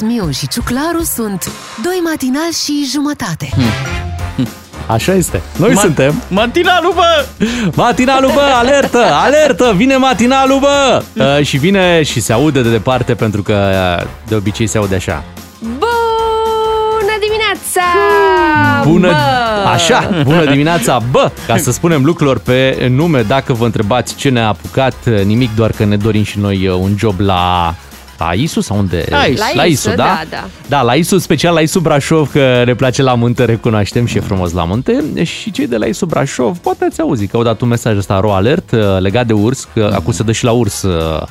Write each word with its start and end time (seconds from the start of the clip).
Miu 0.00 0.30
și 0.30 0.48
Ciuclaru 0.48 1.02
sunt 1.14 1.50
doi 1.82 2.00
matinali 2.04 2.52
și 2.64 2.88
jumătate. 2.92 3.48
Așa 4.86 5.12
este. 5.12 5.42
Noi 5.56 5.70
Ma- 5.76 5.80
suntem 5.80 6.22
Matinalul, 6.28 6.92
bă! 6.94 7.26
Matinalul, 7.74 8.30
bă, 8.34 8.40
alertă, 8.54 9.04
alertă, 9.12 9.72
vine 9.76 9.96
matinalul, 9.96 10.58
bă! 10.58 11.02
Uh, 11.16 11.44
și 11.46 11.56
vine 11.56 12.02
și 12.02 12.20
se 12.20 12.32
aude 12.32 12.62
de 12.62 12.70
departe 12.70 13.14
pentru 13.14 13.42
că 13.42 13.70
uh, 14.00 14.06
de 14.28 14.34
obicei 14.34 14.66
se 14.66 14.78
aude 14.78 14.94
așa. 14.94 15.24
Bună 15.60 17.14
dimineața! 17.20 17.82
Bună, 18.84 19.08
Bă! 19.08 19.68
așa, 19.68 20.22
bună 20.24 20.44
dimineața, 20.44 21.02
bă! 21.10 21.30
Ca 21.46 21.56
să 21.56 21.70
spunem 21.72 22.04
lucrurilor 22.04 22.38
pe 22.38 22.86
nume, 22.90 23.22
dacă 23.22 23.52
vă 23.52 23.64
întrebați 23.64 24.14
ce 24.14 24.28
ne-a 24.28 24.48
apucat, 24.48 24.94
uh, 25.06 25.22
nimic, 25.22 25.54
doar 25.54 25.70
că 25.70 25.84
ne 25.84 25.96
dorim 25.96 26.22
și 26.24 26.38
noi 26.38 26.66
uh, 26.68 26.74
un 26.80 26.94
job 26.98 27.20
la 27.20 27.74
la 28.18 28.32
ISU 28.32 28.60
sau 28.60 28.76
unde? 28.78 29.04
La 29.08 29.24
ISU. 29.24 29.42
La 29.42 29.50
la 29.54 29.64
ISU, 29.64 29.88
ISU, 29.88 29.96
da? 29.96 30.04
da, 30.04 30.22
da. 30.30 30.44
Da, 30.68 30.82
la 30.82 30.94
ISU, 30.94 31.18
special 31.18 31.54
la 31.54 31.60
ISU 31.60 31.80
Brașov, 31.80 32.30
că 32.32 32.62
ne 32.66 32.74
place 32.74 33.02
la 33.02 33.14
munte, 33.14 33.44
recunoaștem 33.44 34.06
și 34.06 34.16
e 34.16 34.20
frumos 34.20 34.52
la 34.52 34.64
munte. 34.64 35.04
Și 35.24 35.50
cei 35.50 35.66
de 35.66 35.76
la 35.76 35.86
ISU 35.86 36.06
Brașov, 36.06 36.56
poate 36.58 36.84
ați 36.84 37.00
auzit 37.00 37.30
că 37.30 37.36
au 37.36 37.42
dat 37.42 37.60
un 37.60 37.68
mesaj 37.68 37.96
ăsta, 37.96 38.20
ro 38.20 38.34
alert, 38.34 38.70
uh, 38.70 38.80
legat 38.98 39.26
de 39.26 39.32
urs, 39.32 39.68
că 39.74 39.90
acum 39.94 40.12
se 40.12 40.22
dă 40.22 40.32
și 40.32 40.44
la 40.44 40.50
urs 40.50 40.82
uh, 40.82 41.22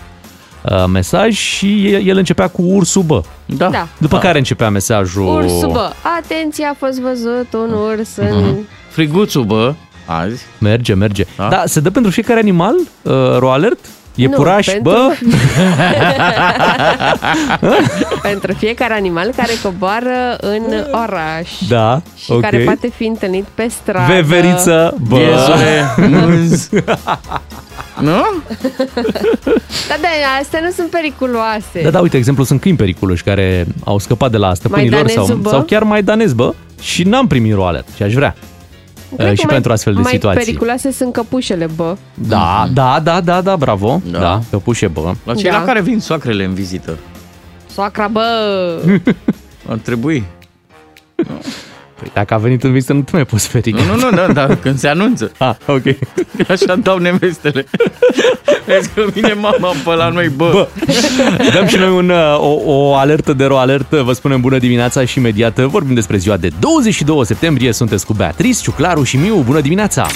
uh, 0.72 0.84
mesaj 0.92 1.34
și 1.34 1.88
el 1.88 2.18
începea 2.18 2.48
cu 2.48 2.62
ursul, 2.62 3.02
bă. 3.02 3.22
Da. 3.46 3.70
Da. 3.70 3.88
După 3.98 4.18
care 4.18 4.38
începea 4.38 4.70
mesajul... 4.70 5.36
Ursul, 5.44 5.72
bă! 5.72 5.92
Atenție, 6.22 6.66
a 6.66 6.74
fost 6.74 7.00
văzut 7.00 7.54
un 7.54 7.74
urs 7.74 8.16
în... 8.16 8.56
Friguțul, 8.90 9.44
bă, 9.44 9.74
azi. 10.06 10.44
Merge, 10.60 10.94
merge. 10.94 11.26
Da, 11.38 11.48
Da? 11.48 11.64
se 11.66 11.80
dă 11.80 11.90
pentru 11.90 12.12
fiecare 12.12 12.40
animal 12.40 12.76
uh, 13.02 13.14
ro 13.38 13.52
alert? 13.52 13.80
E 14.16 14.28
Nu, 14.28 14.36
puraș, 14.36 14.66
pentru- 14.66 14.92
bă? 14.92 15.12
pentru 18.30 18.54
fiecare 18.54 18.94
animal 18.94 19.32
care 19.36 19.52
coboară 19.64 20.38
în 20.40 20.64
oraș. 20.92 21.50
Da, 21.70 22.02
Și 22.18 22.32
ok. 22.32 22.40
care 22.42 22.58
poate 22.58 22.90
fi 22.96 23.06
întâlnit 23.06 23.46
pe 23.54 23.68
stradă. 23.70 24.14
Veveriță, 24.14 24.98
bă. 25.08 25.18
Iezule, 25.18 25.86
mânz. 26.10 26.70
nu? 28.00 28.22
Da, 29.88 29.96
da, 30.02 30.08
astea 30.42 30.60
nu 30.64 30.72
sunt 30.76 30.90
periculoase. 30.90 31.82
Da, 31.84 31.90
da, 31.90 32.00
uite, 32.00 32.18
exemplu, 32.18 32.44
sunt 32.44 32.62
câini 32.62 32.78
periculoși 32.78 33.24
care 33.24 33.66
au 33.84 34.00
scăpat 34.00 34.32
de 34.32 34.38
la 34.38 34.54
stăpânilor 34.54 34.98
sau, 34.98 35.04
Maidanezul, 35.06 35.36
bă? 35.42 35.50
sau 35.50 35.62
chiar 35.62 35.84
maidanez, 35.84 36.34
bă, 36.34 36.54
și 36.82 37.04
n-am 37.04 37.28
primit 37.28 37.54
ro 37.54 37.66
alert 37.66 37.88
și 37.96 38.04
aș 38.04 38.14
vrea. 38.14 38.36
Cred 39.16 39.28
Uh, 39.28 39.34
că 39.34 39.40
și 39.40 39.46
mai, 39.46 39.54
pentru 39.54 39.72
astfel 39.72 39.94
de 39.94 40.00
mai 40.02 40.12
situații. 40.12 40.44
periculoase 40.44 40.92
sunt 40.92 41.14
căpușele, 41.14 41.66
bă. 41.76 41.96
Da, 42.14 42.68
da, 42.74 43.00
da, 43.04 43.22
da, 43.22 43.42
da, 43.42 43.56
bravo. 43.56 44.02
Da, 44.06 44.12
Da. 44.12 44.20
da 44.20 44.42
căpușe, 44.50 44.88
bă. 44.88 45.14
La 45.24 45.34
cei 45.34 45.50
Da. 45.50 45.58
la 45.58 45.64
care 45.66 45.82
vin 45.82 46.00
soacrele 46.00 46.44
în 46.44 46.54
vizită. 46.54 46.98
Soacra, 47.74 48.08
bă! 48.08 48.22
Ar 49.70 49.78
trebui. 49.78 50.24
Păi 52.06 52.14
dacă 52.14 52.34
a 52.34 52.38
venit 52.38 52.64
în 52.64 52.72
vizită, 52.72 52.94
nu 52.94 53.02
te 53.02 53.12
mai 53.14 53.26
poți 53.26 53.48
feri. 53.48 53.72
Nu, 53.72 53.80
nu, 53.86 53.96
nu, 53.96 54.16
da, 54.16 54.28
dar 54.34 54.56
când 54.56 54.80
se 54.80 54.88
anunță. 54.88 55.32
Ah, 55.38 55.56
ok. 55.66 55.84
Așa 56.50 56.76
dau 56.76 56.98
nevestele. 56.98 57.66
Vezi 58.66 58.90
că 58.94 59.06
vine 59.14 59.34
mama 59.34 59.74
pe 59.84 59.94
la 59.94 60.10
noi, 60.10 60.30
bă. 60.30 60.50
Bă, 60.52 60.68
dăm 61.54 61.68
și 61.68 61.76
noi 61.76 61.90
un, 61.90 62.10
uh, 62.10 62.38
o, 62.40 62.62
o 62.66 62.96
alertă 62.96 63.34
de 63.34 63.46
ro 63.46 63.58
alertă, 63.58 64.02
vă 64.02 64.14
spunem 64.14 64.42
bună 64.42 64.58
dimineața 64.58 65.06
și 65.06 65.18
imediat 65.18 65.58
uh, 65.58 65.66
vorbim 65.66 65.94
despre 65.94 66.18
ziua 66.18 66.38
de 66.38 66.50
22 66.60 67.26
septembrie. 67.26 67.72
Sunteți 67.72 68.06
cu 68.06 68.14
Beatrice, 68.14 68.62
Ciuclaru 68.62 69.04
și 69.04 69.18
Miu. 69.18 69.36
Bună 69.36 69.62
dimineața! 69.62 70.08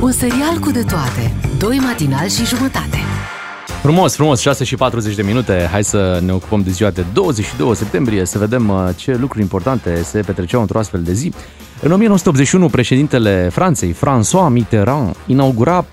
Un 0.00 0.12
serial 0.12 0.58
cu 0.60 0.70
de 0.70 0.82
toate. 0.82 1.34
Doi 1.58 1.76
matinali 1.76 2.30
și 2.30 2.44
jumătate. 2.44 2.98
Frumos, 3.82 4.14
frumos, 4.14 4.40
6 4.40 4.64
și 4.64 4.76
40 4.76 5.14
de 5.14 5.22
minute. 5.22 5.68
Hai 5.70 5.84
să 5.84 6.20
ne 6.24 6.32
ocupăm 6.32 6.62
de 6.62 6.70
ziua 6.70 6.90
de 6.90 7.04
22 7.12 7.76
septembrie, 7.76 8.24
să 8.24 8.38
vedem 8.38 8.68
uh, 8.68 8.88
ce 8.96 9.16
lucruri 9.16 9.42
importante 9.42 10.02
se 10.02 10.20
petreceau 10.20 10.60
într-o 10.60 10.78
astfel 10.78 11.02
de 11.02 11.12
zi. 11.12 11.32
În 11.82 11.92
1981, 11.92 12.68
președintele 12.68 13.48
Franței, 13.52 13.94
François 13.94 14.50
Mitterrand, 14.50 15.16
inaugura 15.26 15.84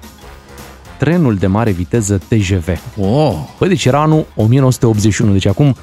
trenul 0.97 1.35
de 1.35 1.47
mare 1.47 1.71
viteză 1.71 2.21
TGV. 2.27 2.67
Oh, 2.99 3.33
Păi, 3.57 3.67
deci 3.67 3.85
era 3.85 4.01
anul 4.01 4.25
1981, 4.35 5.31
deci 5.31 5.45
acum 5.45 5.75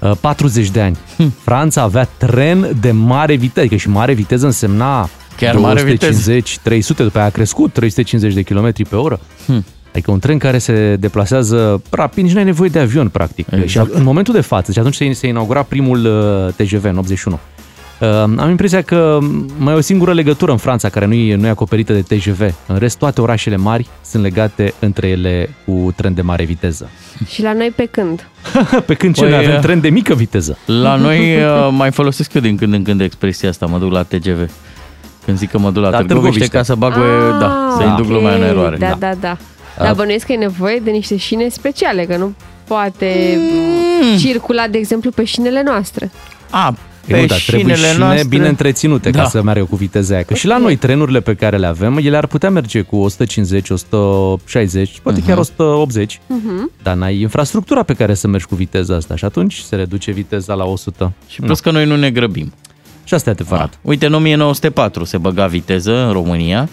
uh, 0.00 0.12
40 0.20 0.70
de 0.70 0.80
ani. 0.80 0.96
Franța 1.44 1.82
avea 1.82 2.08
tren 2.16 2.76
de 2.80 2.90
mare 2.90 3.34
viteză, 3.34 3.60
adică 3.60 3.76
și 3.76 3.88
mare 3.88 4.12
viteză 4.12 4.46
însemna 4.46 5.08
Chiar 5.36 5.56
mare 5.56 5.80
250, 5.80 6.58
300, 6.58 7.02
după 7.02 7.18
aia 7.18 7.26
a 7.26 7.30
crescut 7.30 7.72
350 7.72 8.34
de 8.34 8.42
km 8.42 8.88
pe 8.88 8.96
oră. 8.96 9.20
Hm. 9.46 9.64
Adică 9.92 10.10
un 10.10 10.18
tren 10.18 10.38
care 10.38 10.58
se 10.58 10.96
deplasează 10.96 11.82
rapid, 11.90 12.24
nici 12.24 12.32
nu 12.32 12.38
ai 12.38 12.44
nevoie 12.44 12.68
de 12.68 12.78
avion, 12.78 13.08
practic. 13.08 13.46
Exact. 13.50 13.68
Și 13.90 13.96
în 13.96 14.02
momentul 14.02 14.34
de 14.34 14.40
față, 14.40 14.72
și 14.72 14.78
atunci 14.78 14.94
se, 14.94 15.12
se 15.12 15.26
inaugura 15.26 15.62
primul 15.62 16.04
uh, 16.04 16.66
TGV 16.66 16.84
în 16.84 16.96
81. 16.96 17.38
Uh, 18.00 18.08
am 18.36 18.48
impresia 18.50 18.82
că 18.82 19.18
mai 19.58 19.74
e 19.74 19.76
o 19.76 19.80
singură 19.80 20.12
legătură 20.12 20.50
în 20.50 20.56
Franța 20.56 20.88
care 20.88 21.06
nu 21.06 21.12
e, 21.14 21.34
nu 21.34 21.46
e 21.46 21.48
acoperită 21.48 21.92
de 21.92 22.00
TGV. 22.00 22.54
În 22.66 22.76
rest, 22.78 22.98
toate 22.98 23.20
orașele 23.20 23.56
mari 23.56 23.88
sunt 24.04 24.22
legate 24.22 24.74
între 24.78 25.08
ele 25.08 25.54
cu 25.66 25.92
tren 25.96 26.14
de 26.14 26.22
mare 26.22 26.44
viteză. 26.44 26.88
Și 27.32 27.42
la 27.42 27.52
noi 27.52 27.72
pe 27.76 27.84
când? 27.90 28.28
Pe 28.86 28.94
când 28.94 29.14
ce 29.14 29.20
Păi, 29.20 29.30
noi 29.30 29.38
avem 29.38 29.54
uh, 29.54 29.60
tren 29.60 29.80
de 29.80 29.88
mică 29.88 30.14
viteză. 30.14 30.58
la 30.66 30.96
noi 30.96 31.36
uh, 31.36 31.68
mai 31.70 31.90
folosesc 31.90 32.34
eu 32.34 32.40
din 32.40 32.56
când 32.56 32.72
în 32.72 32.82
când 32.82 33.00
expresia 33.00 33.48
asta, 33.48 33.66
mă 33.66 33.78
duc 33.78 33.92
la 33.92 34.02
TGV. 34.02 34.50
Când 35.24 35.38
zic 35.38 35.50
că 35.50 35.58
mă 35.58 35.70
duc 35.70 35.82
la 35.82 35.90
La 35.90 35.96
Târgoviște 35.96 36.14
Târgoviște. 36.22 36.56
ca 36.56 36.62
să 36.62 36.74
bag, 36.74 36.92
ah, 36.92 37.38
da, 37.40 37.74
să 37.76 37.82
ok. 37.82 37.88
induc 37.88 38.06
lumea 38.12 38.34
în 38.34 38.42
eroare. 38.42 38.76
Da, 38.76 38.86
Da. 38.88 38.96
da, 38.98 39.14
da. 39.20 39.36
Dar 39.84 39.94
bănuiesc 39.94 40.26
că 40.26 40.32
e 40.32 40.36
nevoie 40.36 40.80
de 40.84 40.90
niște 40.90 41.16
șine 41.16 41.48
speciale, 41.48 42.04
că 42.04 42.16
nu 42.16 42.34
poate 42.64 43.38
Mm. 44.02 44.16
circula, 44.18 44.66
de 44.68 44.78
exemplu, 44.78 45.10
pe 45.10 45.24
șinele 45.24 45.62
noastre. 45.62 46.10
A, 46.50 46.74
Pe 47.06 47.12
pe 47.12 47.20
nu, 47.20 47.26
dar 47.26 47.38
trebuie 47.46 47.74
șinele 47.74 47.92
șine 47.92 48.04
noastre... 48.04 48.26
bine 48.28 48.48
întreținute 48.48 49.10
ca 49.10 49.22
Da. 49.22 49.28
să 49.28 49.42
meargă 49.42 49.64
cu 49.64 49.76
viteza 49.76 50.14
aia. 50.14 50.22
Că 50.22 50.34
și 50.34 50.46
la 50.46 50.58
noi 50.58 50.76
trenurile 50.76 51.20
pe 51.20 51.34
care 51.34 51.56
le 51.56 51.66
avem, 51.66 51.96
ele 51.96 52.16
ar 52.16 52.26
putea 52.26 52.50
merge 52.50 52.80
cu 52.80 52.96
150, 52.96 53.70
160, 53.70 54.98
poate 55.02 55.22
chiar 55.26 55.38
180, 55.38 56.20
dar 56.82 56.94
n-ai 56.94 57.20
infrastructura 57.20 57.82
pe 57.82 57.94
care 57.94 58.14
să 58.14 58.28
mergi 58.28 58.46
cu 58.46 58.54
viteza 58.54 58.94
asta 58.94 59.16
și 59.16 59.24
atunci 59.24 59.54
se 59.58 59.76
reduce 59.76 60.10
viteza 60.10 60.54
la 60.54 60.64
100. 60.64 61.12
Și 61.28 61.40
plus 61.40 61.60
că 61.60 61.70
noi 61.70 61.86
nu 61.86 61.96
ne 61.96 62.10
grăbim. 62.10 62.52
Și 63.04 63.14
asta 63.14 63.28
e 63.30 63.32
adevărat. 63.32 63.78
Uite, 63.82 64.06
în 64.06 64.14
1904 64.14 65.04
se 65.04 65.18
băga 65.18 65.46
viteză 65.46 65.96
în 66.06 66.12
România. 66.12 66.68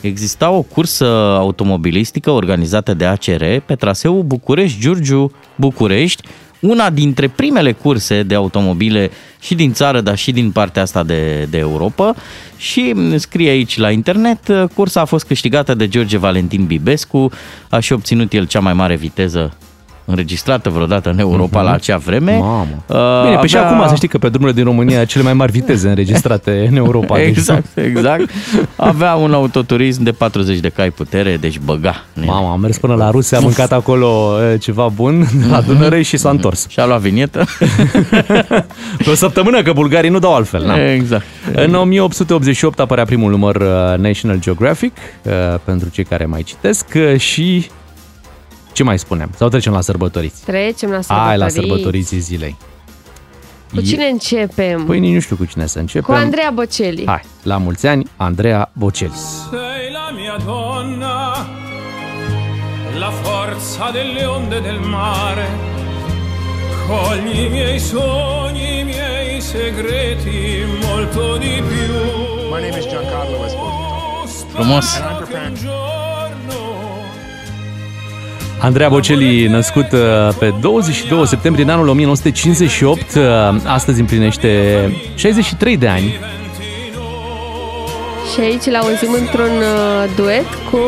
Exista 0.00 0.50
o 0.50 0.62
cursă 0.62 1.04
automobilistică 1.38 2.30
organizată 2.30 2.94
de 2.94 3.04
ACR 3.04 3.44
pe 3.66 3.74
traseul 3.74 4.22
București-Giurgiu-București, 4.22 6.22
una 6.60 6.90
dintre 6.90 7.28
primele 7.28 7.72
curse 7.72 8.22
de 8.22 8.34
automobile 8.34 9.10
și 9.40 9.54
din 9.54 9.72
țară, 9.72 10.00
dar 10.00 10.16
și 10.16 10.32
din 10.32 10.50
partea 10.50 10.82
asta 10.82 11.02
de, 11.02 11.46
de 11.50 11.58
Europa. 11.58 12.14
Și 12.56 12.94
scrie 13.16 13.50
aici 13.50 13.76
la 13.76 13.90
internet, 13.90 14.68
cursa 14.74 15.00
a 15.00 15.04
fost 15.04 15.26
câștigată 15.26 15.74
de 15.74 15.88
George 15.88 16.18
Valentin 16.18 16.64
Bibescu, 16.64 17.30
a 17.70 17.78
și 17.78 17.92
obținut 17.92 18.32
el 18.32 18.46
cea 18.46 18.60
mai 18.60 18.72
mare 18.72 18.96
viteză 18.96 19.56
înregistrată 20.08 20.70
vreodată 20.70 21.10
în 21.10 21.18
Europa 21.18 21.60
la 21.62 21.72
acea 21.72 21.96
vreme. 21.96 22.36
Mamă. 22.36 22.66
Uh, 22.86 23.22
Bine, 23.24 23.36
pe 23.40 23.46
și 23.46 23.56
avea- 23.56 23.70
acum 23.70 23.88
să 23.88 23.94
știi 23.94 24.08
că 24.08 24.18
pe 24.18 24.28
drumurile 24.28 24.56
din 24.62 24.64
România 24.70 25.04
cele 25.04 25.24
mai 25.24 25.32
mari 25.32 25.52
viteze 25.52 25.88
înregistrate 25.88 26.66
în 26.70 26.76
Europa. 26.76 27.16
deci- 27.16 27.26
Exact, 27.26 27.66
exact. 27.78 28.30
Avea 28.76 29.14
un 29.14 29.32
autoturism 29.32 30.02
de 30.02 30.10
40 30.12 30.58
de 30.58 30.68
cai 30.68 30.90
putere, 30.90 31.36
deci 31.36 31.58
băga. 31.58 32.04
Mama, 32.26 32.50
am 32.52 32.60
mers 32.60 32.78
până 32.78 32.94
la 32.94 33.10
Rusia, 33.10 33.38
am 33.38 33.44
mâncat 33.44 33.72
acolo 33.72 34.36
e, 34.52 34.56
ceva 34.56 34.88
bun 34.94 35.18
de 35.40 35.46
la 35.54 35.60
Dunăre 35.60 36.02
și 36.02 36.16
s-a 36.16 36.30
întors. 36.30 36.66
Și-a 36.68 36.86
luat 36.86 37.00
vinietă. 37.00 37.44
Pe 39.04 39.10
o 39.10 39.14
săptămână, 39.14 39.62
că 39.62 39.72
bulgarii 39.72 40.10
nu 40.10 40.18
dau 40.18 40.34
altfel. 40.34 40.64
Na. 40.66 40.92
exact. 40.92 41.24
În 41.54 41.74
1888 41.74 42.80
apărea 42.80 43.04
primul 43.04 43.30
număr 43.30 43.56
uh, 43.56 43.98
National 43.98 44.38
Geographic, 44.40 44.96
uh, 45.22 45.32
pentru 45.64 45.88
cei 45.88 46.04
care 46.04 46.24
mai 46.26 46.42
citesc, 46.42 46.86
uh, 46.94 47.18
și 47.20 47.66
ce 48.76 48.82
mai 48.82 48.98
spunem? 48.98 49.30
Sau 49.36 49.48
trecem 49.48 49.72
la 49.72 49.80
sărbătoriți? 49.80 50.44
Trecem 50.44 50.90
la 50.90 51.00
sărbătorii. 51.00 51.28
Hai 51.28 51.38
la 51.38 51.48
sărbătoriții 51.48 52.18
zilei. 52.18 52.56
Cu 53.74 53.80
cine 53.80 54.06
începem? 54.06 54.84
Păi 54.84 54.98
nici 54.98 55.14
nu 55.14 55.20
știu 55.20 55.36
cu 55.36 55.44
cine 55.44 55.66
să 55.66 55.78
începem. 55.78 56.14
Cu 56.14 56.20
Andreea 56.20 56.50
Bocelli. 56.50 57.06
Hai, 57.06 57.22
la 57.42 57.56
mulți 57.56 57.86
ani, 57.86 58.10
Andreea 58.16 58.70
Bocelli. 58.72 59.12
Sei 59.50 59.92
la 59.92 60.06
mia 60.18 60.36
donna, 60.44 61.46
la 62.98 63.10
forza 63.10 63.90
delle 63.90 64.24
onde 64.24 64.58
del 64.60 64.78
mare. 64.78 65.46
Cogli 66.88 67.44
i 67.44 67.48
miei 67.48 67.78
sogni, 67.78 68.80
i 68.80 68.82
miei 68.82 69.40
segreti, 69.40 70.40
molto 70.82 71.36
di 71.36 71.62
più. 71.68 71.94
My 72.52 72.60
name 72.64 72.78
is 72.78 72.86
Giancarlo 72.92 73.36
Esposito. 73.46 74.46
Frumos. 74.52 74.96
And 74.96 75.04
I'm 75.04 75.16
preparing. 75.24 76.05
Andreea 78.58 78.88
Bocelli, 78.88 79.46
născut 79.46 79.92
uh, 79.92 80.34
pe 80.38 80.54
22 80.60 81.26
septembrie 81.26 81.64
în 81.64 81.70
anul 81.70 81.88
1958, 81.88 83.14
uh, 83.14 83.22
astăzi 83.64 84.00
împlinește 84.00 84.50
63 85.14 85.76
de 85.76 85.88
ani. 85.88 86.14
Și 88.32 88.40
aici 88.40 88.64
l-auzim 88.64 89.12
într-un 89.20 89.44
uh, 89.44 90.10
duet 90.16 90.46
cu 90.70 90.78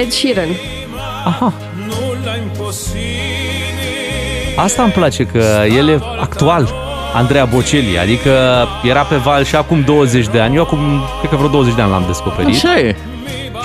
Ed 0.00 0.10
Sheeran. 0.10 0.48
Aha, 1.24 1.52
Nulla 1.86 2.36
impossibili, 2.42 3.12
asta 4.56 4.82
îmi 4.82 4.92
place, 4.92 5.24
că 5.24 5.44
el 5.76 5.88
e 5.88 6.00
actual, 6.20 6.74
Andreea 7.14 7.44
Bocelli, 7.44 7.98
adică 7.98 8.30
era 8.82 9.00
pe 9.00 9.16
val 9.16 9.44
și 9.44 9.56
acum 9.56 9.80
20 9.80 10.28
de 10.28 10.40
ani, 10.40 10.56
eu 10.56 10.62
acum, 10.62 10.78
cred 11.18 11.30
că 11.30 11.36
vreo 11.36 11.48
20 11.48 11.74
de 11.74 11.82
ani 11.82 11.90
l-am 11.90 12.04
descoperit. 12.06 12.54
Așa 12.54 12.78
e. 12.78 12.96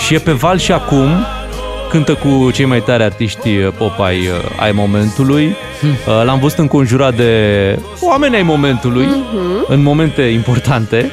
Și 0.06 0.14
e 0.14 0.18
pe 0.18 0.32
val 0.32 0.58
și 0.58 0.72
acum, 0.72 1.10
cântă 1.90 2.14
cu 2.14 2.52
cei 2.52 2.66
mai 2.66 2.82
tari 2.82 3.04
artiști 3.04 3.50
pop 3.50 4.00
ai, 4.00 4.30
ai 4.60 4.72
momentului. 4.72 5.56
Hmm. 5.80 6.24
L-am 6.26 6.40
văzut 6.40 6.58
înconjurat 6.58 7.16
de 7.16 7.80
oameni 8.02 8.36
ai 8.36 8.44
momentului, 8.44 9.06
mm-hmm. 9.06 9.68
în 9.68 9.82
momente 9.84 10.22
importante. 10.22 11.12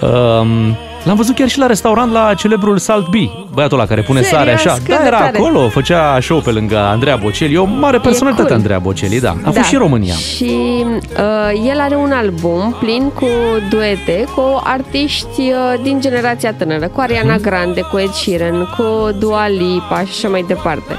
Um, 0.00 0.76
L-am 1.04 1.16
văzut 1.16 1.34
chiar 1.34 1.48
și 1.48 1.58
la 1.58 1.66
restaurant 1.66 2.12
la 2.12 2.34
celebrul 2.34 2.78
Salt 2.78 3.06
B, 3.06 3.14
băiatul 3.54 3.78
ăla 3.78 3.86
care 3.88 4.02
pune 4.02 4.20
Serios? 4.20 4.38
sare 4.38 4.52
așa. 4.52 4.72
Cât 4.72 4.88
Da, 4.88 4.96
de 4.96 5.06
era 5.06 5.16
tare. 5.18 5.38
acolo, 5.38 5.68
făcea 5.68 6.18
show 6.20 6.38
pe 6.40 6.50
lângă 6.50 6.78
Andreea 6.78 7.16
Bocelli. 7.16 7.54
E 7.54 7.58
o 7.58 7.64
mare 7.64 7.98
personalitate 7.98 8.46
cool. 8.48 8.58
Andreea 8.58 8.78
Bocelli, 8.78 9.20
da. 9.20 9.30
A 9.30 9.36
Da. 9.44 9.50
fost 9.50 9.66
și 9.68 9.74
în 9.74 9.80
România. 9.80 10.14
Și 10.14 10.84
uh, 10.84 11.68
el 11.68 11.80
are 11.80 11.94
un 11.96 12.12
album 12.12 12.76
plin 12.80 13.10
cu 13.14 13.26
duete 13.70 14.24
cu 14.34 14.60
artiști 14.64 15.40
uh, 15.40 15.80
din 15.82 16.00
generația 16.00 16.52
tânără, 16.52 16.88
cu 16.88 17.00
Ariana 17.00 17.32
Mhm. 17.34 17.42
Grande, 17.42 17.80
cu 17.80 17.98
Ed 17.98 18.10
Sheeran, 18.10 18.74
cu 18.76 19.10
Dua 19.18 19.48
Lipa 19.48 19.98
și 20.00 20.08
așa 20.08 20.28
mai 20.28 20.44
departe. 20.48 20.92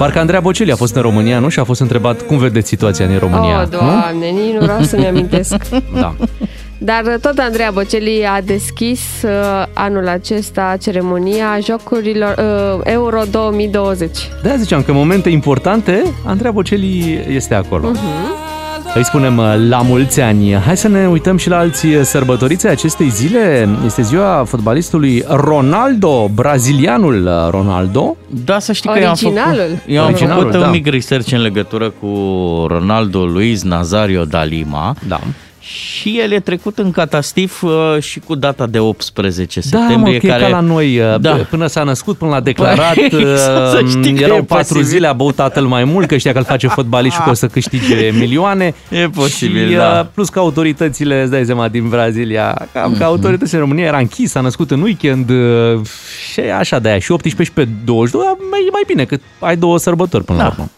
Parcă 0.00 0.18
Andreea 0.18 0.40
Bocelli 0.40 0.72
a 0.72 0.76
fost 0.76 0.94
în 0.94 1.02
România, 1.02 1.38
nu? 1.38 1.48
Și 1.48 1.58
a 1.58 1.64
fost 1.64 1.80
întrebat 1.80 2.22
cum 2.22 2.38
vedeți 2.38 2.68
situația 2.68 3.06
din 3.06 3.18
România. 3.18 3.60
oh, 3.60 3.68
doamne, 3.68 4.26
nici 4.26 4.52
nu 4.52 4.60
vreau 4.60 4.82
să-mi 4.82 5.06
amintesc. 5.06 5.68
nu? 5.70 5.80
Da. 6.00 6.14
Dar 6.78 7.02
uh, 7.04 7.14
tot 7.20 7.38
Andreea 7.38 7.70
Bocelli 7.70 8.26
a 8.26 8.40
deschis 8.40 9.00
uh, 9.24 9.30
anul 9.72 10.08
acesta 10.08 10.76
ceremonia 10.80 11.58
Jocurilor 11.64 12.34
uh, 12.38 12.80
Euro 12.84 13.22
2020. 13.30 14.10
De-aia 14.42 14.56
ziceam 14.56 14.82
că 14.82 14.90
în 14.90 14.96
momente 14.96 15.28
importante, 15.28 16.02
Andreea 16.26 16.52
Bocelli 16.52 17.24
este 17.28 17.54
acolo. 17.54 17.88
Mhm. 17.88 18.39
Îi 18.94 19.04
spunem 19.04 19.36
uh, 19.38 19.54
la 19.68 19.82
mulți 19.82 20.20
ani. 20.20 20.54
Hai 20.54 20.76
să 20.76 20.88
ne 20.88 21.06
uităm 21.08 21.36
și 21.36 21.48
la 21.48 21.58
alții 21.58 22.04
sărbătoriți 22.04 22.66
ai 22.66 22.72
acestei 22.72 23.08
zile. 23.08 23.68
Este 23.84 24.02
ziua 24.02 24.44
fotbalistului 24.46 25.24
Ronaldo, 25.28 26.28
brazilianul 26.34 27.26
uh, 27.26 27.50
Ronaldo. 27.50 28.16
Da, 28.44 28.58
să 28.58 28.72
știi 28.72 28.90
că 28.90 28.98
eu 28.98 29.04
am 29.04 29.10
Originalul. 29.10 29.58
făcut, 29.60 29.82
eu 29.86 30.00
am 30.02 30.06
Originalul, 30.06 30.42
făcut 30.44 30.60
da. 30.60 30.66
un 30.66 30.70
mic 30.72 30.86
research 30.86 31.32
în 31.32 31.40
legătură 31.40 31.90
cu 32.00 32.06
Ronaldo 32.68 33.24
Luis 33.24 33.62
Nazario 33.62 34.24
da 34.24 34.44
Lima 34.44 34.94
Da. 35.08 35.20
Și 35.60 36.18
el 36.22 36.32
e 36.32 36.40
trecut 36.40 36.78
în 36.78 36.90
catastif 36.90 37.62
uh, 37.62 37.70
și 38.00 38.20
cu 38.20 38.34
data 38.34 38.66
de 38.66 38.78
18 38.78 39.60
Da, 39.70 39.78
mă, 39.78 39.84
septembrie. 39.84 40.18
că 40.18 40.26
care... 40.26 40.42
e 40.42 40.44
ca 40.44 40.50
la 40.50 40.60
noi, 40.60 40.98
uh, 40.98 41.20
Da. 41.20 41.30
până 41.50 41.66
s-a 41.66 41.82
născut, 41.82 42.16
până 42.16 42.30
l-a 42.30 42.40
declarat, 42.40 42.94
Păi, 42.94 43.04
exact, 43.20 43.70
să 43.70 43.80
uh, 43.82 43.88
știi 43.88 44.12
că 44.14 44.22
erau 44.22 44.36
e 44.36 44.40
patru 44.42 44.56
posibil. 44.64 44.82
zile, 44.84 45.06
a 45.06 45.12
băut 45.12 45.34
tatăl 45.34 45.64
mai 45.64 45.84
mult, 45.84 46.06
că 46.06 46.16
știa 46.16 46.32
că 46.32 46.38
îl 46.38 46.44
face 46.44 46.66
fotbalist 46.66 47.14
și 47.14 47.22
că 47.22 47.30
o 47.30 47.34
să 47.34 47.46
câștige 47.46 48.10
milioane. 48.20 48.74
E 48.88 49.08
posibil, 49.08 49.68
și, 49.68 49.74
da. 49.74 49.98
uh, 50.00 50.06
Plus 50.14 50.28
că 50.28 50.38
autoritățile, 50.38 51.22
îți 51.22 51.30
dai 51.30 51.44
seama, 51.44 51.68
din 51.68 51.88
Brazilia, 51.88 52.68
cam 52.72 52.90
Mhm. 52.90 52.98
că 52.98 53.04
autoritățile 53.04 53.58
în 53.58 53.64
România 53.64 53.84
era 53.86 53.98
închis, 53.98 54.34
a 54.34 54.40
născut 54.40 54.70
în 54.70 54.82
weekend 54.82 55.30
uh, 55.30 55.80
și 56.32 56.40
așa 56.40 56.78
de 56.78 56.88
aia. 56.88 56.98
Și 56.98 57.12
18 57.12 57.42
și 57.42 57.52
pe 57.52 57.68
22, 57.84 58.24
dar 58.26 58.36
mai, 58.50 58.60
mai 58.72 58.82
bine, 58.86 59.04
că 59.04 59.16
ai 59.38 59.56
două 59.56 59.78
sărbători 59.78 60.24
până 60.24 60.38
la 60.38 60.44
Da, 60.44 60.50
urmă. 60.50 60.70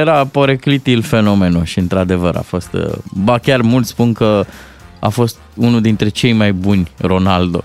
era 0.00 0.24
poreclitil 0.32 1.02
fenomenul 1.02 1.64
și 1.64 1.78
într-adevăr 1.78 2.36
a 2.36 2.40
fost, 2.46 2.68
uh, 2.72 2.84
ba 3.24 3.38
chiar 3.38 3.60
mulți 3.60 3.94
spun 3.98 4.12
că 4.12 4.44
a 4.98 5.08
fost 5.08 5.36
unul 5.54 5.80
dintre 5.80 6.08
cei 6.08 6.32
mai 6.32 6.52
buni 6.52 6.90
Ronaldo 7.00 7.64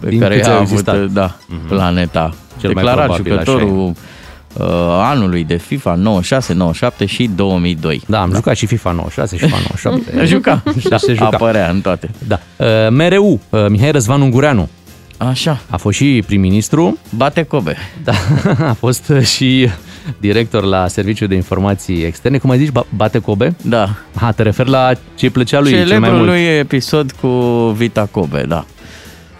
pe 0.00 0.08
Din 0.08 0.20
care 0.20 0.36
câți 0.36 0.48
a 0.48 0.52
au 0.52 0.58
avut 0.58 0.70
existat. 0.70 0.94
Mhm. 0.96 1.04
uh, 1.04 1.10
da, 1.12 1.36
planeta. 1.68 2.34
Cel 2.60 2.72
mai 2.72 2.82
Declarat 2.84 3.04
probabil, 3.04 3.32
jucătorul 3.32 3.86
uh, 3.88 4.66
anului 5.02 5.44
de 5.44 5.56
FIFA 5.56 5.94
96, 5.94 6.52
97 6.52 7.06
și 7.06 7.30
2002. 7.34 8.02
Da, 8.06 8.20
am 8.20 8.32
jucat 8.34 8.56
și 8.56 8.66
FIFA 8.66 8.90
96 8.92 9.36
și 9.36 9.44
FIFA 9.44 9.56
97. 9.82 10.24
Juca, 10.24 10.62
Da, 10.88 10.96
se 10.96 11.12
juca. 11.12 11.26
apărea 11.26 11.68
în 11.70 11.80
toate. 11.80 12.10
Da. 12.26 12.38
Uh, 12.56 12.66
MRU, 12.90 13.40
uh, 13.50 13.66
Mihai 13.68 13.90
Răzvan 13.90 14.20
Ungureanu, 14.20 14.68
Așa, 15.18 15.60
a 15.70 15.76
fost 15.76 15.96
și 15.96 16.22
prim-ministru, 16.26 16.98
bate 17.16 17.42
Kobe. 17.42 17.76
Da, 18.04 18.12
a 18.68 18.72
fost 18.72 19.12
și 19.22 19.68
director 20.18 20.64
la 20.64 20.88
Serviciul 20.88 21.28
de 21.28 21.34
Informații 21.34 22.02
Externe. 22.02 22.38
Cum 22.38 22.50
ai 22.50 22.58
zis, 22.58 22.70
Ba- 22.70 22.86
Bate 22.96 23.18
Kobe? 23.18 23.54
Da, 23.62 23.88
Ha, 24.14 24.30
te 24.30 24.42
referi 24.42 24.68
la 24.70 24.92
ce 25.14 25.24
îi 25.24 25.30
plăcea 25.30 25.60
lui 25.60 25.70
cel 25.70 25.78
mai 25.78 25.86
celebrul 25.88 26.16
mult? 26.16 26.28
lui 26.28 26.40
episod 26.42 27.12
cu 27.20 27.28
Vita 27.76 28.08
Kobe, 28.10 28.42
da. 28.48 28.64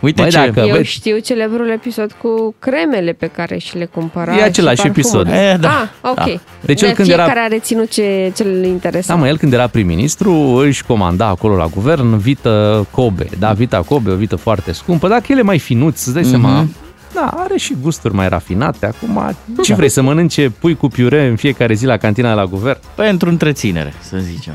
Uite 0.01 0.21
Băi, 0.23 0.31
ce... 0.31 0.37
dacă- 0.37 0.61
Eu 0.61 0.77
băi- 0.79 0.85
știu 0.85 1.19
celebrul 1.19 1.69
episod 1.69 2.13
cu 2.13 2.55
cremele 2.59 3.13
pe 3.13 3.27
care 3.27 3.59
și 3.59 3.77
le 3.79 3.85
cumpăra. 3.85 4.37
E 4.37 4.43
același 4.43 4.81
și 4.81 4.87
episod. 4.87 5.23
parfumurile. 5.25 5.53
E, 5.53 5.57
da, 5.57 5.89
Ah, 6.01 6.11
ok. 6.11 6.17
da. 6.17 6.41
Deci 6.61 6.83
el 6.83 6.89
De 6.89 6.95
când 6.95 7.09
era- 7.09 7.23
fiecare 7.25 7.45
a 7.45 7.47
reținut 7.49 7.91
ce, 7.91 8.33
ce 8.37 8.43
îl 8.43 8.65
interesa. 8.65 9.15
Da, 9.15 9.21
mă, 9.21 9.29
el 9.29 9.39
când 9.39 9.53
era 9.53 9.67
prim-ministru 9.67 10.33
își 10.33 10.85
comanda 10.85 11.27
acolo 11.27 11.57
la 11.57 11.67
guvern 11.67 12.17
vită 12.17 12.87
Kobe. 12.91 13.27
Da, 13.39 13.53
vita 13.53 13.83
Kobe, 13.83 14.11
o 14.11 14.15
vită 14.15 14.37
foarte 14.37 14.73
scumpă. 14.73 15.09
Dacă 15.09 15.25
el 15.29 15.39
e 15.39 15.43
mai 15.43 15.59
finuț, 15.59 16.05
îți 16.05 16.13
dai 16.13 16.23
Mhm. 16.23 16.31
seama, 16.31 16.67
da, 17.15 17.31
are 17.37 17.57
și 17.57 17.77
gusturi 17.83 18.15
mai 18.15 18.29
rafinate. 18.29 18.87
Acum, 18.87 19.37
ce 19.63 19.75
vrei 19.75 19.89
să 19.89 20.03
mănânce 20.03 20.51
pui 20.59 20.77
cu 20.77 20.89
piure 20.89 21.27
în 21.27 21.37
fiecare 21.37 21.75
zi 21.75 21.85
la 21.85 21.97
cantina 21.97 22.29
de 22.29 22.35
la 22.35 22.45
guvern? 22.47 22.79
Pentru 22.95 23.29
întreținere, 23.29 23.93
să 24.01 24.17
zicem. 24.21 24.55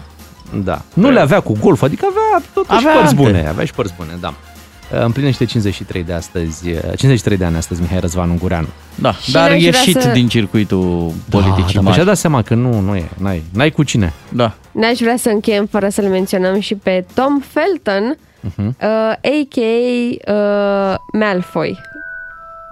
Da. 0.64 0.82
Nu 0.94 1.10
le 1.12 1.20
avea 1.20 1.40
cu 1.40 1.58
golf, 1.62 1.82
adică 1.82 2.06
avea 2.10 2.46
totuși 2.54 2.78
Avea 2.78 2.92
părți 2.94 3.10
alte. 3.16 3.22
bune. 3.24 3.48
Avea 3.48 3.66
și 3.66 3.74
părți 3.74 3.94
bune, 3.98 4.18
da. 4.20 4.34
Împlinește 5.02 5.46
53 5.46 6.04
de 6.04 6.14
astăzi, 6.14 6.64
53 6.96 7.38
de 7.38 7.46
ani 7.46 7.56
astăzi 7.56 7.82
Mihai 7.82 8.00
Răzvan 8.00 8.30
Ungureanu. 8.30 8.68
Da, 8.96 9.14
Și 9.14 9.32
dar 9.32 9.50
n-aș 9.50 9.60
vrea 9.60 9.70
ieșit 9.80 10.02
să- 10.02 10.10
din 10.10 10.28
circuitul 10.28 11.12
Da, 11.30 11.38
politicii 11.38 11.74
dar 11.74 11.84
mari. 11.84 11.96
și-a 11.96 12.04
dat 12.06 12.18
seama 12.18 12.42
că 12.42 12.54
nu, 12.56 12.80
nu 12.80 12.96
e, 12.96 13.10
n-ai, 13.18 13.44
n-ai 13.54 13.70
cu 13.72 13.84
cine. 13.84 14.14
Da. 14.30 14.52
N-aș 14.72 15.00
vrea 15.00 15.18
să 15.18 15.30
încheiem 15.30 15.66
fără 15.66 15.90
să-l 15.90 16.06
menționăm 16.06 16.60
și 16.60 16.76
pe 16.76 17.06
Tom 17.14 17.40
Felton, 17.40 18.18
Mhm. 18.40 18.68
uh, 18.68 18.88
a.k.a. 19.12 20.32
Uh, 20.34 20.96
Malfoy, 21.20 21.80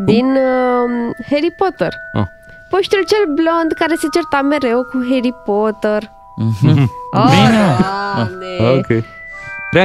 din 0.06 0.26
uh, 0.26 1.26
Harry 1.30 1.52
Potter. 1.58 1.94
Ah. 2.14 2.24
Puștiul 2.70 3.04
cel 3.08 3.26
blond 3.34 3.72
care 3.80 3.96
se 3.96 4.08
certa 4.14 4.42
mereu 4.42 4.84
cu 4.84 4.98
Harry 5.10 5.34
Potter. 5.46 6.12
Oh, 6.38 6.46
Bine. 6.62 6.88
Doamne. 8.16 8.78
Ok. 8.78 8.86
Cream 8.86 9.04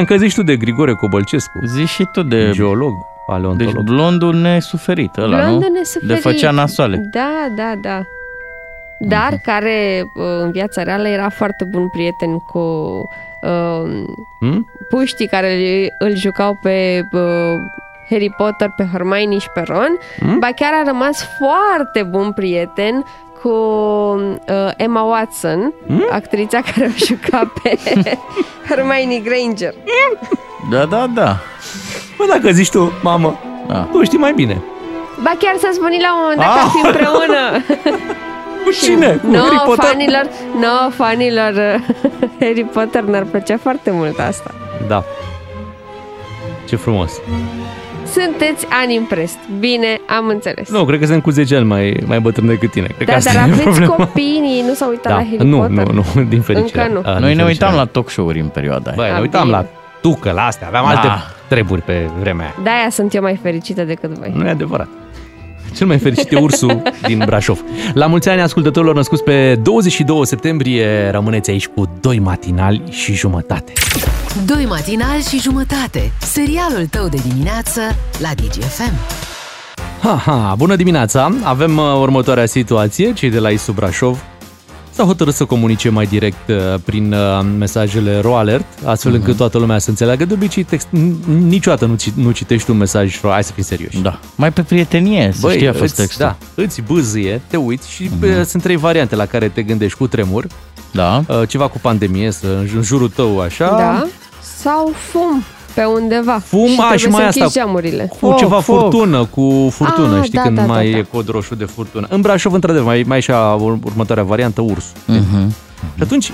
că 0.04 0.16
zici 0.16 0.34
tu 0.34 0.42
de 0.42 0.56
Grigore 0.56 0.92
Cobălcescu, 0.92 1.58
Zici 1.64 1.88
și 1.88 2.04
tu 2.12 2.22
de... 2.22 2.50
geolog, 2.52 2.92
Deci 2.92 3.04
paleontolog. 3.26 3.84
blondul 3.84 4.34
nesuferit 4.34 5.16
ăla, 5.16 5.36
Blondul 5.44 5.68
nu? 5.72 5.78
nesuferit. 5.78 6.08
De 6.14 6.20
făcea 6.20 6.50
nasoale. 6.50 6.96
Da, 6.96 7.46
da, 7.56 7.72
da. 7.80 8.02
Dar 8.98 9.38
care 9.42 10.02
uh, 10.14 10.24
în 10.42 10.50
viața 10.50 10.82
reală 10.82 11.08
era 11.08 11.28
foarte 11.28 11.64
bun 11.64 11.88
prieten 11.88 12.38
cu 12.38 12.58
uh, 13.42 14.04
Hmm? 14.40 14.66
puștii 14.88 15.26
care 15.26 15.52
îl- 15.54 16.08
îl 16.08 16.16
jucau 16.16 16.58
pe 16.62 17.00
uh, 17.12 17.20
Harry 18.10 18.30
Potter, 18.36 18.72
pe 18.76 18.86
Hermione 18.92 19.38
și 19.38 19.48
pe 19.54 19.60
Ron. 19.66 19.96
Hmm? 20.18 20.38
Ba 20.38 20.46
chiar 20.56 20.72
a 20.72 20.82
rămas 20.86 21.28
foarte 21.38 22.02
bun 22.02 22.32
prieten 22.32 23.04
cu 23.42 23.48
uh, 23.48 24.70
Emma 24.76 25.02
Watson, 25.02 25.72
Hmm? 25.86 26.06
actrița 26.10 26.60
care 26.60 26.86
o 26.94 27.04
juca 27.06 27.52
pe 27.62 27.78
Hermione 28.68 29.18
Granger. 29.24 29.74
Da, 30.70 30.84
da, 30.84 31.06
da. 31.14 31.36
Bă, 32.16 32.24
dacă 32.28 32.50
zici 32.50 32.70
tu, 32.70 32.92
mamă, 33.02 33.38
da. 33.66 33.88
tu 33.92 34.02
știi 34.02 34.18
mai 34.18 34.32
bine. 34.32 34.62
Ba 35.22 35.32
chiar 35.38 35.54
să 35.58 35.70
spuni 35.72 36.00
la 36.00 36.14
un 36.14 36.20
moment 36.22 36.38
dat 36.40 36.54
că 36.54 36.60
ar 36.60 36.68
fi 36.68 36.86
împreună. 36.86 37.40
Cu 38.64 38.72
cine? 38.72 39.16
Cu 39.22 39.26
no, 39.26 39.38
Harry 39.38 39.62
Potter? 39.64 39.84
fanilor, 39.84 40.28
no, 40.60 40.90
fanilor 40.90 41.52
uh, 41.52 41.82
Harry 42.40 42.64
Potter 42.64 43.02
ne-ar 43.02 43.22
plăcea 43.24 43.56
foarte 43.62 43.90
mult 43.90 44.18
asta. 44.18 44.54
Da. 44.88 45.04
Ce 46.64 46.76
frumos. 46.76 47.12
Sunteți 48.12 48.66
unimpressed. 48.84 49.38
Bine, 49.58 50.00
am 50.18 50.28
înțeles. 50.28 50.70
Nu, 50.70 50.84
cred 50.84 50.98
că 51.00 51.06
sunt 51.06 51.22
cu 51.22 51.30
10 51.30 51.56
ani 51.56 51.64
mai, 51.66 51.96
mai 52.06 52.20
bătrân 52.20 52.46
decât 52.46 52.70
tine. 52.70 52.86
Cred 52.86 52.98
că 52.98 53.04
da, 53.10 53.16
asta 53.16 53.32
dar 53.32 53.40
e 53.40 53.44
aveți 53.52 53.62
problema. 53.62 53.94
copii, 53.94 54.64
nu 54.66 54.74
s-au 54.74 54.88
uitat 54.88 55.12
Da. 55.12 55.18
la 55.18 55.24
Harry 55.24 55.44
Nu, 55.48 55.58
Potter? 55.58 55.84
nu, 55.86 56.04
nu, 56.14 56.22
din 56.34 56.40
fericire. 56.40 56.82
Încă 56.82 56.92
nu. 56.92 56.98
A, 56.98 57.12
din 57.12 57.20
Noi 57.20 57.34
ne 57.34 57.42
fericire. 57.42 57.46
uitam 57.46 57.74
la 57.74 57.84
talk 57.84 58.10
show-uri 58.10 58.40
în 58.40 58.46
perioada 58.48 58.90
aia. 58.90 58.96
Băi, 58.96 59.10
ne 59.10 59.16
A, 59.16 59.20
uitam 59.20 59.42
bine. 59.44 59.56
la 59.56 59.64
tucă, 60.00 60.30
la 60.30 60.44
astea. 60.46 60.66
Aveam 60.66 60.84
Da. 60.84 60.90
alte 60.90 61.08
treburi 61.48 61.80
pe 61.82 62.08
vremea 62.20 62.44
aia. 62.44 62.54
De-aia 62.62 62.90
sunt 62.90 63.14
eu 63.14 63.22
mai 63.22 63.38
fericită 63.42 63.82
decât 63.84 64.10
voi. 64.10 64.32
Nu 64.34 64.46
e 64.46 64.50
adevărat. 64.50 64.88
Cel 65.74 65.86
mai 65.86 65.98
fericit 65.98 66.32
e 66.32 66.36
ursul 66.36 66.82
din 67.06 67.22
Brașov. 67.26 67.64
La 67.94 68.06
mulți 68.06 68.28
ani 68.28 68.40
ascultătorilor 68.40 68.94
născuți 68.94 69.22
pe 69.22 69.54
22 69.54 70.26
septembrie, 70.26 71.10
rămâneți 71.10 71.50
aici 71.50 71.66
cu 71.66 71.98
doi 72.00 72.18
matinali 72.18 72.82
și 72.90 73.14
jumătate. 73.14 73.72
Doi 74.46 74.64
matinali 74.68 75.22
și 75.22 75.40
jumătate. 75.40 76.12
Serialul 76.20 76.86
tău 76.90 77.08
de 77.08 77.18
dimineață 77.28 77.80
la 78.18 78.28
DGFM. 78.34 78.92
Ha, 80.02 80.22
ha, 80.24 80.54
bună 80.58 80.76
dimineața! 80.76 81.32
Avem 81.42 81.76
uh, 81.76 81.84
următoarea 82.00 82.46
situație, 82.46 83.12
cei 83.12 83.30
de 83.30 83.38
la 83.38 83.50
ISU 83.50 83.72
Brașov 83.72 84.24
s-a 84.96 85.04
hotărât 85.04 85.34
să 85.34 85.44
comunice 85.44 85.88
mai 85.88 86.06
direct 86.06 86.48
uh, 86.48 86.56
prin 86.84 87.12
uh, 87.12 87.46
mesajele 87.58 88.20
RoAlert, 88.20 88.64
astfel 88.84 89.12
Mhm. 89.12 89.20
încât 89.20 89.36
toată 89.36 89.58
lumea 89.58 89.78
să 89.78 89.90
înțeleagă. 89.90 90.24
De 90.24 90.34
obicei, 90.34 90.62
text, 90.62 90.86
n- 90.86 91.24
niciodată 91.38 91.86
nu, 91.86 91.94
ci- 91.96 92.10
nu 92.14 92.30
citești 92.30 92.70
un 92.70 92.76
mesaj 92.76 93.20
RO, 93.20 93.30
hai 93.30 93.44
să 93.44 93.52
fim 93.52 93.62
serioși. 93.62 93.98
Da. 94.00 94.20
Mai 94.34 94.52
pe 94.52 94.62
prietenie, 94.62 95.32
să 95.34 95.50
știi, 95.50 95.68
a 95.68 95.72
fost 95.72 95.82
îți, 95.84 95.94
textul. 95.94 96.24
da, 96.24 96.62
îți 96.62 96.80
bâzâie, 96.80 97.40
te 97.46 97.56
uiți 97.56 97.90
și 97.90 98.10
uh 98.22 98.40
sunt 98.44 98.62
trei 98.62 98.76
variante 98.76 99.14
la 99.16 99.26
care 99.26 99.48
te 99.48 99.62
gândești 99.62 99.98
cu 99.98 100.06
tremur, 100.06 100.46
Da. 100.90 101.24
uh, 101.28 101.48
ceva 101.48 101.68
cu 101.68 101.78
pandemie, 101.78 102.30
să, 102.30 102.46
în 102.74 102.82
jurul 102.82 103.08
tău 103.08 103.40
așa, 103.40 103.68
Da? 103.70 104.06
Sau 104.58 104.92
fum 105.10 105.42
pe 105.76 105.84
undeva. 105.84 106.38
Fum, 106.44 106.66
și 106.66 106.72
a, 106.80 106.86
trebuie 106.86 106.98
și 106.98 107.06
mai 107.08 107.20
să 107.20 107.26
asta. 107.26 107.40
închizi 107.40 107.58
geamurile. 107.58 108.06
cu 108.10 108.16
Foc, 108.20 108.36
ceva 108.36 108.60
foc. 108.60 108.78
furtună, 108.80 109.24
cu 109.24 109.68
furtună, 109.72 110.16
Ah, 110.16 110.22
știi, 110.24 110.38
da, 110.38 110.42
când 110.44 110.56
da, 110.56 110.62
da, 110.62 110.72
mai 110.72 110.90
da. 110.90 110.96
e 110.98 111.02
cod 111.12 111.28
roșu 111.28 111.54
de 111.54 111.64
furtună. 111.64 112.06
În 112.10 112.20
Brașov, 112.20 112.52
într-adevăr, 112.52 112.86
mai, 112.86 113.04
mai 113.06 113.16
e 113.18 113.20
și 113.20 113.30
a 113.30 113.52
ur- 113.54 113.78
următoarea 113.84 114.24
variantă, 114.24 114.60
urs. 114.60 114.84
Mhm. 115.06 115.54
Și 115.96 116.02
atunci, 116.02 116.32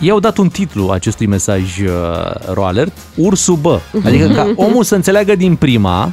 i-au 0.00 0.20
dat 0.20 0.36
un 0.36 0.48
titlu 0.48 0.88
acestui 0.90 1.26
mesaj 1.26 1.62
uh, 1.80 1.90
RoAlert, 2.52 2.92
Ursul 3.14 3.56
bă. 3.56 3.80
Adică 4.04 4.26
ca 4.28 4.52
omul 4.56 4.84
să 4.84 4.94
înțeleagă 4.94 5.34
din 5.36 5.56
prima 5.56 6.12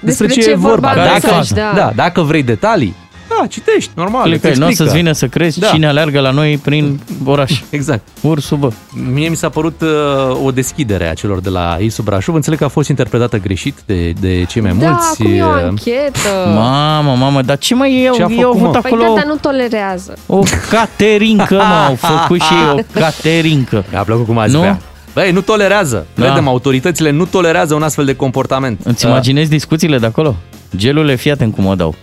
despre, 0.00 0.26
ce, 0.26 0.50
e 0.50 0.54
vorba. 0.54 0.88
Care 0.88 1.08
Dacă, 1.20 1.26
faza? 1.34 1.54
da. 1.54 1.72
da, 1.76 1.92
dacă 1.94 2.20
vrei 2.20 2.42
detalii, 2.42 2.94
da, 3.40 3.46
citești, 3.46 3.90
normal. 3.94 4.22
Clică, 4.22 4.48
îți 4.48 4.58
nu 4.58 4.64
o 4.64 4.68
explică. 4.68 4.90
să-ți 4.90 5.02
vină 5.02 5.12
să 5.14 5.26
crezi 5.26 5.58
Da. 5.58 5.66
cine 5.66 5.86
aleargă 5.86 6.20
la 6.20 6.30
noi 6.30 6.58
prin 6.58 7.00
oraș. 7.24 7.60
Exact. 7.70 8.02
Ursul, 8.20 8.56
bă. 8.56 8.70
Mie 9.12 9.28
mi 9.28 9.36
s-a 9.36 9.48
părut 9.48 9.80
uh, 9.80 10.44
o 10.44 10.50
deschidere 10.50 11.08
a 11.08 11.14
celor 11.14 11.40
de 11.40 11.48
la 11.48 11.76
ISU 11.80 12.02
Brașov. 12.02 12.34
Înțeleg 12.34 12.58
că 12.58 12.64
a 12.64 12.68
fost 12.68 12.88
interpretată 12.88 13.38
greșit 13.38 13.78
de, 13.86 14.10
de 14.20 14.44
cei 14.48 14.62
mai 14.62 14.74
Da, 14.78 14.86
mulți. 14.88 15.22
acum 15.22 15.32
e 15.32 15.42
o 15.42 15.46
uh, 15.46 15.62
anchetă. 15.64 16.28
Mamă, 16.54 17.14
mamă, 17.18 17.42
dar 17.42 17.58
ce 17.58 17.74
mai 17.74 17.94
e? 18.04 18.10
Ce 18.14 18.22
a 18.22 18.26
Ei 18.28 18.36
făcut, 18.36 18.44
au 18.44 18.50
avut 18.50 18.62
mă? 18.62 18.70
Păi 18.70 18.80
acolo 18.84 19.02
da, 19.02 19.12
dar 19.14 19.24
nu 19.26 19.34
tolerează. 19.36 20.16
o 20.26 20.42
caterincă, 20.70 21.54
mă, 21.54 21.84
au 21.88 21.94
făcut 21.94 22.40
și 22.40 22.52
ei 22.52 22.78
o 22.78 22.82
caterincă. 23.00 23.84
Mi-a 23.90 24.02
plăcut 24.02 24.26
cum 24.26 24.38
ați 24.38 24.52
Nu? 24.52 24.58
vrea. 24.58 24.80
Băi, 25.14 25.30
nu 25.32 25.40
tolerează. 25.40 26.06
Da. 26.14 26.24
Credem, 26.24 26.48
autoritățile 26.48 27.10
nu 27.10 27.24
tolerează 27.24 27.74
un 27.74 27.82
astfel 27.82 28.04
de 28.04 28.14
comportament. 28.14 28.80
Îți 28.84 29.04
Uh, 29.04 29.10
imaginezi 29.10 29.50
discuțiile 29.50 29.98
de 29.98 30.06
acolo? 30.06 30.34
Gelule, 30.76 31.14
fii 31.14 31.30
atent 31.30 31.54
cum 31.54 31.66
o 31.66 31.74
dau. 31.74 31.94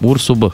Ursul, 0.00 0.34
bă. 0.34 0.48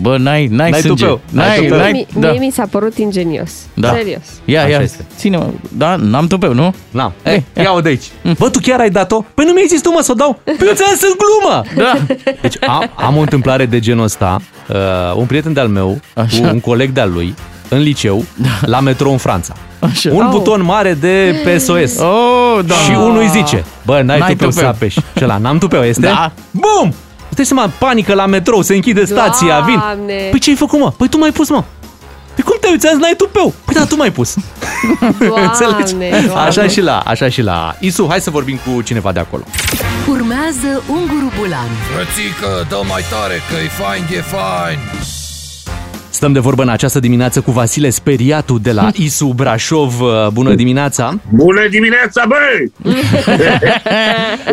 Bă, 0.00 0.16
n-ai, 0.16 0.46
n-ai, 0.46 0.70
N-ai 0.70 0.80
sânge. 0.80 1.02
tupeu, 1.04 1.20
n-ai 1.30 1.46
N-ai, 1.48 1.56
tupeu. 1.62 1.76
n-ai, 1.78 1.92
Mie, 1.92 2.06
da. 2.18 2.30
mie 2.30 2.38
mi 2.38 2.50
s-a 2.50 2.66
părut 2.70 2.98
ingenios. 2.98 3.50
Da. 3.74 3.92
Serios. 3.92 4.22
Ia, 4.44 4.60
Așa 4.62 4.70
ia, 4.70 4.78
este. 4.80 5.04
ține-mă. 5.16 5.46
Da, 5.76 5.96
n-am 5.96 6.26
tupeu, 6.26 6.52
nu? 6.54 6.74
N-am. 6.90 7.12
Ei, 7.24 7.44
ia-o 7.62 7.80
de 7.80 7.88
aici. 7.88 8.04
Bă, 8.38 8.50
tu 8.50 8.58
chiar 8.62 8.80
ai 8.80 8.90
dat-o? 8.90 9.24
Păi 9.34 9.44
nu 9.46 9.52
mi-ai 9.52 9.66
zis 9.68 9.80
tu, 9.80 9.90
mă, 9.90 10.00
să 10.02 10.10
o 10.10 10.14
dau. 10.14 10.40
Păi 10.44 10.56
eu 10.66 10.74
ți-am 10.74 10.90
zis 10.94 11.02
în 11.02 11.14
glumă. 11.18 11.62
Da. 11.76 12.14
Deci 12.40 12.56
am, 12.68 12.90
am 12.96 13.16
o 13.16 13.20
întâmplare 13.20 13.66
de 13.66 13.78
genul 13.80 14.04
ăsta. 14.04 14.40
Uh, 14.68 14.76
un 15.16 15.26
prieten 15.26 15.52
de-al 15.52 15.68
meu, 15.68 16.00
Așa. 16.14 16.38
cu 16.40 16.44
un 16.52 16.60
coleg 16.60 16.90
de-al 16.90 17.10
lui, 17.12 17.34
în 17.68 17.78
liceu, 17.78 18.24
la 18.60 18.80
metrou 18.80 19.12
în 19.12 19.18
Franța. 19.18 19.54
Așa. 19.78 20.10
Un 20.12 20.22
Au. 20.22 20.30
buton 20.30 20.62
mare 20.64 20.94
de 20.94 21.34
PSOS. 21.44 21.98
Oh, 21.98 22.58
da. 22.66 22.74
Și 22.74 22.90
unul 22.90 23.18
îi 23.20 23.28
zice, 23.28 23.64
bă, 23.84 24.00
n-ai, 24.02 24.18
N-ai 24.18 24.30
tupeu, 24.30 24.50
să 24.50 24.56
tupeu. 24.58 24.72
apeși. 24.74 24.98
Și 25.16 25.22
ăla, 25.24 25.38
n-am 25.38 25.58
tupeu, 25.58 25.82
este? 25.82 26.00
Da. 26.00 26.32
Bum! 26.50 26.94
Puteți 27.28 27.48
seama, 27.48 27.70
panică 27.78 28.14
la 28.14 28.26
metrou, 28.26 28.62
se 28.62 28.74
închide 28.74 29.04
stația, 29.04 29.60
vin. 29.60 29.78
Doamne. 29.78 30.14
Păi 30.30 30.38
ce 30.38 30.50
ai 30.50 30.56
făcut, 30.56 30.78
mă? 30.78 30.90
Păi 30.96 31.08
tu 31.08 31.18
m-ai 31.18 31.32
pus, 31.32 31.48
mă. 31.50 31.64
Păi 32.34 32.44
cum 32.44 32.56
te 32.60 32.68
uiți 32.70 32.86
azi, 32.86 32.96
n-ai 33.00 33.14
tupeu? 33.16 33.54
Păi 33.64 33.74
da, 33.74 33.84
tu 33.84 33.96
m-ai 33.96 34.10
pus. 34.12 34.34
Înțelegi? 35.44 35.94
Doamne, 35.94 36.10
Așa 36.14 36.50
Doamne. 36.50 36.68
și 36.72 36.80
la, 36.80 36.98
așa 36.98 37.28
și 37.28 37.42
la 37.42 37.76
Isu, 37.80 38.06
hai 38.08 38.20
să 38.20 38.30
vorbim 38.30 38.58
cu 38.66 38.82
cineva 38.82 39.12
de 39.12 39.20
acolo. 39.20 39.42
Urmează 40.08 40.82
Unguru 40.88 41.32
Bulan 41.38 41.68
Frățică, 41.94 42.66
dă 42.68 42.80
mai 42.88 43.02
tare 43.10 43.34
că 43.50 43.54
e 43.64 43.68
fain, 43.68 44.02
e 44.16 44.20
fain 44.20 44.78
Stăm 46.16 46.32
de 46.32 46.38
vorbă 46.38 46.62
în 46.62 46.68
această 46.68 47.00
dimineață 47.00 47.40
cu 47.40 47.50
Vasile 47.50 47.90
Speriatu 47.90 48.58
de 48.58 48.72
la 48.72 48.90
ISU 49.06 49.26
Brașov. 49.26 49.94
Bună 50.32 50.54
dimineața! 50.54 51.20
Bună 51.34 51.68
dimineața, 51.68 52.24
băi! 52.28 52.72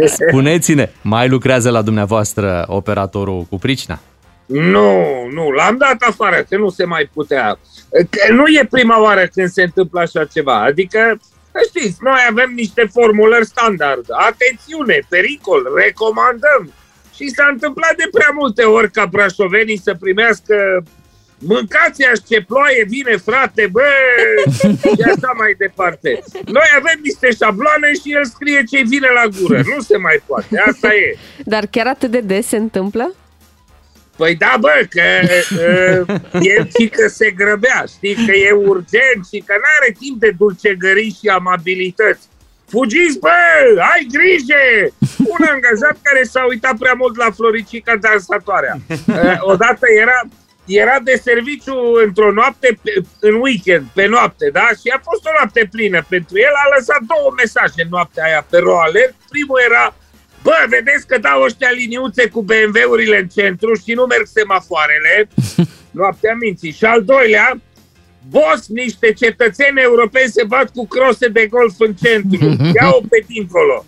Spuneți-ne, 0.27 0.89
mai 1.01 1.27
lucrează 1.27 1.69
la 1.69 1.81
dumneavoastră 1.81 2.65
operatorul 2.67 3.45
cu 3.49 3.57
pricina? 3.57 3.99
Nu, 4.45 5.05
nu, 5.33 5.49
l-am 5.49 5.77
dat 5.77 6.09
afară, 6.09 6.45
că 6.49 6.57
nu 6.57 6.69
se 6.69 6.85
mai 6.85 7.09
putea. 7.13 7.59
Că 7.89 8.33
nu 8.33 8.43
e 8.47 8.67
prima 8.69 9.01
oară 9.01 9.27
când 9.33 9.49
se 9.49 9.63
întâmplă 9.63 9.99
așa 9.99 10.25
ceva. 10.25 10.63
Adică, 10.63 11.19
știți, 11.67 11.97
noi 12.01 12.19
avem 12.29 12.51
niște 12.55 12.89
formulări 12.91 13.45
standard. 13.45 14.05
Atențiune, 14.29 14.99
pericol, 15.09 15.61
recomandăm. 15.75 16.73
Și 17.15 17.27
s-a 17.35 17.47
întâmplat 17.51 17.95
de 17.95 18.07
prea 18.11 18.31
multe 18.33 18.63
ori 18.63 18.91
ca 18.91 19.05
brașovenii 19.05 19.81
să 19.83 19.95
primească 19.99 20.55
Mâncați 21.45 22.01
ce 22.29 22.41
ploaie 22.41 22.85
vine, 22.87 23.15
frate, 23.17 23.69
bă! 23.71 23.89
Și 24.95 25.01
așa 25.13 25.31
mai 25.37 25.55
departe. 25.57 26.23
Noi 26.45 26.69
avem 26.75 26.99
niște 27.03 27.29
șabloane 27.39 27.93
și 27.93 28.13
el 28.13 28.25
scrie 28.25 28.63
ce 28.71 28.83
vine 28.87 29.07
la 29.19 29.25
gură. 29.39 29.57
Nu 29.57 29.81
se 29.81 29.97
mai 29.97 30.23
poate, 30.25 30.63
asta 30.67 30.87
e. 30.87 31.17
Dar 31.45 31.65
chiar 31.65 31.87
atât 31.87 32.11
de 32.11 32.19
des 32.19 32.47
se 32.47 32.57
întâmplă? 32.57 33.15
Păi 34.17 34.35
da, 34.35 34.55
bă, 34.59 34.87
că 34.89 35.01
uh, 36.01 36.45
e 36.45 36.67
și 36.79 36.87
că 36.87 37.07
se 37.07 37.31
grăbea, 37.31 37.83
știi, 37.87 38.15
că 38.25 38.31
e 38.31 38.51
urgent 38.51 39.21
și 39.31 39.39
că 39.45 39.53
n-are 39.61 39.95
timp 39.99 40.19
de 40.19 40.33
dulcegării 40.37 41.17
și 41.19 41.27
amabilități. 41.27 42.27
Fugiți, 42.67 43.19
bă, 43.19 43.29
ai 43.91 44.07
grijă! 44.15 44.61
Un 45.17 45.45
angajat 45.53 45.97
care 46.01 46.23
s-a 46.23 46.45
uitat 46.49 46.77
prea 46.77 46.93
mult 46.97 47.17
la 47.17 47.31
Floricica 47.31 47.95
dansatoarea. 47.95 48.75
Uh, 49.07 49.37
odată 49.39 49.85
era, 50.01 50.21
era 50.65 50.99
de 51.03 51.21
serviciu 51.23 51.75
într-o 52.05 52.31
noapte, 52.31 52.79
pe, 52.83 52.91
în 53.19 53.35
weekend, 53.41 53.85
pe 53.93 54.05
noapte, 54.05 54.49
da? 54.53 54.67
Și 54.79 54.87
a 54.95 54.99
fost 55.03 55.25
o 55.25 55.35
noapte 55.39 55.67
plină 55.71 56.05
pentru 56.09 56.37
el, 56.37 56.53
a 56.63 56.75
lăsat 56.75 57.01
două 57.13 57.33
mesaje 57.35 57.81
în 57.83 57.87
noaptea 57.89 58.23
aia 58.23 58.45
pe 58.49 58.57
RoAlert. 58.57 59.15
Primul 59.29 59.59
era, 59.69 59.95
Bă, 60.43 60.65
vedeți 60.69 61.07
că 61.07 61.17
dau 61.17 61.41
ăștia 61.41 61.71
liniuțe 61.71 62.27
cu 62.27 62.41
BMW-urile 62.41 63.17
în 63.17 63.27
centru 63.27 63.73
și 63.73 63.93
nu 63.93 64.03
merg 64.03 64.25
semafoarele. 64.25 65.27
Noaptea 65.99 66.35
minții. 66.39 66.71
Și 66.71 66.85
al 66.85 67.03
doilea, 67.03 67.59
boss, 68.29 68.67
niște 68.67 69.13
cetățeni 69.13 69.81
europeni 69.81 70.31
se 70.31 70.43
bat 70.43 70.69
cu 70.69 70.87
crose 70.87 71.27
de 71.27 71.45
golf 71.45 71.75
în 71.77 71.93
centru. 71.93 72.45
Ia-o 72.81 73.01
pe 73.09 73.23
dincolo. 73.27 73.83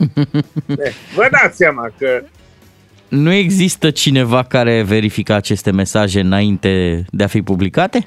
Eh, 0.68 0.94
Vă 1.16 1.28
dați 1.32 1.58
seama 1.58 1.94
că... 1.98 2.24
Nu 3.08 3.34
există 3.34 3.90
cineva 3.90 4.44
care 4.44 4.84
verifică 4.84 5.34
aceste 5.34 5.72
mesaje 5.72 6.20
înainte 6.20 7.06
de 7.10 7.24
a 7.24 7.28
fi 7.28 7.42
publicate? 7.42 8.06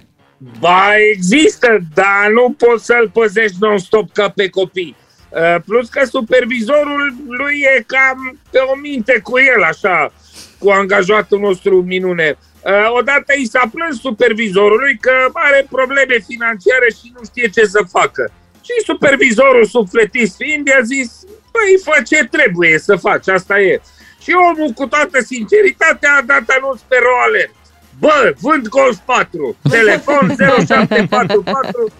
Ba, 0.58 0.84
există, 1.14 1.78
dar 1.94 2.30
nu 2.32 2.54
poți 2.58 2.84
să-l 2.84 3.10
păzești 3.12 3.56
non-stop 3.60 4.12
ca 4.12 4.28
pe 4.28 4.48
copii. 4.48 4.96
Uh, 5.28 5.56
plus 5.66 5.88
că 5.88 6.04
supervizorul 6.04 7.16
lui 7.26 7.60
e 7.76 7.84
cam 7.86 8.38
pe 8.50 8.58
o 8.58 8.76
minte 8.76 9.20
cu 9.22 9.38
el, 9.38 9.62
așa, 9.62 10.12
cu 10.58 10.68
angajatul 10.70 11.40
nostru 11.40 11.82
minune. 11.82 12.38
Uh, 12.64 12.98
odată 12.98 13.32
i 13.36 13.46
s-a 13.46 13.70
plâns 13.72 14.00
supervizorului 14.00 14.96
că 15.00 15.12
are 15.32 15.66
probleme 15.70 16.16
financiare 16.26 16.88
și 16.98 17.12
nu 17.14 17.20
știe 17.24 17.48
ce 17.48 17.64
să 17.64 17.80
facă. 17.90 18.32
Și 18.64 18.84
supervizorul 18.84 19.64
sufletist 19.64 20.36
fiind 20.36 20.66
i-a 20.66 20.80
zis, 20.82 21.10
păi 21.52 21.80
fă 21.84 22.02
ce 22.02 22.28
trebuie 22.30 22.78
să 22.78 22.96
faci, 22.96 23.28
asta 23.28 23.60
e. 23.60 23.80
Și 24.22 24.32
omul 24.50 24.70
cu 24.70 24.87
toată 24.87 25.20
sinceritatea 25.20 26.10
a 26.18 26.22
dat 26.22 26.42
anunț 26.58 26.80
pe 26.80 26.96
RoAlert. 27.02 27.54
Bă, 27.98 28.34
vând 28.40 28.68
Golf 28.68 28.96
4, 29.04 29.56
telefon 29.70 30.34
0744 30.66 31.90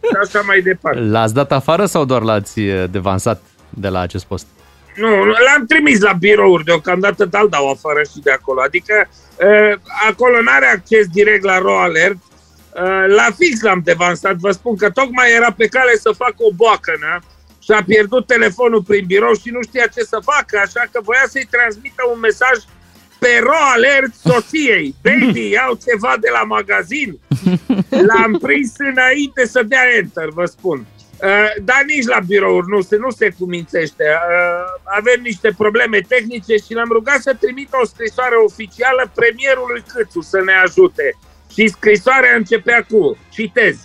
și 0.00 0.16
așa 0.24 0.40
mai 0.40 0.60
departe. 0.60 1.00
L-ați 1.00 1.34
dat 1.34 1.52
afară 1.52 1.86
sau 1.86 2.04
doar 2.04 2.22
l-ați 2.22 2.60
eh, 2.60 2.84
devansat 2.90 3.42
de 3.68 3.88
la 3.88 4.00
acest 4.00 4.24
post? 4.24 4.46
Nu, 4.96 5.24
l-am 5.24 5.66
trimis 5.68 6.00
la 6.00 6.12
birouri 6.12 6.64
deocamdată, 6.64 7.24
dar 7.24 7.42
îl 7.42 7.48
dau 7.48 7.70
afară 7.70 8.02
și 8.02 8.20
de 8.22 8.30
acolo. 8.30 8.60
Adică 8.60 9.08
uh, 9.08 9.78
acolo 10.08 10.42
n-are 10.42 10.66
acces 10.66 11.06
direct 11.06 11.44
la 11.44 11.58
RoAlert. 11.58 12.16
Uh, 12.16 13.04
la 13.16 13.26
fix 13.38 13.60
l-am 13.60 13.80
devansat, 13.84 14.34
vă 14.34 14.50
spun 14.50 14.76
că 14.76 14.90
tocmai 14.90 15.32
era 15.36 15.52
pe 15.52 15.66
cale 15.66 15.94
să 15.96 16.10
facă 16.16 16.36
o 16.36 16.52
boacănă 16.54 17.22
și 17.70 17.76
a 17.76 17.84
pierdut 17.84 18.26
telefonul 18.26 18.82
prin 18.82 19.04
birou 19.06 19.34
și 19.34 19.50
nu 19.50 19.62
știa 19.62 19.86
ce 19.86 20.02
să 20.02 20.18
facă, 20.32 20.58
așa 20.58 20.82
că 20.92 21.00
voia 21.02 21.26
să-i 21.28 21.48
transmită 21.50 22.02
un 22.12 22.20
mesaj 22.20 22.56
pe 23.18 23.32
RoAlert 23.42 24.14
soției. 24.14 24.94
Baby, 25.06 25.50
iau 25.50 25.78
ceva 25.86 26.14
de 26.20 26.28
la 26.32 26.42
magazin. 26.42 27.18
L-am 28.08 28.32
prins 28.42 28.72
înainte 28.78 29.46
să 29.46 29.62
dea 29.62 29.84
enter, 29.98 30.28
vă 30.28 30.44
spun. 30.44 30.78
Uh, 31.22 31.52
dar 31.64 31.82
nici 31.86 32.06
la 32.06 32.18
birouri 32.26 32.68
nu 32.68 32.80
se, 32.80 32.96
nu 32.96 33.10
se 33.10 33.28
cumințește. 33.38 34.04
Uh, 34.04 34.64
avem 34.98 35.20
niște 35.22 35.50
probleme 35.56 35.98
tehnice 36.08 36.54
și 36.56 36.74
l-am 36.74 36.88
rugat 36.92 37.20
să 37.20 37.36
trimită 37.40 37.76
o 37.82 37.86
scrisoare 37.86 38.36
oficială 38.46 39.10
premierului 39.14 39.82
Câțu 39.92 40.20
să 40.20 40.40
ne 40.44 40.52
ajute. 40.64 41.06
Și 41.54 41.68
scrisoarea 41.68 42.36
începea 42.36 42.86
cu, 42.90 43.18
citez, 43.30 43.76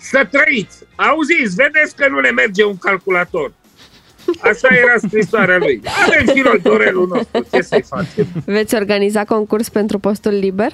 să 0.00 0.28
trăiți, 0.30 0.76
auziți, 0.96 1.54
vedeți 1.54 1.96
că 1.96 2.08
nu 2.08 2.20
ne 2.20 2.30
merge 2.30 2.64
un 2.64 2.78
calculator. 2.78 3.52
Așa 4.40 4.68
era 4.74 4.94
scrisoarea 5.06 5.58
lui. 5.58 5.82
Avem 6.06 6.36
și 6.36 6.42
noi 6.42 6.58
dorelul 6.62 7.06
nostru, 7.06 7.46
ce 7.52 7.60
să-i 7.60 7.82
facem? 7.82 8.26
Veți 8.44 8.74
organiza 8.74 9.24
concurs 9.24 9.68
pentru 9.68 9.98
postul 9.98 10.32
liber? 10.32 10.72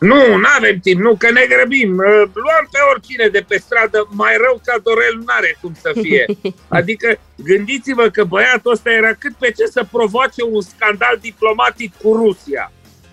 Nu, 0.00 0.36
nu 0.36 0.46
avem 0.58 0.78
timp, 0.78 1.00
nu, 1.00 1.14
că 1.16 1.30
ne 1.30 1.44
grăbim. 1.48 1.90
Uh, 1.96 2.22
Luăm 2.44 2.64
pe 2.72 2.78
oricine 2.90 3.28
de 3.28 3.44
pe 3.48 3.56
stradă, 3.58 4.08
mai 4.10 4.34
rău 4.44 4.60
ca 4.64 4.78
Dorel 4.82 5.22
n-are 5.26 5.56
cum 5.60 5.72
să 5.80 5.90
fie. 6.02 6.26
Adică 6.78 7.20
gândiți-vă 7.36 8.08
că 8.08 8.24
băiatul 8.24 8.72
ăsta 8.72 8.90
era 8.90 9.12
cât 9.12 9.34
pe 9.34 9.50
ce 9.50 9.66
să 9.66 9.86
provoace 9.90 10.42
un 10.50 10.60
scandal 10.60 11.18
diplomatic 11.20 11.92
cu 12.02 12.14
Rusia. 12.14 12.72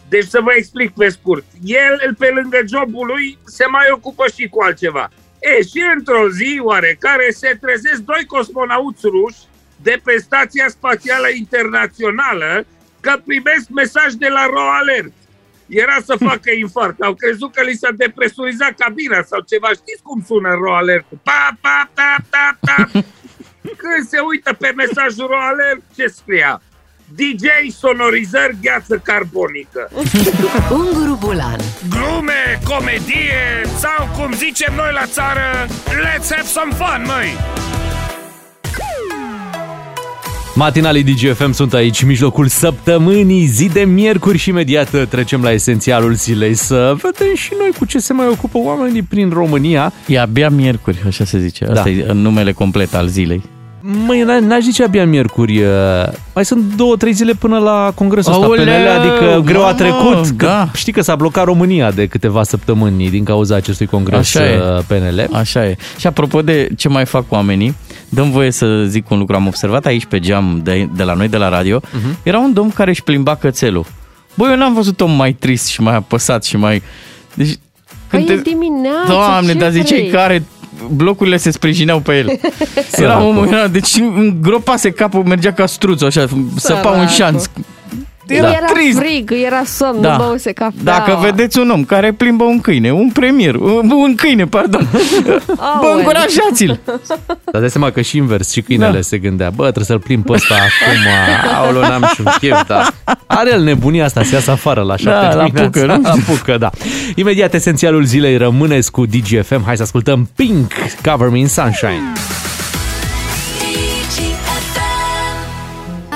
Deci 0.10 0.28
să 0.28 0.40
vă 0.44 0.52
explic 0.56 0.94
pe 0.94 1.10
scurt. 1.10 1.46
El, 1.64 2.16
pe 2.20 2.30
lângă 2.30 2.60
jobul 2.68 3.06
lui, 3.06 3.38
se 3.46 3.66
mai 3.66 3.88
ocupă 3.92 4.26
și 4.36 4.48
cu 4.48 4.62
altceva. 4.62 5.10
E, 5.46 5.62
și 5.62 5.84
într-o 5.96 6.30
zi 6.30 6.60
oarecare 6.64 7.30
se 7.30 7.58
trezesc 7.62 8.00
doi 8.00 8.26
cosmonauți 8.26 9.08
ruși 9.08 9.38
de 9.82 10.02
pe 10.04 10.18
Stația 10.18 10.68
Spațială 10.70 11.28
Internațională 11.38 12.66
că 13.00 13.22
primesc 13.26 13.70
mesaj 13.70 14.14
de 14.14 14.28
la 14.28 14.46
RO 14.46 14.70
Alert. 14.80 15.12
Era 15.68 15.98
să 16.06 16.16
facă 16.20 16.52
infart. 16.52 17.02
Au 17.02 17.14
crezut 17.14 17.54
că 17.54 17.62
li 17.64 17.74
s-a 17.74 17.92
depresurizat 17.92 18.74
cabina 18.78 19.22
sau 19.22 19.40
ceva. 19.40 19.68
Știți 19.68 20.02
cum 20.04 20.24
sună 20.28 20.54
RO 20.54 20.74
Alert? 20.76 21.06
Pa, 21.24 21.58
pa, 21.62 21.90
ta, 21.94 22.16
ta, 22.30 22.58
ta. 22.62 22.90
Când 23.82 24.08
se 24.08 24.20
uită 24.20 24.54
pe 24.54 24.74
mesajul 24.76 25.28
RO 25.28 25.40
Alert, 25.40 25.82
ce 25.96 26.08
scria? 26.08 26.62
DJ 27.16 27.46
sonorizări 27.80 28.58
gheață 28.62 29.02
carbonică. 29.04 29.90
Unguru 30.80 31.18
Bulan 31.20 31.60
Glume, 31.90 32.60
comedie 32.64 33.44
sau 33.80 34.10
cum 34.18 34.34
zicem 34.34 34.74
noi 34.76 34.90
la 34.94 35.06
țară, 35.06 35.66
let's 36.06 36.30
have 36.36 36.48
some 36.48 36.72
fun, 36.74 37.02
măi! 37.06 37.30
Matinalii 40.56 41.04
DGFM 41.04 41.52
sunt 41.52 41.74
aici, 41.74 42.04
mijlocul 42.04 42.48
săptămânii, 42.48 43.46
zi 43.46 43.70
de 43.70 43.84
miercuri 43.84 44.38
și 44.38 44.50
imediat 44.50 45.08
trecem 45.08 45.42
la 45.44 45.52
esențialul 45.52 46.14
zilei 46.14 46.54
să 46.54 46.96
vedem 47.02 47.36
și 47.36 47.52
noi 47.60 47.70
cu 47.78 47.86
ce 47.86 48.00
se 48.00 48.14
mai 48.14 48.28
ocupă 48.28 48.58
oamenii 48.58 49.02
prin 49.02 49.30
România. 49.30 49.94
E 50.08 50.20
abia 50.20 50.50
miercuri, 50.50 51.02
așa 51.08 51.26
se 51.26 51.40
zice. 51.40 51.66
Asta 51.66 51.84
Da. 51.84 51.90
e 51.90 52.12
numele 52.12 52.52
complet 52.52 52.94
al 52.94 53.08
zilei. 53.08 53.42
Măi, 54.06 54.24
n- 54.24 54.48
n-aș 54.48 54.64
zice 54.64 54.84
abia 54.84 55.06
miercuri, 55.06 55.62
uh, 55.62 55.68
mai 56.34 56.46
sunt 56.46 56.76
două, 56.76 56.96
trei 56.96 57.14
zile 57.14 57.34
până 57.34 57.58
la 57.58 57.92
congresul 57.96 58.32
ăsta 58.32 58.46
Aoleu, 58.46 58.64
PNL, 58.64 58.88
adică 59.00 59.42
greu 59.46 59.62
a 59.62 59.64
mamă, 59.64 59.78
trecut. 59.78 60.38
Că 60.38 60.46
da. 60.46 60.70
Știi 60.74 60.94
că 60.94 61.02
s-a 61.02 61.16
blocat 61.16 61.44
România 61.44 61.92
de 61.92 62.06
câteva 62.08 62.44
săptămâni 62.44 63.10
din 63.10 63.24
cauza 63.24 63.56
acestui 63.56 63.86
congres 63.86 64.20
Așa 64.20 64.46
e. 64.46 64.58
uh, 64.58 64.84
PNL. 64.88 65.30
Așa 65.32 65.66
e. 65.66 65.78
Și 65.98 66.08
apropo 66.08 66.42
de 66.42 66.70
ce 66.78 66.90
mai 66.90 67.06
fac 67.06 67.24
oamenii, 67.30 67.76
dăm 68.10 68.32
voie 68.32 68.52
să 68.52 68.84
zic 68.88 69.10
un 69.10 69.18
lucru. 69.18 69.36
Am 69.36 69.48
observat 69.48 69.86
aici 69.86 70.06
pe 70.06 70.20
geam 70.20 70.60
de, 70.64 70.90
de 70.96 71.04
la 71.04 71.14
noi, 71.14 71.28
de 71.28 71.38
la 71.38 71.50
radio, 71.50 71.80
uh-huh. 71.80 72.24
era 72.24 72.40
un 72.40 72.54
domn 72.54 72.70
care 72.70 72.90
își 72.90 73.04
plimba 73.04 73.36
cățelul. 73.36 73.86
Băi, 74.36 74.50
eu 74.50 74.58
n-am 74.58 74.74
văzut 74.74 75.02
om 75.02 75.12
mai 75.12 75.34
trist 75.34 75.68
și 75.68 75.82
mai 75.82 75.96
apăsat 75.96 76.44
și 76.44 76.58
mai... 76.58 76.82
Deci, 77.34 77.58
Păi 78.10 78.26
e 78.30 78.36
dimineață, 78.36 79.08
Doamne, 79.12 79.52
ce 79.52 79.58
dar 79.58 79.72
zicei 79.72 79.98
vrei? 79.98 80.12
care 80.12 80.44
blocurile 80.92 81.38
se 81.38 81.52
sprijineau 81.52 82.00
pe 82.00 82.14
el. 82.18 82.40
Era 83.04 83.24
omul, 83.24 83.48
era, 83.48 83.68
deci 83.68 83.96
îngropase 84.16 84.92
capul, 84.92 85.24
mergea 85.24 85.54
ca 85.54 85.66
struțul, 85.66 86.08
așa, 86.08 86.28
săpa 86.56 86.90
un 86.90 86.94
Săracul. 86.96 87.08
șanț. 87.08 87.46
Era, 88.28 88.48
era 88.48 88.66
trist. 88.74 88.98
frig, 89.00 89.32
era 89.46 89.62
somn, 89.66 90.02
Da. 90.02 90.18
nu 90.18 90.24
băuse 90.24 90.52
cafea. 90.52 90.80
Dacă 90.84 91.20
vedeți 91.22 91.60
un 91.60 91.70
om 91.70 91.84
care 91.84 92.12
plimbă 92.12 92.44
un 92.44 92.62
câine, 92.62 92.92
un 92.92 93.10
premier, 93.12 93.56
un, 93.56 93.92
un 93.96 94.16
câine, 94.16 94.46
pardon, 94.46 94.88
bă, 95.24 95.42
Aoleu. 95.58 95.98
încurajați-l. 95.98 96.80
Dar 97.52 97.62
dai 97.62 97.70
seama 97.70 97.90
că 97.92 98.02
și 98.02 98.18
invers, 98.18 98.52
și 98.52 98.62
câinele 98.62 98.92
Da. 98.96 99.02
se 99.02 99.18
gândea, 99.18 99.50
bă, 99.50 99.62
trebuie 99.64 99.86
să-l 99.86 100.00
plimb 100.00 100.26
pe 100.26 100.32
ăsta 100.32 100.54
acum, 100.56 101.02
aolo, 101.56 101.80
n-am 101.80 102.10
și 102.14 102.22
un 102.26 102.32
chef, 102.40 102.68
dar 102.68 102.94
are 103.28 103.52
el 103.54 103.64
nebunia 103.64 104.06
asta, 104.06 104.24
să 104.24 104.36
iasă 104.36 104.52
afară 104.52 104.82
la 104.82 104.96
șapte 104.98 105.28
Da, 105.28 105.34
la 105.36 105.44
dimineața. 105.44 105.70
pucă, 105.80 105.86
nu? 105.86 106.10
Apucă, 106.10 106.58
da. 106.58 106.70
Imediat, 107.16 107.54
esențialul 107.54 108.04
zilei, 108.04 108.38
rămâneți 108.38 108.92
cu 108.92 109.06
DGFM, 109.06 109.64
hai 109.66 109.76
să 109.78 109.84
ascultăm 109.84 110.30
Pink, 110.36 110.72
Cover 111.06 111.30
Me 111.30 111.38
in 111.38 111.48
Sunshine. 111.48 112.02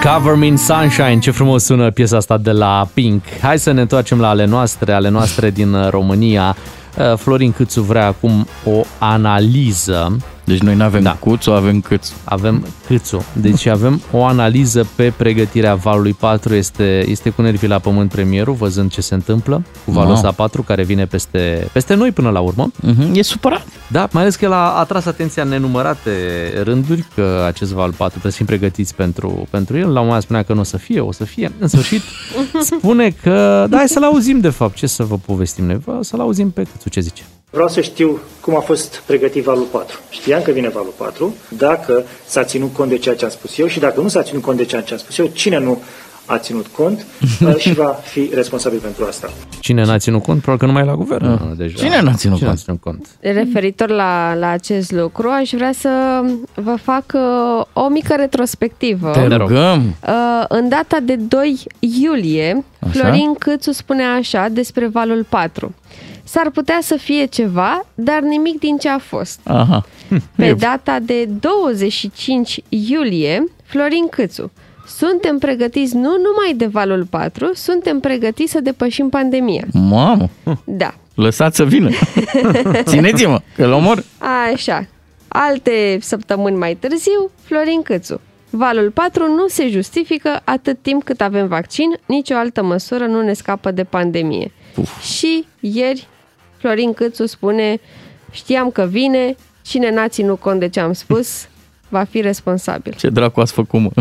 Cover 0.04 0.36
Me 0.36 0.46
in 0.46 0.58
Sunshine, 0.58 1.20
ce 1.20 1.32
frumos 1.32 1.64
sună 1.64 1.92
piesa 1.92 2.18
asta 2.18 2.38
de 2.38 2.52
la 2.52 2.88
Pink. 2.94 3.24
Hai 3.42 3.60
să 3.60 3.72
ne 3.72 3.82
întoarcem 3.82 4.20
la 4.20 4.30
ale 4.30 4.46
noastre, 4.46 4.94
ale 4.94 5.10
noastre 5.10 5.50
din 5.50 5.74
uh, 5.74 5.90
România. 5.90 6.56
Uh, 6.98 7.18
Florin 7.18 7.52
Câțu 7.52 7.82
vrea 7.82 8.06
acum 8.06 8.48
o 8.66 8.82
analiză 9.00 10.18
Deci 10.50 10.60
noi 10.60 10.76
nu 10.76 10.84
avem 10.84 11.04
Da. 11.04 11.10
da. 11.10 11.16
cuțu, 11.16 11.52
avem 11.52 11.82
câțu. 11.82 12.12
avem 12.24 12.66
câțu. 12.88 13.26
Deci 13.34 13.66
avem 13.66 14.02
o 14.12 14.26
analiză 14.26 14.88
pe 14.96 15.14
pregătirea 15.18 15.76
valului 15.76 16.14
4. 16.14 16.54
Este, 16.56 17.04
este 17.08 17.30
cu 17.30 17.42
nervii 17.42 17.68
la 17.68 17.80
pământ 17.80 18.10
premierul, 18.12 18.54
văzând 18.54 18.92
ce 18.92 19.02
se 19.02 19.14
întâmplă 19.14 19.64
cu 19.86 19.92
valul 19.92 20.08
Wow. 20.10 20.16
ăsta 20.18 20.32
4, 20.32 20.62
care 20.64 20.84
vine 20.84 21.06
peste, 21.06 21.68
peste 21.74 21.94
noi 21.94 22.12
până 22.12 22.30
la 22.30 22.40
urmă. 22.40 22.72
Uh-huh. 22.88 23.14
E 23.14 23.22
supărat. 23.22 23.66
Da, 23.88 24.08
mai 24.12 24.22
ales 24.22 24.36
că 24.36 24.46
el 24.46 24.52
a 24.52 24.78
atras 24.80 25.06
atenția 25.06 25.44
în 25.44 25.50
nenumărate 25.50 26.12
rânduri 26.64 27.06
că 27.16 27.44
acest 27.48 27.72
val 27.72 27.90
4 27.92 28.08
trebuie 28.10 28.32
să 28.32 28.38
fim 28.38 28.46
pregătiți 28.46 28.96
pentru, 28.96 29.48
pentru 29.50 29.78
el. 29.78 29.84
La 29.84 30.00
un 30.00 30.06
moment 30.08 30.12
dat 30.14 30.22
spunea 30.22 30.44
că 30.44 30.54
nu 30.54 30.60
o 30.60 30.64
să 30.64 30.78
fie, 30.78 31.00
o 31.00 31.12
să 31.12 31.24
fie. 31.24 31.52
În 31.60 31.68
sfârșit 31.68 32.02
spune 32.78 33.10
că, 33.22 33.66
da, 33.70 33.78
hai 33.78 33.88
să-l 33.88 34.04
auzim 34.04 34.40
de 34.40 34.50
fapt. 34.50 34.76
Ce 34.76 34.88
să 34.88 35.04
vă 35.04 35.18
povestim 35.18 35.66
noi? 35.66 35.78
Vă- 35.86 35.98
Să-l 36.02 36.20
auzim 36.20 36.50
pe 36.52 36.64
Câțu 36.64 36.90
ce 36.90 37.00
zice. 37.00 37.24
Vreau 37.50 37.68
să 37.68 37.82
știu 37.82 38.20
cum 38.42 38.56
a 38.56 38.60
fost 38.60 39.04
pregătit 39.06 39.44
valul 39.44 39.64
4. 39.72 40.00
Știam 40.10 40.42
că 40.42 40.52
vine 40.52 40.70
valul 40.70 40.94
4, 40.98 41.36
dacă 41.58 42.04
s-a 42.26 42.44
ținut 42.44 42.74
cont 42.74 42.90
de 42.90 42.98
ceea 42.98 43.16
ce 43.16 43.26
am 43.26 43.32
spus 43.32 43.58
eu 43.58 43.68
și 43.68 43.80
dacă 43.80 44.02
nu 44.02 44.08
s-a 44.08 44.24
ținut 44.24 44.42
cont 44.42 44.58
de 44.58 44.66
ceea 44.66 44.82
ce 44.82 44.94
am 44.94 45.00
spus 45.00 45.18
eu, 45.18 45.26
cine 45.34 45.60
nu 45.60 45.82
a 46.26 46.38
ținut 46.38 46.68
cont 46.68 47.06
uh, 47.46 47.56
și 47.58 47.74
va 47.74 47.86
fi 48.04 48.30
responsabil 48.34 48.80
pentru 48.80 49.06
asta. 49.06 49.30
Cine 49.60 49.84
n-a 49.86 49.98
ținut 49.98 50.24
cont? 50.24 50.42
Probabil 50.42 50.60
că 50.60 50.66
nu 50.66 50.72
mai 50.80 50.82
e 50.82 50.86
la 50.92 50.96
guvern. 50.96 51.58
Deja. 51.58 51.78
Cine 51.78 52.02
n-a 52.02 52.14
ținut 52.14 52.38
Cine 52.38 52.48
cont? 52.48 52.60
n-a 52.60 52.64
ținut 52.64 52.82
cont? 52.82 53.08
Referitor 53.20 53.90
la, 53.90 54.34
la 54.34 54.50
acest 54.50 54.92
lucru, 54.92 55.30
aș 55.30 55.50
vrea 55.54 55.72
să 55.72 55.90
vă 56.54 56.76
fac 56.84 57.04
uh, 57.14 57.66
o 57.74 57.88
mică 57.88 58.16
retrospectivă. 58.18 59.12
Te 59.12 59.20
Te 59.20 59.36
rog. 59.36 59.48
rugăm. 59.48 59.96
Uh, 60.08 60.44
în 60.48 60.70
data 60.70 60.98
de 61.04 61.16
2 61.16 61.60
iulie, 61.80 62.64
Așa. 62.80 62.92
Florin 62.92 63.34
Câțu 63.34 63.72
spunea 63.72 64.12
așa 64.14 64.48
despre 64.52 64.88
valul 64.88 65.26
4. 65.30 65.74
S-ar 66.32 66.50
putea 66.50 66.78
să 66.82 66.96
fie 66.98 67.26
ceva, 67.26 67.86
dar 67.96 68.20
nimic 68.22 68.60
din 68.60 68.78
ce 68.78 68.89
a 68.89 68.98
fost. 68.98 69.39
Aha. 69.44 69.86
Pe 70.36 70.46
E- 70.46 70.54
data 70.54 71.00
de 71.00 71.26
25 71.26 72.60
iulie, 72.70 73.44
Florin 73.63 74.08
Câțu. 74.10 74.52
Suntem 74.88 75.38
pregătiți 75.38 75.96
nu 75.96 76.02
numai 76.02 76.54
de 76.56 76.65
valul 76.65 77.06
4, 77.10 77.50
suntem 77.54 78.00
pregătiți 78.00 78.52
să 78.52 78.60
depășim 78.62 79.10
pandemia. 79.10 79.63
Mamă, 79.74 80.30
Da. 80.63 80.94
lăsați 81.15 81.56
să 81.56 81.63
vină. 81.65 81.89
Țineți-mă, 82.89 83.42
că 83.56 83.68
l 83.68 83.72
omor. 83.72 84.04
Așa. 84.54 84.86
Alte 85.28 85.98
săptămâni 86.02 86.58
mai 86.58 86.76
târziu, 86.76 87.32
Florin 87.44 87.82
Câțu. 87.82 88.22
Valul 88.50 88.89
4 88.92 89.28
nu 89.36 89.48
se 89.48 89.68
justifică 89.70 90.42
atât 90.44 90.78
timp 90.82 91.04
cât 91.04 91.22
avem 91.22 91.48
vaccin, 91.48 91.89
nicio 92.06 92.36
altă 92.36 92.63
măsură 92.63 93.06
nu 93.06 93.22
ne 93.22 93.34
scapă 93.34 93.72
de 93.72 93.84
pandemie. 93.84 94.52
Uf. 94.76 95.02
Și 95.04 95.46
ieri, 95.60 96.08
Florin 96.60 96.93
Câțu 96.93 97.26
spune, 97.26 97.80
știam 98.32 98.69
că 98.69 98.88
vine, 98.89 99.36
cine 99.62 99.91
n-a 99.91 100.08
ținut 100.08 100.39
cont 100.39 100.60
de 100.60 100.67
ce 100.67 100.80
am 100.80 100.93
spus, 100.93 101.48
va 101.89 102.04
fi 102.04 102.22
responsabil. 102.22 102.93
Ce 102.98 103.10
dracu 103.10 103.39
ați 103.39 103.54
făcut, 103.54 103.80
mă? 103.80 103.89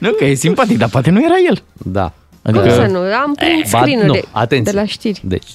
nu, 0.00 0.10
că 0.12 0.24
e 0.24 0.34
simpatic, 0.34 0.78
dar 0.78 0.88
poate 0.88 1.10
nu 1.10 1.24
era 1.24 1.34
el. 1.48 1.62
Da. 1.76 2.12
Cum 2.42 2.58
Adică- 2.58 2.74
să 2.74 2.86
nu? 2.86 2.98
Am 2.98 3.34
prins 3.34 3.70
Ba, 3.70 3.78
screen 3.80 4.06
nu, 4.06 4.12
de, 4.12 4.22
atenție. 4.30 4.72
de 4.72 4.78
la 4.78 4.84
știri. 4.86 5.20
Deci, 5.24 5.46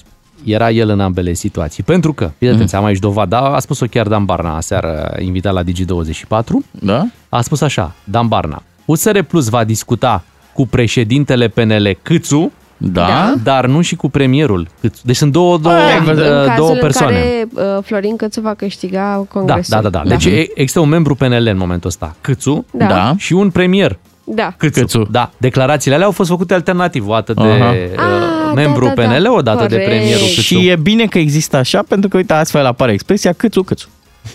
era 0.44 0.70
el 0.70 0.88
în 0.88 1.00
ambele 1.00 1.32
situații. 1.32 1.82
Pentru 1.82 2.12
că, 2.12 2.30
fii 2.38 2.48
atenție, 2.48 2.78
am 2.78 2.84
aici 2.84 2.98
dovada, 2.98 3.38
a 3.38 3.58
spus-o 3.58 3.86
chiar 3.86 4.08
Dan 4.08 4.24
Barna 4.24 4.56
aseară, 4.56 5.16
invitat 5.20 5.52
la 5.52 5.62
Digi24, 5.62 6.44
Da? 6.70 7.06
a 7.28 7.40
spus 7.42 7.60
așa, 7.60 7.94
Dan 8.04 8.28
Barna, 8.28 8.62
USR 8.84 9.18
Plus 9.20 9.48
va 9.48 9.64
discuta 9.64 10.24
cu 10.52 10.66
președintele 10.66 11.48
PNL 11.48 11.98
Câțu, 12.02 12.52
Da? 12.84 13.06
Da. 13.06 13.34
dar 13.42 13.66
nu 13.66 13.80
și 13.80 13.96
cu 13.96 14.10
premierul 14.10 14.68
Câțu. 14.80 15.00
Deci 15.04 15.16
sunt 15.16 15.32
două, 15.32 15.58
două, 15.58 15.74
Ai 15.74 15.98
uh, 15.98 16.04
văzut. 16.04 16.24
în 16.24 16.30
două 16.56 16.68
cazul 16.68 16.78
persoane. 16.80 17.16
în 17.16 17.22
care 17.54 17.68
uh, 17.76 17.82
Florin 17.84 18.16
Câțu 18.16 18.40
va 18.40 18.54
câștiga 18.54 19.00
Da, 19.00 19.24
congresul. 19.38 19.62
da, 19.68 19.80
da, 19.80 19.88
da. 19.88 20.02
Deci 20.08 20.24
e- 20.24 20.46
există 20.54 20.80
un 20.80 20.88
membru 20.88 21.14
PNL 21.14 21.46
în 21.50 21.56
momentul 21.56 21.88
ăsta, 21.88 22.16
Câțu, 22.20 22.64
Da. 22.70 22.86
Da. 22.86 23.14
și 23.16 23.32
un 23.32 23.50
premier 23.50 23.98
Da. 24.24 24.54
Câțu. 24.56 24.80
Câțu. 24.80 25.06
Da, 25.10 25.30
declarațiile 25.36 25.94
alea 25.94 26.06
au 26.06 26.12
fost 26.12 26.28
făcute 26.30 26.54
alternativ, 26.54 27.08
o 27.08 27.12
dată 27.12 27.32
de 27.32 27.42
Aha. 27.42 27.70
uh, 27.70 27.76
Ah, 27.96 28.52
membru 28.54 28.84
da, 28.86 28.92
da, 28.94 29.02
da. 29.02 29.08
PNL, 29.08 29.26
o 29.36 29.40
dată 29.42 29.66
de 29.66 29.68
Corect. 29.68 29.88
premierul 29.90 30.26
Câțu. 30.26 30.40
Și 30.40 30.68
e 30.68 30.76
bine 30.76 31.04
că 31.06 31.18
există 31.18 31.56
așa, 31.56 31.82
pentru 31.88 32.08
că, 32.08 32.16
uite, 32.16 32.32
astfel 32.32 32.66
apare 32.66 32.92
expresia 32.92 33.32
câțu, 33.32 33.62
câțu. 33.62 33.88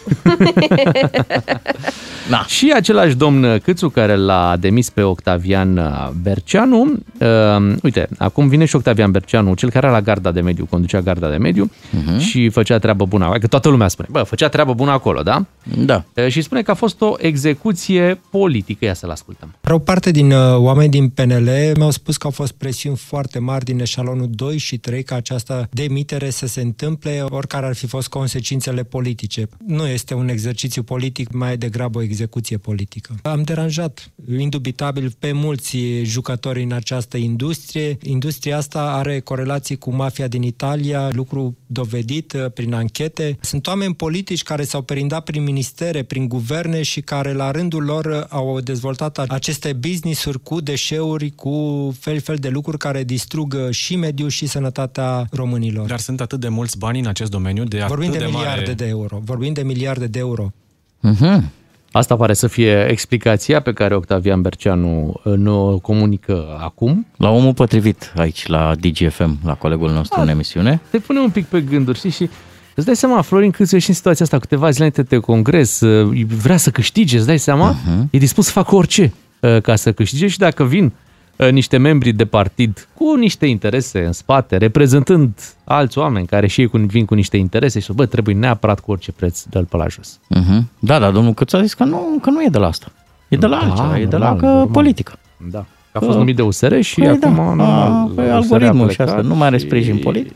da. 2.30 2.46
Și 2.48 2.72
același 2.76 3.16
domn 3.16 3.60
Câțu 3.64 3.90
care 3.90 4.16
l-a 4.16 4.56
demis 4.60 4.90
pe 4.90 5.02
Octavian 5.02 5.82
Berceanu, 6.22 6.94
uh, 7.20 7.76
uite, 7.84 8.08
acum 8.18 8.48
vine 8.48 8.66
și 8.66 8.76
Octavian 8.76 9.12
Berceanu, 9.12 9.54
cel 9.54 9.70
care 9.70 9.88
era 9.88 9.96
la 9.96 10.02
garda 10.02 10.32
de 10.32 10.42
mediu, 10.42 10.66
conducea 10.66 11.02
garda 11.02 11.30
de 11.30 11.38
mediu 11.38 11.72
uh-huh. 11.72 12.20
și 12.20 12.50
făcea 12.50 12.78
treabă 12.78 13.06
bună, 13.06 13.32
că 13.40 13.48
toată 13.48 13.70
lumea 13.70 13.88
spune, 13.88 14.08
bă, 14.12 14.22
făcea 14.22 14.48
treabă 14.48 14.74
bună 14.74 14.92
acolo, 14.92 15.22
da? 15.22 15.46
Da. 15.86 16.06
Uh, 16.14 16.28
și 16.28 16.42
spune 16.42 16.62
că 16.62 16.72
a 16.72 16.74
fost 16.74 17.02
o 17.02 17.14
execuție 17.18 18.20
politică, 18.30 18.86
ia 18.86 18.94
să-l 18.94 19.10
ascultăm. 19.10 19.56
O 19.70 19.80
parte 19.80 20.12
din 20.12 20.32
uh, 20.32 20.56
oameni 20.56 20.90
din 20.90 21.10
PNL 21.10 21.50
mi-au 21.76 21.92
spus 21.92 22.18
că 22.18 22.28
au 22.28 22.34
fost 22.34 22.52
presiuni 22.52 22.98
foarte 22.98 23.40
mari 23.40 23.66
din 23.66 23.80
eșalonul 23.80 24.28
2 24.30 24.58
și 24.58 24.78
3 24.78 25.04
ca 25.04 25.16
această 25.16 25.68
demitere 25.72 26.30
să 26.30 26.48
se 26.48 26.62
întâmple, 26.62 27.26
oricare 27.30 27.66
ar 27.66 27.76
fi 27.76 27.88
fost 27.88 28.08
consecințele 28.08 28.84
politice. 28.84 29.50
Nu 29.78 29.88
este 29.88 30.14
un 30.14 30.28
exercițiu 30.28 30.84
politic, 30.84 31.32
mai 31.32 31.58
degrabă 31.58 31.98
o 31.98 32.02
execuție 32.02 32.58
politică. 32.58 33.16
Am 33.22 33.42
deranjat, 33.42 34.12
indubitabil, 34.38 35.16
pe 35.20 35.32
mulți 35.32 35.78
jucători 36.04 36.64
în 36.64 36.72
această 36.72 37.18
industrie. 37.18 37.98
Industria 38.02 38.58
asta 38.58 38.82
are 38.82 39.20
corelații 39.20 39.78
cu 39.78 39.96
mafia 39.96 40.28
din 40.28 40.42
Italia, 40.42 41.10
lucru 41.12 41.58
dovedit 41.66 42.34
uh, 42.34 42.52
prin 42.54 42.74
anchete. 42.74 43.38
Sunt 43.42 43.68
oameni 43.68 43.96
politici 43.96 44.44
care 44.44 44.64
s-au 44.64 44.82
perindat 44.82 45.24
prin 45.24 45.44
ministere, 45.44 46.04
prin 46.04 46.28
guverne 46.28 46.82
și 46.82 47.02
care 47.02 47.34
la 47.34 47.52
rândul 47.52 47.84
lor 47.84 48.06
uh, 48.06 48.24
au 48.30 48.60
dezvoltat 48.60 49.18
aceste 49.18 49.74
business-uri 49.74 50.44
cu 50.44 50.62
deșeuri, 50.62 51.32
cu 51.36 51.96
fel 52.00 52.20
fel 52.20 52.36
de 52.36 52.50
lucruri 52.50 52.78
care 52.78 53.04
distrug 53.04 53.54
uh, 53.54 53.70
și 53.72 53.96
mediul 53.96 54.30
și 54.30 54.48
sănătatea 54.48 55.28
românilor. 55.32 55.88
Dar 55.88 56.00
sunt 56.00 56.22
atât 56.22 56.40
de 56.40 56.50
mulți 56.50 56.78
bani 56.78 57.00
în 57.00 57.08
acest 57.08 57.32
domeniu 57.32 57.64
de 57.64 57.86
Vorbim 57.88 58.12
de, 58.12 58.18
de 58.18 58.26
miliarde 58.26 58.62
mare... 58.62 58.74
de 58.74 58.88
euro. 58.88 59.20
Vorbim 59.24 59.54
de 59.54 59.64
miliarde 59.68 60.08
de 60.08 60.20
euro. 60.20 60.52
Uh-huh. 61.10 61.42
Asta 61.92 62.16
pare 62.16 62.34
să 62.34 62.48
fie 62.48 62.88
explicația 62.90 63.62
pe 63.62 63.74
care 63.74 63.96
Octavian 63.96 64.42
Berceanu 64.42 65.14
nu 65.24 65.80
comunică 65.82 66.58
acum. 66.60 67.08
La 67.18 67.30
omul 67.30 67.54
potrivit 67.54 68.14
aici, 68.16 68.48
la 68.48 68.76
DGFM, 68.80 69.38
la 69.44 69.54
colegul 69.54 69.92
nostru 69.92 70.20
A, 70.20 70.24
în 70.24 70.30
emisiune. 70.30 70.82
Te 70.90 70.98
pune 70.98 71.20
un 71.20 71.30
pic 71.30 71.46
pe 71.46 71.62
gânduri, 71.62 71.98
știi? 71.98 72.10
Și 72.10 72.30
îți 72.76 72.86
dai 72.86 72.96
seama, 72.96 73.22
Florin 73.22 73.52
Câțu 73.52 73.78
și 73.78 73.90
în 73.90 73.96
situația 73.96 74.26
asta, 74.26 74.40
câteva 74.40 74.70
zile 74.70 74.92
înainte 74.94 75.16
de 75.16 75.22
congres, 75.22 75.82
vrea 76.42 76.58
să 76.58 76.70
câștige, 76.70 77.18
îți 77.18 77.26
dai 77.26 77.40
seama? 77.40 77.76
Uh-huh. 77.76 78.10
E 78.10 78.18
dispus 78.18 78.46
să 78.46 78.52
facă 78.52 78.76
orice 78.76 79.14
ca 79.62 79.76
să 79.76 79.92
câștige 79.92 80.28
și 80.28 80.38
dacă 80.38 80.64
vin 80.64 80.94
niște 81.52 81.78
membri 81.78 82.12
de 82.12 82.26
partid 82.26 82.88
cu 82.94 83.16
niște 83.16 83.46
interese 83.46 84.06
în 84.06 84.12
spate, 84.12 84.58
reprezentând 84.58 85.40
alți 85.64 85.98
oameni 85.98 86.28
care 86.28 86.48
și 86.48 86.62
ei 86.62 86.70
vin 86.74 87.06
cu 87.06 87.14
niște 87.14 87.38
interese 87.38 87.80
și 87.80 87.94
bă, 87.94 88.06
trebuie 88.06 88.36
neapărat 88.36 88.80
cu 88.80 88.92
orice 88.92 89.12
preț 89.12 89.44
de-l 89.44 89.66
pe 89.66 89.78
la 89.78 89.88
jos. 89.88 90.20
Uh-huh. 90.36 90.62
Da, 90.80 91.00
da, 91.00 91.12
domnul 91.12 91.34
Câțu 91.34 91.56
a 91.56 91.62
zis 91.62 91.74
că 91.74 91.84
nu, 91.84 92.20
că 92.22 92.30
nu 92.30 92.44
e 92.44 92.48
de 92.52 92.58
la 92.58 92.68
asta. 92.68 92.92
E 93.28 93.38
de 93.38 93.46
la 93.46 93.58
da, 93.58 93.66
altceva, 93.66 94.00
e 94.00 94.06
de 94.06 94.18
la 94.18 94.36
că 94.36 94.68
politică. 94.72 95.20
Da. 95.52 95.66
A 95.92 96.00
fost 96.00 96.18
numit 96.18 96.36
de 96.36 96.42
USR 96.42 96.80
și 96.80 97.00
păi 97.00 97.08
acum... 97.08 97.58
Da, 97.58 97.86
a, 97.86 98.12
păi 98.16 98.30
algoritmul 98.30 98.90
și 98.90 99.02
asta, 99.02 99.22
nu 99.22 99.36
mai 99.36 99.48
are 99.48 99.58
sprijin 99.58 99.96
și... 99.96 100.02
politic. 100.02 100.36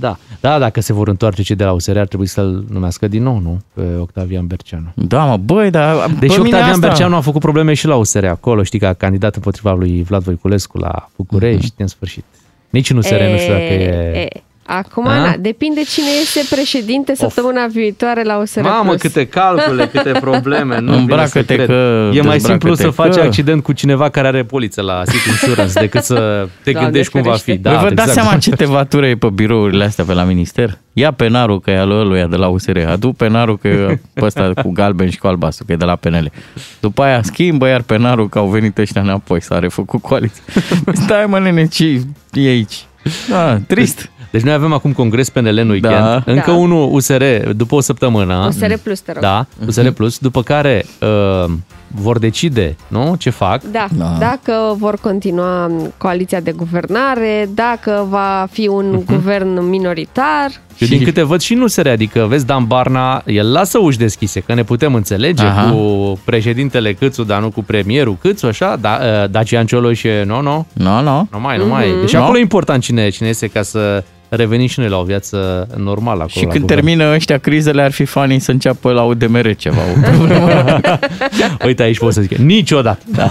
Da, 0.00 0.16
da, 0.40 0.58
dacă 0.58 0.80
se 0.80 0.92
vor 0.92 1.08
întoarce 1.08 1.42
cei 1.42 1.56
de 1.56 1.64
la 1.64 1.72
USR, 1.72 1.98
ar 1.98 2.06
trebui 2.06 2.26
să-l 2.26 2.64
numească 2.70 3.08
din 3.08 3.22
nou, 3.22 3.38
nu? 3.38 3.60
Pe 3.74 3.82
Octavian 4.00 4.46
Berceanu. 4.46 4.92
Da, 4.94 5.24
mă, 5.24 5.36
băi, 5.36 5.70
dar... 5.70 6.10
Deci 6.18 6.30
Octavian 6.30 6.62
asta... 6.62 6.86
Berceanu 6.86 7.16
a 7.16 7.20
făcut 7.20 7.40
probleme 7.40 7.74
și 7.74 7.86
la 7.86 7.96
USR 7.96 8.24
acolo, 8.24 8.62
știi, 8.62 8.78
ca 8.78 8.92
candidat 8.92 9.34
împotriva 9.34 9.72
lui 9.72 10.02
Vlad 10.02 10.22
Voiculescu 10.22 10.78
la 10.78 11.08
București, 11.16 11.72
uh-huh. 11.72 11.76
în 11.76 11.86
sfârșit. 11.86 12.24
Nici 12.70 12.90
în 12.90 12.96
USR 12.96 13.14
e, 13.14 13.32
nu 13.32 13.38
știu 13.38 13.52
dacă 13.52 13.62
e... 13.62 14.18
e 14.18 14.42
Acum, 14.78 15.04
na, 15.04 15.34
depinde 15.38 15.80
cine 15.82 16.06
este 16.20 16.54
președinte 16.54 17.14
săptămâna 17.14 17.64
of. 17.64 17.72
viitoare 17.72 18.22
la 18.22 18.38
USR+. 18.38 18.60
Mamă, 18.60 18.94
câte 18.94 19.26
calcule, 19.26 19.86
câte 19.92 20.12
probleme. 20.20 20.80
Nu 20.80 20.94
Îmbracă-te 20.94 21.56
că... 21.56 22.10
E 22.12 22.20
mai 22.20 22.40
simplu 22.40 22.74
să 22.74 22.90
faci 22.90 23.14
că... 23.14 23.20
accident 23.20 23.62
cu 23.62 23.72
cineva 23.72 24.08
care 24.08 24.26
are 24.26 24.44
poliță 24.44 24.82
la 24.82 25.02
City 25.10 25.28
Insurance 25.28 25.80
decât 25.80 26.02
să 26.02 26.48
te 26.62 26.72
da, 26.72 26.80
gândești 26.82 27.12
cum 27.12 27.22
va 27.22 27.32
fi. 27.32 27.56
Da, 27.56 27.70
vă 27.70 27.76
exact. 27.76 27.94
dați 27.94 28.12
seama 28.12 28.36
ce 28.36 28.50
tevatură 28.64 29.06
e 29.06 29.16
pe 29.16 29.28
birourile 29.28 29.84
astea 29.84 30.04
pe 30.04 30.12
la 30.12 30.22
minister? 30.22 30.78
Ia 30.92 31.12
penarul 31.12 31.60
că 31.60 31.70
e 31.70 31.78
al 31.78 31.90
ăluia 31.90 32.26
de 32.26 32.36
la 32.36 32.48
USR, 32.48 32.78
adu 32.78 33.12
penarul 33.12 33.58
că 33.58 33.68
e 33.68 34.00
pe 34.12 34.24
ăsta 34.24 34.52
cu 34.62 34.70
galben 34.70 35.10
și 35.10 35.18
cu 35.18 35.26
albastru, 35.26 35.64
că 35.64 35.72
e 35.72 35.76
de 35.76 35.84
la 35.84 35.96
PNL. 35.96 36.30
După 36.80 37.02
aia 37.02 37.22
schimbă 37.22 37.66
iar 37.68 37.82
penarul 37.82 38.28
că 38.28 38.38
au 38.38 38.46
venit 38.46 38.78
ăștia 38.78 39.00
înapoi, 39.00 39.42
s-a 39.42 39.58
refăcut 39.58 40.02
coaliția. 40.02 40.42
Stai 41.04 41.26
mă, 41.26 41.38
nene, 41.38 41.66
ce 41.66 42.02
e 42.32 42.48
aici? 42.48 42.84
Da, 43.28 43.58
trist. 43.66 44.10
Deci 44.30 44.42
noi 44.42 44.52
avem 44.52 44.72
acum 44.72 44.92
congres 44.92 45.30
PNL 45.30 45.58
în 45.58 45.68
weekend, 45.70 45.94
da. 45.94 46.22
încă 46.26 46.50
da. 46.50 46.56
unul 46.56 46.88
USR 46.92 47.22
după 47.56 47.74
o 47.74 47.80
săptămână. 47.80 48.44
USR 48.48 48.72
Plus, 48.82 49.00
te 49.00 49.12
rog. 49.12 49.22
Da, 49.22 49.46
USR 49.66 49.88
Plus, 49.88 50.18
după 50.18 50.42
care 50.42 50.84
uh, 51.00 51.52
vor 51.94 52.18
decide, 52.18 52.76
nu, 52.88 53.14
ce 53.18 53.30
fac. 53.30 53.62
Da, 53.62 53.86
da, 53.92 54.16
dacă 54.18 54.74
vor 54.78 54.98
continua 55.00 55.70
coaliția 55.96 56.40
de 56.40 56.52
guvernare, 56.52 57.48
dacă 57.54 58.06
va 58.08 58.46
fi 58.50 58.68
un 58.68 58.98
uh-huh. 59.00 59.06
guvern 59.06 59.68
minoritar. 59.68 60.50
Eu 60.78 60.88
din 60.88 61.04
câte 61.04 61.22
văd 61.22 61.40
și 61.40 61.54
nu 61.54 61.66
se 61.66 61.88
adică 61.88 62.26
vezi, 62.28 62.46
Dan 62.46 62.64
Barna, 62.66 63.22
el 63.26 63.52
lasă 63.52 63.78
uși 63.78 63.98
deschise, 63.98 64.40
că 64.40 64.54
ne 64.54 64.62
putem 64.62 64.94
înțelege 64.94 65.44
Aha. 65.44 65.70
cu 65.70 66.18
președintele 66.24 66.92
Câțu, 66.92 67.24
dar 67.24 67.40
nu 67.40 67.50
cu 67.50 67.62
premierul 67.62 68.16
Câțu, 68.20 68.46
așa, 68.46 68.76
da, 68.80 68.98
uh, 69.02 69.30
Dacian 69.30 69.66
Cioloș, 69.66 70.02
nu, 70.24 70.40
nu? 70.40 70.66
Nu, 70.72 71.00
nu. 71.00 71.28
Nu 71.32 71.40
mai, 71.40 71.58
nu 71.58 71.66
mai. 71.66 71.88
Mhm. 71.88 72.00
Deci 72.00 72.12
no. 72.12 72.22
acolo 72.22 72.38
e 72.38 72.40
important 72.40 72.82
cine, 72.82 73.08
cine 73.08 73.28
este 73.28 73.46
ca 73.46 73.62
să 73.62 74.04
revenim 74.36 74.66
și 74.66 74.78
noi 74.78 74.88
la 74.88 74.98
o 74.98 75.02
viață 75.02 75.68
normală 75.76 76.22
acolo. 76.22 76.28
Și 76.28 76.46
când 76.46 76.66
termină 76.66 77.14
ăștia 77.14 77.38
crizele, 77.38 77.82
ar 77.82 77.90
fi 77.90 78.04
fani 78.04 78.38
să 78.38 78.50
înceapă 78.50 78.92
la 78.92 79.02
UDMR 79.02 79.54
ceva. 79.54 79.80
Uite, 81.66 81.82
aici 81.82 81.98
pot 81.98 82.12
să 82.12 82.20
zic, 82.20 82.36
niciodată. 82.36 83.02
Da. 83.14 83.30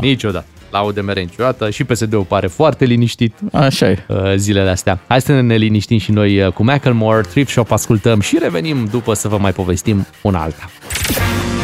Niciodată. 0.00 0.46
La 0.70 0.80
UDMR 0.80 1.16
niciodată 1.16 1.70
și 1.70 1.84
PSD-ul 1.84 2.24
pare 2.28 2.46
foarte 2.46 2.84
liniștit 2.84 3.34
Așa 3.52 3.90
e. 3.90 4.04
Uh, 4.08 4.16
zilele 4.36 4.70
astea. 4.70 5.00
Hai 5.06 5.20
să 5.20 5.40
ne 5.40 5.56
liniștim 5.56 5.98
și 5.98 6.12
noi 6.12 6.42
uh, 6.42 6.52
cu 6.52 6.64
Macklemore, 6.64 7.20
Trip 7.20 7.48
Shop 7.48 7.72
ascultăm 7.72 8.20
și 8.20 8.38
revenim 8.40 8.88
după 8.90 9.14
să 9.14 9.28
vă 9.28 9.38
mai 9.38 9.52
povestim 9.52 10.06
una 10.22 10.42
alta. 10.42 10.70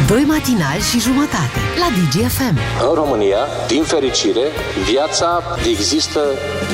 Doi 0.07 0.23
matinali 0.27 0.81
și 0.91 0.99
jumătate 0.99 1.59
la 1.79 1.87
DGFM. 1.97 2.57
În 2.89 2.95
România, 2.95 3.37
din 3.67 3.83
fericire, 3.83 4.45
viața 4.91 5.41
există 5.69 6.19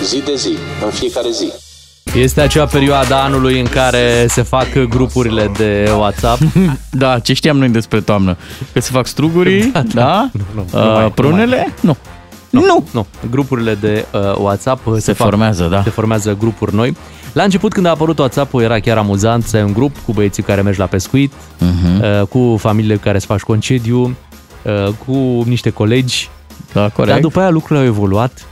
zi 0.03 0.21
de 0.25 0.35
zi, 0.35 0.57
în 0.85 0.91
fiecare 0.91 1.29
zi. 1.31 1.66
Este 2.15 2.41
acea 2.41 2.65
perioadă 2.65 3.15
anului 3.15 3.59
în 3.59 3.65
care 3.65 4.25
se 4.27 4.41
fac 4.41 4.67
grupurile 4.89 5.51
de 5.57 5.89
WhatsApp. 5.97 6.41
da, 6.91 7.19
ce 7.19 7.33
știam 7.33 7.57
noi 7.57 7.69
despre 7.69 8.01
toamnă? 8.01 8.37
Că 8.73 8.79
se 8.79 8.91
fac 8.91 9.07
strugurii, 9.07 9.71
da? 9.73 9.83
da? 9.93 10.29
Nu, 10.33 10.41
nu, 10.55 10.65
uh, 10.79 10.85
nu 10.85 10.91
mai, 10.91 11.11
prunele? 11.11 11.73
Nu. 11.81 11.97
Nu. 12.49 12.65
nu. 12.65 12.83
Nu. 12.91 13.05
Grupurile 13.29 13.75
de 13.75 14.05
uh, 14.13 14.35
WhatsApp 14.37 14.93
se, 14.93 14.99
se 14.99 15.13
formează, 15.13 15.61
fac, 15.61 15.71
da. 15.71 15.83
Se 15.83 15.89
formează 15.89 16.35
grupuri 16.39 16.75
noi. 16.75 16.97
La 17.33 17.43
început, 17.43 17.73
când 17.73 17.85
a 17.85 17.89
apărut 17.89 18.19
WhatsApp-ul, 18.19 18.61
era 18.61 18.79
chiar 18.79 18.97
amuzant 18.97 19.43
să 19.43 19.57
ai 19.57 19.63
un 19.63 19.73
grup 19.73 19.97
cu 20.05 20.13
băieții 20.13 20.43
care 20.43 20.61
mergi 20.61 20.79
la 20.79 20.85
pescuit, 20.85 21.33
uh-huh. 21.33 22.21
uh, 22.21 22.27
cu 22.27 22.55
familiile 22.59 22.95
care 22.95 23.15
îți 23.15 23.25
faci 23.25 23.41
concediu, 23.41 24.01
uh, 24.03 24.93
cu 25.05 25.43
niște 25.45 25.69
colegi. 25.69 26.29
Da, 26.73 26.89
corect. 26.89 27.13
Dar 27.13 27.21
după 27.21 27.39
aia 27.39 27.49
lucrurile 27.49 27.79
au 27.79 27.91
evoluat 27.93 28.45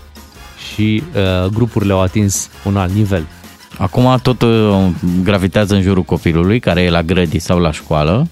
și 0.74 1.04
uh, 1.16 1.50
grupurile 1.50 1.94
au 1.94 2.02
atins 2.02 2.50
un 2.64 2.78
alt 2.78 2.94
nivel. 2.94 3.26
Acum 3.78 4.20
tot 4.22 4.42
uh, 4.42 4.88
gravitează 5.24 5.76
în 5.76 5.82
jurul 5.82 6.04
copilului, 6.04 6.60
care 6.60 6.82
e 6.82 6.90
la 6.90 7.04
grădii 7.04 7.40
sau 7.40 7.60
la 7.60 7.72
școală. 7.72 8.28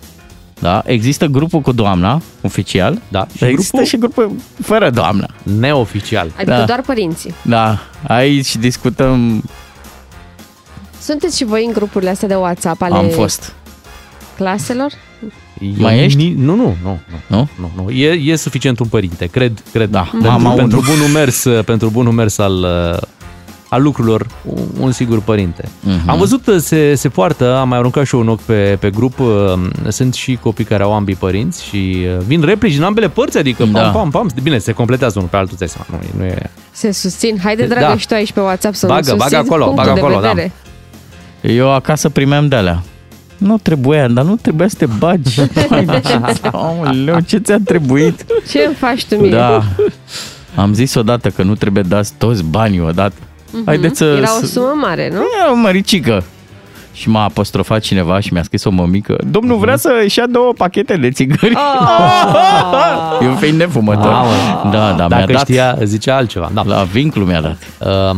Da? 0.59 0.81
Există 0.85 1.25
grupul 1.25 1.59
cu 1.59 1.71
doamna, 1.71 2.21
oficial. 2.41 3.01
Da. 3.07 3.27
Și 3.37 3.45
există 3.45 3.77
grupul... 3.77 3.85
și 3.85 3.97
grupul 3.97 4.31
fără 4.61 4.89
doamna. 4.89 5.27
Neoficial. 5.43 6.31
Adică 6.35 6.51
da. 6.51 6.63
doar 6.65 6.81
părinții. 6.81 7.33
Da. 7.41 7.79
Aici 8.07 8.55
discutăm... 8.55 9.43
Sunteți 11.01 11.37
și 11.37 11.43
voi 11.43 11.65
în 11.65 11.71
grupurile 11.73 12.09
astea 12.09 12.27
de 12.27 12.35
WhatsApp 12.35 12.81
ale 12.81 12.95
Am 12.95 13.07
fost. 13.07 13.53
claselor? 14.35 14.91
Eu 15.59 15.71
Mai 15.77 16.03
ești? 16.03 16.17
Ni, 16.17 16.33
nu, 16.37 16.55
nu, 16.55 16.75
nu, 16.83 16.99
nu, 17.27 17.47
nu, 17.59 17.71
nu. 17.75 17.89
E, 17.89 18.09
e 18.09 18.35
suficient 18.35 18.79
un 18.79 18.87
părinte, 18.87 19.25
cred, 19.25 19.63
cred. 19.71 19.89
Da, 19.89 20.01
pentru, 20.11 20.29
mama 20.29 20.53
pentru 20.53 20.83
bunul 20.89 21.07
mers, 21.07 21.45
pentru 21.65 21.89
bunul 21.89 22.13
mers 22.13 22.37
al 22.37 22.65
a 23.73 23.77
lucrurilor 23.77 24.27
un 24.79 24.91
singur 24.91 25.21
părinte. 25.21 25.63
Uh-huh. 25.63 26.05
Am 26.05 26.17
văzut, 26.17 26.47
uh, 26.47 26.57
se, 26.57 26.95
se 26.95 27.09
poartă, 27.09 27.55
am 27.55 27.67
mai 27.69 27.77
aruncat 27.77 28.05
și 28.05 28.15
un 28.15 28.27
ochi 28.27 28.41
pe, 28.41 28.77
pe 28.79 28.89
grup, 28.89 29.19
uh, 29.19 29.27
sunt 29.87 30.13
și 30.13 30.37
copii 30.41 30.65
care 30.65 30.83
au 30.83 30.93
ambii 30.93 31.15
părinți 31.15 31.63
și 31.63 32.05
uh, 32.17 32.23
vin 32.25 32.41
replici 32.41 32.73
din 32.73 32.83
ambele 32.83 33.09
părți, 33.09 33.37
adică 33.37 33.63
da. 33.63 33.81
pam, 33.81 33.91
pam, 33.91 34.09
pam, 34.09 34.29
bine, 34.43 34.57
se 34.57 34.71
completează 34.71 35.13
unul 35.17 35.29
pe 35.29 35.37
altul, 35.37 35.57
ți 35.57 35.75
nu, 35.89 35.97
nu 36.17 36.23
e... 36.23 36.49
Se 36.71 36.91
susțin. 36.91 37.39
Haide, 37.43 37.65
dragă, 37.65 37.85
da. 37.85 37.97
și 37.97 38.07
tu 38.07 38.13
aici 38.13 38.31
pe 38.31 38.39
WhatsApp 38.39 38.75
să 38.75 38.87
bagă, 38.87 39.15
bagă 39.17 39.37
acolo, 39.37 39.71
bagă 39.75 39.89
acolo, 39.89 40.19
da. 40.19 40.33
Eu 41.41 41.73
acasă 41.73 42.09
primeam 42.09 42.47
de 42.47 42.55
alea. 42.55 42.83
Nu 43.37 43.57
trebuia, 43.57 44.07
dar 44.07 44.25
nu 44.25 44.35
trebuia 44.35 44.67
să 44.67 44.75
te 44.77 44.85
bagi. 44.85 45.39
Aoleu, 46.51 47.19
ce 47.19 47.37
ți-a 47.37 47.57
trebuit? 47.65 48.25
Ce 48.49 48.63
îmi 48.65 48.75
faci 48.75 49.05
tu 49.05 49.15
mie? 49.15 49.29
Da. 49.29 49.63
Am 50.55 50.73
zis 50.73 50.93
odată 50.93 51.29
că 51.29 51.43
nu 51.43 51.55
trebuie 51.55 51.83
dați 51.83 52.13
toți 52.17 52.43
banii 52.43 52.79
odată. 52.79 53.15
Uh-huh. 53.53 53.65
Haideți 53.65 53.97
să... 53.97 54.03
Era 54.05 54.37
o 54.41 54.45
sumă 54.45 54.73
mare, 54.81 55.09
nu? 55.09 55.21
Era 55.41 55.51
o 55.51 55.55
măricică. 55.55 56.23
și 56.93 57.09
m-a 57.09 57.23
apostrofat 57.23 57.79
cineva 57.81 58.19
și 58.19 58.33
mi-a 58.33 58.43
scris 58.43 58.63
o 58.63 58.69
mămică, 58.69 59.15
domnul 59.31 59.57
vrea 59.57 59.75
să-și 59.77 60.19
ia 60.19 60.25
două 60.27 60.53
pachete 60.57 60.97
de 60.97 61.11
țigări. 61.11 61.55
Eu 63.21 63.33
fiind 63.35 63.57
nefumător. 63.57 64.11
Mamă. 64.11 64.29
Da, 64.71 64.91
da, 64.91 65.07
mi-a 65.07 65.19
Dacă 65.19 65.31
dat. 65.31 65.41
știa, 65.41 65.77
zicea 65.83 66.15
altceva. 66.15 66.49
Da. 66.53 66.63
La 66.65 66.83
vinclu 66.83 67.25
mi-a 67.25 67.41
dat. 67.41 67.57
Um, 68.11 68.17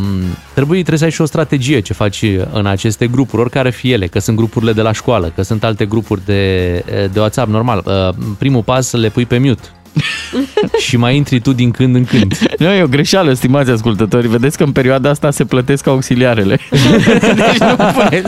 trebuie, 0.54 0.78
trebuie 0.78 0.98
să 0.98 1.04
ai 1.04 1.10
și 1.10 1.20
o 1.20 1.24
strategie 1.24 1.80
ce 1.80 1.92
faci 1.92 2.24
în 2.52 2.66
aceste 2.66 3.06
grupuri, 3.06 3.42
oricare 3.42 3.70
fie 3.70 3.92
ele, 3.92 4.06
că 4.06 4.18
sunt 4.18 4.36
grupurile 4.36 4.72
de 4.72 4.82
la 4.82 4.92
școală, 4.92 5.32
că 5.34 5.42
sunt 5.42 5.64
alte 5.64 5.84
grupuri 5.86 6.24
de, 6.24 6.72
de 7.12 7.18
WhatsApp, 7.18 7.50
normal. 7.50 7.82
Uh, 7.84 8.14
primul 8.38 8.62
pas 8.62 8.92
le 8.92 9.08
pui 9.08 9.24
pe 9.26 9.38
mute. 9.38 9.68
și 10.86 10.96
mai 10.96 11.16
intri 11.16 11.40
tu 11.40 11.52
din 11.52 11.70
când 11.70 11.94
în 11.94 12.04
când. 12.04 12.38
Nu, 12.58 12.66
e 12.66 12.82
o 12.82 12.86
greșeală, 12.86 13.32
stimați 13.32 13.70
ascultători. 13.70 14.28
Vedeți 14.28 14.56
că 14.56 14.62
în 14.62 14.72
perioada 14.72 15.10
asta 15.10 15.30
se 15.30 15.44
plătesc 15.44 15.86
auxiliarele. 15.86 16.58
deci 17.36 17.58
nu 17.58 17.76
puneți, 17.76 18.26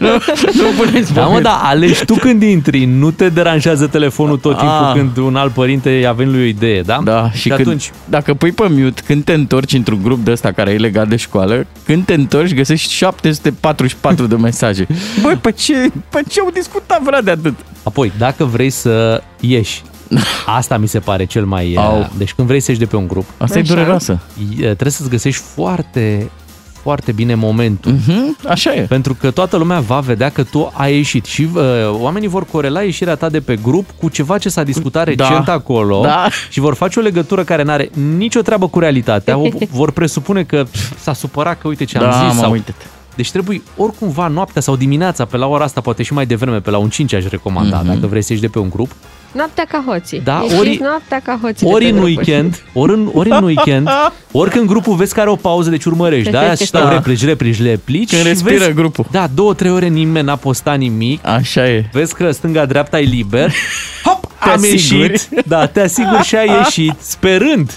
nu, 0.00 0.08
nu 0.52 0.84
puneți 0.84 1.12
Da, 1.12 1.26
mă, 1.26 1.40
da, 1.40 1.60
alegi 1.62 2.04
tu 2.04 2.14
când 2.14 2.42
intri, 2.42 2.84
nu 2.84 3.10
te 3.10 3.28
deranjează 3.28 3.86
telefonul 3.86 4.36
tot 4.38 4.58
timpul 4.58 4.72
Ah. 4.84 4.92
când 4.94 5.16
un 5.16 5.36
alt 5.36 5.52
părinte 5.52 5.90
i-a 5.90 6.12
venit 6.12 6.32
lui 6.32 6.42
o 6.42 6.46
idee, 6.46 6.80
da? 6.80 7.00
Da, 7.04 7.30
și, 7.30 7.38
și 7.40 7.48
când, 7.48 7.60
atunci, 7.60 7.90
dacă 8.04 8.34
pui 8.34 8.52
pe 8.52 8.66
mute, 8.70 9.02
când 9.06 9.24
te 9.24 9.32
întorci 9.32 9.72
într-un 9.72 10.00
grup 10.02 10.24
de 10.24 10.30
ăsta 10.30 10.52
care 10.52 10.70
e 10.70 10.76
legat 10.76 11.08
de 11.08 11.16
școală, 11.16 11.66
când 11.84 12.04
te 12.04 12.14
întorci 12.14 12.54
găsești 12.54 12.92
744 12.92 14.26
de 14.26 14.34
mesaje. 14.34 14.86
Băi, 15.22 15.34
pe 15.34 15.50
ce, 15.50 15.90
pe 16.10 16.20
ce 16.28 16.40
au 16.40 16.50
discutat 16.54 17.02
vrea 17.02 17.22
de 17.22 17.30
atât? 17.30 17.54
apoi, 17.82 18.12
dacă 18.18 18.44
vrei 18.44 18.70
să 18.70 19.22
ieși, 19.40 19.82
asta 20.58 20.76
mi 20.76 20.86
se 20.86 20.98
pare 20.98 21.24
cel 21.24 21.44
mai... 21.44 21.74
Au. 21.78 21.98
uh, 21.98 22.06
Deci 22.16 22.32
când 22.32 22.48
vrei 22.48 22.60
să 22.60 22.70
ieși 22.70 22.80
de 22.82 22.86
pe 22.88 22.96
un 22.96 23.06
grup, 23.08 23.24
Asta 23.38 23.58
e 23.58 23.60
Așa. 23.60 23.74
dureroasă. 23.74 24.18
e- 24.58 24.62
trebuie 24.64 24.90
să-ți 24.90 25.08
găsești 25.08 25.42
foarte, 25.54 26.30
foarte 26.82 27.12
bine 27.12 27.34
momentul. 27.34 27.92
Mhm, 27.92 28.36
așa 28.48 28.74
e. 28.74 28.80
Pentru 28.80 29.14
că 29.14 29.30
toată 29.30 29.56
lumea 29.56 29.80
va 29.80 30.00
vedea 30.00 30.28
că 30.30 30.42
tu 30.42 30.70
ai 30.74 30.94
ieșit 30.96 31.24
și 31.24 31.48
uh, 31.54 31.62
oamenii 31.90 32.28
vor 32.28 32.44
corela 32.50 32.82
ieșirea 32.82 33.14
ta 33.14 33.28
de 33.28 33.40
pe 33.40 33.56
grup 33.56 33.90
cu 34.00 34.08
ceva 34.08 34.38
ce 34.38 34.48
s-a 34.48 34.62
discutat 34.62 35.14
Da. 35.14 35.24
recent 35.28 35.48
acolo 35.48 36.00
Da. 36.02 36.28
și 36.50 36.60
vor 36.60 36.74
face 36.74 36.98
o 36.98 37.02
legătură 37.02 37.44
care 37.44 37.62
nu 37.62 37.70
are 37.70 37.90
nicio 38.16 38.40
treabă 38.40 38.68
cu 38.68 38.78
realitatea. 38.78 39.36
O, 39.38 39.48
vor 39.70 39.90
presupune 39.90 40.42
că 40.44 40.64
pf, 40.70 40.92
s-a 41.00 41.12
supărat 41.12 41.58
că 41.60 41.68
uite 41.68 41.84
ce 41.84 41.98
am 41.98 42.04
Da, 42.04 42.10
zis. 42.10 42.34
mă, 42.36 42.40
Sau... 42.42 42.50
uite-te. 42.50 42.84
Deci 43.16 43.30
trebuie 43.30 43.62
oricumva 43.76 44.26
noaptea 44.28 44.60
sau 44.60 44.76
dimineața, 44.76 45.24
pe 45.24 45.36
la 45.36 45.46
ora 45.46 45.64
asta, 45.64 45.80
poate 45.80 46.02
și 46.02 46.12
mai 46.12 46.26
devreme, 46.26 46.60
pe 46.60 46.70
la 46.70 46.78
un 46.78 46.88
5 46.88 47.12
aș 47.14 47.24
recomanda, 47.28 47.76
Mhm. 47.76 47.84
mm-hmm. 47.90 47.94
dacă 47.94 48.06
vrei 48.06 48.22
să 48.22 48.32
ieși 48.32 48.42
de 48.44 48.50
pe 48.50 48.58
un 48.58 48.68
grup. 48.68 48.90
Noaptea 49.34 49.64
ca 49.68 49.84
hoții. 49.86 50.20
Da, 50.24 50.40
Ieșiți 50.42 50.60
ori- 50.60 50.78
noaptea 50.80 51.20
ca 51.24 51.38
hoții. 51.42 51.66
de 51.66 51.72
Ori 51.72 51.84
pe 51.84 51.90
în 51.90 51.96
grupuri. 51.96 52.14
weekend, 52.16 52.62
ori 52.72 52.92
în, 52.92 53.10
ori 53.14 53.30
în 53.30 53.42
weekend, 53.44 53.88
ori 54.32 54.50
când 54.50 54.66
grupul 54.66 54.94
vezi 54.96 55.14
că 55.14 55.20
are 55.20 55.30
o 55.30 55.36
pauză, 55.36 55.70
deci 55.70 55.84
urmărești, 55.84 56.30
da? 56.30 56.54
Și 56.54 56.64
stau 56.66 56.82
Da. 56.84 56.92
replici, 56.92 57.24
replici, 57.24 57.62
replici. 57.62 58.08
Când 58.10 58.22
și 58.22 58.28
respiră 58.28 58.58
vezi, 58.58 58.72
grupul. 58.72 59.06
Da, 59.10 59.26
două, 59.34 59.54
trei 59.54 59.70
ore 59.70 59.86
nimeni 59.88 60.26
n-a 60.26 60.36
postat 60.36 60.78
nimic. 60.78 61.26
Așa 61.26 61.68
e. 61.68 61.88
Vezi 61.92 62.14
că 62.14 62.30
stânga-dreapta 62.30 63.00
e 63.00 63.02
liber. 63.04 63.52
Hop, 64.04 64.20
Te 64.44 64.48
am 64.48 64.54
asiguri. 64.54 65.10
ieșit. 65.10 65.28
Da, 65.46 65.66
te 65.66 65.80
asigur 65.80 66.20
și 66.22 66.36
ai 66.36 66.48
ieșit, 66.48 66.94
sperând. 67.00 67.74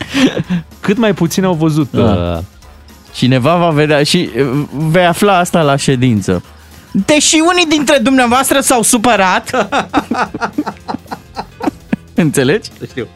Cât 0.79 0.97
mai 0.97 1.13
puțin 1.13 1.43
au 1.43 1.53
văzut. 1.53 1.87
Da. 1.91 2.01
Uh, 2.37 2.43
Cineva 3.13 3.55
va 3.55 3.69
vedea 3.69 4.03
și 4.03 4.29
uh, 4.37 4.45
vei 4.89 5.05
afla 5.05 5.37
asta 5.37 5.61
la 5.61 5.75
ședință. 5.75 6.43
Deși 7.05 7.35
unii 7.53 7.65
dintre 7.65 7.97
dumneavoastră 7.97 8.59
s-au 8.59 8.81
supărat. 8.81 9.51
Înțelegi? 12.15 12.69
știu. 12.89 13.07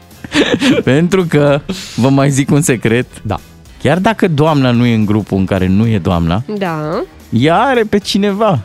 Pentru 0.84 1.24
că, 1.24 1.60
vă 1.94 2.08
mai 2.08 2.30
zic 2.30 2.50
un 2.50 2.60
secret, 2.62 3.06
Da. 3.22 3.40
chiar 3.82 3.98
dacă 3.98 4.28
doamna 4.28 4.70
nu 4.70 4.86
e 4.86 4.94
în 4.94 5.04
grupul 5.04 5.38
în 5.38 5.44
care 5.44 5.66
nu 5.66 5.86
e 5.86 5.98
doamna, 5.98 6.42
Da. 6.58 7.02
ea 7.30 7.60
are 7.60 7.82
pe 7.82 7.98
cineva. 7.98 8.58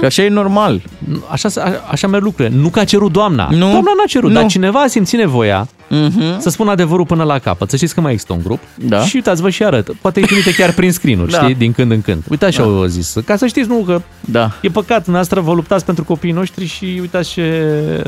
Că 0.00 0.06
așa 0.06 0.22
e 0.22 0.28
normal. 0.28 0.82
Așa, 1.30 1.48
a- 1.56 1.84
așa 1.90 2.06
merg 2.06 2.22
lucrurile. 2.24 2.54
Nu 2.56 2.68
că 2.68 2.78
a 2.78 2.84
cerut 2.84 3.12
doamna. 3.12 3.48
Nu. 3.50 3.58
Doamna 3.58 3.80
n-a 3.96 4.04
cerut, 4.06 4.28
Nu. 4.30 4.34
dar 4.34 4.46
cineva 4.46 4.80
a 4.80 4.86
simțit 4.86 5.18
nevoia 5.18 5.68
Uh-huh. 5.90 6.38
să 6.38 6.48
spună 6.50 6.70
adevărul 6.70 7.06
până 7.06 7.24
la 7.24 7.38
capăt. 7.38 7.70
Să 7.70 7.76
știți 7.76 7.94
că 7.94 8.00
mai 8.00 8.12
există 8.12 8.32
un 8.32 8.40
grup 8.44 8.58
Da. 8.76 9.04
și 9.04 9.16
uitați-vă 9.16 9.50
și 9.50 9.64
arăt. 9.64 9.90
Poate 10.00 10.20
îi 10.20 10.26
trimite 10.26 10.54
chiar 10.54 10.72
prin 10.72 10.92
screen-uri, 10.92 11.30
Da. 11.36 11.42
știi, 11.42 11.54
din 11.54 11.72
când 11.72 11.90
în 11.90 12.00
când. 12.02 12.22
Uitați 12.28 12.52
ce 12.52 12.60
au 12.60 12.84
zis. 12.84 13.16
Ca 13.24 13.36
să 13.36 13.46
știți, 13.46 13.68
nu, 13.68 13.76
că 13.86 14.02
Da. 14.20 14.50
e 14.62 14.68
păcat, 14.68 15.06
noastră 15.06 15.40
vă 15.40 15.52
luptați 15.52 15.84
pentru 15.84 16.04
copiii 16.04 16.32
noștri 16.32 16.64
și 16.66 16.84
uitați 17.00 17.30
ce 17.30 17.64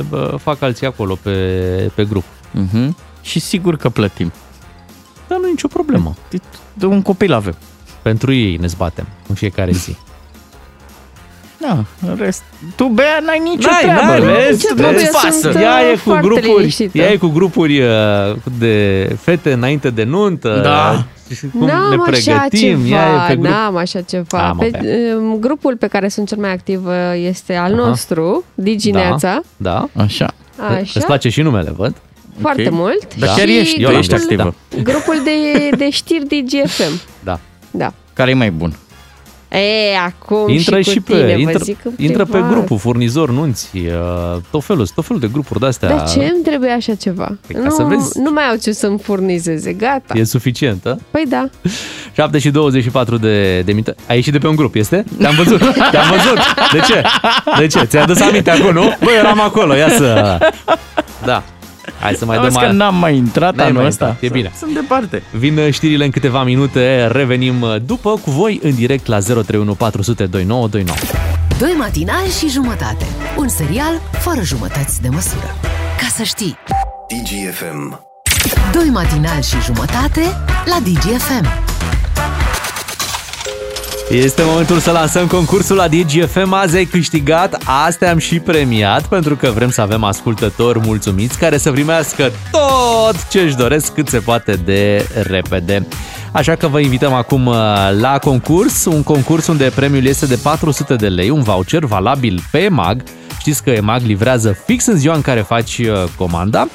bă, 0.08 0.36
fac 0.42 0.62
alții 0.62 0.86
acolo 0.86 1.18
pe, 1.22 1.30
pe 1.94 2.04
grup. 2.04 2.24
Uh-huh. 2.54 2.88
Și 3.22 3.40
sigur 3.40 3.76
că 3.76 3.88
plătim. 3.88 4.32
Dar 5.28 5.38
nu 5.38 5.46
e 5.46 5.50
nicio 5.50 5.68
problemă. 5.68 6.14
De 6.74 6.86
un 6.86 7.02
copil 7.02 7.32
avem. 7.32 7.54
Pentru 8.02 8.32
ei 8.32 8.56
ne 8.56 8.66
zbatem 8.66 9.06
în 9.28 9.34
fiecare 9.34 9.70
zi. 9.72 9.96
Da, 11.66 11.84
în 12.08 12.16
rest. 12.18 12.42
Tu, 12.76 12.84
Bea, 12.84 13.18
n-ai 13.24 13.40
nicio 13.44 13.68
N-ai, 13.70 13.80
treabă. 13.82 14.06
n-ai, 14.06 14.18
nu? 14.20 14.24
vezi, 14.46 14.66
Tu 14.66 14.74
trebuie, 14.74 14.92
nu-ți 14.94 15.10
pasă. 15.10 15.38
sunt, 15.40 15.54
Ea 15.54 15.80
e 15.90 15.92
cu 15.92 15.98
foarte 15.98 16.26
grupuri, 16.26 16.56
liniștită. 16.56 16.98
ea 16.98 17.10
e 17.10 17.16
cu 17.16 17.26
grupuri 17.28 17.80
uh, 17.82 17.88
de 18.58 19.08
fete 19.20 19.52
înainte 19.52 19.90
de 19.90 20.04
nuntă. 20.04 20.60
Da. 20.62 21.04
Și 21.34 21.46
Cum 21.58 21.66
N-am 21.66 21.88
ne 21.90 21.96
așa 21.96 22.10
pregătim. 22.10 22.84
ceva, 22.84 22.96
ea 22.96 23.24
e 23.24 23.28
pe 23.28 23.36
grup. 23.36 23.52
n-am 23.52 23.76
așa 23.76 24.00
ceva. 24.00 24.48
Am 24.48 24.56
pe, 24.58 24.70
avea. 24.74 25.16
um, 25.16 25.36
grupul 25.40 25.76
pe 25.76 25.86
care 25.86 26.08
sunt 26.08 26.28
cel 26.28 26.38
mai 26.38 26.52
activ 26.52 26.86
uh, 26.86 26.92
este 27.28 27.54
al 27.54 27.72
Aha. 27.78 27.86
nostru, 27.88 28.44
Digineața. 28.54 29.40
Da. 29.56 29.88
Așa. 29.96 30.34
Așa, 30.68 30.90
Îți 30.94 31.06
place 31.06 31.28
și 31.28 31.42
numele, 31.42 31.72
văd? 31.76 31.94
foarte 32.40 32.66
Ok. 32.66 32.72
mult. 32.72 33.14
Dar 33.18 33.28
Și 33.28 33.34
chiar 33.36 33.48
ești, 33.48 33.80
Eu 33.80 33.84
tu 33.86 33.90
l-am 33.90 34.00
ești 34.00 34.12
găsit, 34.12 34.40
activă. 34.40 34.54
Grupul 34.82 35.20
de, 35.24 35.68
de 35.76 35.90
știri 35.90 36.24
DGFM. 36.26 37.00
Da. 37.24 37.38
Da. 37.70 37.92
Care 38.12 38.30
e 38.30 38.34
mai 38.34 38.50
bun? 38.50 38.72
E, 39.52 39.96
acum 40.06 40.48
Intră 40.48 40.80
și, 40.80 40.90
și, 40.90 40.96
cu 40.96 41.02
pe, 41.02 41.14
tine, 41.16 41.38
intră, 41.38 41.58
vă 41.58 41.64
zic 41.64 41.78
în 41.84 41.92
intră 41.96 42.24
pe 42.24 42.30
privat. 42.30 42.50
grupul, 42.50 42.78
furnizor, 42.78 43.30
nunți, 43.30 43.70
uh, 43.74 44.40
tot 44.50 44.64
felul, 44.64 44.86
tot 44.94 45.04
felul 45.04 45.20
de 45.20 45.28
grupuri 45.32 45.60
de-astea. 45.60 45.88
Dar 45.88 46.08
ce 46.08 46.18
îmi 46.18 46.42
trebuie 46.44 46.70
așa 46.70 46.94
ceva? 46.94 47.38
Păi 47.46 47.56
ca 47.56 47.62
nu, 47.62 47.70
să 47.70 47.82
vezi. 47.82 48.18
nu 48.18 48.30
mai 48.30 48.44
au 48.44 48.56
ce 48.56 48.72
să-mi 48.72 48.98
furnizeze, 48.98 49.72
gata. 49.72 50.14
E 50.18 50.24
suficient, 50.24 50.86
a? 50.86 50.96
Păi 51.10 51.24
da. 51.28 51.48
7 52.16 52.38
și 52.38 52.50
24 52.50 53.16
de, 53.16 53.60
de 53.60 53.70
minute. 53.72 53.94
Ai 54.08 54.16
ieșit 54.16 54.32
de 54.32 54.38
pe 54.38 54.46
un 54.46 54.56
grup, 54.56 54.74
este? 54.74 55.04
Te-am 55.18 55.34
văzut, 55.34 55.58
te-am 55.90 56.10
văzut. 56.10 56.38
De 56.72 56.78
ce? 56.78 57.02
De 57.58 57.66
ce? 57.66 57.84
Ți-a 57.84 58.02
adus 58.02 58.20
aminte 58.20 58.50
acolo, 58.50 58.72
nu? 58.72 58.96
Băi, 59.04 59.14
eram 59.18 59.40
acolo, 59.40 59.74
ia 59.74 59.88
să... 59.88 60.38
Da. 61.24 61.42
Hai 62.00 62.14
să 62.14 62.24
mai 62.24 62.38
Mai 62.38 62.48
dăm... 62.50 62.60
că 62.60 62.72
n-am 62.72 62.94
mai 62.96 63.16
intrat 63.16 63.54
N-ai 63.54 63.66
anul 63.66 63.78
mai 63.78 63.88
ăsta. 63.88 64.04
intrat, 64.06 64.22
e 64.22 64.28
bine. 64.32 64.52
Sunt 64.58 64.74
departe. 64.74 65.22
Vin 65.30 65.70
știrile 65.70 66.04
în 66.04 66.10
câteva 66.10 66.42
minute, 66.44 67.06
revenim 67.12 67.64
după 67.86 68.10
cu 68.10 68.30
voi 68.30 68.60
în 68.62 68.74
direct 68.74 69.06
la 69.06 69.18
031 69.18 69.74
400 69.74 70.26
2929. 70.26 70.98
Doi 71.58 71.74
matinali 71.78 72.28
și 72.38 72.48
jumătate. 72.48 73.06
Un 73.36 73.48
serial 73.48 74.00
fără 74.18 74.40
jumătăți 74.42 75.02
de 75.02 75.08
măsură. 75.08 75.54
Ca 75.98 76.06
să 76.16 76.22
știi, 76.22 76.58
DGFM. 77.08 78.00
doi 78.72 78.88
matinali 78.92 79.42
și 79.42 79.56
jumătate 79.64 80.20
la 80.64 80.76
DGFM. 80.84 81.46
Este 84.12 84.42
momentul 84.44 84.78
să 84.78 84.90
lansăm 84.90 85.26
concursul 85.26 85.76
la 85.76 85.88
DGFM. 85.88 86.52
Azi 86.52 86.76
ai 86.76 86.84
câștigat, 86.84 87.62
astea 87.86 88.10
am 88.10 88.18
și 88.18 88.40
premiat, 88.40 89.06
pentru 89.06 89.36
că 89.36 89.50
vrem 89.50 89.70
să 89.70 89.80
avem 89.80 90.04
ascultători 90.04 90.78
mulțumiți 90.78 91.38
care 91.38 91.56
să 91.56 91.70
primească 91.70 92.30
tot 92.50 93.28
ce 93.28 93.40
își 93.40 93.56
doresc 93.56 93.92
cât 93.92 94.08
se 94.08 94.18
poate 94.18 94.52
de 94.52 95.08
repede. 95.22 95.86
Așa 96.32 96.54
că 96.54 96.68
vă 96.68 96.80
invităm 96.80 97.12
acum 97.12 97.46
uh, 97.46 97.56
la 98.00 98.18
concurs, 98.18 98.84
un 98.84 99.02
concurs 99.02 99.46
unde 99.46 99.72
premiul 99.74 100.04
este 100.04 100.26
de 100.26 100.38
400 100.42 100.94
de 100.94 101.08
lei, 101.08 101.30
un 101.30 101.42
voucher 101.42 101.84
valabil 101.84 102.42
pe 102.50 102.58
EMAG. 102.58 103.02
Știți 103.38 103.62
că 103.62 103.70
EMAG 103.70 104.02
livrează 104.02 104.56
fix 104.66 104.86
în 104.86 104.96
ziua 104.96 105.14
în 105.14 105.22
care 105.22 105.40
faci 105.40 105.78
uh, 105.78 106.04
comanda, 106.16 106.68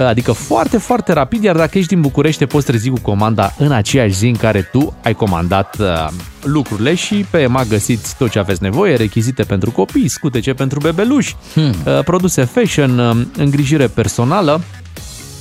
adică 0.00 0.32
foarte, 0.32 0.78
foarte 0.78 1.12
rapid, 1.12 1.42
iar 1.42 1.56
dacă 1.56 1.78
ești 1.78 1.92
din 1.92 2.00
București 2.00 2.38
te 2.38 2.46
poți 2.46 2.66
trezi 2.66 2.88
cu 2.88 2.98
comanda 3.02 3.52
în 3.58 3.72
aceeași 3.72 4.14
zi 4.14 4.26
în 4.26 4.36
care 4.36 4.62
tu 4.62 4.96
ai 5.02 5.14
comandat 5.14 5.76
uh, 5.80 6.08
lucrurile 6.42 6.94
și 6.94 7.26
pe 7.30 7.38
EMAG 7.38 7.68
găsiți 7.68 8.16
tot 8.16 8.30
ce 8.30 8.38
aveți 8.38 8.62
nevoie, 8.62 8.96
rechizite 8.96 9.42
pentru 9.42 9.70
copii, 9.70 10.08
scutece 10.08 10.54
pentru 10.54 10.78
bebeluși, 10.78 11.36
hmm. 11.54 11.74
produse 12.04 12.44
fashion, 12.44 12.98
uh, 12.98 13.16
îngrijire 13.36 13.86
personală. 13.86 14.60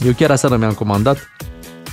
Eu 0.05 0.11
chiar 0.11 0.31
aseară 0.31 0.57
mi-am 0.57 0.73
comandat 0.73 1.17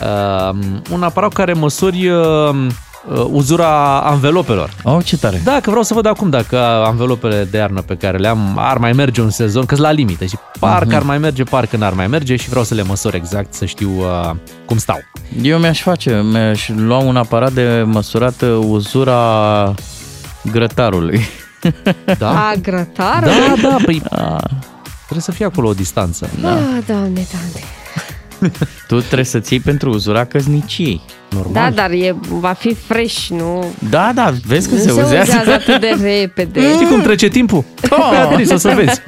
uh, 0.00 0.58
un 0.90 1.02
aparat 1.02 1.32
care 1.32 1.52
măsori 1.52 2.08
uh, 2.08 2.66
uh, 3.08 3.24
uzura 3.30 4.00
anvelopelor. 4.00 4.70
Oh, 4.82 5.04
ce 5.04 5.16
tare. 5.16 5.40
Da, 5.44 5.58
că 5.62 5.68
vreau 5.70 5.82
să 5.82 5.94
văd 5.94 6.06
acum 6.06 6.30
dacă 6.30 6.58
anvelopele 6.86 7.44
de 7.50 7.56
iarnă 7.56 7.80
pe 7.80 7.94
care 7.96 8.18
le 8.18 8.28
am 8.28 8.54
ar 8.58 8.78
mai 8.78 8.92
merge 8.92 9.20
un 9.20 9.30
sezon, 9.30 9.64
că 9.64 9.76
la 9.78 9.90
limite 9.90 10.26
și 10.26 10.36
parcă 10.60 10.84
Mhm. 10.86 10.94
ar 10.96 11.02
mai 11.02 11.18
merge, 11.18 11.42
parcă 11.42 11.76
n-ar 11.76 11.92
mai 11.92 12.06
merge 12.06 12.36
și 12.36 12.48
vreau 12.48 12.64
să 12.64 12.74
le 12.74 12.82
măsor 12.82 13.14
exact, 13.14 13.54
să 13.54 13.64
știu 13.64 13.90
uh, 13.98 14.30
cum 14.64 14.78
stau. 14.78 14.98
Eu 15.42 15.58
mi-aș 15.58 15.82
face, 15.82 16.22
mi-aș 16.30 16.68
lua 16.68 16.98
un 16.98 17.16
aparat 17.16 17.52
de 17.52 17.82
măsurat 17.86 18.42
uh, 18.42 18.48
uzura 18.68 19.74
grătarului. 20.50 21.20
Da? 22.18 22.48
A, 22.48 22.54
grătarul? 22.62 23.28
Da, 23.62 23.68
da, 23.68 23.76
păi 23.84 24.02
trebuie 25.08 25.20
să 25.20 25.32
fie 25.32 25.44
acolo 25.44 25.68
o 25.68 25.72
distanță. 25.72 26.28
Da. 26.40 26.52
Ah, 26.52 26.58
doamne, 26.86 27.26
doamne. 27.32 28.54
Tu 28.86 28.98
trebuie 29.00 29.24
să 29.24 29.38
ții 29.38 29.60
pentru 29.60 29.90
uzura 29.90 30.24
căsniciei. 30.24 31.00
Normal. 31.34 31.52
Da, 31.52 31.70
dar 31.70 31.90
e, 31.90 32.14
va 32.28 32.52
fi 32.52 32.74
fresh, 32.74 33.26
nu... 33.28 33.64
Da, 33.90 34.10
da, 34.14 34.32
vezi 34.46 34.68
că 34.68 34.74
nu 34.74 34.80
se 34.80 34.86
se 34.86 34.92
uzează. 34.92 35.16
uzează 35.22 35.52
atât 35.52 35.80
de 35.80 35.96
repede. 36.02 36.60
Știi 36.74 36.86
cum 36.86 37.00
trece 37.00 37.28
timpul? 37.28 37.64
Oh. 37.90 38.40
să 38.44 38.54
o 38.54 38.56
să 38.56 38.72
vezi. 38.76 39.00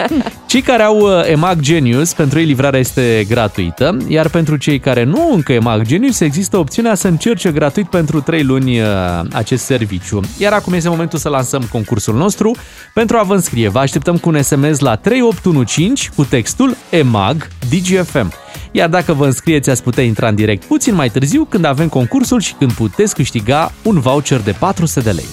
Cei 0.47 0.61
care 0.61 0.83
au 0.83 0.99
uh, 0.99 1.31
EMAG 1.31 1.61
Genius, 1.61 2.13
pentru 2.13 2.39
ei 2.39 2.45
livrarea 2.45 2.81
este 2.81 3.25
gratuită, 3.29 3.97
iar 4.09 4.29
pentru 4.29 4.57
cei 4.57 4.79
care 4.79 5.05
nu 5.05 5.31
încă 5.33 5.53
EMAG 5.53 5.83
Genius, 5.83 6.21
există 6.21 6.57
opțiunea 6.57 6.95
să 6.95 7.09
încerce 7.09 7.51
gratuit 7.51 7.87
pentru 7.87 8.21
3 8.21 8.43
luni 8.43 8.81
uh, 8.81 8.87
acest 9.33 9.65
serviciu. 9.65 10.21
Iar 10.39 10.53
acum 10.53 10.73
este 10.73 10.89
momentul 10.89 11.19
să 11.19 11.29
lansăm 11.29 11.63
concursul 11.73 12.15
nostru. 12.15 12.57
Pentru 12.95 13.17
a 13.17 13.23
vă 13.23 13.35
înscrie, 13.35 13.69
vă 13.69 13.79
așteptăm 13.79 14.17
cu 14.17 14.29
un 14.29 14.43
SMS 14.43 14.79
la 14.79 14.97
3815 14.97 16.09
cu 16.17 16.25
textul 16.25 16.77
EMAG 16.91 17.49
DGFM. 17.71 18.33
Iar 18.77 18.89
dacă 18.89 19.13
vă 19.13 19.25
înscrieți, 19.25 19.71
ați 19.71 19.83
putea 19.83 20.05
intra 20.05 20.29
în 20.29 20.35
direct 20.35 20.65
puțin 20.65 20.95
mai 20.95 21.09
târziu 21.09 21.45
când 21.45 21.65
avem 21.65 21.89
concursul 21.89 22.41
și 22.41 22.55
când 22.55 22.73
puteți 22.73 23.15
câștiga 23.15 23.73
un 23.83 24.01
voucher 24.01 24.41
de 24.41 24.53
400 24.59 25.01
de 25.01 25.11
lei. 25.11 25.25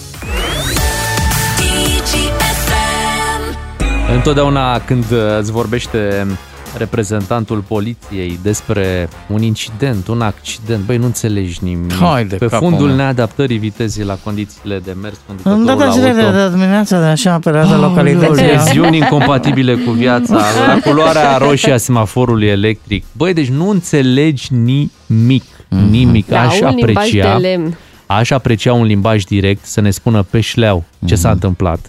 Întotdeauna 4.16 4.80
când 4.80 5.04
uh, 5.12 5.38
îți 5.40 5.52
vorbește 5.52 6.28
reprezentantul 6.78 7.64
poliției 7.68 8.40
despre 8.42 9.10
un 9.28 9.42
incident, 9.42 10.08
un 10.08 10.22
accident, 10.22 10.84
băi, 10.86 10.98
nu 10.98 11.06
înțelegi 11.06 11.60
nimic. 11.62 11.94
Hai 11.94 12.26
de 12.26 12.36
Pe 12.36 12.46
capul 12.48 12.68
fundul 12.68 12.88
meu. 12.88 12.96
neadaptării 12.96 13.58
vitezei 13.58 14.06
la 14.06 14.18
condițiile 14.24 14.80
de 14.80 14.96
mers 15.02 15.16
În 15.28 15.36
conducătorul 15.52 15.80
data 15.80 15.92
zilele 15.92 16.32
de 16.32 16.40
auto. 16.40 16.56
dimineața 16.56 17.00
de 17.00 17.06
așa 17.06 17.34
apărată 17.34 17.76
localitatea. 17.76 18.46
Leziuni 18.46 18.98
incompatibile 18.98 19.76
cu 19.76 19.92
viața, 19.92 20.34
la 20.68 20.80
culoarea 20.84 21.38
roșie 21.38 21.74
a 21.74 21.78
semaforului 21.78 22.48
electric. 22.48 23.04
Băi, 23.12 23.34
deci 23.34 23.50
nu 23.50 23.70
înțelegi 23.70 24.48
nimic, 24.54 25.44
nimic. 25.90 26.28
Da, 26.28 26.42
Aș 26.42 26.60
un 26.60 26.68
limbaj 26.76 26.96
aprecia, 27.08 27.38
de 27.38 27.48
lemn. 27.48 27.78
aș 28.06 28.30
aprecia 28.32 28.74
un 28.74 28.84
limbaj 28.86 29.24
direct 29.24 29.66
să 29.66 29.82
ne 29.82 29.90
spună 29.90 30.24
pe 30.30 30.40
șleau 30.40 30.84
ce 31.06 31.16
s-a 31.16 31.32
întâmplat. 31.32 31.80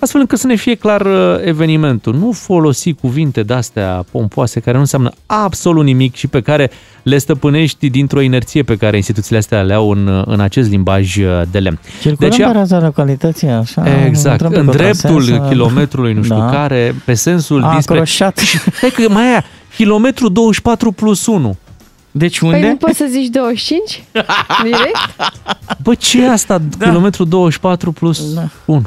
Astfel 0.00 0.20
încât 0.20 0.38
să 0.38 0.46
ne 0.46 0.54
fie 0.54 0.74
clar 0.74 1.00
uh, 1.00 1.36
evenimentul. 1.44 2.14
Nu 2.14 2.32
folosi 2.32 2.92
cuvinte 2.92 3.42
de-astea 3.42 4.04
pompoase 4.10 4.60
care 4.60 4.74
nu 4.74 4.80
înseamnă 4.80 5.10
absolut 5.26 5.84
nimic 5.84 6.14
și 6.14 6.26
pe 6.26 6.40
care 6.40 6.70
le 7.02 7.18
stăpânești 7.18 7.90
dintr-o 7.90 8.20
inerție 8.20 8.62
pe 8.62 8.76
care 8.76 8.96
instituțiile 8.96 9.38
astea 9.38 9.62
le 9.62 9.74
au 9.74 9.90
în, 9.90 10.06
uh, 10.06 10.22
în 10.26 10.40
acest 10.40 10.70
limbaj 10.70 11.16
uh, 11.16 11.42
de 11.50 11.58
lemn. 11.58 11.78
Circulăm 12.00 12.30
pe 12.36 12.58
raza 12.58 12.80
localității, 12.80 13.48
așa. 13.48 14.04
Exact, 14.06 14.40
intrăm 14.40 14.50
pe 14.50 14.58
în 14.58 14.76
dreptul 14.76 15.10
contrasens, 15.10 15.48
kilometrului 15.48 16.12
nu 16.12 16.22
știu 16.22 16.38
da. 16.38 16.50
care, 16.50 16.94
pe 17.04 17.14
sensul 17.14 17.62
A 17.62 17.70
dinspre... 17.70 17.94
acroșat. 17.94 18.40
Hai 18.80 18.90
că 18.90 19.08
mai 19.08 19.28
aia, 19.28 19.44
kilometru 19.76 20.28
24 20.28 20.92
plus 20.92 21.26
1. 21.26 21.56
Deci 22.10 22.40
Păi 22.40 22.60
nu 22.60 22.76
poți 22.76 22.96
să 22.96 23.06
zici 23.10 23.28
25? 23.28 24.04
Direct? 24.62 24.96
Bă, 25.82 25.94
ce 25.94 26.22
e 26.22 26.30
asta, 26.30 26.60
da. 26.78 26.86
kilometru 26.86 27.24
24 27.24 27.92
plus 27.92 28.34
da. 28.34 28.48
1? 28.64 28.82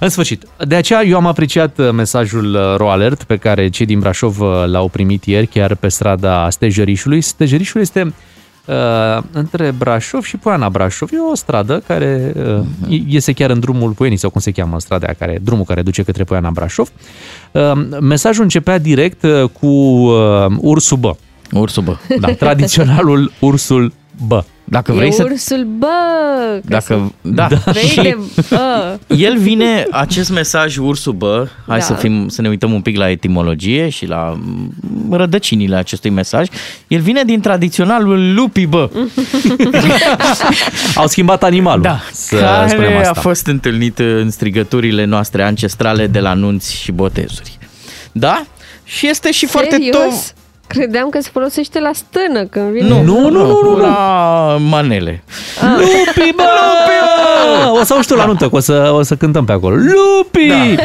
În 0.00 0.08
sfârșit, 0.08 0.46
de 0.66 0.74
aceea 0.74 1.04
eu 1.04 1.16
am 1.16 1.26
apreciat 1.26 1.78
uh, 1.78 1.90
mesajul 1.90 2.54
uh, 2.54 2.76
RoAlert 2.76 3.22
pe 3.22 3.36
care 3.36 3.68
cei 3.68 3.86
din 3.86 3.98
Brașov 3.98 4.40
uh, 4.40 4.48
l-au 4.66 4.88
primit 4.88 5.24
ieri, 5.24 5.46
chiar 5.46 5.74
pe 5.74 5.88
strada 5.88 6.50
Stejărișului. 6.50 7.20
Stejărișul 7.20 7.80
este 7.80 8.14
uh, 8.66 9.22
între 9.32 9.74
Brașov 9.78 10.24
și 10.24 10.36
Poiana 10.36 10.68
Brașov. 10.68 11.08
E 11.12 11.20
o 11.32 11.34
stradă 11.34 11.82
care 11.86 12.32
uh, 12.88 13.00
iese 13.06 13.32
chiar 13.32 13.50
în 13.50 13.60
drumul 13.60 13.90
Poienii, 13.90 14.18
sau 14.18 14.30
cum 14.30 14.40
se 14.40 14.50
cheamă 14.50 14.80
strada 14.80 15.06
aia, 15.06 15.16
care, 15.18 15.38
drumul 15.42 15.64
care 15.64 15.82
duce 15.82 16.02
către 16.02 16.24
Poiana 16.24 16.50
Brașov. 16.50 16.88
Uh, 17.52 17.72
mesajul 18.00 18.42
începea 18.42 18.78
direct 18.78 19.22
uh, 19.22 19.44
cu 19.60 19.66
uh, 19.66 20.46
ursul 20.58 20.96
bă. 20.96 21.14
Ursul 21.52 21.82
bă. 21.82 21.96
Da, 22.20 22.32
tradiționalul 22.32 23.32
ursul 23.40 23.92
bă. 24.26 24.44
Dacă 24.70 24.92
e 24.92 24.94
vrei 24.94 25.12
să... 25.12 25.26
ursul, 25.30 25.66
bă! 25.78 25.86
că 26.60 26.66
Dacă, 26.68 27.12
da, 27.20 27.46
Vrei 27.64 27.82
și 27.82 28.00
de 28.00 28.16
bă! 28.50 28.98
el 29.16 29.38
vine, 29.38 29.86
acest 29.90 30.30
mesaj 30.30 30.76
ursul 30.76 31.12
bă, 31.12 31.48
hai 31.66 31.78
Da. 31.78 31.84
să, 31.84 31.92
fim, 31.92 32.28
să 32.28 32.42
ne 32.42 32.48
uităm 32.48 32.72
un 32.72 32.80
pic 32.80 32.96
la 32.96 33.10
etimologie 33.10 33.88
și 33.88 34.06
la 34.06 34.38
mm, 34.40 34.72
rădăcinile 35.10 35.76
acestui 35.76 36.10
mesaj. 36.10 36.46
El 36.88 37.00
vine 37.00 37.22
din 37.22 37.40
tradiționalul 37.40 38.34
lupi 38.34 38.66
bă, 38.66 38.90
Au 40.94 41.06
schimbat 41.06 41.42
animalul. 41.42 41.82
Da, 41.82 42.00
să 42.12 42.64
spunem 42.68 42.90
care 42.90 43.06
asta. 43.06 43.12
a 43.16 43.20
fost 43.20 43.46
întâlnit 43.46 43.98
în 43.98 44.30
strigăturile 44.30 45.04
noastre 45.04 45.42
ancestrale 45.42 46.06
de 46.06 46.20
la 46.20 46.34
nunți 46.34 46.76
și 46.76 46.92
botezuri. 46.92 47.58
Da? 48.12 48.44
Și 48.84 49.08
este 49.08 49.32
și 49.32 49.46
foarte 49.46 49.70
Serios? 49.76 50.34
Tot... 50.70 50.78
Credeam 50.78 51.08
că 51.08 51.20
se 51.20 51.28
folosește 51.32 51.80
la 51.80 51.90
stână 51.92 52.44
când 52.44 52.70
vine. 52.70 52.88
Nu, 52.88 53.02
nu, 53.02 53.28
nu, 53.28 53.46
nu, 53.46 53.60
nu, 53.62 53.76
la 53.76 54.56
manele. 54.60 55.22
Lupi, 55.60 56.32
bă! 56.36 56.42
O 57.80 57.84
să 57.84 57.94
auzi 57.94 58.08
tu 58.08 58.14
la 58.14 58.24
nuntă, 58.24 58.48
că 58.48 58.56
o 58.56 58.60
să, 58.60 58.90
o 58.94 59.02
să 59.02 59.16
cântăm 59.16 59.44
pe 59.44 59.52
acolo. 59.52 59.74
Lupi! 59.74 60.46
Da. 60.46 60.82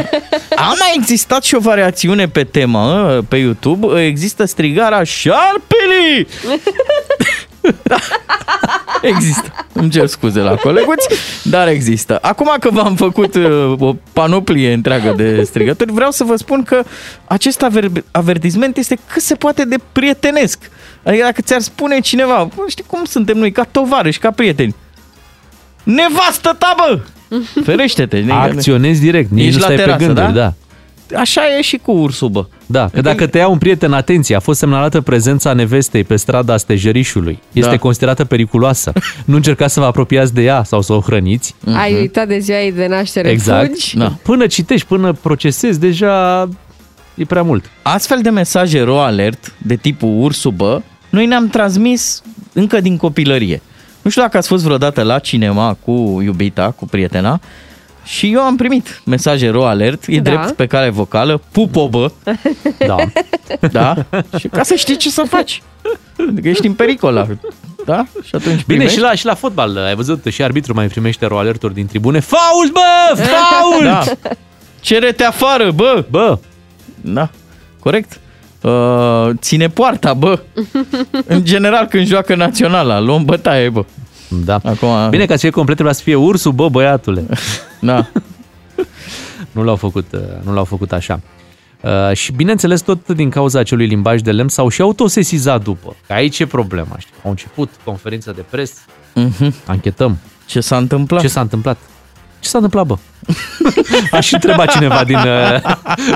A 0.66 0.74
mai 0.78 0.92
existat 0.94 1.44
și 1.44 1.54
o 1.54 1.58
variațiune 1.58 2.28
pe 2.28 2.44
temă 2.44 3.18
pe 3.28 3.36
YouTube. 3.36 4.04
Există 4.04 4.44
strigarea 4.44 5.02
șarpelii! 5.02 6.26
Da. 7.82 7.96
Există. 9.08 9.52
Îmi 9.72 9.90
cer 9.90 10.06
scuze 10.06 10.40
la 10.40 10.54
coleguți, 10.54 11.08
dar 11.42 11.68
există. 11.68 12.18
Acum 12.22 12.54
că 12.60 12.70
v-am 12.70 12.94
făcut 12.94 13.34
uh, 13.34 13.74
o 13.78 13.94
panoplie 14.12 14.72
întreagă 14.72 15.12
de 15.16 15.42
strigături, 15.42 15.92
vreau 15.92 16.10
să 16.10 16.24
vă 16.24 16.36
spun 16.36 16.62
că 16.62 16.82
acest 17.24 17.64
aver- 17.64 18.04
avertisment 18.10 18.76
este 18.76 18.98
cât 19.12 19.22
se 19.22 19.34
poate 19.34 19.64
de 19.64 19.76
prietenesc. 19.92 20.70
Adică 21.02 21.22
dacă 21.22 21.40
ți-ar 21.40 21.60
spune 21.60 22.00
cineva, 22.00 22.48
bă, 22.56 22.62
știi 22.68 22.84
cum 22.86 23.04
suntem 23.04 23.36
noi, 23.36 23.52
ca 23.52 23.64
tovarăși, 23.70 24.18
ca 24.18 24.30
prieteni. 24.30 24.74
Nevastă 25.82 26.56
ta, 26.58 26.74
bă! 26.76 27.00
Ferește-te. 27.64 28.24
Acționezi 28.28 29.00
direct, 29.00 29.30
nici 29.30 29.46
Ești 29.46 29.60
nu 29.60 29.60
la 29.60 29.64
stai 29.66 29.76
pe 29.76 29.82
terasă, 29.82 30.04
gânduri, 30.04 30.32
da? 30.32 30.40
da? 30.40 30.52
Așa 31.14 31.40
e 31.58 31.62
și 31.62 31.76
cu 31.76 31.92
ursul, 31.92 32.28
bă. 32.28 32.46
Da, 32.66 32.88
că 32.92 33.00
dacă 33.00 33.26
te 33.26 33.38
ia 33.38 33.48
un 33.48 33.58
prieten, 33.58 33.92
atenție, 33.92 34.36
a 34.36 34.40
fost 34.40 34.58
semnalată 34.58 35.00
prezența 35.00 35.52
nevestei 35.52 36.04
pe 36.04 36.16
strada 36.16 36.56
Stejărișului. 36.56 37.38
Este 37.52 37.70
Da. 37.70 37.76
considerată 37.78 38.24
periculoasă. 38.24 38.92
Nu 39.24 39.36
încercați 39.36 39.72
să 39.74 39.80
vă 39.80 39.86
apropiați 39.86 40.34
de 40.34 40.42
ea 40.42 40.62
sau 40.64 40.82
să 40.82 40.92
o 40.92 41.00
hrăniți. 41.00 41.54
Ai 41.74 41.94
uitat 41.94 42.28
de 42.28 42.38
ziua 42.38 42.60
ei 42.60 42.72
de 42.72 42.86
naștere, 42.86 43.28
Exact. 43.30 43.68
fugi? 43.68 43.96
Da. 43.96 44.12
Până 44.22 44.46
citești, 44.46 44.86
până 44.86 45.12
procesezi, 45.12 45.80
deja 45.80 46.48
e 47.14 47.24
prea 47.24 47.42
mult. 47.42 47.64
Astfel 47.82 48.18
de 48.22 48.30
mesaje 48.30 48.82
ro 48.82 49.00
alert 49.00 49.52
de 49.58 49.76
tipul 49.76 50.22
ursul 50.22 50.50
bă, 50.52 50.80
noi 51.10 51.26
ne-am 51.26 51.48
transmis 51.48 52.22
încă 52.52 52.80
din 52.80 52.96
copilărie. 52.96 53.62
Nu 54.02 54.10
știu 54.10 54.22
dacă 54.22 54.36
ați 54.36 54.48
fost 54.48 54.64
vreodată 54.64 55.02
la 55.02 55.18
cinema 55.18 55.76
cu 55.84 56.20
iubita, 56.24 56.70
cu 56.76 56.86
prietena, 56.86 57.40
și 58.06 58.32
eu 58.32 58.40
am 58.40 58.56
primit 58.56 59.02
mesaje 59.04 59.48
ro 59.48 59.66
alert, 59.66 60.04
e 60.06 60.20
Da. 60.20 60.30
drept 60.30 60.50
pe 60.52 60.66
cale 60.66 60.88
vocală, 60.90 61.40
pupo 61.52 61.88
bă, 61.88 62.10
Da. 62.86 62.96
da? 63.70 63.94
Și 64.38 64.48
ca 64.48 64.62
să 64.62 64.74
știi 64.74 64.96
ce 64.96 65.10
să 65.10 65.22
faci. 65.28 65.62
Adică 66.30 66.48
ești 66.48 66.66
în 66.66 66.72
pericol, 66.72 67.38
da? 67.84 68.04
Și 68.22 68.34
atunci 68.34 68.54
Bine, 68.54 68.64
primești. 68.66 68.94
și 68.94 69.00
la, 69.00 69.14
și 69.14 69.24
la 69.26 69.34
fotbal, 69.34 69.76
ai 69.76 69.94
văzut, 69.94 70.24
și 70.24 70.42
arbitru 70.42 70.74
mai 70.74 70.86
primește 70.86 71.26
ro-alerturi 71.26 71.74
din 71.74 71.86
tribune. 71.86 72.20
Faul, 72.20 72.70
bă! 72.72 73.20
Faul! 73.22 73.84
Da. 73.84 74.02
Cere-te 74.80 75.24
afară, 75.24 75.70
bă! 75.70 76.04
Bă! 76.10 76.38
Da, 77.00 77.30
corect. 77.80 78.20
Uh, 78.62 79.30
ține 79.40 79.68
poarta, 79.68 80.14
bă. 80.14 80.38
În 81.26 81.44
general, 81.44 81.86
când 81.86 82.06
joacă 82.06 82.34
naționala, 82.34 83.00
luăm 83.00 83.24
bătaie, 83.24 83.68
bă. 83.68 83.84
Da. 84.28 84.60
Acum, 84.64 84.88
Bine, 85.10 85.26
ca 85.26 85.32
să 85.34 85.38
fie 85.40 85.50
complet, 85.50 85.74
trebuia 85.74 85.94
să 85.96 86.02
fie 86.02 86.14
ursul, 86.14 86.52
bă, 86.52 86.68
băiatule. 86.68 87.24
Da. 87.80 88.06
nu 89.52 89.62
l-au 89.62 89.76
făcut, 89.76 90.06
uh, 90.12 90.20
nu 90.42 90.52
l-au 90.52 90.64
făcut 90.64 90.92
așa. 90.92 91.20
Uh, 91.80 92.12
și 92.16 92.32
bineînțeles, 92.32 92.80
tot 92.80 93.08
din 93.08 93.30
cauza 93.30 93.58
acelui 93.58 93.86
limbaj 93.86 94.20
de 94.20 94.32
lemn 94.32 94.48
s-au 94.48 94.68
și 94.68 94.80
autosesizat 94.80 95.62
după. 95.62 95.96
Că 96.06 96.12
aici 96.12 96.38
e 96.38 96.46
problema, 96.46 96.96
știi? 96.98 97.14
Au 97.24 97.30
început 97.30 97.70
conferința 97.84 98.32
de 98.32 98.44
presă, 98.50 98.74
Mhm. 99.14 99.54
anchetăm. 99.66 100.18
Ce 100.46 100.60
s-a 100.60 100.76
întâmplat? 100.76 101.20
Ce 101.20 101.28
s-a 101.28 101.40
întâmplat? 101.40 101.78
Ce 102.40 102.48
s-a 102.48 102.58
întâmplat, 102.58 102.86
bă? 102.86 102.96
Aș 104.18 104.32
întreba 104.32 104.66
cineva 104.66 105.04
din, 105.04 105.16
uh, 105.16 105.60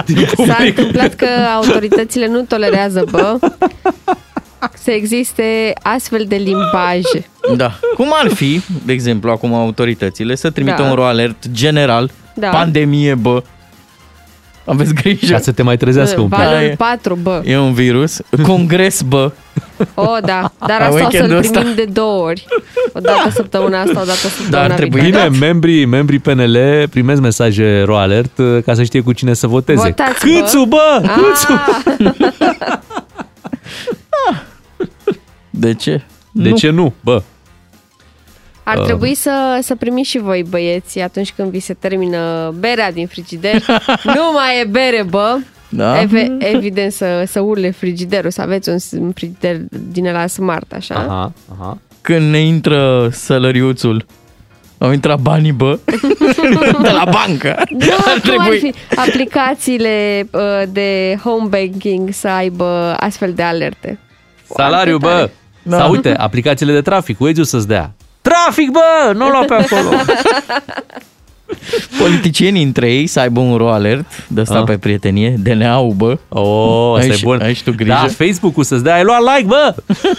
din 0.07 0.17
S-a 0.27 0.33
public. 0.35 0.79
întâmplat 0.79 1.15
că 1.15 1.27
autoritățile 1.57 2.27
nu 2.27 2.41
tolerează, 2.43 3.05
bă, 3.11 3.39
să 4.85 4.91
existe 4.91 5.73
astfel 5.83 6.25
de 6.29 6.37
limbaje. 6.37 7.29
Da. 7.57 7.73
Cum 7.95 8.09
ar 8.23 8.29
fi, 8.35 8.61
de 8.85 8.93
exemplu, 8.93 9.31
acum 9.31 9.55
autoritățile 9.55 10.35
să 10.35 10.51
trimită 10.51 10.83
Da. 10.83 10.89
un 10.89 10.95
ro 10.95 11.05
alert 11.05 11.49
general, 11.53 12.11
Da. 12.35 12.49
pandemie, 12.49 13.15
bă. 13.15 13.43
Aveți 14.65 14.95
grijă. 14.95 15.33
Ca 15.33 15.39
să 15.39 15.53
te 15.53 15.63
mai 15.63 15.77
trezească 15.77 16.21
un 16.21 16.29
pic. 16.29 16.39
Valul 16.39 16.63
e- 16.63 16.75
4, 16.79 17.19
bă. 17.23 17.43
E 17.45 17.59
un 17.59 17.73
virus. 17.73 18.21
Congres, 18.43 19.03
bă. 19.03 19.33
O, 19.95 20.05
da. 20.25 20.53
Dar 20.67 20.79
La 20.81 20.87
asta 20.87 20.89
o 20.89 20.91
să-l 20.91 21.01
weekendul 21.01 21.37
ăsta. 21.37 21.59
primim 21.59 21.75
de 21.77 21.85
două 21.85 22.23
ori. 22.25 22.47
O 22.93 23.01
dată 23.01 23.31
săptămâna 23.31 23.81
asta, 23.81 24.01
o 24.01 24.05
dată 24.05 24.13
săptămâna 24.19 24.63
ar 24.63 24.71
trebui, 24.73 25.01
viitoare. 25.01 25.29
Bine, 25.29 25.47
membrii, 25.47 25.85
membrii 25.85 26.19
PNL 26.19 26.59
primesc 26.91 27.21
mesaje 27.21 27.83
ro-alert 27.85 28.39
uh, 28.39 28.63
ca 28.65 28.75
să 28.75 28.83
știe 28.83 29.01
cu 29.01 29.13
cine 29.13 29.35
să 29.35 29.47
voteze. 29.47 29.81
Votați, 29.83 30.27
bă. 30.27 30.41
Câțu, 30.41 30.65
bă! 30.65 31.01
Ah. 31.03 31.11
Câțu! 31.15 31.53
De 35.61 35.75
ce? 35.75 36.03
De 36.33 36.49
Nu. 36.49 36.57
ce 36.57 36.71
nu, 36.71 36.93
bă? 37.01 37.23
Ar 38.63 38.77
Uh, 38.79 38.85
trebui 38.85 39.15
să, 39.15 39.59
să 39.63 39.75
primiți 39.75 40.09
și 40.09 40.19
voi, 40.19 40.45
băieți, 40.49 40.99
atunci 41.01 41.33
când 41.33 41.51
vi 41.51 41.61
se 41.61 41.75
termină 41.75 42.53
berea 42.59 42.93
din 42.93 43.07
frigider. 43.07 43.55
nu 44.17 44.33
mai 44.35 44.61
e 44.61 44.65
bere, 44.65 45.03
bă! 45.11 45.37
Da. 45.69 46.01
Eve- 46.01 46.37
evident 46.39 46.93
să, 46.93 47.25
să 47.27 47.41
urle 47.41 47.71
frigiderul, 47.71 48.31
să 48.31 48.41
aveți 48.43 48.69
un, 48.69 48.79
s- 48.79 48.91
un 48.91 49.13
frigider 49.13 49.57
din 49.93 50.13
la 50.13 50.27
smart, 50.27 50.73
așa. 50.73 50.95
Aha, 50.95 51.33
aha. 51.59 51.79
Când 52.01 52.31
ne 52.31 52.39
intră 52.39 53.09
sălăriuțul, 53.13 54.07
au 54.79 54.93
intrat 54.93 55.21
banii, 55.21 55.53
bă, 55.53 55.79
de 56.83 56.91
la 56.91 57.05
bancă. 57.11 57.63
Da, 57.71 57.95
Ar 57.95 58.21
cum 58.21 58.39
ar 58.41 58.49
trebui- 58.49 58.59
fi 58.59 58.97
aplicațiile 58.99 60.27
uh, 60.33 60.41
de 60.73 61.19
home 61.25 61.47
banking 61.49 62.09
să 62.13 62.29
aibă 62.29 62.97
astfel 63.01 63.33
de 63.33 63.43
alerte? 63.43 63.99
Salariu, 64.55 64.99
bă! 64.99 65.31
Da. 65.63 65.79
Sau 65.79 65.91
uite, 65.91 66.17
aplicațiile 66.17 66.73
de 66.73 66.81
trafic, 66.83 67.21
Waze-ul 67.21 67.45
să-ți 67.47 67.67
dea. 67.67 67.93
Trafic, 68.23 68.71
bă! 68.71 69.13
Nu 69.15 69.29
lua 69.29 69.45
pe 69.45 69.55
acolo! 69.55 69.91
Politicienii 71.99 72.63
între 72.63 72.93
ei 72.93 73.07
să 73.07 73.21
aibă 73.21 73.41
un 73.41 73.57
ro 73.57 73.71
alert 73.73 74.05
de 74.27 74.41
asta 74.41 74.59
Ah. 74.59 74.65
pe 74.67 74.79
prietenie, 74.79 75.35
DNA-ul, 75.43 75.93
bă. 75.97 76.19
Oh, 76.29 76.93
asta 76.97 77.03
Ai 77.07 77.09
e 77.09 77.13
și- 77.17 77.25
bun. 77.25 77.41
ai 77.43 77.55
și 77.55 77.63
tu 77.63 77.73
grijă. 77.75 77.91
Da, 77.93 78.07
Facebook-ul 78.25 78.65
să-ți 78.65 78.83
dea, 78.83 78.95
ai 78.95 79.03
luat 79.05 79.19
like, 79.21 79.47
bă! 79.47 79.75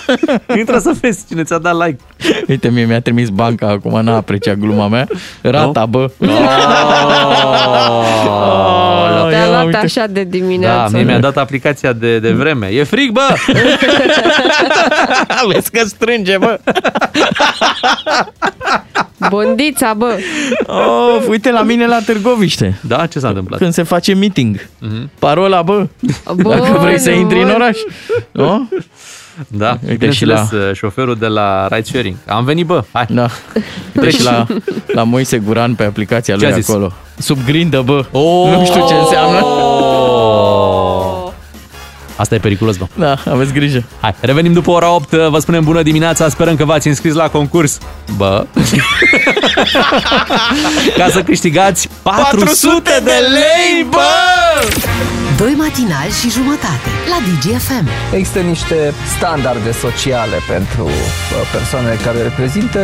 Intră 0.60 0.78
să 0.80 0.92
vezi 1.02 1.28
cine 1.28 1.44
ți-a 1.44 1.58
dat 1.58 1.86
like. 1.86 1.98
Uite, 2.48 2.70
mie 2.70 2.86
mi-a 2.86 3.02
trimis 3.02 3.30
banca 3.30 3.68
acum, 3.68 4.02
n-a 4.04 4.16
apreciat 4.16 4.56
gluma 4.58 4.88
mea. 4.88 5.08
Rata, 5.42 5.86
bă. 5.86 6.12
Oh, 6.20 6.28
Te-a 9.30 9.40
ia 9.40 9.48
luat 9.50 9.66
uite. 9.66 9.78
așa 9.78 10.06
de 10.10 10.24
Da, 10.24 10.30
dimineață. 10.30 10.96
mie 10.96 11.04
mi-a 11.04 11.20
dat 11.20 11.38
aplicația 11.38 11.94
de, 11.94 12.20
de 12.20 12.32
vreme. 12.32 12.68
E 12.68 12.84
frig, 12.84 13.12
bă! 13.12 13.22
Vezi 15.54 15.72
că 15.72 15.82
strânge, 15.86 16.38
bă. 16.38 16.60
Bondița, 19.30 19.94
bă! 19.94 20.18
Oh, 20.66 21.26
uite 21.30 21.52
la 21.52 21.62
mine 21.62 21.88
la 21.88 22.00
Târgoviște. 22.06 22.80
Da, 22.82 23.06
ce 23.06 23.20
s-a 23.20 23.28
întâmplat? 23.28 23.60
Când 23.60 23.74
se 23.74 23.84
face 23.84 24.14
meeting. 24.14 24.68
Mhm. 24.80 25.10
Parola, 25.20 25.62
bă. 25.62 25.88
Bun, 26.36 26.58
Dacă 26.60 26.78
vrei 26.82 27.00
să 27.00 27.10
intri 27.10 27.38
în 27.42 27.46
bun. 27.46 27.54
oraș. 27.56 27.78
Nu? 28.32 28.70
Da, 29.48 29.78
Uite 29.90 30.12
și 30.12 30.24
bineînțeles, 30.26 30.76
șoferul 30.78 31.16
de 31.16 31.28
la 31.28 31.68
ride 31.68 31.84
sharing. 31.84 32.16
Am 32.28 32.44
venit, 32.44 32.66
bă, 32.66 32.84
hai. 32.92 33.06
Da. 33.10 33.28
Uite 33.96 34.10
și 34.10 34.24
la, 34.24 34.46
la 34.98 35.04
Moise 35.04 35.38
Guran 35.38 35.74
pe 35.76 35.84
aplicația 35.84 36.36
Ce 36.36 36.42
lui 36.44 36.52
a 36.52 36.56
zis? 36.56 36.70
acolo. 36.70 36.92
Sub 37.18 37.38
grindă, 37.46 37.82
bă. 37.86 38.06
Oh! 38.12 38.58
Nu 38.58 38.66
știu 38.66 38.88
ce 38.88 38.94
înseamnă. 38.94 39.40
Asta 42.22 42.36
e 42.36 42.40
periculos, 42.40 42.78
bă. 42.78 42.86
Da, 42.96 43.18
aveți 43.32 43.54
grijă. 43.54 43.84
Hai, 44.02 44.16
revenim 44.20 44.54
după 44.54 44.72
ora 44.72 44.92
8, 44.92 45.12
vă 45.12 45.40
spunem 45.40 45.64
bună 45.64 45.82
dimineața, 45.82 46.30
sperăm 46.30 46.56
că 46.56 46.66
v-ați 46.66 46.88
înscris 46.88 47.14
la 47.14 47.30
concurs. 47.30 47.78
Bă. 48.16 48.46
Ca 50.98 51.10
să 51.10 51.24
câștigați 51.24 51.90
400 52.02 53.02
de 53.04 53.12
lei, 53.12 53.88
bă! 53.90 54.00
Doi 55.38 55.54
matinali 55.58 56.12
și 56.22 56.30
jumătate 56.30 56.90
la 57.10 57.18
DGFM. 57.26 57.88
Există 58.14 58.40
niște 58.40 58.94
standarde 59.18 59.72
sociale 59.72 60.36
pentru 60.48 60.84
uh, 60.84 60.92
persoanele 61.52 62.00
care 62.04 62.18
le 62.18 62.24
reprezintă. 62.24 62.80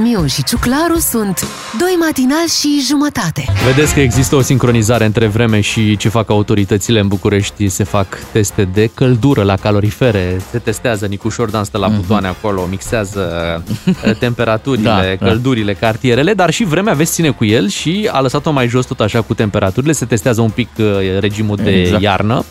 Miu 0.00 0.26
și 0.26 0.44
Ciuclaru 0.44 0.98
sunt 0.98 1.46
doi 1.78 1.96
matinali 2.00 2.48
și 2.60 2.84
jumătate. 2.88 3.44
Vedeți 3.74 3.94
că 3.94 4.00
există 4.00 4.36
o 4.36 4.40
sincronizare 4.40 5.04
între 5.04 5.26
vreme 5.26 5.60
și 5.60 5.96
ce 5.96 6.08
fac 6.08 6.30
autoritățile 6.30 7.00
în 7.00 7.08
București. 7.08 7.68
Se 7.68 7.84
fac 7.84 8.18
teste 8.32 8.68
de 8.74 8.90
căldură 8.94 9.42
la 9.42 9.56
calorifere, 9.56 10.40
se 10.50 10.58
testează, 10.58 11.06
Nicușor 11.06 11.50
Dan 11.50 11.64
stă 11.64 11.78
la 11.78 11.88
butoane 11.88 12.26
acolo, 12.26 12.66
mixează 12.70 13.28
eh, 14.04 14.16
temperaturile, 14.18 14.88
Da, 14.88 15.00
da. 15.18 15.26
căldurile, 15.26 15.74
cartierele, 15.74 16.34
dar 16.34 16.50
și 16.50 16.64
vremea, 16.64 16.92
vezi, 16.94 17.12
ține 17.12 17.30
cu 17.30 17.44
el 17.44 17.68
și 17.68 18.08
a 18.12 18.20
lăsat-o 18.20 18.50
mai 18.50 18.68
jos 18.68 18.86
tot 18.86 19.00
așa 19.00 19.20
cu 19.22 19.34
temperaturile, 19.34 19.92
se 19.92 20.04
testează 20.04 20.40
un 20.40 20.50
pic 20.50 20.68
eh, 20.76 20.86
regimul 21.20 21.56
de 21.56 21.70
Exact. 21.70 22.02
iarnă. 22.02 22.44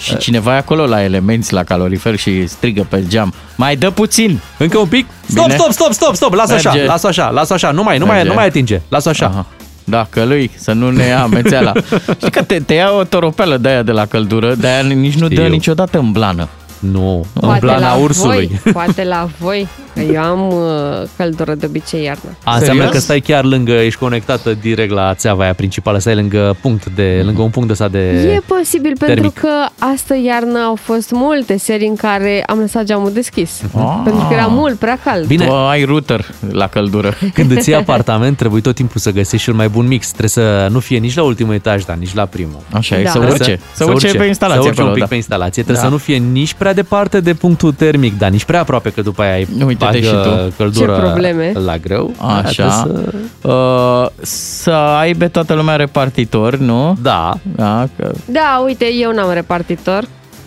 Și 0.00 0.16
cineva 0.16 0.54
e 0.54 0.56
acolo 0.56 0.86
la 0.86 1.02
elemenți, 1.02 1.52
la 1.52 1.64
calorifer 1.64 2.16
și 2.16 2.46
strigă 2.46 2.86
pe 2.88 3.04
geam. 3.08 3.34
Mai 3.56 3.76
dă 3.76 3.90
puțin! 3.90 4.40
Încă 4.58 4.78
un 4.78 4.86
pic? 4.86 5.06
Stop, 5.28 5.44
Bine? 5.44 5.56
stop, 5.58 5.72
stop, 5.72 5.92
stop, 5.92 6.14
stop, 6.14 6.34
lasă 6.34 6.54
așa, 6.54 6.70
Merge. 6.72 6.86
lasă 6.86 7.06
așa, 7.06 7.28
lasă 7.30 7.52
așa, 7.52 7.70
nu 7.70 7.82
mai, 7.82 7.98
nu 7.98 8.04
mai, 8.06 8.14
Merge. 8.14 8.28
nu 8.30 8.34
mai 8.34 8.46
atinge, 8.46 8.80
lasă 8.88 9.08
așa. 9.08 9.26
Aha. 9.26 9.46
Da, 9.84 10.06
că 10.10 10.24
lui, 10.24 10.50
să 10.56 10.72
nu 10.72 10.90
ne 10.90 11.04
ia 11.04 11.22
amețeala. 11.22 11.72
Știi 12.16 12.30
că 12.30 12.42
te, 12.42 12.58
te 12.60 12.74
ia 12.74 12.90
o 12.92 13.04
toropeală 13.04 13.56
de 13.56 13.68
aia 13.68 13.82
de 13.82 13.92
la 13.92 14.06
căldură, 14.06 14.54
de 14.54 14.66
aia 14.66 14.80
nici 14.82 15.14
nu 15.14 15.28
dă 15.28 15.34
Știu. 15.34 15.46
niciodată 15.48 15.98
în 15.98 16.12
blană. 16.12 16.48
Nu, 16.78 17.16
în 17.16 17.40
Poate 17.40 17.58
plana 17.60 17.78
la 17.78 17.94
ursului. 17.94 18.60
Voi, 18.62 18.72
poate 18.82 19.04
la 19.04 19.28
voi, 19.38 19.68
că 19.94 20.00
eu 20.00 20.22
am 20.22 20.48
uh, 20.52 21.08
căldură 21.16 21.54
de 21.54 21.66
obicei 21.66 22.02
iarna. 22.02 22.30
A, 22.44 22.54
înseamnă 22.54 22.82
Serios? 22.82 22.92
că 22.94 22.98
stai 22.98 23.20
chiar 23.20 23.44
lângă, 23.44 23.72
ești 23.72 23.98
conectată 23.98 24.54
direct 24.60 24.92
la 24.92 25.14
țeava 25.14 25.42
aia 25.42 25.54
principală, 25.54 25.98
stai 25.98 26.14
lângă 26.14 26.56
punct 26.60 26.86
de, 26.94 27.22
lângă 27.24 27.42
un 27.42 27.50
punct 27.50 27.66
de 27.66 27.72
ăsta 27.72 27.88
de... 27.88 27.98
E 27.98 28.40
posibil 28.46 28.92
termic. 28.96 29.22
pentru 29.22 29.40
că 29.40 29.84
astă 29.92 30.14
iarnă 30.24 30.58
au 30.58 30.74
fost 30.74 31.10
multe 31.10 31.56
serii 31.58 31.88
în 31.88 31.96
care 31.96 32.42
am 32.46 32.58
lăsat 32.58 32.84
geamul 32.84 33.12
deschis. 33.12 33.62
Ah. 33.76 34.00
Pentru 34.04 34.26
că 34.28 34.34
era 34.34 34.46
mult 34.46 34.78
prea 34.78 34.98
cald. 35.04 35.26
Bine. 35.26 35.46
Tu 35.46 35.52
ai 35.52 35.84
router 35.84 36.24
la 36.50 36.66
căldură. 36.66 37.14
Când 37.34 37.50
îți 37.50 37.68
iei 37.68 37.78
apartament, 37.86 38.36
trebuie 38.36 38.60
tot 38.60 38.74
timpul 38.74 39.00
să 39.00 39.10
găsești 39.10 39.44
cel 39.44 39.54
mai 39.54 39.68
bun 39.68 39.86
mix. 39.86 40.06
Trebuie 40.08 40.28
să 40.28 40.68
nu 40.70 40.78
fie 40.78 40.98
nici 40.98 41.14
la 41.14 41.22
ultimul 41.22 41.54
etaj, 41.54 41.84
dar 41.84 41.96
nici 41.96 42.14
la 42.14 42.24
primul. 42.24 42.60
Așa 42.72 42.98
e, 42.98 43.02
Da. 43.02 43.10
să 43.10 43.18
Trebuie 43.18 43.38
urce. 43.40 43.60
Să, 43.74 43.84
urce, 43.84 44.14
pe 44.16 44.24
instalație 44.24 44.62
Să 44.62 44.68
urce 44.68 44.80
acolo, 44.80 44.86
un 44.86 44.92
pic 44.92 45.02
da. 45.02 45.08
pe 45.08 45.14
instalație. 45.14 45.62
Trebuie 45.62 45.82
Da. 45.82 45.88
să 45.88 45.88
nu 45.90 45.96
fie 45.98 46.16
nici 46.16 46.54
prea 46.54 46.65
departe 46.72 47.20
de 47.20 47.34
punctul 47.34 47.72
termic, 47.72 48.18
dar 48.18 48.30
nici 48.30 48.44
prea 48.44 48.60
aproape, 48.60 48.90
că 48.90 49.02
după 49.02 49.22
aia 49.22 49.32
ai 49.32 49.46
Uite-te 49.66 49.84
bagă 49.84 49.98
și 49.98 50.12
tu. 50.12 50.52
căldură 50.56 50.94
Ce 50.94 51.00
probleme. 51.00 51.52
la 51.64 51.76
greu. 51.76 52.14
Așa. 52.18 52.62
Aia 52.62 52.82
trebuie 52.82 53.12
Să... 53.40 53.48
Uh, 53.48 54.08
să 54.22 54.70
aibă 54.70 55.28
toată 55.28 55.54
lumea 55.54 55.76
repartitor, 55.76 56.56
nu? 56.56 56.96
Da, 57.02 57.32
Da, 57.56 57.88
că... 57.96 58.12
Da, 58.24 58.62
uite, 58.64 58.86
eu 59.00 59.12
n-am 59.12 59.32
repartitor 59.32 60.04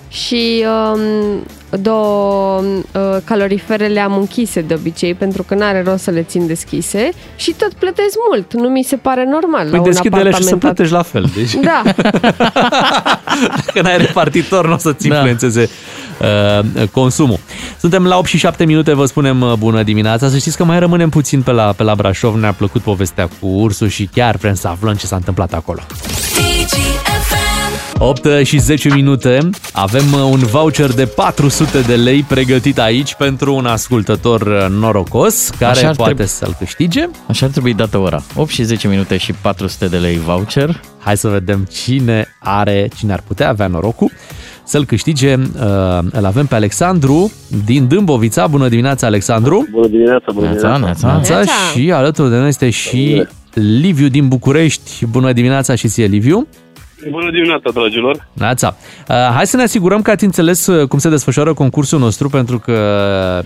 și 0.10 0.66
um, 0.94 1.44
două 1.82 2.62
uh, 2.62 3.18
calorifere 3.24 3.88
le-am 3.88 4.18
închise 4.18 4.62
de 4.62 4.74
obicei 4.74 5.14
pentru 5.14 5.44
că 5.44 5.56
n-are 5.56 5.84
rost 5.86 6.04
să 6.04 6.12
le 6.12 6.24
țin 6.24 6.48
deschise 6.48 7.10
și 7.36 7.52
tot 7.58 7.74
plătesc 7.74 8.16
mult. 8.30 8.54
Nu 8.54 8.70
mi 8.70 8.84
se 8.84 8.96
pare 8.96 9.26
normal 9.26 9.64
la 9.64 9.70
păi 9.70 9.80
un 9.80 9.84
deschide-le 9.84 10.32
și 10.32 10.44
să 10.44 10.56
apartament 10.56 10.60
plătești 10.60 10.94
la 10.94 11.02
fel. 11.02 11.30
Deci, 11.36 11.54
Da, 11.54 11.82
dacă 13.66 13.82
n-ai 13.82 13.98
repartitor, 13.98 14.68
nu 14.68 14.74
o 14.74 14.78
să-ți 14.78 15.08
Da. 15.08 15.16
influențeze 15.16 15.70
uh, 16.20 16.88
consumul. 16.92 17.40
Suntem 17.80 18.06
la 18.06 18.18
8 18.18 18.28
și 18.28 18.38
7 18.38 18.66
minute, 18.66 18.94
vă 18.94 19.06
spunem 19.06 19.42
uh, 19.42 19.54
bună 19.54 19.84
dimineața. 19.84 20.30
Să 20.30 20.38
știți 20.38 20.58
că 20.58 20.64
mai 20.64 20.80
rămânem 20.80 21.10
puțin 21.10 21.42
pe 21.42 21.52
la, 21.52 21.74
pe 21.78 21.84
la 21.84 21.96
Brașov. 21.96 22.36
Ne-a 22.36 22.54
plăcut 22.54 22.82
povestea 22.82 23.30
cu 23.40 23.48
ursul 23.48 23.88
și 23.88 24.10
chiar 24.14 24.36
vrem 24.36 24.54
să 24.54 24.68
aflăm 24.68 24.94
ce 24.94 25.06
s-a 25.06 25.16
întâmplat 25.16 25.54
acolo. 25.54 25.80
8 28.02 28.28
și 28.44 28.58
10 28.58 28.90
minute. 28.94 29.50
Avem 29.74 30.04
uh, 30.14 30.20
un 30.32 30.38
voucher 30.40 30.94
de 30.94 31.06
400 31.06 31.80
de 31.82 31.96
lei 31.96 32.22
pregătit 32.28 32.80
aici 32.80 33.14
pentru 33.16 33.56
un 33.56 33.66
ascultător 33.66 34.42
uh, 34.42 34.66
norocos 34.80 35.50
care 35.60 35.72
Așa 35.72 35.88
ar 35.88 35.96
poate 35.96 36.14
trebui. 36.14 36.32
să-l 36.32 36.56
câștige. 36.60 37.08
Așa 37.28 37.46
ar 37.46 37.52
trebui 37.52 37.74
dată 37.74 37.98
ora. 37.98 38.24
8 38.36 38.50
și 38.50 38.64
10 38.64 38.88
minute 38.88 39.18
și 39.18 39.34
400 39.42 39.86
de 39.88 39.98
lei 39.98 40.18
voucher. 40.18 40.82
Hai 41.00 41.18
să 41.18 41.28
vedem 41.28 41.68
cine 41.72 42.28
are, 42.40 42.90
cine 42.98 43.14
ar 43.14 43.24
putea 43.28 43.50
avea 43.50 43.68
norocul 43.68 44.12
să-l 44.64 44.86
câștige. 44.86 45.34
Uh, 45.36 45.42
Îl 46.12 46.26
avem 46.26 46.46
pe 46.46 46.56
Alexandru 46.56 47.32
din 47.66 47.88
Dâmbovița. 47.88 48.48
Bună 48.48 48.68
dimineața, 48.70 49.08
Alexandru! 49.08 49.68
Bună 49.72 49.88
dimineața, 49.88 50.32
bună 50.34 50.46
Neața, 50.50 50.72
dimineața. 50.74 51.08
neața. 51.08 51.34
Neața 51.34 51.52
și 51.74 51.92
alături 51.92 52.30
de 52.30 52.36
noi 52.38 52.48
este 52.48 52.70
și 52.70 53.24
Liviu 53.54 54.08
din 54.08 54.28
București. 54.28 55.06
Bună 55.06 55.32
dimineața 55.34 55.76
și 55.76 55.88
ție, 55.88 56.06
Liviu! 56.06 56.48
Bună 57.10 57.32
dimineața, 57.32 57.70
dragilor. 57.74 58.28
Neața. 58.34 58.76
Uh, 59.10 59.16
hai 59.16 59.48
să 59.48 59.56
ne 59.56 59.64
asigurăm 59.64 60.02
că 60.02 60.12
ați 60.12 60.24
înțeles 60.24 60.68
uh, 60.68 60.88
cum 60.88 61.00
se 61.00 61.10
desfășoară 61.10 61.54
concursul 61.54 62.00
nostru, 62.00 62.30
pentru 62.30 62.60
că 62.60 62.74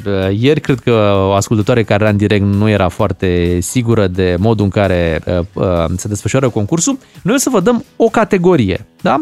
uh, 0.05 0.37
ieri 0.39 0.59
cred 0.59 0.79
că 0.79 1.13
o 1.15 1.31
ascultătoare 1.31 1.83
care 1.83 2.01
era 2.01 2.11
în 2.11 2.17
direct 2.17 2.43
nu 2.43 2.69
era 2.69 2.87
foarte 2.87 3.59
sigură 3.61 4.07
de 4.07 4.35
modul 4.39 4.65
în 4.65 4.71
care 4.71 5.21
uh, 5.25 5.39
uh, 5.53 5.85
se 5.95 6.07
desfășoară 6.07 6.49
concursul. 6.49 6.97
Noi 7.21 7.35
o 7.35 7.37
să 7.37 7.49
vă 7.49 7.59
dăm 7.59 7.85
o 7.95 8.05
categorie, 8.07 8.85
da? 9.01 9.21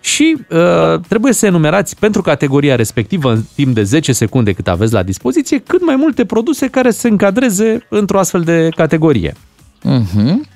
Și 0.00 0.36
uh, 0.50 1.00
trebuie 1.08 1.32
să 1.32 1.46
enumerați 1.46 1.98
pentru 1.98 2.22
categoria 2.22 2.76
respectivă 2.76 3.32
în 3.32 3.42
timp 3.54 3.74
de 3.74 3.82
10 3.82 4.12
secunde 4.12 4.52
cât 4.52 4.68
aveți 4.68 4.92
la 4.92 5.02
dispoziție 5.02 5.58
cât 5.58 5.84
mai 5.84 5.96
multe 5.96 6.24
produse 6.24 6.66
care 6.66 6.90
se 6.90 7.08
încadreze 7.08 7.86
într-o 7.88 8.18
astfel 8.18 8.40
de 8.40 8.68
categorie. 8.76 9.34
Mhm. 9.82 10.46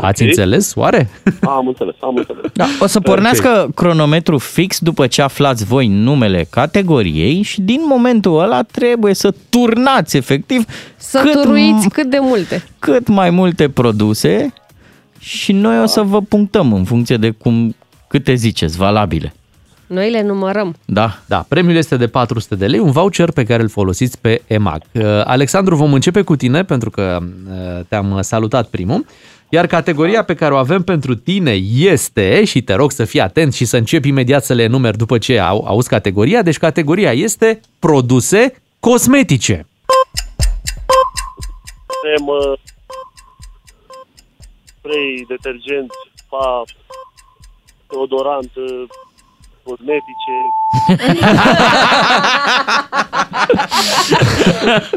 Ați 0.00 0.22
înțeles, 0.22 0.74
oare? 0.74 1.10
Am 1.40 1.66
înțeles, 1.66 1.94
am 2.00 2.16
înțeles. 2.16 2.44
Da, 2.52 2.66
o 2.80 2.86
să 2.86 3.00
pornească 3.00 3.70
cronometru 3.74 4.38
fix 4.38 4.78
după 4.78 5.06
ce 5.06 5.22
aflați 5.22 5.64
voi 5.64 5.86
numele 5.86 6.46
categoriei 6.50 7.42
și 7.42 7.60
din 7.60 7.80
momentul 7.88 8.40
ăla 8.40 8.62
trebuie 8.62 9.14
să 9.14 9.34
turnați 9.50 10.16
efectiv 10.16 10.64
Să 10.96 11.18
cât, 11.18 11.42
turuiți 11.42 11.88
cât 11.88 12.10
de 12.10 12.18
multe. 12.20 12.62
cât 12.78 13.08
mai 13.08 13.30
multe 13.30 13.68
produse 13.68 14.52
și 15.18 15.52
noi 15.52 15.80
o 15.82 15.86
să 15.86 16.02
vă 16.02 16.20
punctăm 16.20 16.72
în 16.72 16.84
funcție 16.84 17.16
de 17.16 17.30
cum 17.30 17.74
câte 18.08 18.34
ziceți, 18.34 18.76
valabile. 18.76 19.34
Noi 19.86 20.10
le 20.10 20.22
numărăm. 20.22 20.74
Da. 20.84 21.18
Da, 21.26 21.44
premiul 21.48 21.76
este 21.76 21.96
de 21.96 22.06
400 22.06 22.54
de 22.54 22.66
lei, 22.66 22.78
un 22.78 22.90
voucher 22.90 23.30
pe 23.30 23.44
care 23.44 23.62
îl 23.62 23.68
folosiți 23.68 24.18
pe 24.20 24.42
EMAG. 24.46 24.82
Uh, 24.92 25.02
Alexandru, 25.24 25.76
vom 25.76 25.92
începe 25.92 26.22
cu 26.22 26.36
tine 26.36 26.64
pentru 26.64 26.90
că 26.90 27.18
uh, 27.22 27.84
te-am 27.88 28.18
salutat 28.20 28.66
primul. 28.68 29.04
Iar 29.52 29.66
categoria 29.66 30.24
pe 30.24 30.34
care 30.34 30.54
o 30.54 30.56
avem 30.56 30.82
pentru 30.82 31.14
tine 31.14 31.52
este, 31.74 32.44
și 32.44 32.62
te 32.62 32.74
rog 32.74 32.90
să 32.90 33.04
fii 33.04 33.20
atent 33.20 33.54
și 33.54 33.64
să 33.64 33.76
începi 33.76 34.08
imediat 34.08 34.44
să 34.44 34.54
le 34.54 34.62
enumeri 34.62 34.96
după 34.96 35.18
ce 35.18 35.38
au, 35.38 35.64
auzi 35.66 35.88
categoria, 35.88 36.42
deci 36.42 36.58
categoria 36.58 37.12
este 37.12 37.60
produse 37.78 38.62
cosmetice. 38.80 39.66
Avem 42.04 42.26
uh, 42.26 42.58
spray, 44.64 45.24
detergent, 45.28 45.90
fa, 46.28 46.62
deodorant, 47.88 48.50
uh, 48.54 48.86
cosmetice. 49.64 50.34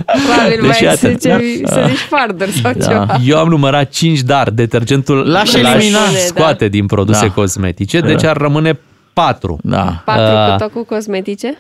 Probabil 0.06 0.60
Deci, 0.62 0.70
mai 0.70 0.80
iată, 0.84 0.96
să, 0.98 1.08
da. 1.08 1.38
zici, 1.38 1.62
să 1.68 1.86
zici 1.90 1.98
farder 2.00 2.50
sau 2.50 2.72
ceva. 2.74 3.18
Eu 3.26 3.38
am 3.38 3.48
numărat 3.48 3.90
5, 3.90 4.20
dar 4.20 4.50
detergentul 4.50 5.30
L-aș 5.30 5.54
elimina. 5.54 6.00
scoate 6.26 6.68
din 6.68 6.86
produse 6.86 7.26
Da. 7.26 7.32
cosmetice, 7.32 8.00
deci 8.00 8.24
ar 8.24 8.38
rămâne 8.38 8.80
4. 9.14 9.60
Da. 9.64 10.02
Patru 10.06 10.22
Uh, 10.24 10.52
cu 10.52 10.58
tot 10.58 10.72
cu 10.72 10.84
cosmetice? 10.86 11.58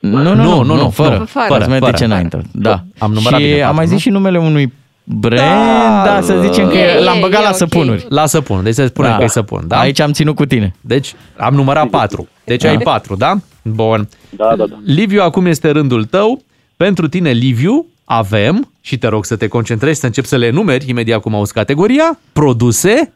Nu, 0.00 0.16
nu, 0.22 0.34
Nu, 0.34 0.42
nu, 0.42 0.62
nu, 0.62 0.74
nu, 0.76 0.90
fără, 0.90 1.16
nu, 1.18 1.24
fără, 1.24 1.46
fără, 1.46 1.58
cosmetice 1.58 1.90
fără. 1.90 2.04
înainte. 2.04 2.40
Da. 2.52 2.82
Am 2.98 3.12
numărat 3.12 3.38
și 3.40 3.44
bine 3.46 3.54
am 3.54 3.60
patru, 3.60 3.74
mai 3.76 3.84
nu? 3.84 3.90
zis 3.90 4.00
și 4.00 4.08
numele 4.08 4.38
unui 4.38 4.72
brand, 5.04 6.04
da, 6.04 6.20
să 6.22 6.40
zicem 6.40 6.68
că 6.68 6.76
E, 6.76 7.00
l-am 7.04 7.16
e, 7.16 7.20
băgat 7.20 7.40
e 7.40 7.42
la 7.42 7.48
ok. 7.50 7.56
săpunuri. 7.56 8.06
La 8.08 8.26
săpun, 8.26 8.62
deci 8.62 8.74
să 8.74 8.86
spunem 8.86 9.10
Da. 9.10 9.16
că 9.16 9.22
e 9.24 9.26
săpun, 9.26 9.64
da? 9.66 9.78
Aici 9.78 10.00
am 10.00 10.12
ținut 10.12 10.34
cu 10.34 10.46
tine. 10.46 10.74
Deci 10.80 11.14
am 11.36 11.54
numărat 11.54 11.88
4. 11.88 12.28
Deci 12.44 12.62
Da. 12.62 12.68
ai 12.68 12.78
4, 12.78 13.16
da? 13.16 13.34
Bun. 13.62 14.08
Da, 14.30 14.56
da, 14.56 14.66
da. 14.66 14.76
Liviu, 14.84 15.22
acum 15.22 15.46
este 15.46 15.70
rândul 15.70 16.04
tău. 16.04 16.42
Pentru 16.76 17.08
tine, 17.08 17.30
Liviu, 17.30 17.86
avem, 18.04 18.70
și 18.80 18.98
te 18.98 19.06
rog 19.06 19.24
să 19.24 19.36
te 19.36 19.48
concentrezi, 19.48 20.00
să 20.00 20.06
începi 20.06 20.26
să 20.26 20.36
le 20.36 20.50
numeri 20.50 20.88
imediat 20.88 21.20
cum 21.20 21.34
auzi 21.34 21.52
categoria, 21.52 22.18
produse 22.32 23.12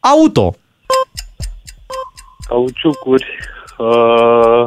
auto. 0.00 0.54
Cauciucuri, 2.48 3.26
uh, 3.78 4.64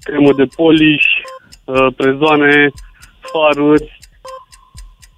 cremă 0.00 0.32
de 0.36 0.44
poliș, 0.56 1.04
uh, 1.64 1.86
prezoane, 1.96 2.70
faruri, 3.32 3.98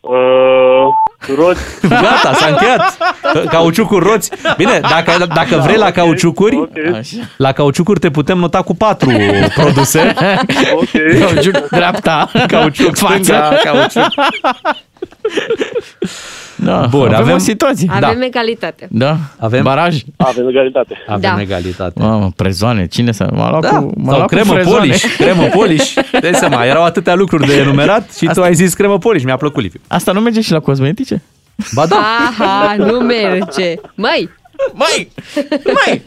uh, 0.08 1.36
roți. 1.36 1.60
Gata, 1.88 2.32
s-a 2.34 2.46
încheiat. 2.46 2.96
Cauciucuri 3.54 4.04
roți. 4.04 4.30
Bine, 4.56 4.80
dacă, 4.80 5.26
dacă 5.34 5.56
vrei 5.56 5.76
la 5.76 5.90
cauciucuri, 5.90 6.68
la 7.36 7.52
cauciucuri 7.52 8.00
te 8.00 8.10
putem 8.10 8.38
nota 8.38 8.62
cu 8.62 8.74
4 8.76 9.10
produse. 9.60 10.14
Ok. 10.74 10.90
Cauciuc 11.20 11.68
dreapta, 11.68 12.30
Cauciuc 12.46 12.96
fața. 12.96 13.16
stânga, 13.22 13.56
cauciuc. 13.64 14.06
Da, 16.56 16.86
Bun, 16.90 17.06
avem, 17.06 17.20
avem- 17.20 17.34
o 17.34 17.38
situație. 17.38 17.88
Avem 17.90 18.22
egalitate. 18.22 18.88
Da, 18.90 19.16
Avem? 19.38 19.62
baraj. 19.62 20.00
Avem 20.16 20.48
egalitate. 20.48 20.96
Avem 21.06 21.20
Da. 21.34 21.40
egalitate. 21.40 22.02
Mamă, 22.02 22.32
prezoane, 22.36 22.86
cine 22.86 23.12
să... 23.12 23.28
M-a 23.32 23.50
luat 23.50 23.62
Da, 23.62 23.68
cu, 23.68 23.92
m-a 23.96 24.04
sau 24.10 24.16
luat 24.16 24.20
cu 24.20 24.26
cremă 24.34 24.52
frezoane. 24.52 24.78
poliș, 24.78 25.02
cremă 25.16 25.42
poliș. 25.42 25.92
Dai 26.20 26.34
seama, 26.34 26.64
erau 26.64 26.84
atâtea 26.84 27.14
lucruri 27.14 27.46
de 27.46 27.56
enumerat 27.56 28.14
și 28.14 28.26
tu 28.32 28.42
ai 28.42 28.54
zis 28.54 28.74
cremă 28.74 28.98
poliș, 28.98 29.22
mi-a 29.24 29.36
plăcut 29.36 29.62
Liviu. 29.62 29.80
Asta 29.86 30.12
nu 30.12 30.20
merge 30.20 30.40
și 30.40 30.52
la 30.52 30.60
cosmetice? 30.60 31.22
Ba 31.72 31.86
da. 31.86 31.96
Aha, 32.28 32.74
nu 32.76 32.98
merge. 33.00 33.74
Măi, 33.94 34.30
Mai! 34.72 35.08
Mai! 35.64 36.02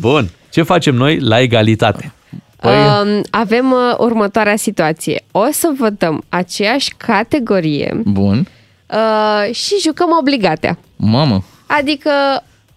Bun, 0.00 0.28
ce 0.50 0.62
facem 0.62 0.94
noi 0.94 1.18
la 1.20 1.40
egalitate? 1.40 2.12
Păi- 2.60 3.02
um, 3.02 3.22
avem 3.30 3.70
uh, 3.72 3.94
următoarea 3.98 4.56
situație. 4.56 5.22
O 5.32 5.44
să 5.50 5.70
votăm 5.78 6.24
aceeași 6.28 6.94
categorie 6.96 8.00
Bun. 8.04 8.46
uh, 8.90 9.54
și 9.54 9.74
jucăm 9.82 10.08
obligatea. 10.20 10.78
Mamă. 10.96 11.44
Adică 11.66 12.10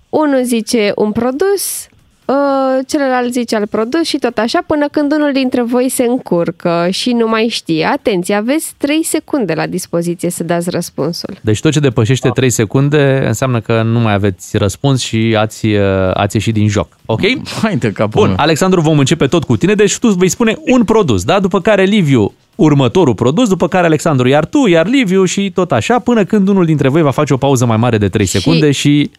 unul 0.09 0.43
zice 0.43 0.91
un 0.95 1.11
produs, 1.11 1.87
uh, 2.33 2.85
celălalt 2.87 3.31
zice 3.31 3.55
alt 3.55 3.69
produs 3.69 4.03
și 4.03 4.17
tot 4.17 4.37
așa 4.37 4.63
până 4.67 4.87
când 4.91 5.11
unul 5.11 5.31
dintre 5.33 5.61
voi 5.61 5.89
se 5.89 6.03
încurcă 6.03 6.87
și 6.89 7.11
nu 7.11 7.27
mai 7.27 7.47
știe. 7.49 7.85
Atenție, 7.85 8.35
aveți 8.35 8.73
3 8.77 9.03
secunde 9.03 9.53
la 9.53 9.67
dispoziție 9.67 10.29
să 10.29 10.43
dați 10.43 10.69
răspunsul. 10.69 11.37
Deci 11.41 11.59
tot 11.59 11.71
ce 11.71 11.79
depășește 11.79 12.29
3 12.29 12.49
secunde 12.49 13.23
înseamnă 13.27 13.59
că 13.59 13.81
nu 13.81 13.99
mai 13.99 14.13
aveți 14.13 14.57
răspuns 14.57 15.01
și 15.01 15.35
ați, 15.39 15.65
uh, 15.65 15.81
ați 16.13 16.35
ieșit 16.35 16.53
din 16.53 16.67
joc. 16.67 16.87
Ok? 17.05 17.21
Hai 17.61 17.75
de 17.75 17.91
capul 17.91 18.19
Bun, 18.21 18.27
meu. 18.27 18.37
Alexandru, 18.39 18.81
vom 18.81 18.99
începe 18.99 19.27
tot 19.27 19.43
cu 19.43 19.57
tine, 19.57 19.73
deci 19.73 19.97
tu 19.97 20.07
vei 20.07 20.29
spune 20.29 20.55
un 20.65 20.83
produs, 20.83 21.23
da? 21.23 21.39
După 21.39 21.61
care 21.61 21.83
Liviu 21.83 22.33
următorul 22.55 23.13
produs, 23.13 23.49
după 23.49 23.67
care 23.67 23.85
Alexandru, 23.85 24.27
iar 24.27 24.45
tu, 24.45 24.67
iar 24.67 24.87
Liviu 24.87 25.25
și 25.25 25.51
tot 25.51 25.71
așa, 25.71 25.99
până 25.99 26.23
când 26.23 26.47
unul 26.47 26.65
dintre 26.65 26.89
voi 26.89 27.01
va 27.01 27.11
face 27.11 27.33
o 27.33 27.37
pauză 27.37 27.65
mai 27.65 27.77
mare 27.77 27.97
de 27.97 28.07
3 28.09 28.25
Și- 28.25 28.31
secunde 28.31 28.71
și 28.71 29.11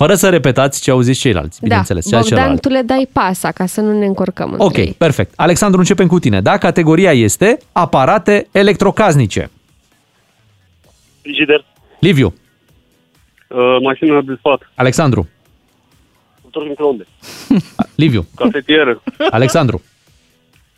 fără 0.00 0.14
să 0.14 0.28
repetați 0.28 0.82
ce 0.82 0.90
au 0.90 1.00
zis 1.00 1.18
ceilalți, 1.18 1.60
bineînțeles. 1.62 2.04
da, 2.04 2.10
ceea 2.10 2.20
Bogdan, 2.20 2.38
celălalt. 2.38 2.60
tu 2.60 2.68
le 2.68 2.82
dai 2.82 3.08
pasa 3.12 3.52
ca 3.52 3.66
să 3.66 3.80
nu 3.80 3.98
ne 3.98 4.06
încurcăm 4.06 4.50
între 4.50 4.64
Ok, 4.66 4.76
ei. 4.76 4.94
perfect. 4.98 5.32
Alexandru, 5.36 5.78
începem 5.78 6.06
cu 6.06 6.18
tine. 6.18 6.40
Da, 6.40 6.58
categoria 6.58 7.12
este 7.12 7.58
aparate 7.72 8.48
electrocasnice. 8.52 9.50
Frigider, 11.22 11.64
Liviu, 11.98 12.26
uh, 13.48 13.76
mașină 13.82 14.22
de 14.26 14.34
spat, 14.38 14.70
Alexandru, 14.74 15.28
cuptor 16.42 16.68
microunde, 16.68 17.06
Liviu, 18.02 18.26
cafetieră, 18.34 19.02
Alexandru, 19.30 19.82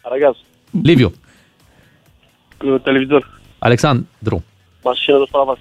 aragaz, 0.03 0.35
Liviu, 0.83 1.13
uh, 2.65 2.81
televizor, 2.83 3.41
Alexandru, 3.59 4.45
mașină 4.83 5.19
de 5.19 5.25
spălat 5.29 5.47
vase. 5.47 5.61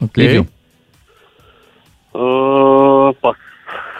Ok. 0.00 0.16
Liviu. 0.16 0.48
Uh, 2.12 3.08
pas. 3.20 3.36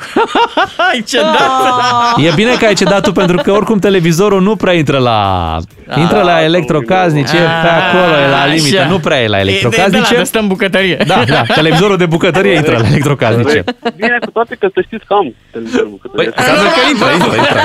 Hai, 0.79 1.03
ce 1.07 1.21
dat! 1.21 2.17
E 2.17 2.33
bine 2.35 2.55
că 2.55 2.65
ai 2.65 2.75
cedat 2.75 3.03
tu 3.03 3.13
pentru 3.13 3.37
că 3.37 3.51
oricum 3.53 3.79
televizorul 3.79 4.43
nu 4.43 4.57
prea 4.57 4.73
intră 4.73 4.99
la 4.99 5.57
intră 5.97 6.23
la 6.23 6.43
electrocasnice, 6.43 7.37
pe 7.37 7.69
acolo 7.69 8.19
e 8.25 8.29
la 8.29 8.47
limită, 8.47 8.79
Așa. 8.81 8.89
nu 8.89 8.99
prea 8.99 9.21
e 9.23 9.29
la 9.29 9.39
E 9.41 9.43
de, 9.45 9.47
de 9.47 9.51
electrocasnice. 9.51 10.13
la 10.13 10.19
de 10.19 10.25
stăm 10.25 10.47
bucătărie. 10.47 10.97
Da, 11.07 11.25
da, 11.25 11.43
televizorul 11.55 11.97
de 11.97 12.07
bucătărie 12.07 12.55
intră 12.55 12.79
la 12.79 12.87
electrocasnice. 12.87 13.65
Bine, 13.97 14.19
cu 14.25 14.31
toate 14.31 14.55
că 14.61 14.69
să 14.75 14.81
știți 14.87 15.05
că 15.07 15.15
am 15.15 15.35
televizorul 15.51 15.89
Păi, 15.89 15.99
bucătărie. 16.01 16.33
înseamnă 16.37 16.63
că 16.77 16.81
intră, 16.93 17.09
intră, 17.13 17.37
intră, 17.37 17.61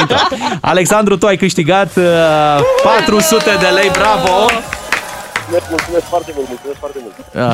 intră. 0.00 0.16
Alexandru, 0.60 1.16
tu 1.16 1.26
ai 1.26 1.36
câștigat 1.36 1.96
uh, 1.96 2.04
400 2.82 3.44
de 3.60 3.66
lei, 3.74 3.90
bravo! 3.98 4.34
Mulțumesc, 5.50 5.68
mulțumesc 5.70 6.06
foarte 6.06 6.30
mult, 6.34 6.46
mulțumesc 6.48 6.78
foarte 6.78 6.98
mult. 7.02 7.14
Da. 7.32 7.52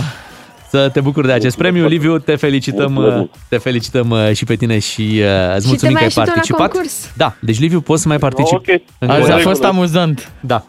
Să 0.73 0.89
te 0.93 1.01
bucuri 1.01 1.27
de 1.27 1.33
acest 1.33 1.57
premiu. 1.57 1.87
Liviu, 1.87 2.19
te 2.19 2.37
felicităm, 2.37 2.97
uh, 2.97 3.29
te 3.49 3.57
felicităm 3.57 4.11
uh, 4.11 4.31
și 4.33 4.45
pe 4.45 4.55
tine 4.55 4.79
și 4.79 5.01
uh, 5.01 5.55
îți 5.55 5.63
te 5.63 5.67
mulțumim 5.69 5.93
mai 5.93 5.93
că 5.93 5.99
ai 5.99 6.05
ajută 6.05 6.21
la 6.21 6.25
participat. 6.25 6.71
concurs. 6.71 7.11
Da, 7.17 7.35
deci 7.41 7.59
Liviu, 7.61 7.81
poți 7.81 8.03
să 8.03 8.09
mai 8.09 8.19
participi. 8.19 8.71
Ok. 8.71 8.81
Încă 8.99 9.15
Azi 9.15 9.23
o 9.23 9.25
a 9.25 9.29
dată. 9.29 9.43
fost 9.49 9.65
amuzant. 9.65 10.33
Da. 10.41 10.65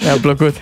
Mi-a 0.00 0.16
plăcut. 0.20 0.54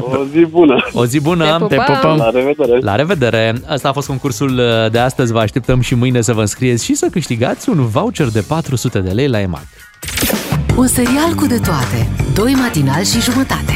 O 0.00 0.24
zi 0.32 0.44
bună. 0.44 0.84
O 0.92 1.06
zi 1.06 1.20
bună. 1.20 1.66
Te 1.68 1.76
Te 1.76 1.82
pupăm. 1.86 2.16
La 2.16 2.30
revedere. 2.30 2.78
La 2.80 2.94
revedere! 2.94 3.54
Asta 3.66 3.88
a 3.88 3.92
fost 3.92 4.06
concursul 4.06 4.58
uh, 4.58 4.90
de 4.90 4.98
astăzi. 4.98 5.32
Vă 5.32 5.38
așteptăm 5.38 5.80
și 5.80 5.94
mâine 5.94 6.20
să 6.20 6.32
vă 6.32 6.40
înscrieți 6.40 6.84
și 6.84 6.94
să 6.94 7.06
câștigați 7.10 7.68
un 7.68 7.86
voucher 7.86 8.28
de 8.28 8.40
400 8.40 8.98
de 8.98 9.10
lei 9.10 9.28
la 9.28 9.40
EMAG. 9.40 9.66
Un 10.76 10.86
serial 10.86 11.34
cu 11.36 11.46
de 11.46 11.58
toate. 11.58 12.08
Doi 12.34 12.52
matinali 12.52 13.04
și 13.04 13.20
jumătate. 13.20 13.72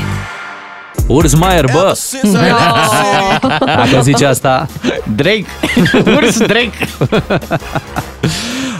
Urs 1.12 1.34
Maier, 1.34 1.64
bă! 1.72 1.98
Dacă 3.66 4.00
zice 4.02 4.26
asta... 4.26 4.66
Drake. 5.16 5.44
Urs 6.16 6.38
Drake. 6.38 6.72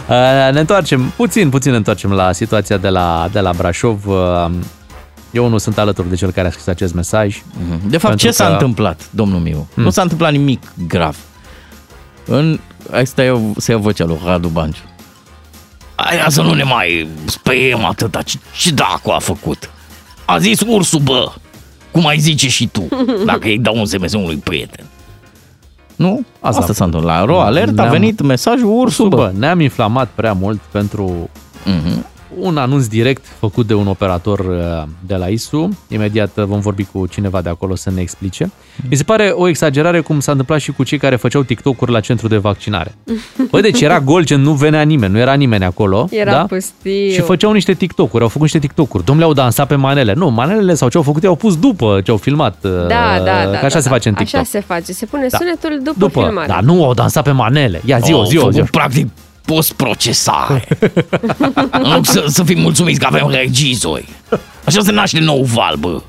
Uh, 0.09 0.53
Ne 0.53 0.59
întoarcem, 0.59 1.13
puțin, 1.15 1.49
puțin 1.49 1.71
ne 1.71 1.77
întoarcem 1.77 2.11
la 2.11 2.31
situația 2.31 2.77
de 2.77 2.89
la, 2.89 3.27
de 3.31 3.39
la 3.39 3.51
Brașov. 3.53 4.07
Uh, 4.07 4.49
Eu 5.31 5.47
nu 5.47 5.57
sunt 5.57 5.77
alături 5.77 6.09
de 6.09 6.15
cel 6.15 6.31
care 6.31 6.47
a 6.47 6.51
scris 6.51 6.67
acest 6.67 6.93
mesaj. 6.93 7.41
De 7.85 7.97
fapt, 7.97 8.07
Pentru 8.07 8.25
ce 8.25 8.31
s-a 8.31 8.45
că- 8.45 8.51
întâmplat, 8.51 9.01
domnul 9.09 9.39
Miu? 9.39 9.67
Hmm. 9.73 9.83
Nu 9.83 9.89
s-a 9.89 10.01
întâmplat 10.01 10.31
nimic 10.31 10.63
grav. 10.87 11.17
În... 12.25 12.59
Asta 12.91 13.23
e, 13.23 13.33
se 13.57 13.71
ia 13.71 13.77
vocea 13.77 14.05
lui 14.05 14.19
Radu 14.25 14.47
Banciu. 14.47 14.81
Aia 15.95 16.25
să 16.29 16.41
nu 16.41 16.53
ne 16.53 16.63
mai 16.63 17.07
speiem 17.25 17.85
atâta. 17.85 18.21
Ce, 18.21 18.37
ce 18.57 18.71
dracu 18.71 19.09
a 19.11 19.19
făcut? 19.19 19.69
A 20.25 20.37
zis 20.37 20.59
ursul, 20.67 20.99
bă! 20.99 21.31
Cum 21.93 22.07
ai 22.07 22.17
zice 22.19 22.49
și 22.49 22.67
tu, 22.67 22.87
dacă 23.25 23.47
îi 23.47 23.59
dau 23.59 23.77
un 23.77 23.85
SMS 23.85 24.13
unui 24.13 24.35
prieten. 24.35 24.85
Nu? 25.95 26.21
Asta 26.39 26.59
Asta, 26.59 26.73
s-a 26.73 26.83
întâmplat. 26.85 27.19
La 27.19 27.25
Ro 27.25 27.39
Alert 27.41 27.69
a 27.69 27.71
Ne-am- 27.81 27.91
venit 27.91 28.21
mesajul 28.21 28.79
ursul, 28.79 29.07
bă. 29.09 29.15
Bă, 29.15 29.31
ne-am 29.37 29.59
inflamat 29.59 30.09
prea 30.15 30.33
mult 30.33 30.59
pentru 30.71 31.29
Mhm. 31.65 32.05
Un 32.39 32.57
anunț 32.57 32.85
direct 32.85 33.25
făcut 33.39 33.67
de 33.67 33.73
un 33.73 33.87
operator 33.87 34.39
uh, 34.39 34.83
de 35.07 35.15
la 35.15 35.27
ISU. 35.27 35.69
Imediat 35.87 36.37
uh, 36.37 36.43
vom 36.43 36.59
vorbi 36.59 36.83
cu 36.91 37.07
cineva 37.07 37.41
de 37.41 37.49
acolo 37.49 37.75
să 37.75 37.91
ne 37.91 38.01
explice. 38.01 38.51
Mi 38.89 38.95
se 38.95 39.03
pare 39.03 39.29
o 39.35 39.47
exagerare 39.47 39.99
cum 39.99 40.19
s-a 40.19 40.31
întâmplat 40.31 40.59
și 40.59 40.71
cu 40.71 40.83
cei 40.83 40.97
care 40.97 41.15
făceau 41.15 41.43
TikTok-uri 41.43 41.91
la 41.91 41.99
centru 41.99 42.27
de 42.27 42.37
vaccinare. 42.37 42.95
Băi, 43.51 43.61
deci 43.61 43.81
era 43.81 43.99
gol, 43.99 44.23
gen 44.25 44.41
nu 44.41 44.51
venea 44.53 44.81
nimeni, 44.81 45.13
nu 45.13 45.19
era 45.19 45.33
nimeni 45.33 45.63
acolo. 45.63 46.07
Era 46.11 46.31
da? 46.31 46.45
pustiu. 46.45 46.91
Și 47.11 47.21
făceau 47.21 47.51
niște 47.51 47.73
TikTok-uri, 47.73 48.21
au 48.23 48.27
făcut 48.29 48.41
niște 48.41 48.59
TikTok-uri. 48.59 49.05
Domnule, 49.05 49.27
au 49.27 49.33
dansat 49.33 49.67
pe 49.67 49.75
manele. 49.75 50.13
Nu, 50.13 50.29
manelele 50.29 50.73
sau 50.73 50.89
ce 50.89 50.97
au 50.97 51.03
făcut, 51.03 51.23
ei 51.23 51.29
au 51.29 51.35
pus 51.35 51.57
după 51.59 52.01
ce 52.03 52.11
au 52.11 52.17
filmat. 52.17 52.57
uh, 52.63 52.71
Da, 52.71 53.21
da, 53.23 53.23
da. 53.51 53.57
Că 53.59 53.65
așa 53.65 53.75
da, 53.75 53.79
se 53.79 53.89
face 53.89 54.07
în 54.07 54.13
da. 54.13 54.19
TikTok. 54.21 54.39
Așa 54.39 54.49
se 54.49 54.59
face. 54.59 54.93
Se 54.93 55.05
pune 55.05 55.27
Da. 55.31 55.37
sunetul 55.37 55.79
după, 55.83 55.95
După, 55.99 56.21
filmare. 56.23 56.47
dar 56.47 56.61
nu 56.61 56.85
au 56.85 56.93
dansat 56.93 57.23
pe 57.23 57.31
manele. 57.31 57.81
Ia 57.85 57.99
zi-o, 57.99 58.17
Au 58.17 58.25
zi-o, 58.25 58.39
făcut 58.39 58.53
zi-o. 58.53 58.63
practic 58.71 59.07
post-procesare. 59.53 60.67
în 61.71 61.91
loc 61.93 62.05
să, 62.13 62.25
să 62.27 62.43
fim 62.43 62.59
mulțumiți 62.59 62.99
că 62.99 63.05
avem 63.05 63.29
regizori. 63.29 64.09
Așa 64.65 64.81
se 64.81 64.91
naște 64.91 65.19
nou 65.19 65.43
val, 65.43 65.75
bă. 65.75 66.01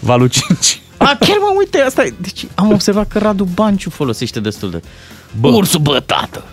Valul 0.00 0.28
5. 0.28 0.80
A, 0.96 1.16
chiar 1.20 1.36
mă, 1.40 1.52
uite, 1.58 1.80
asta 1.80 2.04
e. 2.04 2.14
Deci 2.20 2.46
am 2.54 2.72
observat 2.72 3.08
că 3.08 3.18
Radu 3.18 3.44
Banciu 3.44 3.90
folosește 3.90 4.40
destul 4.40 4.70
de... 4.70 4.82
Bă. 5.40 5.48
Ursul, 5.48 5.80
bă, 5.80 6.00
tată. 6.06 6.44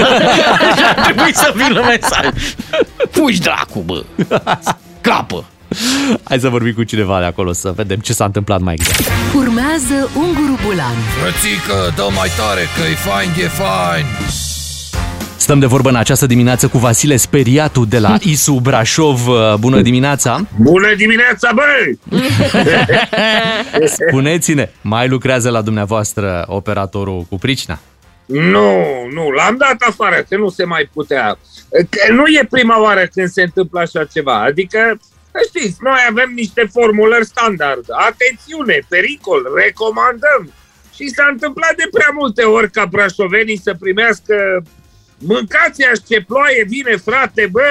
Trebuie 1.04 1.32
să 1.32 1.54
vină 1.54 1.80
mesaj. 1.80 2.54
Fugi 3.10 3.40
dracu, 3.40 3.80
bă. 3.86 4.04
Scapă. 5.00 5.44
Hai 6.24 6.40
să 6.40 6.48
vorbim 6.48 6.72
cu 6.72 6.82
cineva 6.82 7.18
de 7.18 7.24
acolo 7.24 7.52
să 7.52 7.72
vedem 7.76 7.98
ce 7.98 8.12
s-a 8.12 8.24
întâmplat 8.24 8.60
mai 8.60 8.74
exact. 8.74 9.10
Urmează 9.34 10.10
Unguru 10.16 10.58
Bulan 10.66 10.94
Frățică, 11.20 11.92
dă 11.96 12.08
mai 12.16 12.28
tare 12.36 12.60
că 12.76 12.90
e 12.90 12.94
fain, 12.94 13.28
e 13.44 13.48
fain. 13.48 14.04
Stăm 15.40 15.58
de 15.58 15.66
vorbă 15.66 15.88
în 15.88 15.96
această 15.96 16.26
dimineață 16.26 16.68
cu 16.68 16.78
Vasile 16.78 17.16
Speriatu 17.16 17.84
de 17.84 17.98
la 17.98 18.16
ISU 18.32 18.52
Brașov. 18.52 19.20
Bună 19.58 19.80
dimineața! 19.80 20.46
Bună 20.58 20.94
dimineața, 20.94 21.50
băi! 21.54 21.98
Spuneți-ne, 24.08 24.70
mai 24.80 25.08
lucrează 25.08 25.50
la 25.50 25.62
dumneavoastră 25.62 26.44
operatorul 26.46 27.26
cu 27.28 27.38
pricina? 27.38 27.78
Nu, 28.26 28.70
nu, 29.12 29.30
l-am 29.30 29.56
dat 29.56 29.76
afară, 29.88 30.24
că 30.28 30.36
nu 30.36 30.48
se 30.48 30.64
mai 30.64 30.90
putea. 30.92 31.38
Că 31.70 32.12
nu 32.12 32.26
e 32.26 32.46
prima 32.50 32.82
oară 32.82 33.06
când 33.14 33.28
se 33.28 33.42
întâmplă 33.42 33.80
așa 33.80 34.04
ceva. 34.04 34.42
Adică, 34.42 35.00
știți, 35.48 35.76
noi 35.80 36.00
avem 36.10 36.32
niște 36.34 36.68
formulări 36.72 37.24
standard. 37.24 37.84
Atențiune, 38.08 38.78
pericol, 38.88 39.42
recomandăm. 39.64 40.52
Și 40.94 41.08
s-a 41.08 41.28
întâmplat 41.30 41.74
de 41.76 41.88
prea 41.90 42.10
multe 42.18 42.42
ori 42.42 42.70
ca 42.70 42.84
brașovenii 42.84 43.60
să 43.64 43.74
primească 43.80 44.34
Mâncați 45.22 45.82
ce 46.08 46.24
ploaie 46.26 46.64
vine, 46.68 46.96
frate, 46.96 47.48
bă! 47.50 47.68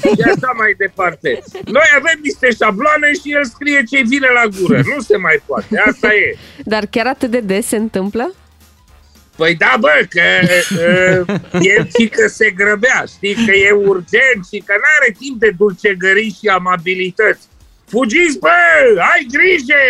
Și 0.00 0.22
așa 0.32 0.52
mai 0.56 0.74
departe. 0.76 1.42
Noi 1.64 1.88
avem 1.98 2.18
niște 2.22 2.48
șabloane 2.60 3.12
și 3.12 3.32
el 3.32 3.44
scrie 3.44 3.82
ce 3.90 4.02
vine 4.06 4.28
la 4.34 4.46
gură. 4.58 4.76
Nu 4.76 5.00
se 5.00 5.16
mai 5.16 5.42
poate, 5.46 5.82
asta 5.86 6.14
e. 6.14 6.36
Dar 6.64 6.86
chiar 6.86 7.06
atât 7.06 7.30
de 7.30 7.40
des 7.40 7.66
se 7.66 7.76
întâmplă? 7.76 8.34
Păi 9.36 9.54
da, 9.54 9.74
bă, 9.80 10.06
că 10.08 10.26
uh, 10.46 11.36
el 11.74 11.88
și 11.98 12.08
că 12.08 12.28
se 12.28 12.50
grăbea, 12.50 13.04
știi, 13.14 13.34
că 13.46 13.52
e 13.52 13.70
urgent 13.70 14.40
și 14.52 14.58
că 14.66 14.74
n-are 14.80 15.16
timp 15.18 15.40
de 15.40 15.50
dulcegării 15.58 16.36
și 16.38 16.48
amabilități. 16.48 17.48
Fugiți, 17.86 18.38
bă, 18.38 18.58
ai 19.12 19.26
grijă! 19.36 19.82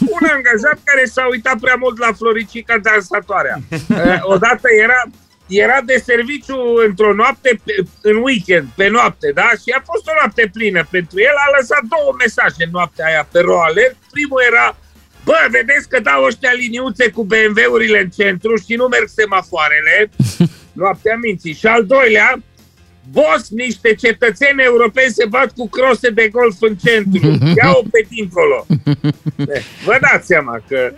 Un 0.00 0.28
angajat 0.36 0.78
care 0.84 1.04
s-a 1.04 1.26
uitat 1.30 1.58
prea 1.60 1.76
mult 1.78 1.98
la 1.98 2.12
Floricica 2.12 2.78
dansatoarea. 2.78 3.56
Uh, 3.70 4.18
odată 4.22 4.68
era, 4.82 5.02
era 5.46 5.80
de 5.84 6.02
serviciu 6.04 6.58
într-o 6.86 7.12
noapte, 7.14 7.60
pe, 7.64 7.74
în 8.02 8.16
weekend, 8.16 8.68
pe 8.76 8.88
noapte, 8.88 9.30
da? 9.34 9.48
Și 9.62 9.70
a 9.78 9.82
fost 9.84 10.06
o 10.08 10.12
noapte 10.20 10.50
plină 10.52 10.86
pentru 10.90 11.20
el, 11.20 11.36
a 11.46 11.56
lăsat 11.58 11.82
două 11.94 12.14
mesaje 12.18 12.64
în 12.64 12.70
noaptea 12.72 13.06
aia 13.06 13.28
pe 13.32 13.40
roaler. 13.40 13.96
Primul 14.10 14.42
era, 14.50 14.76
Bă, 15.24 15.36
vedeți 15.50 15.88
că 15.88 16.00
dau 16.00 16.24
ăștia 16.24 16.52
liniuțe 16.52 17.10
cu 17.10 17.24
BMW-urile 17.24 18.00
în 18.00 18.08
centru 18.08 18.56
și 18.56 18.74
nu 18.74 18.86
merg 18.86 19.08
semafoarele. 19.08 20.10
Noaptea 20.82 21.16
minții. 21.16 21.54
Și 21.54 21.66
al 21.66 21.86
doilea, 21.86 22.42
boss, 23.10 23.50
niște 23.50 23.94
cetățeni 23.94 24.62
europeni 24.62 25.12
se 25.12 25.26
bat 25.28 25.52
cu 25.52 25.68
crose 25.68 26.10
de 26.10 26.28
golf 26.28 26.56
în 26.60 26.76
centru. 26.76 27.38
Ia-o 27.62 27.82
pe 27.90 28.06
dincolo. 28.08 28.66
Eh, 29.36 29.62
Vă 29.84 29.98
dați 30.00 30.26
seama 30.26 30.62
că 30.68 30.92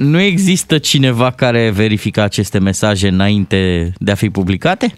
Nu 0.00 0.20
există 0.20 0.78
cineva 0.78 1.30
care 1.30 1.70
verifică 1.70 2.20
aceste 2.20 2.58
mesaje 2.58 3.08
înainte 3.08 3.92
de 3.98 4.10
a 4.10 4.14
fi 4.14 4.30
publicate? 4.30 4.94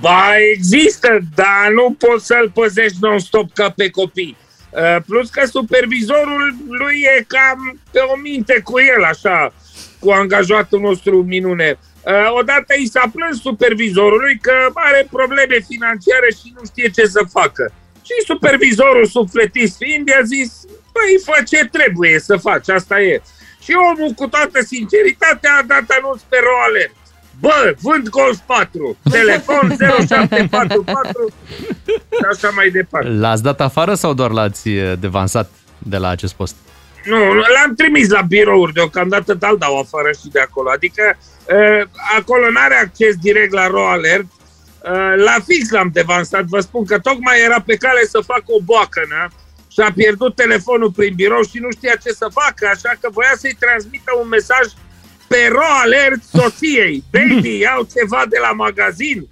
Ba, 0.00 0.24
există, 0.54 1.18
dar 1.34 1.72
nu 1.74 1.96
poți 1.98 2.26
să-l 2.26 2.50
păzești 2.54 2.96
non-stop 3.00 3.52
ca 3.52 3.70
pe 3.70 3.90
copii. 3.90 4.36
Uh, 4.70 5.02
plus 5.06 5.30
că 5.30 5.46
supervizorul 5.46 6.56
lui 6.68 6.96
e 7.16 7.24
cam 7.26 7.80
pe 7.90 7.98
o 7.98 8.16
minte 8.16 8.60
cu 8.64 8.78
el, 8.78 9.02
așa, 9.04 9.54
cu 9.98 10.10
angajatul 10.10 10.80
nostru 10.80 11.22
minune. 11.22 11.78
Uh, 12.02 12.38
odată 12.38 12.74
i 12.82 12.86
s-a 12.86 13.10
plâns 13.14 13.40
supervizorului 13.40 14.38
că 14.42 14.56
are 14.74 15.06
probleme 15.10 15.56
financiare 15.68 16.28
și 16.38 16.52
nu 16.56 16.62
știe 16.64 16.88
ce 16.88 17.06
să 17.06 17.22
facă. 17.32 17.72
Și 18.02 18.26
supervizorul, 18.26 19.06
sufletist 19.06 19.76
fiind, 19.76 20.08
i-a 20.08 20.22
zis, 20.24 20.50
păi, 20.92 21.12
fă 21.24 21.42
ce 21.50 21.68
trebuie 21.72 22.18
să 22.18 22.36
faci, 22.36 22.68
asta 22.68 23.00
e. 23.00 23.22
Și 23.66 23.74
omul, 23.90 24.12
cu 24.12 24.26
toată 24.26 24.58
sinceritatea, 24.66 25.50
a 25.60 25.62
dat 25.66 25.84
anunț 25.98 26.20
pe 26.28 26.36
roaler. 26.48 26.90
Bă, 27.40 27.74
vând 27.80 28.08
Golf 28.08 28.38
4, 28.46 28.96
telefon 29.10 29.76
0744 30.06 31.26
și 32.10 32.24
așa 32.32 32.48
mai 32.54 32.70
departe. 32.70 33.08
L-ați 33.08 33.42
dat 33.42 33.60
afară 33.60 33.94
sau 33.94 34.14
doar 34.14 34.30
l-ați 34.30 34.68
eh, 34.68 34.92
devansat 35.00 35.50
de 35.78 35.96
la 35.96 36.08
acest 36.08 36.34
post? 36.34 36.56
Nu, 37.04 37.34
l-am 37.34 37.74
trimis 37.76 38.08
la 38.08 38.20
birouri 38.20 38.72
deocamdată, 38.72 39.34
dar 39.34 39.50
îl 39.50 39.58
dau 39.58 39.78
afară 39.78 40.10
și 40.20 40.28
de 40.32 40.40
acolo. 40.40 40.70
Adică 40.70 41.02
uh, 41.18 41.88
acolo 42.18 42.50
n-are 42.50 42.74
acces 42.74 43.14
direct 43.16 43.52
la 43.52 43.66
Ro 43.66 43.88
Alert. 43.88 44.24
Uh, 44.24 45.14
la 45.24 45.36
fix 45.46 45.70
l-am 45.70 45.90
devansat, 45.92 46.44
vă 46.44 46.60
spun 46.60 46.84
că 46.84 46.98
tocmai 46.98 47.42
era 47.44 47.60
pe 47.60 47.76
cale 47.76 48.04
să 48.04 48.20
facă 48.26 48.44
o 48.46 48.60
boacănă 48.64 49.30
și 49.76 49.82
a 49.82 49.92
pierdut 49.92 50.34
telefonul 50.34 50.90
prin 50.90 51.14
birou 51.14 51.42
și 51.42 51.58
nu 51.58 51.70
știa 51.70 51.96
ce 52.04 52.10
să 52.12 52.28
facă, 52.40 52.66
așa 52.74 52.92
că 53.00 53.08
voia 53.12 53.34
să-i 53.36 53.56
transmită 53.64 54.10
un 54.22 54.28
mesaj 54.28 54.66
pe 55.28 55.40
Ro 55.48 55.68
Alert 55.82 56.22
soției. 56.22 57.04
Baby, 57.14 57.58
iau 57.66 57.88
ceva 57.96 58.22
de 58.28 58.38
la 58.40 58.52
magazin. 58.52 59.28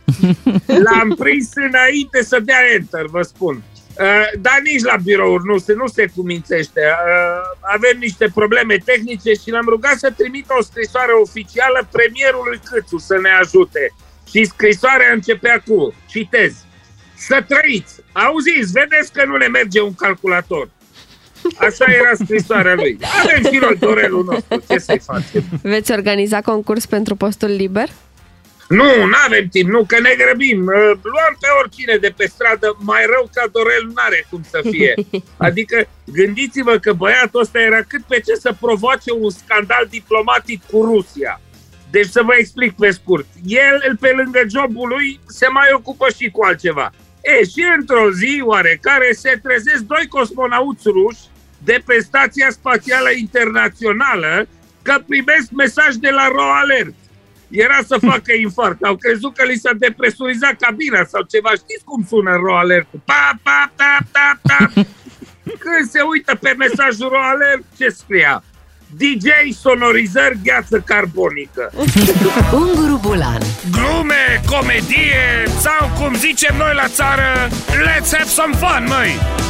L-am 0.87 1.09
prins 1.19 1.49
înainte 1.55 2.23
să 2.23 2.39
dea 2.41 2.63
enter, 2.75 3.05
vă 3.05 3.23
spun. 3.23 3.55
Uh, 3.99 4.29
dar 4.41 4.59
nici 4.63 4.83
la 4.91 4.97
birouri 4.97 5.45
nu 5.45 5.59
se, 5.59 5.73
nu 5.73 5.87
se 5.87 6.05
cumințește. 6.17 6.81
Uh, 6.81 7.59
avem 7.61 7.97
niște 7.99 8.27
probleme 8.35 8.77
tehnice 8.85 9.33
și 9.33 9.51
l-am 9.51 9.67
rugat 9.69 9.97
să 9.99 10.11
trimită 10.17 10.55
o 10.59 10.63
scrisoare 10.63 11.13
oficială 11.13 11.89
premierului 11.91 12.61
Câțu 12.71 12.99
să 12.99 13.19
ne 13.23 13.31
ajute. 13.43 13.95
Și 14.31 14.45
scrisoarea 14.45 15.13
începea 15.13 15.63
cu, 15.67 15.95
citez, 16.09 16.53
să 17.27 17.45
trăiți, 17.49 17.95
auziți, 18.13 18.73
vedeți 18.73 19.13
că 19.13 19.25
nu 19.25 19.37
ne 19.37 19.47
merge 19.47 19.81
un 19.81 19.95
calculator. 19.95 20.69
Așa 21.57 21.85
era 21.89 22.11
scrisoarea 22.25 22.75
lui. 22.75 22.99
Avem 23.23 23.53
și 23.53 23.59
noi 23.59 23.77
dorelul 23.77 24.25
nostru, 24.25 24.63
ce 24.69 24.79
să-i 24.79 24.99
facem? 24.99 25.43
Veți 25.63 25.93
organiza 25.93 26.41
concurs 26.41 26.87
pentru 26.87 27.17
postul 27.17 27.49
liber? 27.49 27.89
Nu, 28.69 28.85
nu 28.85 29.17
avem 29.27 29.49
timp, 29.49 29.71
nu, 29.71 29.85
că 29.85 30.01
ne 30.01 30.15
grăbim. 30.25 30.61
Uh, 30.67 30.99
Luăm 31.03 31.35
pe 31.41 31.49
oricine 31.61 31.97
de 31.97 32.15
pe 32.17 32.27
stradă, 32.27 32.77
mai 32.81 33.03
rău 33.15 33.29
ca 33.33 33.45
Dorel 33.53 33.91
n-are 33.95 34.27
cum 34.31 34.43
să 34.51 34.61
fie. 34.71 34.95
Adică 35.49 35.89
gândiți-vă 36.05 36.79
că 36.79 36.93
băiatul 36.93 37.41
ăsta 37.41 37.61
era 37.61 37.83
cât 37.83 38.03
pe 38.03 38.21
ce 38.21 38.35
să 38.35 38.57
provoace 38.61 39.13
un 39.13 39.31
scandal 39.31 39.87
diplomatic 39.91 40.63
cu 40.71 40.83
Rusia. 40.83 41.41
Deci 41.91 42.09
să 42.09 42.23
vă 42.23 42.35
explic 42.39 42.73
pe 42.73 42.91
scurt. 42.91 43.27
El, 43.47 43.97
pe 44.01 44.13
lângă 44.17 44.41
jobul 44.49 44.89
lui, 44.89 45.21
se 45.27 45.47
mai 45.49 45.69
ocupă 45.73 46.07
și 46.17 46.31
cu 46.31 46.45
altceva. 46.45 46.93
E, 47.33 47.45
și 47.45 47.65
într-o 47.77 48.11
zi 48.11 48.43
oarecare 48.45 49.13
se 49.13 49.41
trezesc 49.43 49.83
doi 49.83 50.07
cosmonauți 50.09 50.89
ruși 50.89 51.21
de 51.65 51.83
pe 51.87 51.99
Stația 52.01 52.51
Spațială 52.51 53.11
Internațională 53.11 54.47
că 54.83 55.03
primesc 55.07 55.51
mesaj 55.51 55.95
de 55.95 56.11
la 56.11 56.29
Ro 56.29 56.43
Alert 56.43 56.95
era 57.51 57.79
să 57.87 57.97
facă 57.99 58.33
infart. 58.33 58.83
Au 58.83 58.97
crezut 58.97 59.37
că 59.37 59.45
li 59.45 59.57
s-a 59.57 59.73
depresurizat 59.79 60.57
cabina 60.59 61.05
sau 61.05 61.23
ceva. 61.23 61.51
Știți 61.51 61.85
cum 61.85 62.07
sună 62.09 62.37
ro 62.37 62.57
alert? 62.57 62.87
Pa, 63.05 63.31
pa, 63.43 63.73
ta, 63.77 63.99
ta, 64.13 64.41
ta. 64.43 64.71
Când 65.59 65.89
se 65.91 66.01
uită 66.01 66.35
pe 66.35 66.55
mesajul 66.59 67.09
ro 67.09 67.21
alert, 67.21 67.63
ce 67.79 67.89
scria? 67.89 68.45
DJ 68.97 69.29
sonorizări 69.61 70.39
gheață 70.45 70.83
carbonică. 70.87 71.73
Unguru 72.63 73.01
Bulan 73.03 73.43
Glume, 73.71 74.43
comedie 74.47 75.25
sau 75.59 75.91
cum 75.99 76.15
zicem 76.15 76.57
noi 76.57 76.73
la 76.75 76.89
țară, 76.89 77.49
let's 77.87 78.11
have 78.17 78.29
some 78.29 78.55
fun, 78.57 78.85
măi! 78.89 79.43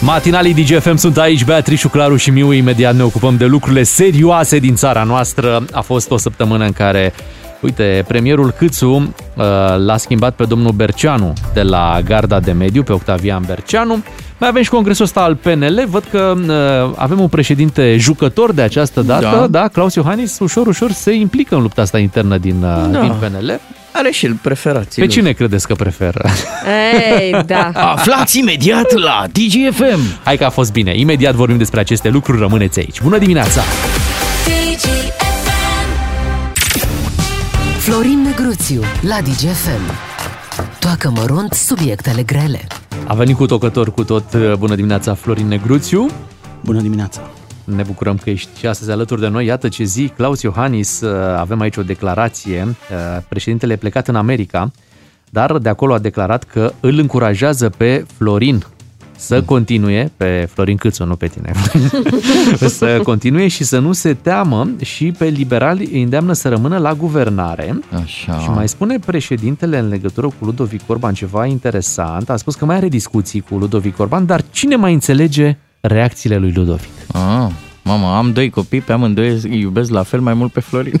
Matinalii 0.00 0.54
DGFM 0.54 0.96
sunt 0.96 1.18
aici, 1.18 1.44
Beatrice, 1.44 1.88
Claru 1.88 2.16
și 2.16 2.30
Miu. 2.30 2.52
Imediat 2.52 2.94
ne 2.94 3.02
ocupăm 3.02 3.36
de 3.36 3.44
lucrurile 3.44 3.82
serioase 3.82 4.58
din 4.58 4.74
țara 4.74 5.02
noastră. 5.02 5.64
A 5.72 5.80
fost 5.80 6.10
o 6.10 6.16
săptămână 6.16 6.64
în 6.64 6.72
care, 6.72 7.12
uite, 7.60 8.04
premierul 8.08 8.50
Câțu 8.50 8.88
uh, 8.88 9.44
l-a 9.78 9.96
schimbat 9.96 10.34
pe 10.34 10.44
domnul 10.44 10.72
Berceanu 10.72 11.32
de 11.54 11.62
la 11.62 12.00
Garda 12.04 12.40
de 12.40 12.52
Mediu, 12.52 12.82
pe 12.82 12.92
Octavian 12.92 13.42
Berceanu. 13.46 14.02
Mai 14.38 14.48
avem 14.48 14.62
și 14.62 14.70
congresul 14.70 15.04
ăsta 15.04 15.20
al 15.20 15.34
PNL. 15.34 15.84
Văd 15.88 16.04
că 16.10 16.34
uh, 16.36 16.94
avem 16.96 17.20
un 17.20 17.28
președinte 17.28 17.96
jucător 17.96 18.52
de 18.52 18.62
această 18.62 19.00
dată, 19.02 19.36
da, 19.36 19.46
da 19.60 19.68
Claus 19.68 19.94
Iohannis, 19.94 20.38
ușor, 20.38 20.66
ușor 20.66 20.90
se 20.90 21.12
implică 21.12 21.54
în 21.54 21.62
lupta 21.62 21.82
asta 21.82 21.98
internă 21.98 22.36
din, 22.38 22.62
uh, 22.62 22.90
Da. 22.90 23.00
din 23.00 23.12
PNL. 23.20 23.60
Are 23.92 24.10
și 24.10 24.26
el 24.26 24.38
preferații. 24.42 25.02
Pe 25.02 25.08
cine 25.08 25.32
credeți 25.32 25.66
că 25.66 25.74
preferă? 25.74 26.24
Ei, 27.20 27.42
da. 27.46 27.70
Aflați 27.94 28.38
imediat 28.38 28.92
la 28.92 29.24
DGFM. 29.32 30.00
Hai 30.24 30.36
că 30.36 30.44
a 30.44 30.50
fost 30.50 30.72
bine. 30.72 30.98
Imediat 30.98 31.34
vorbim 31.34 31.56
despre 31.56 31.80
aceste 31.80 32.08
lucruri. 32.08 32.38
Rămâneți 32.38 32.78
aici. 32.78 33.00
Bună 33.02 33.18
dimineața! 33.18 33.60
Florin 37.90 38.22
Negruțiu 38.22 38.80
la 39.00 39.20
DGFM. 39.20 39.90
Toacă 40.80 41.12
mărunt 41.16 41.52
subiectele 41.52 42.22
grele. 42.22 42.66
A 43.06 43.14
venit 43.14 43.36
cu 43.36 43.46
tocător 43.46 43.92
cu 43.92 44.04
tot. 44.04 44.54
Bună 44.54 44.74
dimineața, 44.74 45.14
Florin 45.14 45.46
Negruțiu. 45.46 46.06
Bună 46.64 46.80
dimineața. 46.80 47.20
Ne 47.64 47.82
bucurăm 47.82 48.16
că 48.16 48.30
ești 48.30 48.58
și 48.58 48.66
astăzi 48.66 48.90
alături 48.90 49.20
de 49.20 49.28
noi. 49.28 49.46
Iată 49.46 49.68
ce 49.68 49.84
zi, 49.84 50.12
Claus 50.16 50.42
Iohannis, 50.42 51.02
avem 51.36 51.60
aici 51.60 51.76
o 51.76 51.82
declarație. 51.82 52.76
Președintele 53.28 53.72
e 53.72 53.76
plecat 53.76 54.08
în 54.08 54.16
America, 54.16 54.70
dar 55.30 55.58
de 55.58 55.68
acolo 55.68 55.94
a 55.94 55.98
declarat 55.98 56.44
că 56.44 56.72
îl 56.80 56.98
încurajează 56.98 57.68
pe 57.68 58.06
Florin 58.16 58.64
să 59.18 59.42
continue, 59.42 60.12
pe 60.16 60.48
Florin 60.52 60.76
Câțu, 60.76 61.04
nu 61.04 61.16
pe 61.16 61.26
tine, 61.26 61.52
să 62.78 63.00
continue 63.02 63.48
și 63.48 63.64
să 63.64 63.78
nu 63.78 63.92
se 63.92 64.14
teamă 64.14 64.68
și 64.82 65.12
pe 65.18 65.24
liberali 65.24 65.88
îi 65.92 66.02
îndeamnă 66.02 66.32
să 66.32 66.48
rămână 66.48 66.78
la 66.78 66.94
guvernare. 66.94 67.80
Așa. 68.02 68.38
Și 68.38 68.50
mai 68.50 68.68
spune 68.68 68.98
președintele 69.06 69.78
în 69.78 69.88
legătură 69.88 70.26
cu 70.26 70.44
Ludovic 70.44 70.80
Orban 70.86 71.14
ceva 71.14 71.46
interesant. 71.46 72.30
A 72.30 72.36
spus 72.36 72.54
că 72.54 72.64
mai 72.64 72.76
are 72.76 72.88
discuții 72.88 73.40
cu 73.40 73.56
Ludovic 73.56 73.98
Orban, 73.98 74.26
dar 74.26 74.44
cine 74.50 74.76
mai 74.76 74.92
înțelege 74.92 75.56
reacțiile 75.80 76.36
lui 76.36 76.52
Ludovic? 76.52 76.90
Ah, 77.12 77.50
mamă, 77.96 78.16
am 78.16 78.32
doi 78.32 78.50
copii, 78.50 78.80
pe 78.80 78.92
amândoi 78.92 79.28
îi 79.42 79.60
iubesc 79.60 79.90
la 79.90 80.02
fel 80.02 80.20
mai 80.20 80.34
mult 80.34 80.52
pe 80.52 80.60
Florin. 80.60 81.00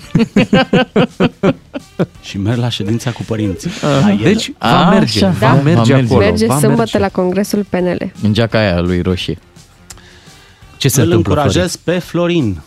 și 2.22 2.38
merg 2.38 2.58
la 2.58 2.68
ședința 2.68 3.10
cu 3.10 3.22
părinții. 3.22 3.70
La 3.80 4.10
el. 4.10 4.18
Deci 4.22 4.52
va 4.58 4.86
A, 4.86 4.90
merge, 4.90 5.24
așa. 5.24 5.34
va 5.38 5.46
Da. 5.46 5.52
merge 5.62 5.92
Va 5.92 5.96
merge. 5.98 6.12
acolo. 6.12 6.24
Merge 6.24 6.46
va 6.46 6.52
sâmbătă 6.58 6.76
merge. 6.78 6.98
la 6.98 7.08
congresul 7.08 7.64
PNL. 7.68 8.12
În 8.22 8.32
geaca 8.32 8.58
aia 8.58 8.80
lui 8.80 9.00
roșie. 9.02 9.38
Ce 10.76 10.88
se 10.88 11.00
Îl 11.00 11.06
întâmplă, 11.06 11.32
încurajez 11.34 11.76
pe 11.76 11.98
Florin. 11.98 12.60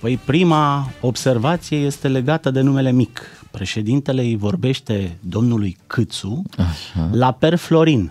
Păi 0.00 0.18
prima 0.24 0.90
observație 1.00 1.76
este 1.78 2.08
legată 2.08 2.50
de 2.50 2.60
numele 2.60 2.92
mic. 2.92 3.20
Președintele 3.50 4.22
îi 4.22 4.36
vorbește 4.36 5.16
domnului 5.20 5.76
Câțu 5.86 6.42
Așa. 6.56 7.08
la 7.12 7.32
per 7.32 7.56
Florin. 7.56 8.10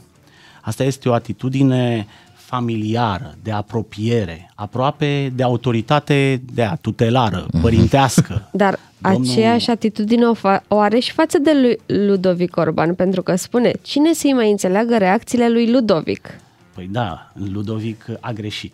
Asta 0.62 0.84
este 0.84 1.10
o 1.10 1.14
atitudine 1.14 2.08
familiară, 2.48 3.36
de 3.44 3.52
apropiere, 3.52 4.52
aproape 4.56 5.32
de 5.36 5.44
autoritate 5.44 6.42
de 6.54 6.64
a 6.64 6.76
tutelară, 6.76 7.46
părintească. 7.62 8.48
Dar 8.52 8.80
Domnul- 8.98 9.22
aceeași 9.32 9.70
atitudine 9.70 10.26
o, 10.26 10.36
fa- 10.36 10.68
o 10.68 10.80
are 10.80 11.00
și 11.00 11.12
față 11.12 11.38
de 11.38 11.52
lui 11.62 11.98
Ludovic 12.06 12.58
Orban, 12.58 12.94
pentru 12.96 13.22
că 13.22 13.36
spune, 13.36 13.72
cine 13.82 14.14
să-i 14.14 14.34
mai 14.34 14.52
înțeleagă 14.52 14.98
reacțiile 14.98 15.50
lui 15.50 15.72
Ludovic? 15.72 16.30
Păi 16.74 16.90
da, 16.92 17.32
Ludovic 17.54 18.06
a 18.20 18.32
greșit. 18.32 18.74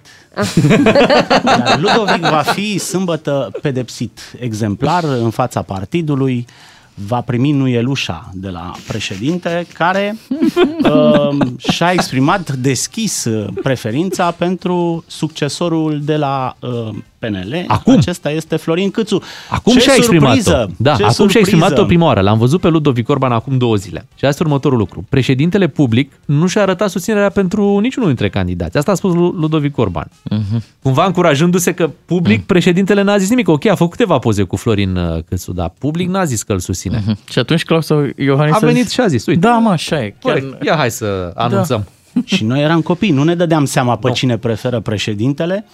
Dar 1.44 1.80
Ludovic 1.80 2.22
va 2.22 2.42
fi 2.42 2.78
sâmbătă 2.78 3.52
pedepsit 3.62 4.20
exemplar 4.40 5.04
în 5.04 5.30
fața 5.30 5.62
partidului, 5.62 6.46
va 6.94 7.22
primi 7.22 7.52
nuielușa 7.52 8.30
de 8.34 8.50
la 8.50 8.72
președinte, 8.88 9.66
care 9.74 10.18
uh, 10.84 11.38
și-a 11.74 11.92
exprimat 11.92 12.52
deschis 12.52 13.24
uh, 13.24 13.48
preferința 13.64 14.32
pentru 14.32 15.04
succesorul 15.08 16.02
de 16.04 16.16
la 16.16 16.56
uh, 16.60 16.90
PNL. 17.28 17.64
Acum? 17.68 17.94
Acesta 17.98 18.30
este 18.32 18.56
Florin 18.56 18.92
Câțu. 18.92 19.22
Acum 19.50 19.74
Ce 19.74 19.80
și-a 19.80 19.94
exprimat-o. 19.96 20.34
surpriză! 20.36 20.72
Da, 20.78 20.96
Ce 20.96 21.04
acum 21.04 21.28
și-a 21.28 21.40
exprimat-o 21.40 21.76
surpriză! 21.76 21.86
prima 21.88 22.06
oară. 22.06 22.22
L-am 22.22 22.38
văzut 22.38 22.62
pe 22.62 22.68
Ludovic 22.68 23.10
Orban 23.10 23.32
acum 23.32 23.58
două 23.58 23.76
zile. 23.76 24.08
Și 24.16 24.26
asta 24.26 24.44
e 24.44 24.46
următorul 24.48 24.78
lucru. 24.78 25.06
Președintele 25.10 25.68
public 25.68 26.12
nu 26.26 26.48
și-a 26.48 26.62
arătat 26.62 26.90
susținerea 26.90 27.30
pentru 27.30 27.80
niciunul 27.80 28.08
dintre 28.08 28.30
candidați. 28.30 28.78
Asta 28.78 28.92
a 28.92 28.96
spus 28.96 29.14
Lu- 29.14 29.36
Ludovic 29.40 29.78
Orban. 29.78 30.08
Mhm. 30.24 30.64
Cumva 30.82 31.06
încurajându-se 31.06 31.74
că 31.74 31.90
public 32.06 32.38
Mm. 32.38 32.44
președintele 32.46 33.02
n-a 33.02 33.18
zis 33.18 33.30
nimic. 33.30 33.48
Ok, 33.48 33.66
a 33.66 33.76
făcut 33.76 33.92
câteva 33.92 34.18
poze 34.18 34.44
cu 34.44 34.56
Florin 34.56 34.96
uh, 34.96 35.20
Câțu, 35.30 35.52
dar 35.54 35.74
public 35.80 36.08
n-a 36.10 36.24
zis 36.24 36.44
că 36.44 36.52
îl 36.54 36.60
susține. 36.60 37.04
Mhm. 37.06 37.18
Și 37.30 37.40
atunci 37.40 37.64
Claus 37.64 37.88
Iohannis 38.18 38.54
A 38.54 38.58
a 38.62 38.66
venit 38.66 38.84
zis- 38.84 38.92
și 38.92 39.00
a 39.00 39.08
zis, 39.08 39.26
uite. 39.26 39.40
Da, 39.40 39.58
mă, 39.58 39.70
așa 39.70 40.04
e. 40.04 40.16
Chiar... 40.20 40.40
Corect. 40.40 40.64
Ia 40.66 40.76
hai 40.76 40.92
să 40.92 41.32
anunțăm. 41.36 41.88
Și 42.26 42.44
noi 42.44 42.62
eram 42.62 42.82
copii, 42.82 43.12
nu 43.12 43.24
ne 43.24 43.36
dădeam 43.36 43.66
seama 43.66 43.96
pe 43.98 44.12
cine 44.12 44.38
preferă 44.38 44.80
președintele, 44.80 45.66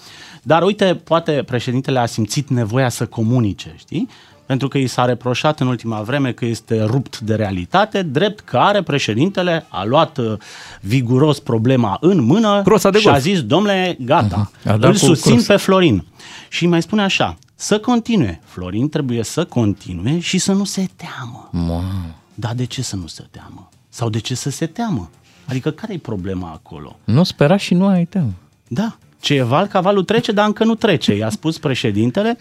dar 0.43 0.63
uite, 0.63 1.01
poate 1.03 1.43
președintele 1.45 1.99
a 1.99 2.05
simțit 2.05 2.49
nevoia 2.49 2.89
să 2.89 3.05
comunice, 3.05 3.73
știi? 3.77 4.07
Pentru 4.45 4.67
că 4.67 4.77
i 4.77 4.87
s-a 4.87 5.05
reproșat 5.05 5.59
în 5.59 5.67
ultima 5.67 6.01
vreme 6.01 6.31
că 6.31 6.45
este 6.45 6.83
rupt 6.83 7.19
de 7.19 7.35
realitate, 7.35 8.01
drept 8.01 8.39
care 8.39 8.81
președintele 8.83 9.65
a 9.69 9.83
luat 9.83 10.17
uh, 10.17 10.33
viguros 10.81 11.39
problema 11.39 11.97
în 12.01 12.21
mână 12.23 12.61
Crosa 12.61 12.89
de 12.89 12.99
și 12.99 13.07
a 13.07 13.11
golf. 13.11 13.23
zis, 13.23 13.41
domnule, 13.43 13.97
gata, 13.99 14.51
A 14.65 14.77
dat 14.77 14.83
îl 14.83 14.91
cu 14.91 14.97
susțin 14.97 15.33
cros. 15.33 15.45
pe 15.45 15.55
Florin. 15.55 16.05
Și 16.49 16.67
mai 16.67 16.81
spune 16.81 17.01
așa, 17.01 17.37
să 17.55 17.79
continue. 17.79 18.41
Florin 18.45 18.89
trebuie 18.89 19.23
să 19.23 19.45
continue 19.45 20.19
și 20.19 20.37
să 20.37 20.51
nu 20.53 20.63
se 20.63 20.87
teamă. 20.95 21.49
Mamă. 21.51 22.05
Dar 22.33 22.53
de 22.53 22.65
ce 22.65 22.81
să 22.81 22.95
nu 22.95 23.07
se 23.07 23.27
teamă? 23.31 23.69
Sau 23.89 24.09
de 24.09 24.19
ce 24.19 24.35
să 24.35 24.49
se 24.49 24.65
teamă? 24.65 25.09
Adică 25.45 25.69
care 25.71 25.93
e 25.93 25.97
problema 25.97 26.49
acolo? 26.53 26.95
Nu 27.03 27.23
spera 27.23 27.57
și 27.57 27.73
nu 27.73 27.87
ai 27.87 28.05
teamă. 28.05 28.31
Da, 28.67 28.97
ce 29.20 29.34
e 29.34 29.41
val, 29.41 29.67
cavalul 29.67 30.03
trece, 30.03 30.32
dar 30.32 30.45
încă 30.45 30.63
nu 30.63 30.76
trece. 30.76 31.15
I-a 31.15 31.30
spus 31.30 31.57
președintele, 31.57 32.38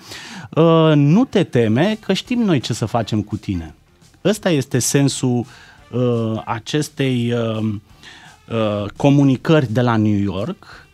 "Uh, 0.51 0.93
nu 0.95 1.25
te 1.25 1.43
teme 1.45 1.99
că 2.01 2.13
știm 2.13 2.39
noi 2.43 2.61
ce 2.61 2.73
să 2.73 2.85
facem 2.85 3.23
cu 3.23 3.37
tine. 3.37 3.75
Ăsta 4.25 4.51
este 4.51 4.79
sensul 4.79 5.47
uh, 5.93 6.43
acestei 6.45 7.33
uh, 7.33 7.75
uh, 8.49 8.91
comunicări 8.97 9.73
de 9.73 9.81
la 9.81 9.97
New 9.97 10.19
York. 10.19 10.87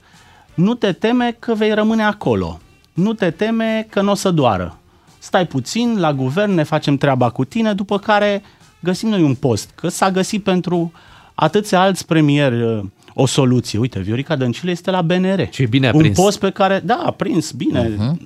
Nu 0.55 0.74
te 0.74 0.93
teme 0.93 1.37
că 1.39 1.55
vei 1.55 1.74
rămâne 1.74 2.03
acolo. 2.03 2.59
Nu 2.93 3.12
te 3.12 3.30
teme 3.30 3.87
că 3.91 4.01
nu 4.01 4.11
o 4.11 4.14
să 4.14 4.30
doară. 4.30 4.78
Stai 5.18 5.47
puțin, 5.47 5.99
la 6.01 6.12
guvern 6.12 6.53
ne 6.55 6.62
facem 6.62 6.97
treaba 6.97 7.30
cu 7.30 7.45
tine, 7.45 7.72
după 7.72 7.99
care 7.99 8.43
găsim 8.80 9.09
noi 9.09 9.22
un 9.22 9.35
post. 9.35 9.70
Că 9.74 9.89
s-a 9.89 10.11
găsit 10.11 10.43
pentru 10.43 10.93
atâția 11.35 11.80
alți 11.80 12.07
premieri 12.07 12.62
uh, 12.62 12.80
o 13.15 13.27
soluție. 13.27 13.79
Uite, 13.79 13.99
Viorica 13.99 14.37
Dăncilă 14.37 14.71
este 14.71 14.91
la 14.91 15.03
BNR. 15.03 15.49
Ce 15.49 15.67
bine 15.67 15.89
a 15.89 15.95
un 15.95 16.01
prins. 16.01 16.17
post 16.17 16.39
pe 16.39 16.51
care, 16.51 16.81
da, 16.85 17.03
a 17.07 17.11
prins 17.11 17.53
bine. 17.53 17.93
Mhm. 17.97 18.21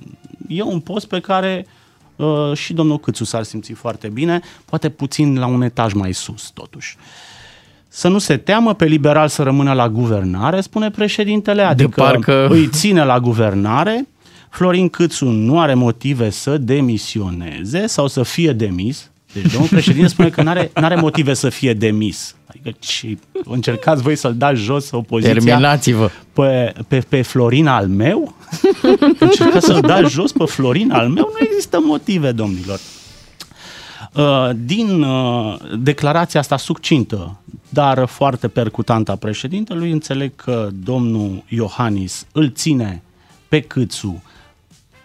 E 0.47 0.61
un 0.61 0.79
post 0.79 1.07
pe 1.07 1.19
care 1.19 1.65
uh, 2.15 2.51
și 2.53 2.73
domnul 2.73 2.99
Câțu 2.99 3.23
s-ar 3.23 3.43
simți 3.43 3.71
foarte 3.71 4.07
bine, 4.07 4.41
poate 4.65 4.89
puțin 4.89 5.39
la 5.39 5.45
un 5.45 5.61
etaj 5.61 5.93
mai 5.93 6.13
sus, 6.13 6.49
totuși. 6.53 6.97
Să 7.87 8.07
nu 8.07 8.17
se 8.17 8.37
teamă 8.37 8.73
pe 8.73 8.85
liberal 8.85 9.27
să 9.27 9.43
rămână 9.43 9.73
la 9.73 9.89
guvernare, 9.89 10.61
spune 10.61 10.89
președintele, 10.91 11.61
adică 11.61 12.01
parcă- 12.01 12.47
îi 12.49 12.67
ține 12.67 13.03
la 13.03 13.19
guvernare. 13.19 14.07
Florin 14.49 14.89
Câțu 14.89 15.25
nu 15.25 15.59
are 15.59 15.73
motive 15.73 16.29
să 16.29 16.57
demisioneze 16.57 17.87
sau 17.87 18.07
să 18.07 18.23
fie 18.23 18.51
demis. 18.53 19.11
Deci 19.33 19.51
domnul 19.51 19.69
președinte 19.69 20.07
spune 20.07 20.29
că 20.29 20.41
nu 20.41 20.49
are 20.49 20.69
are 20.73 20.95
motive 20.95 21.33
să 21.33 21.49
fie 21.49 21.73
demis. 21.73 22.35
Adică 22.49 22.77
și 22.79 23.17
încercați 23.43 24.01
voi 24.01 24.15
să-l 24.15 24.35
dați 24.37 24.59
jos 24.59 24.91
opoziția 24.91 25.33
Terminați-vă. 25.33 26.09
pe, 26.33 26.73
pe, 26.87 26.99
pe 27.09 27.21
Florin 27.21 27.67
al 27.67 27.87
meu? 27.87 28.35
Încercați 29.19 29.65
să-l 29.65 29.81
dați 29.81 30.11
jos 30.11 30.31
pe 30.31 30.45
Florin 30.45 30.91
al 30.91 31.07
meu? 31.07 31.29
Nu 31.33 31.47
există 31.47 31.79
motive, 31.81 32.31
domnilor. 32.31 32.79
Uh, 34.13 34.49
Din 34.55 35.01
uh, 35.01 35.55
declarația 35.79 36.39
asta 36.39 36.57
succintă, 36.57 37.39
dar 37.69 38.05
foarte 38.05 38.47
percutantă 38.47 39.11
a 39.11 39.15
președintelui, 39.15 39.91
înțeleg 39.91 40.35
că 40.35 40.69
domnul 40.83 41.43
Iohannis 41.47 42.25
îl 42.31 42.51
ține 42.51 43.01
pe 43.47 43.59
Câțu 43.61 44.23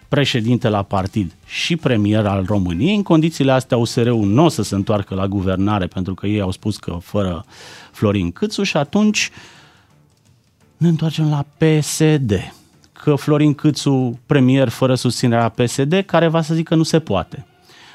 președinte 0.07 0.69
la 0.69 0.83
partid 0.83 1.31
și 1.45 1.75
premier 1.75 2.25
al 2.25 2.43
României. 2.47 2.95
În 2.95 3.03
condițiile 3.03 3.51
astea 3.51 3.77
USR-ul 3.77 4.25
nu 4.25 4.43
o 4.43 4.49
să 4.49 4.63
se 4.63 4.75
întoarcă 4.75 5.15
la 5.15 5.27
guvernare 5.27 5.87
pentru 5.87 6.13
că 6.13 6.27
ei 6.27 6.41
au 6.41 6.51
spus 6.51 6.77
că 6.77 6.97
fără 7.01 7.45
Florin 7.91 8.31
Câțu 8.31 8.63
și 8.63 8.77
atunci 8.77 9.29
ne 10.77 10.87
întoarcem 10.87 11.29
la 11.29 11.45
PSD. 11.57 12.53
Că 12.93 13.15
Florin 13.15 13.53
Câțu, 13.53 14.19
premier 14.25 14.69
fără 14.69 14.95
susținerea 14.95 15.49
PSD, 15.49 16.03
care 16.05 16.27
va 16.27 16.41
să 16.41 16.53
zică 16.53 16.69
că 16.69 16.75
nu 16.75 16.83
se 16.83 16.99
poate. 16.99 17.45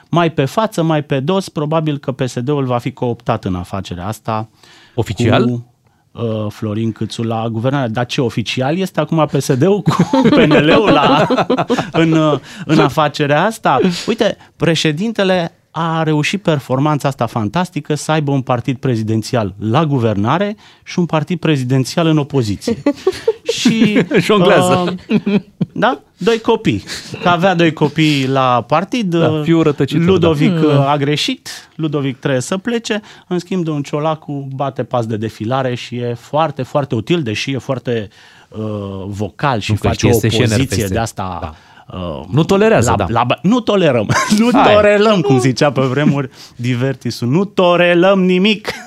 Mai 0.08 0.32
pe 0.32 0.44
față, 0.44 0.82
mai 0.82 1.02
pe 1.02 1.20
dos, 1.20 1.48
probabil 1.48 1.98
că 1.98 2.12
PSD-ul 2.12 2.64
va 2.64 2.78
fi 2.78 2.92
cooptat 2.92 3.44
în 3.44 3.54
afacerea 3.54 4.06
asta. 4.06 4.48
Oficial? 4.94 5.44
Cu... 5.44 5.69
uh, 6.12 6.46
Florin 6.48 6.92
Câțu 6.92 7.22
la 7.22 7.48
guvernare. 7.48 7.88
Dar 7.88 8.06
ce 8.06 8.20
oficial 8.20 8.76
este 8.76 9.00
acum 9.00 9.26
PSD-ul 9.26 9.82
cu 9.82 9.96
PNL-ul 10.36 10.90
la, 10.90 11.26
în, 12.02 12.12
uh, 12.12 12.38
în 12.64 12.78
afacerea 12.78 13.44
asta? 13.44 13.78
Uite, 14.06 14.36
președintele 14.56 15.52
a 15.70 16.02
reușit 16.02 16.42
performanța 16.42 17.08
asta 17.08 17.26
fantastică 17.26 17.94
să 17.94 18.12
aibă 18.12 18.30
un 18.30 18.40
partid 18.42 18.76
prezidențial 18.76 19.54
la 19.58 19.86
guvernare 19.86 20.56
și 20.84 20.98
un 20.98 21.06
partid 21.06 21.38
prezidențial 21.38 22.06
în 22.06 22.18
opoziție. 22.18 22.82
și 23.58 23.98
Jonglează. 24.26 24.94
Uh, 25.08 25.40
da? 25.72 26.00
Doi 26.16 26.40
copii. 26.40 26.82
Că 27.22 27.28
avea 27.28 27.54
doi 27.54 27.72
copii 27.72 28.26
la 28.26 28.64
partid. 28.66 29.14
Da, 29.14 29.42
fiul 29.42 29.62
rătăcitor, 29.62 30.04
Ludovic 30.04 30.60
da. 30.60 30.66
uh, 30.66 30.88
a 30.88 30.96
greșit, 30.96 31.48
Ludovic 31.74 32.18
trebuie 32.18 32.40
să 32.40 32.56
plece, 32.56 33.00
în 33.28 33.38
schimb 33.38 33.64
domnul 33.64 33.82
Ciolacu 33.82 34.48
bate 34.54 34.84
pas 34.84 35.06
de 35.06 35.16
defilare 35.16 35.74
și 35.74 35.96
e 35.96 36.14
foarte, 36.14 36.62
foarte 36.62 36.94
util, 36.94 37.22
deși 37.22 37.50
e 37.50 37.58
foarte 37.58 38.08
uh, 38.48 38.58
vocal 39.06 39.60
și 39.60 39.70
Nu, 39.70 39.76
că 39.76 39.86
face 39.86 39.98
știe, 39.98 40.08
o 40.08 40.12
este 40.12 40.28
și 40.28 40.42
opoziție 40.42 40.82
NRPS. 40.82 40.92
de 40.92 40.98
asta... 40.98 41.38
Da. 41.40 41.54
Uh, 41.93 42.24
Nu 42.30 42.45
tolerează, 42.45 42.91
la, 42.91 42.97
da. 42.97 43.07
La, 43.09 43.26
nu 43.43 43.61
tolerăm. 43.61 44.09
Nu 44.38 44.49
Hai. 44.53 44.74
torelăm, 44.74 45.20
cum 45.20 45.38
zicea 45.38 45.72
pe 45.72 45.80
vremuri 45.80 46.30
Divertisul. 46.57 47.28
Nu 47.28 47.45
torelăm 47.45 48.24
nimic. 48.24 48.68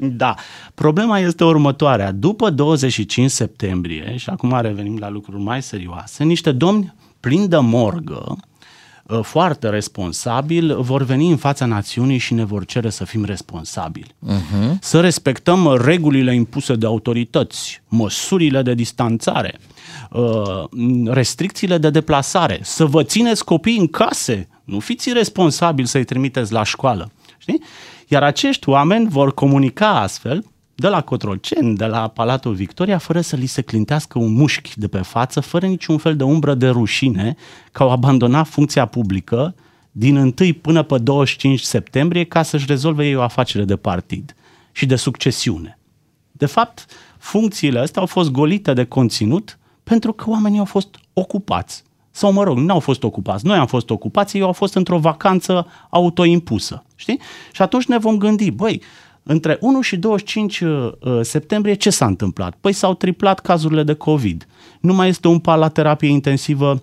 Da. 0.00 0.34
Problema 0.74 1.18
este 1.18 1.44
următoarea. 1.44 2.12
După 2.12 2.50
25 2.50 3.30
septembrie, 3.30 4.16
și 4.16 4.30
acum 4.30 4.58
revenim 4.60 4.96
la 4.98 5.08
lucruri 5.10 5.42
mai 5.42 5.62
serioase, 5.62 6.24
niște 6.24 6.52
domni 6.52 6.94
plini 7.20 7.48
de 7.48 7.56
morgă, 7.56 8.24
uh, 8.28 8.36
foarte 9.22 9.68
responsabili, 9.68 10.74
vor 10.74 11.02
veni 11.02 11.30
în 11.30 11.36
fața 11.36 11.66
națiunii 11.66 12.18
și 12.18 12.34
ne 12.34 12.44
vor 12.44 12.64
cere 12.64 12.90
să 12.90 13.04
fim 13.04 13.24
responsabili. 13.24 14.14
Uh-huh. 14.26 14.78
Să 14.80 15.00
respectăm 15.00 15.76
regulile 15.84 16.34
impuse 16.34 16.74
de 16.74 16.86
autorități, 16.86 17.82
măsurile 17.88 18.62
de 18.62 18.74
distanțare, 18.74 19.58
uh, 20.10 20.64
restricțiile 21.04 21.78
de 21.78 21.90
deplasare, 21.90 22.58
să 22.62 22.84
vă 22.84 23.02
țineți 23.02 23.44
copiii 23.44 23.78
în 23.78 23.88
case, 23.88 24.48
nu 24.64 24.78
fiți 24.78 25.12
responsabili 25.12 25.88
să-i 25.88 26.04
trimiteți 26.04 26.52
la 26.52 26.62
școală. 26.62 27.10
Știi? 27.38 27.62
Iar 28.08 28.22
acești 28.22 28.68
oameni 28.68 29.08
vor 29.08 29.34
comunica 29.34 29.88
astfel 29.88 30.44
de 30.80 30.88
la 30.88 31.00
Cotroceni, 31.00 31.76
de 31.76 31.86
la 31.86 32.08
Palatul 32.08 32.54
Victoria, 32.54 32.98
fără 32.98 33.20
să 33.20 33.36
li 33.36 33.46
se 33.46 33.62
clintească 33.62 34.18
un 34.18 34.32
mușchi 34.32 34.78
de 34.78 34.88
pe 34.88 34.98
față, 34.98 35.40
fără 35.40 35.66
niciun 35.66 35.98
fel 35.98 36.16
de 36.16 36.24
umbră 36.24 36.54
de 36.54 36.68
rușine, 36.68 37.36
că 37.72 37.82
au 37.82 37.90
abandonat 37.90 38.46
funcția 38.46 38.86
publică 38.86 39.54
din 39.92 40.16
1 40.16 40.32
până 40.60 40.82
pe 40.82 40.98
25 40.98 41.60
septembrie 41.60 42.24
ca 42.24 42.42
să-și 42.42 42.66
rezolve 42.66 43.06
ei 43.06 43.14
o 43.14 43.22
afacere 43.22 43.64
de 43.64 43.76
partid 43.76 44.34
și 44.72 44.86
de 44.86 44.96
succesiune. 44.96 45.78
De 46.32 46.46
fapt, 46.46 46.86
funcțiile 47.18 47.78
astea 47.78 48.00
au 48.00 48.06
fost 48.06 48.30
golite 48.30 48.72
de 48.72 48.84
conținut 48.84 49.58
pentru 49.84 50.12
că 50.12 50.30
oamenii 50.30 50.58
au 50.58 50.64
fost 50.64 50.88
ocupați. 51.12 51.82
Sau, 52.10 52.32
mă 52.32 52.42
rog, 52.42 52.58
nu 52.58 52.72
au 52.72 52.80
fost 52.80 53.02
ocupați. 53.02 53.46
Noi 53.46 53.56
am 53.56 53.66
fost 53.66 53.90
ocupați, 53.90 54.36
ei 54.36 54.42
au 54.42 54.52
fost 54.52 54.74
într-o 54.74 54.98
vacanță 54.98 55.66
autoimpusă. 55.90 56.84
Știi? 56.94 57.20
Și 57.52 57.62
atunci 57.62 57.86
ne 57.86 57.98
vom 57.98 58.18
gândi, 58.18 58.50
băi, 58.50 58.82
între 59.30 59.58
1 59.60 59.80
și 59.80 59.96
25 59.96 60.60
uh, 60.60 60.92
septembrie 61.20 61.74
ce 61.74 61.90
s-a 61.90 62.06
întâmplat? 62.06 62.56
Păi 62.60 62.72
s-au 62.72 62.94
triplat 62.94 63.40
cazurile 63.40 63.82
de 63.82 63.94
COVID. 63.94 64.46
Nu 64.80 64.94
mai 64.94 65.08
este 65.08 65.28
un 65.28 65.38
pat 65.38 65.58
la 65.58 65.68
terapie 65.68 66.08
intensivă 66.08 66.82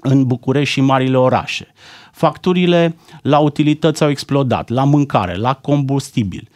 în 0.00 0.26
București 0.26 0.72
și 0.72 0.80
marile 0.80 1.16
orașe. 1.16 1.72
Facturile 2.12 2.96
la 3.22 3.38
utilități 3.38 4.02
au 4.02 4.10
explodat, 4.10 4.68
la 4.68 4.84
mâncare, 4.84 5.36
la 5.36 5.54
combustibil. 5.54 6.48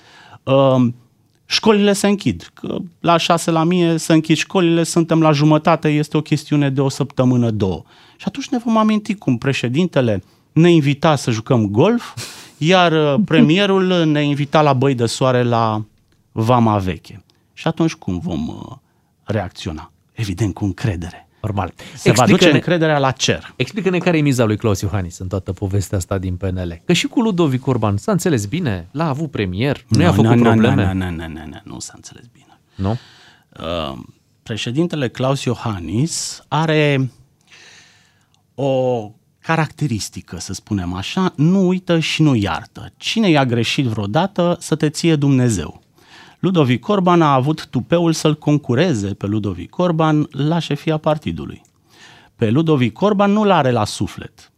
Uh, 0.42 0.86
Școlile 1.46 1.92
se 1.92 2.06
închid. 2.06 2.50
Că 2.54 2.76
la 3.00 3.16
6 3.16 3.50
la 3.50 3.64
mie 3.64 3.96
se 3.96 4.12
închid 4.12 4.36
școlile, 4.36 4.82
suntem 4.82 5.20
la 5.20 5.32
jumătate, 5.32 5.88
este 5.88 6.16
o 6.16 6.20
chestiune 6.20 6.70
de 6.70 6.80
o 6.80 6.88
săptămână, 6.88 7.50
două. 7.50 7.82
Și 8.16 8.24
atunci 8.26 8.48
ne 8.48 8.58
vom 8.58 8.76
aminti 8.76 9.14
cum 9.14 9.38
președintele 9.38 10.22
ne 10.52 10.70
invita 10.70 11.16
să 11.16 11.30
jucăm 11.30 11.66
golf, 11.66 12.14
iar 12.58 12.92
uh, 12.92 13.22
premierul 13.24 14.04
ne 14.04 14.22
invita 14.22 14.62
la 14.62 14.72
băi 14.72 14.94
de 14.94 15.06
soare 15.06 15.42
la 15.42 15.84
Vama 16.32 16.78
Veche. 16.78 17.24
Și 17.52 17.66
atunci 17.66 17.94
cum 17.94 18.18
vom 18.18 18.48
uh, 18.48 18.76
reacționa? 19.24 19.92
Evident, 20.12 20.54
cu 20.54 20.64
încredere. 20.64 21.28
Normal. 21.40 21.74
Se 21.94 22.12
va 22.12 22.26
duce 22.26 22.50
încrederea 22.50 22.98
la 22.98 23.10
cer. 23.10 23.52
Explică-ne 23.56 23.98
care 23.98 24.18
e 24.18 24.20
miza 24.20 24.44
lui 24.44 24.56
Claus 24.56 24.80
Iohannis 24.80 25.18
în 25.18 25.28
toată 25.28 25.52
povestea 25.52 25.98
asta 25.98 26.18
din 26.18 26.36
PNL. 26.36 26.80
Că 26.84 26.92
și 26.92 27.06
cu 27.06 27.20
Ludovic 27.20 27.66
Orban 27.66 27.96
s-a 27.96 28.12
înțeles 28.12 28.46
bine, 28.46 28.88
l-a 28.90 29.08
avut 29.08 29.30
premier, 29.30 29.84
nu 29.88 30.00
i-a 30.00 30.06
Nu, 30.06 30.14
făcut 30.14 30.30
nu, 30.30 30.36
nu, 30.36 30.42
probleme. 30.42 30.92
Nu, 30.92 30.92
nu, 30.92 31.10
nu, 31.10 31.26
nu, 31.26 31.44
nu, 31.46 31.60
nu 31.64 31.78
s-a 31.78 31.92
înțeles 31.96 32.24
bine. 32.32 32.58
Nu? 32.74 32.98
Uh, 33.60 33.98
președintele 34.42 35.08
Claus 35.08 35.44
Iohannis 35.44 36.44
are 36.48 37.10
o 38.54 39.10
caracteristică, 39.44 40.36
să 40.38 40.52
spunem 40.52 40.92
așa, 40.92 41.32
nu 41.36 41.66
uită 41.68 41.98
și 41.98 42.22
nu 42.22 42.34
iartă. 42.34 42.92
Cine 42.96 43.30
i-a 43.30 43.44
greșit 43.44 43.84
vreodată 43.84 44.56
să 44.60 44.74
te 44.74 44.88
ție 44.88 45.16
Dumnezeu. 45.16 45.82
Ludovic 46.38 46.88
Orban 46.88 47.22
a 47.22 47.32
avut 47.32 47.66
tupeul 47.66 48.12
să-l 48.12 48.34
concureze 48.34 49.14
pe 49.14 49.26
Ludovic 49.26 49.78
Orban 49.78 50.28
la 50.30 50.58
șefia 50.58 50.96
partidului. 50.96 51.62
Pe 52.36 52.50
Ludovic 52.50 53.00
Orban 53.00 53.32
nu 53.32 53.44
l-are 53.44 53.70
la 53.70 53.84
suflet, 53.84 54.52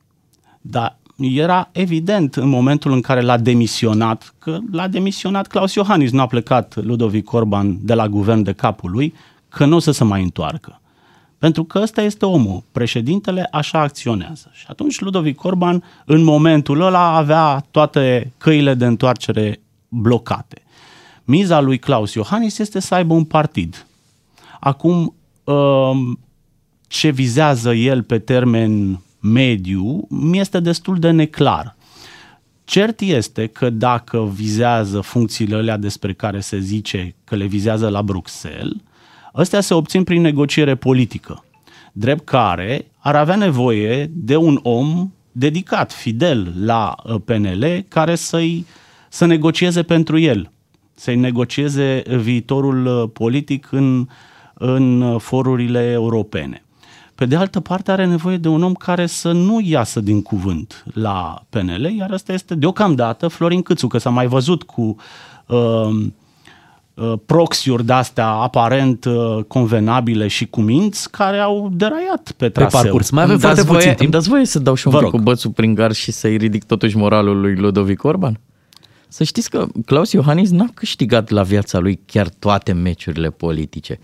dar 0.60 0.98
era 1.16 1.68
evident 1.72 2.36
în 2.36 2.48
momentul 2.48 2.92
în 2.92 3.00
care 3.00 3.20
l-a 3.20 3.36
demisionat, 3.36 4.34
că 4.38 4.58
l-a 4.70 4.88
demisionat 4.88 5.46
Claus 5.46 5.74
Iohannis, 5.74 6.10
nu 6.10 6.20
a 6.20 6.26
plecat 6.26 6.74
Ludovic 6.84 7.32
Orban 7.32 7.78
de 7.80 7.94
la 7.94 8.08
guvern 8.08 8.42
de 8.42 8.52
capul 8.52 8.90
lui, 8.90 9.14
că 9.48 9.64
nu 9.64 9.76
o 9.76 9.78
să 9.78 9.90
se 9.90 10.04
mai 10.04 10.22
întoarcă. 10.22 10.80
Pentru 11.38 11.64
că 11.64 11.78
ăsta 11.78 12.02
este 12.02 12.24
omul, 12.24 12.62
președintele 12.72 13.48
așa 13.50 13.80
acționează. 13.80 14.50
Și 14.52 14.64
atunci 14.68 15.00
Ludovic 15.00 15.44
Orban, 15.44 15.82
în 16.04 16.22
momentul 16.22 16.80
ăla, 16.80 17.16
avea 17.16 17.66
toate 17.70 18.32
căile 18.38 18.74
de 18.74 18.86
întoarcere 18.86 19.60
blocate. 19.88 20.62
Miza 21.24 21.60
lui 21.60 21.78
Claus 21.78 22.14
Iohannis 22.14 22.58
este 22.58 22.80
să 22.80 22.94
aibă 22.94 23.14
un 23.14 23.24
partid. 23.24 23.86
Acum, 24.60 25.14
um, 25.44 26.18
ce 26.86 27.10
vizează 27.10 27.72
el 27.72 28.02
pe 28.02 28.18
termen 28.18 29.00
mediu, 29.20 30.06
mi 30.08 30.38
este 30.38 30.60
destul 30.60 30.98
de 30.98 31.10
neclar. 31.10 31.76
Cert 32.64 33.00
este 33.00 33.46
că 33.46 33.70
dacă 33.70 34.30
vizează 34.34 35.00
funcțiile 35.00 35.56
alea 35.56 35.76
despre 35.76 36.12
care 36.12 36.40
se 36.40 36.58
zice 36.58 37.14
că 37.24 37.34
le 37.34 37.46
vizează 37.46 37.88
la 37.88 38.02
Bruxelles, 38.02 38.76
astea 39.36 39.60
se 39.60 39.74
obțin 39.74 40.04
prin 40.04 40.20
negociere 40.20 40.74
politică, 40.74 41.44
drept 41.92 42.24
care 42.24 42.86
ar 42.98 43.16
avea 43.16 43.36
nevoie 43.36 44.10
de 44.12 44.36
un 44.36 44.58
om 44.62 45.12
dedicat, 45.32 45.92
fidel 45.92 46.52
la 46.60 46.94
uh, 47.04 47.14
PNL, 47.24 47.84
care 47.88 48.14
să-i, 48.14 48.66
să 49.08 49.24
negocieze 49.24 49.82
pentru 49.82 50.18
el, 50.18 50.50
să-i 50.94 51.16
negocieze 51.16 52.02
viitorul 52.16 52.86
uh, 52.86 53.10
politic 53.12 53.68
în, 53.70 54.08
în 54.54 55.00
uh, 55.00 55.20
forurile 55.20 55.90
europene. 55.90 56.60
Pe 57.14 57.26
de 57.26 57.36
altă 57.36 57.60
parte 57.60 57.90
are 57.90 58.06
nevoie 58.06 58.36
de 58.36 58.48
un 58.48 58.62
om 58.62 58.74
care 58.74 59.06
să 59.06 59.32
nu 59.32 59.60
iasă 59.60 60.00
din 60.00 60.22
cuvânt 60.22 60.84
la 60.94 61.44
PNL, 61.48 61.94
iar 61.98 62.10
asta 62.10 62.32
este 62.32 62.54
deocamdată 62.54 63.28
Florin 63.28 63.62
Câțu, 63.62 63.86
că 63.86 63.98
s-a 63.98 64.10
mai 64.10 64.26
văzut 64.26 64.62
cu 64.62 64.96
uh, 65.46 65.56
uh, 65.56 66.06
proxiuri 67.26 67.84
de-astea 67.84 68.28
aparent 68.28 69.04
uh, 69.04 69.44
convenabile 69.48 70.28
și 70.28 70.46
cu 70.46 70.60
minți 70.60 71.10
care 71.10 71.38
au 71.38 71.70
deraiat 71.72 72.32
pe 72.36 72.48
traseu. 72.48 72.80
parcurs. 72.80 73.10
Mai 73.10 73.22
avem 73.22 73.34
Îmi 73.34 73.42
foarte 73.42 73.60
dați 73.60 73.70
voie, 73.72 73.80
puțin 73.82 73.96
timp. 73.96 74.12
Îmi 74.12 74.20
dați 74.20 74.28
voie 74.28 74.44
să 74.46 74.58
dau 74.58 74.74
și 74.74 74.86
un 74.86 74.92
Vă 74.92 74.98
pic 74.98 75.06
rog. 75.10 75.16
cu 75.16 75.22
bățul 75.24 75.50
prin 75.50 75.74
gar 75.74 75.92
și 75.92 76.12
să-i 76.12 76.36
ridic 76.36 76.64
totuși 76.64 76.96
moralul 76.96 77.40
lui 77.40 77.54
Ludovic 77.56 78.04
Orban? 78.04 78.40
Să 79.08 79.24
știți 79.24 79.50
că 79.50 79.66
Claus 79.86 80.12
Iohannis 80.12 80.50
n-a 80.50 80.66
câștigat 80.74 81.28
la 81.30 81.42
viața 81.42 81.78
lui 81.78 82.00
chiar 82.06 82.28
toate 82.28 82.72
meciurile 82.72 83.30
politice. 83.30 83.98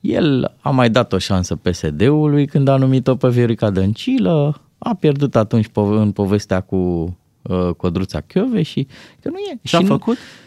El 0.00 0.54
a 0.60 0.70
mai 0.70 0.90
dat 0.90 1.12
o 1.12 1.18
șansă 1.18 1.56
PSD-ului 1.56 2.46
când 2.46 2.68
a 2.68 2.76
numit-o 2.76 3.14
pe 3.14 3.28
Viorica 3.28 3.70
Dăncilă, 3.70 4.60
a 4.78 4.94
pierdut 4.94 5.36
atunci 5.36 5.66
po- 5.68 5.72
în 6.00 6.10
povestea 6.12 6.60
cu 6.60 6.76
uh, 7.42 7.70
Codruța 7.76 8.20
Chiove 8.20 8.62
și 8.62 8.86
că 9.20 9.28
nu 9.28 9.36
e. 9.38 9.58
Ce 9.62 9.76
a 9.76 9.78
și 9.78 9.84
făcut? 9.86 10.16
Nu, 10.16 10.22
uh, 10.22 10.43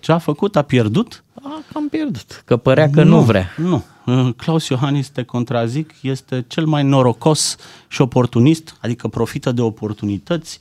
Ce 0.00 0.12
a 0.12 0.18
făcut? 0.18 0.56
A 0.56 0.62
pierdut? 0.62 1.24
a 1.42 1.62
cam 1.72 1.88
pierdut, 1.88 2.42
că 2.44 2.56
părea 2.56 2.90
că 2.90 3.02
nu, 3.02 3.16
nu 3.16 3.20
vrea. 3.22 3.54
Nu. 3.56 3.84
Uh, 4.06 4.28
Claus 4.36 4.68
Iohannis, 4.68 5.08
te 5.08 5.22
contrazic, 5.22 5.94
este 6.02 6.44
cel 6.48 6.64
mai 6.64 6.82
norocos 6.82 7.56
și 7.88 8.00
oportunist, 8.00 8.76
adică 8.80 9.08
profită 9.08 9.52
de 9.52 9.60
oportunități, 9.60 10.58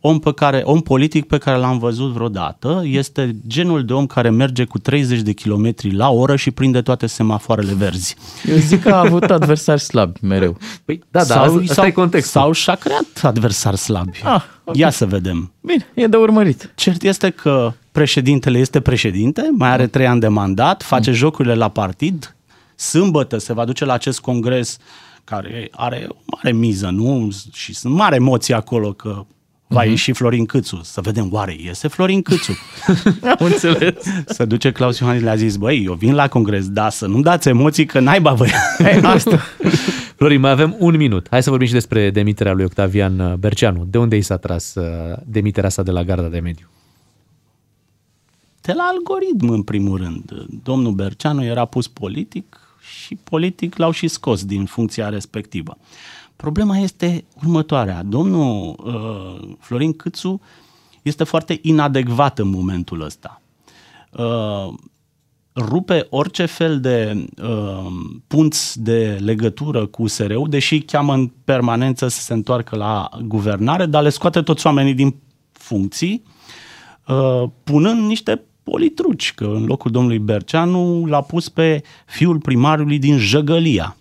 om, 0.00 0.18
pe 0.18 0.32
care, 0.32 0.62
om 0.64 0.80
politic 0.80 1.26
pe 1.26 1.38
care 1.38 1.58
l-am 1.58 1.78
văzut 1.78 2.12
vreodată. 2.12 2.82
Este 2.84 3.36
genul 3.46 3.84
de 3.84 3.92
om 3.92 4.06
care 4.06 4.30
merge 4.30 4.64
cu 4.64 4.78
30 4.78 5.20
de 5.20 5.32
kilometri 5.32 5.94
la 5.94 6.10
oră 6.10 6.36
și 6.36 6.50
prinde 6.50 6.82
toate 6.82 7.06
semafoarele 7.06 7.74
verzi. 7.74 8.16
Eu 8.44 8.56
zic 8.56 8.82
că 8.82 8.88
a 8.88 8.98
avut 8.98 9.22
adversari 9.22 9.80
slabi 9.80 10.18
mereu. 10.22 10.56
Păi, 10.84 11.02
da, 11.10 11.24
da, 11.24 11.42
asta, 11.42 11.62
asta 11.68 11.86
e 11.86 11.90
contextul. 11.90 12.40
Sau 12.40 12.52
și-a 12.52 12.74
creat 12.74 13.06
adversari 13.22 13.76
slabi. 13.76 14.20
Ah, 14.24 14.42
ok. 14.64 14.76
Ia 14.76 14.90
să 14.90 15.06
vedem. 15.06 15.52
Bine, 15.60 15.86
e 15.94 16.06
de 16.06 16.16
urmărit. 16.16 16.72
Cert 16.74 17.02
este 17.02 17.30
că 17.30 17.72
președintele 18.00 18.58
este 18.58 18.80
președinte, 18.80 19.48
mai 19.52 19.68
are 19.68 19.86
trei 19.86 20.06
ani 20.06 20.20
de 20.20 20.28
mandat, 20.28 20.82
face 20.82 21.10
jocurile 21.12 21.54
la 21.54 21.68
partid, 21.68 22.36
sâmbătă 22.74 23.38
se 23.38 23.52
va 23.52 23.64
duce 23.64 23.84
la 23.84 23.92
acest 23.92 24.20
congres 24.20 24.76
care 25.24 25.68
are 25.72 26.06
o 26.08 26.14
mare 26.36 26.52
miză, 26.56 26.88
nu? 26.88 27.30
Și 27.52 27.74
sunt 27.74 27.94
mari 27.94 28.16
emoții 28.16 28.54
acolo 28.54 28.92
că 28.92 29.24
va 29.66 29.80
Mhm. 29.80 29.90
ieși 29.90 30.12
Florin 30.12 30.46
Câțu. 30.46 30.80
Să 30.82 31.00
vedem, 31.00 31.28
oare 31.32 31.56
iese 31.58 31.88
Florin 31.88 32.22
Câțu? 32.22 32.52
Am 33.38 33.46
înțeles. 33.46 33.94
Să 34.26 34.44
duce 34.44 34.72
Claus 34.72 34.98
Iohannis 34.98 35.22
le-a 35.22 35.34
zis, 35.36 35.56
băi, 35.56 35.82
eu 35.84 35.92
vin 35.94 36.14
la 36.14 36.28
congres, 36.28 36.68
da, 36.68 36.88
să 36.90 37.06
nu 37.06 37.20
dați 37.20 37.48
emoții 37.48 37.86
că 37.86 38.00
naiba 38.00 38.32
voi. 38.32 38.50
Asta. 39.02 39.40
Florin, 40.16 40.40
mai 40.40 40.50
avem 40.50 40.76
un 40.78 40.96
minut. 40.96 41.26
Hai 41.30 41.42
să 41.42 41.50
vorbim 41.50 41.66
și 41.66 41.72
despre 41.72 42.10
demiterea 42.10 42.52
lui 42.52 42.64
Octavian 42.64 43.18
uh, 43.18 43.32
Berceanu. 43.34 43.84
De 43.84 43.98
unde 43.98 44.16
i 44.16 44.20
s-a 44.22 44.36
tras 44.36 44.74
uh, 44.74 44.84
demiterea 45.24 45.70
sa 45.70 45.82
de 45.82 45.90
la 45.90 46.02
Garda 46.02 46.28
de 46.28 46.38
Mediu? 46.38 46.66
De 48.66 48.72
la 48.72 48.82
algoritm, 48.82 49.48
în 49.48 49.62
primul 49.62 49.98
rând. 49.98 50.46
Domnul 50.62 50.92
Berceanu 50.92 51.44
era 51.44 51.64
pus 51.64 51.88
politic 51.88 52.60
și 53.04 53.14
politic 53.24 53.76
l-au 53.76 53.90
și 53.90 54.08
scos 54.08 54.44
din 54.44 54.64
funcția 54.64 55.08
respectivă. 55.08 55.78
Problema 56.36 56.76
este 56.76 57.24
următoarea. 57.42 58.02
Domnul 58.02 58.76
uh, 58.84 59.56
Florin 59.58 59.92
Câțu 59.92 60.40
este 61.02 61.24
foarte 61.24 61.58
inadecvat 61.62 62.38
în 62.38 62.48
momentul 62.48 63.00
ăsta. 63.00 63.42
Uh, 64.12 64.74
rupe 65.54 66.06
orice 66.10 66.44
fel 66.44 66.80
de 66.80 67.26
uh, 67.42 67.86
punți 68.26 68.82
de 68.82 69.18
legătură 69.20 69.86
cu 69.86 70.02
USR-ul, 70.02 70.48
deși 70.48 70.80
cheamă 70.80 71.14
în 71.14 71.32
permanență 71.44 72.08
să 72.08 72.20
se 72.20 72.32
întoarcă 72.32 72.76
la 72.76 73.08
guvernare, 73.22 73.86
dar 73.86 74.02
le 74.02 74.08
scoate 74.08 74.42
toți 74.42 74.66
oamenii 74.66 74.94
din 74.94 75.16
funcții, 75.52 76.22
uh, 77.06 77.48
punând 77.64 78.06
niște 78.06 78.44
politruci, 78.70 79.32
că 79.34 79.44
în 79.44 79.64
locul 79.64 79.90
domnului 79.90 80.18
Berceanu 80.18 81.04
l-a 81.04 81.20
pus 81.20 81.48
pe 81.48 81.82
fiul 82.06 82.38
primarului 82.38 82.98
din 82.98 83.18
Jăgălia. 83.18 83.96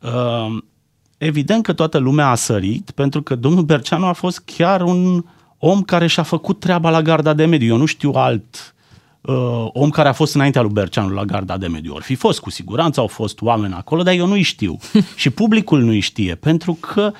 Uh, 0.00 0.56
evident 1.18 1.62
că 1.62 1.72
toată 1.72 1.98
lumea 1.98 2.28
a 2.28 2.34
sărit, 2.34 2.90
pentru 2.90 3.22
că 3.22 3.34
domnul 3.34 3.62
Berceanu 3.62 4.06
a 4.06 4.12
fost 4.12 4.42
chiar 4.44 4.82
un 4.82 5.24
om 5.58 5.82
care 5.82 6.06
și-a 6.06 6.22
făcut 6.22 6.60
treaba 6.60 6.90
la 6.90 7.02
garda 7.02 7.32
de 7.32 7.44
mediu. 7.44 7.68
Eu 7.68 7.76
nu 7.76 7.84
știu 7.84 8.10
alt 8.10 8.74
uh, 9.20 9.66
om 9.72 9.90
care 9.90 10.08
a 10.08 10.12
fost 10.12 10.34
înaintea 10.34 10.62
lui 10.62 10.72
Berceanu 10.72 11.14
la 11.14 11.24
garda 11.24 11.56
de 11.56 11.66
mediu. 11.66 11.94
Or 11.94 12.02
fi 12.02 12.14
fost, 12.14 12.40
cu 12.40 12.50
siguranță 12.50 13.00
au 13.00 13.06
fost 13.06 13.40
oameni 13.40 13.74
acolo, 13.74 14.02
dar 14.02 14.14
eu 14.14 14.26
nu-i 14.26 14.42
știu. 14.42 14.78
și 15.16 15.30
publicul 15.30 15.82
nu-i 15.82 16.00
știe, 16.00 16.34
pentru 16.34 16.72
că 16.72 17.12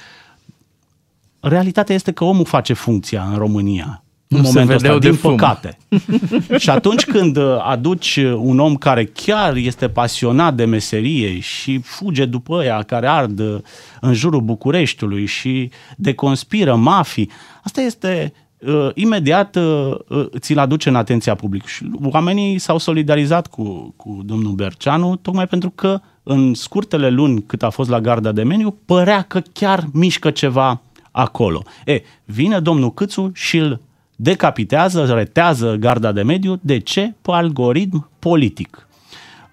realitatea 1.41 1.95
este 1.95 2.13
că 2.13 2.25
omul 2.25 2.45
face 2.45 2.73
funcția 2.73 3.25
în 3.31 3.37
România. 3.37 4.03
În 4.29 4.39
Nu 4.39 4.45
se 4.45 4.49
momentul 4.49 4.75
ăsta, 4.75 4.77
vedeau 4.77 4.99
de 4.99 5.09
din 5.09 5.19
fum. 5.19 5.37
păcate. 5.37 5.79
și 6.63 6.71
atunci 6.71 7.05
când 7.05 7.37
uh, 7.37 7.57
aduci 7.65 8.17
un 8.37 8.59
om 8.59 8.77
care 8.77 9.05
chiar 9.05 9.57
este 9.57 9.89
pasionat 9.89 10.55
de 10.55 10.65
meserie 10.65 11.39
și 11.41 11.79
fuge 11.79 12.25
după 12.25 12.65
ea 12.65 12.83
care 12.83 13.07
ard 13.07 13.39
uh, 13.39 13.59
în 14.01 14.13
jurul 14.13 14.41
Bucureștiului 14.41 15.27
și 15.27 15.71
deconspiră 15.97 16.75
mafii, 16.75 17.31
asta 17.63 17.81
este 17.81 18.33
uh, 18.59 18.89
imediat 18.95 19.57
uh, 19.57 19.95
uh, 20.09 20.27
ți-l 20.39 20.59
aduce 20.59 20.89
în 20.89 20.95
atenția 20.95 21.35
publicului. 21.35 21.73
Și 21.73 21.91
oamenii 22.13 22.59
s-au 22.59 22.79
solidarizat 22.79 23.47
cu, 23.47 23.95
cu 23.97 24.21
domnul 24.25 24.53
Berceanu 24.53 25.17
tocmai 25.17 25.47
pentru 25.47 25.71
că 25.71 26.01
în 26.23 26.55
scurtele 26.55 27.09
luni 27.11 27.43
cât 27.43 27.63
a 27.63 27.71
fost 27.71 27.91
la 27.91 28.01
garda 28.01 28.33
de 28.33 28.43
meniu, 28.43 28.79
părea 28.85 29.23
că 29.23 29.43
chiar 29.53 29.85
mișcă 29.93 30.31
ceva 30.31 30.81
acolo. 31.11 31.63
E, 31.85 32.03
vine 32.25 32.61
domnul 32.61 32.95
Câțu 32.95 33.31
și 33.35 33.57
îl 33.57 33.81
decapitează, 34.21 35.05
retează 35.05 35.75
garda 35.75 36.13
de 36.13 36.23
mediu. 36.23 36.59
De 36.63 36.79
ce? 36.79 37.15
Pe 37.23 37.31
algoritm 37.31 38.11
politic. 38.19 38.89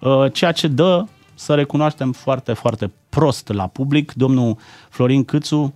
Uh, 0.00 0.32
Ceea 0.32 0.52
ce 0.52 0.68
dă, 0.68 1.04
să 1.34 1.54
recunoaștem, 1.54 2.12
foarte, 2.12 2.52
foarte 2.52 2.92
prost 3.08 3.48
la 3.48 3.66
public. 3.66 4.12
Domnul 4.12 4.56
Florin 4.90 5.24
Câțu 5.24 5.74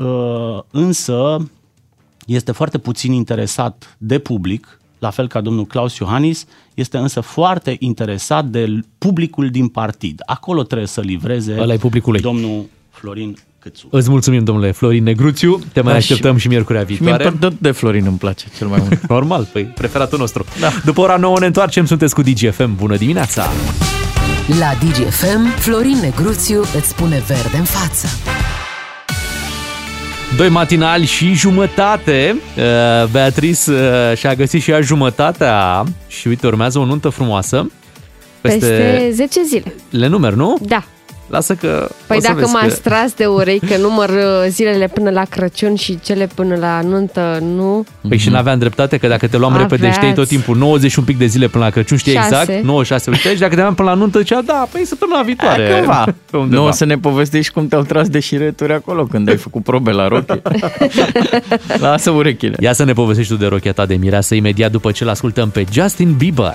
uh, 0.00 0.58
însă 0.70 1.50
este 2.26 2.52
foarte 2.52 2.78
puțin 2.78 3.12
interesat 3.12 3.96
de 3.98 4.18
public, 4.18 4.80
la 4.98 5.10
fel 5.10 5.28
ca 5.28 5.40
domnul 5.40 5.66
Claus 5.66 5.96
Iohannis, 5.96 6.46
este 6.74 6.98
însă 6.98 7.20
foarte 7.20 7.76
interesat 7.78 8.44
de 8.44 8.80
publicul 8.98 9.50
din 9.50 9.68
partid. 9.68 10.22
Acolo 10.26 10.62
trebuie 10.62 10.88
să 10.88 11.00
livreze 11.00 11.60
Ăla 11.60 11.72
e 11.72 11.76
publicul 11.76 12.12
lui. 12.12 12.20
domnul 12.20 12.66
Florin 12.90 13.36
Câțu. 13.60 13.88
Îți 13.90 14.10
mulțumim, 14.10 14.44
domnule 14.44 14.70
Florin 14.70 15.02
Negruțiu. 15.02 15.58
Te 15.72 15.80
mai 15.80 15.92
Da, 15.92 15.98
așteptăm 15.98 16.34
și, 16.34 16.40
și- 16.40 16.48
miercurea 16.48 16.80
Și 16.80 16.86
mie 16.88 16.98
viitoare. 16.98 17.36
tot 17.40 17.52
de 17.58 17.70
Florin 17.70 18.04
îmi 18.06 18.18
place 18.18 18.44
cel 18.56 18.66
mai 18.66 18.78
mult. 18.82 19.00
Normal, 19.08 19.48
păi 19.52 19.64
preferatul 19.64 20.18
nostru. 20.18 20.44
Da. 20.60 20.68
După 20.84 21.00
ora 21.00 21.16
9 21.16 21.38
ne 21.38 21.46
întoarcem, 21.46 21.86
sunteți 21.86 22.14
cu 22.14 22.22
DGFM. 22.22 22.76
Bună 22.76 22.96
dimineața! 22.96 23.46
La 24.58 24.70
DGFM, 24.88 25.48
Florin 25.58 25.98
Negruțiu 26.02 26.60
îți 26.76 26.88
spune 26.88 27.22
verde 27.26 27.56
în 27.56 27.64
față. 27.64 28.06
Doi 30.36 30.48
matinali 30.48 31.04
și 31.04 31.32
jumătate. 31.34 32.36
Uh, 32.56 33.08
Beatrice 33.10 33.70
uh, 33.70 34.16
și-a 34.16 34.34
găsit 34.34 34.62
și 34.62 34.70
ea 34.70 34.80
jumătatea 34.80 35.84
și 36.08 36.28
uite, 36.28 36.46
urmează 36.46 36.78
o 36.78 36.84
nuntă 36.84 37.08
frumoasă. 37.08 37.70
Peste 38.40 39.10
10 39.12 39.40
zile. 39.46 39.74
Le 39.90 40.06
numeri, 40.06 40.36
nu? 40.36 40.56
Da. 40.60 40.84
Lasă 41.30 41.54
că... 41.54 41.88
Păi 42.06 42.16
o 42.16 42.20
să 42.20 42.26
dacă 42.26 42.40
vezi 42.40 42.52
m-ați 42.52 42.82
că... 42.82 42.88
tras 42.88 43.12
de 43.12 43.26
urei 43.26 43.58
că 43.58 43.76
număr 43.76 44.08
uh, 44.08 44.46
zilele 44.48 44.86
până 44.86 45.10
la 45.10 45.24
Crăciun 45.24 45.74
și 45.74 45.98
cele 46.02 46.28
până 46.34 46.56
la 46.56 46.80
nuntă, 46.80 47.38
nu? 47.54 47.84
Păi 48.08 48.18
și 48.18 48.28
n-aveam 48.28 48.58
dreptate 48.58 48.96
că 48.96 49.08
dacă 49.08 49.26
te 49.26 49.36
luam 49.36 49.52
repede 49.56 49.74
Aveați. 49.74 49.96
știai 49.96 50.12
tot 50.12 50.28
timpul 50.28 50.56
90 50.56 50.90
și 50.90 50.98
un 50.98 51.04
pic 51.04 51.18
de 51.18 51.26
zile 51.26 51.46
până 51.48 51.64
la 51.64 51.70
Crăciun, 51.70 51.96
știi 51.96 52.12
Șase. 52.12 52.26
exact, 52.26 52.64
96 52.64 53.10
uite, 53.10 53.34
și 53.34 53.40
dacă 53.40 53.54
te 53.54 53.60
luam 53.60 53.74
până 53.74 53.88
la 53.88 53.94
nuntă, 53.94 54.18
zicea, 54.18 54.42
da, 54.42 54.68
păi 54.72 54.84
săptămâna 54.84 55.22
viitoare. 55.22 55.62
Aia 55.62 55.74
cândva. 55.74 56.04
Pe 56.30 56.36
undeva. 56.36 56.62
Nu 56.62 56.68
o 56.68 56.70
să 56.70 56.84
ne 56.84 56.98
povestești 56.98 57.52
cum 57.52 57.68
te-au 57.68 57.82
tras 57.82 58.08
de 58.08 58.20
șireturi 58.20 58.72
acolo 58.72 59.04
când 59.04 59.28
ai 59.28 59.36
făcut 59.36 59.62
probe 59.62 59.90
la 59.90 60.08
roche. 60.08 60.42
Lasă 61.78 62.10
urechile. 62.10 62.56
Ia 62.60 62.72
să 62.72 62.84
ne 62.84 62.92
povestești 62.92 63.32
tu 63.32 63.38
de 63.38 63.46
rochia 63.46 63.72
ta 63.72 63.86
de 63.86 63.94
mireasă 63.94 64.34
imediat 64.34 64.70
după 64.70 64.90
ce 64.90 65.04
l-ascultăm 65.04 65.50
pe 65.50 65.64
Justin 65.72 66.14
Bieber. 66.16 66.54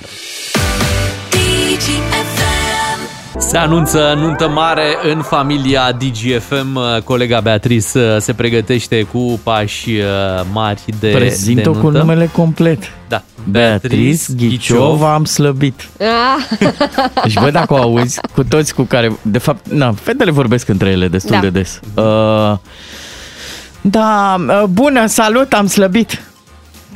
Se 3.38 3.56
anunță 3.56 4.14
nuntă 4.16 4.48
mare 4.48 4.96
în 5.12 5.22
familia 5.22 5.92
DGFM. 5.92 6.78
Colega 7.04 7.40
Beatrice 7.40 7.86
uh, 7.98 8.16
se 8.18 8.32
pregătește 8.32 9.02
cu 9.12 9.40
pași 9.42 9.90
uh, 9.90 10.04
mari 10.52 10.82
de, 11.00 11.08
Prezint-o 11.08 11.70
de 11.70 11.78
cu 11.78 11.82
nuntă. 11.84 11.98
numele 11.98 12.28
complet. 12.32 12.82
Da. 13.08 13.22
Beatrice 13.50 14.32
Ghiciova 14.36 15.14
am 15.14 15.24
slăbit. 15.24 15.88
Ah, 16.00 16.68
Deci 17.22 17.38
văd 17.38 17.52
dacă 17.52 17.74
o 17.74 17.76
auzi 17.76 18.20
cu 18.34 18.44
toți 18.44 18.74
cu 18.74 18.82
care, 18.82 19.12
de 19.22 19.38
fapt, 19.38 19.68
na, 19.68 19.92
fetele 19.92 20.30
vorbesc 20.30 20.68
între 20.68 20.88
ele 20.90 21.08
destul 21.08 21.30
Da. 21.34 21.40
de 21.40 21.50
des. 21.50 21.80
Uh, 21.94 22.56
da, 23.80 24.36
uh, 24.48 24.62
bună, 24.70 25.06
salut, 25.06 25.52
am 25.52 25.66
slăbit. 25.66 26.22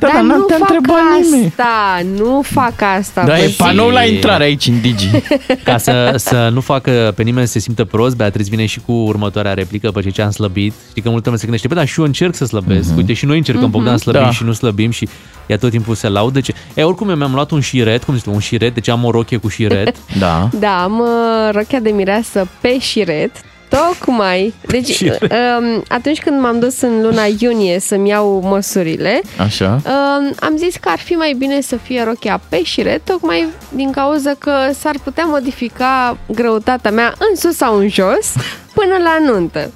Da, 0.01 0.07
dar 0.07 0.15
dar 0.15 0.25
n-am 0.25 0.37
nu 0.37 0.43
te 0.43 0.53
fac 0.53 0.69
întrebat 0.69 0.97
nimeni. 1.23 1.45
asta, 1.47 2.01
nu 2.17 2.41
fac 2.43 2.73
asta. 2.97 3.23
Da, 3.25 3.33
vă 3.33 3.39
e 3.41 3.45
zic. 3.45 3.55
panou 3.55 3.89
la 3.89 4.03
intrare 4.05 4.43
aici 4.43 4.67
în 4.67 4.81
Digi. 4.81 5.09
Ca 5.63 5.77
să, 5.77 6.13
să 6.17 6.49
nu 6.53 6.61
facă 6.61 7.13
pe 7.15 7.23
nimeni 7.23 7.45
să 7.47 7.51
se 7.51 7.59
simtă 7.59 7.85
prost, 7.85 8.15
Beatrice 8.15 8.49
vine 8.49 8.65
și 8.65 8.79
cu 8.85 8.91
următoarea 8.91 9.53
replică 9.53 9.91
pe 9.91 10.09
ce 10.09 10.21
am 10.21 10.31
slăbit. 10.31 10.73
Știi 10.89 11.01
că 11.01 11.09
multă 11.09 11.23
lume 11.25 11.37
se 11.37 11.43
gândește, 11.43 11.67
bă, 11.67 11.73
dar 11.73 11.87
și 11.87 11.99
eu 11.99 12.05
încerc 12.05 12.35
să 12.35 12.45
slăbesc. 12.45 12.95
Uite, 12.97 13.13
și 13.13 13.25
noi 13.25 13.37
încercăm, 13.37 13.63
Mhm. 13.63 13.71
Bogdan, 13.71 13.97
slăbim 13.97 14.21
Da. 14.21 14.31
și 14.31 14.43
nu 14.43 14.51
slăbim 14.53 14.91
și 14.91 15.07
ea 15.47 15.57
tot 15.57 15.69
timpul 15.71 15.95
se 15.95 16.07
laudă. 16.07 16.39
Ce... 16.41 16.53
E, 16.73 16.83
oricum 16.83 17.09
eu 17.09 17.15
mi-am 17.15 17.33
luat 17.33 17.51
un 17.51 17.59
șiret, 17.61 18.03
cum 18.03 18.13
zici 18.13 18.23
tu, 18.23 18.31
un 18.33 18.39
șiret, 18.39 18.73
deci 18.73 18.87
am 18.87 19.03
o 19.03 19.11
rochie 19.11 19.37
cu 19.37 19.47
șiret. 19.47 19.95
Da. 20.19 20.49
Da, 20.59 20.83
am 20.83 20.99
uh, 20.99 21.49
rochia 21.53 21.79
de 21.79 21.89
mireasă 21.89 22.47
pe 22.61 22.79
șiret, 22.79 23.31
tocmai. 23.71 24.53
Deci, 24.67 24.87
Șiret. 24.87 25.21
um, 25.59 25.83
atunci 25.87 26.21
când 26.21 26.39
m-am 26.41 26.59
dus 26.59 26.81
în 26.81 27.01
luna 27.01 27.23
iunie 27.39 27.79
să-mi 27.79 28.09
iau 28.09 28.41
măsurile, 28.43 29.21
Așa. 29.37 29.81
um, 29.85 30.33
am 30.39 30.57
zis 30.57 30.75
că 30.75 30.89
ar 30.89 30.99
fi 30.99 31.13
mai 31.13 31.35
bine 31.37 31.61
să 31.61 31.75
fie 31.75 32.03
rochia 32.03 32.41
pe 32.49 32.63
șiret, 32.63 33.05
tocmai 33.05 33.47
din 33.69 33.91
cauza 33.91 34.33
că 34.37 34.51
s-ar 34.79 34.95
putea 35.03 35.23
modifica 35.27 36.17
greutatea 36.27 36.91
mea 36.91 37.13
în 37.29 37.35
sus 37.35 37.55
sau 37.55 37.77
în 37.77 37.89
jos 37.89 38.33
până 38.77 38.97
la 39.03 39.31
nuntă. 39.31 39.71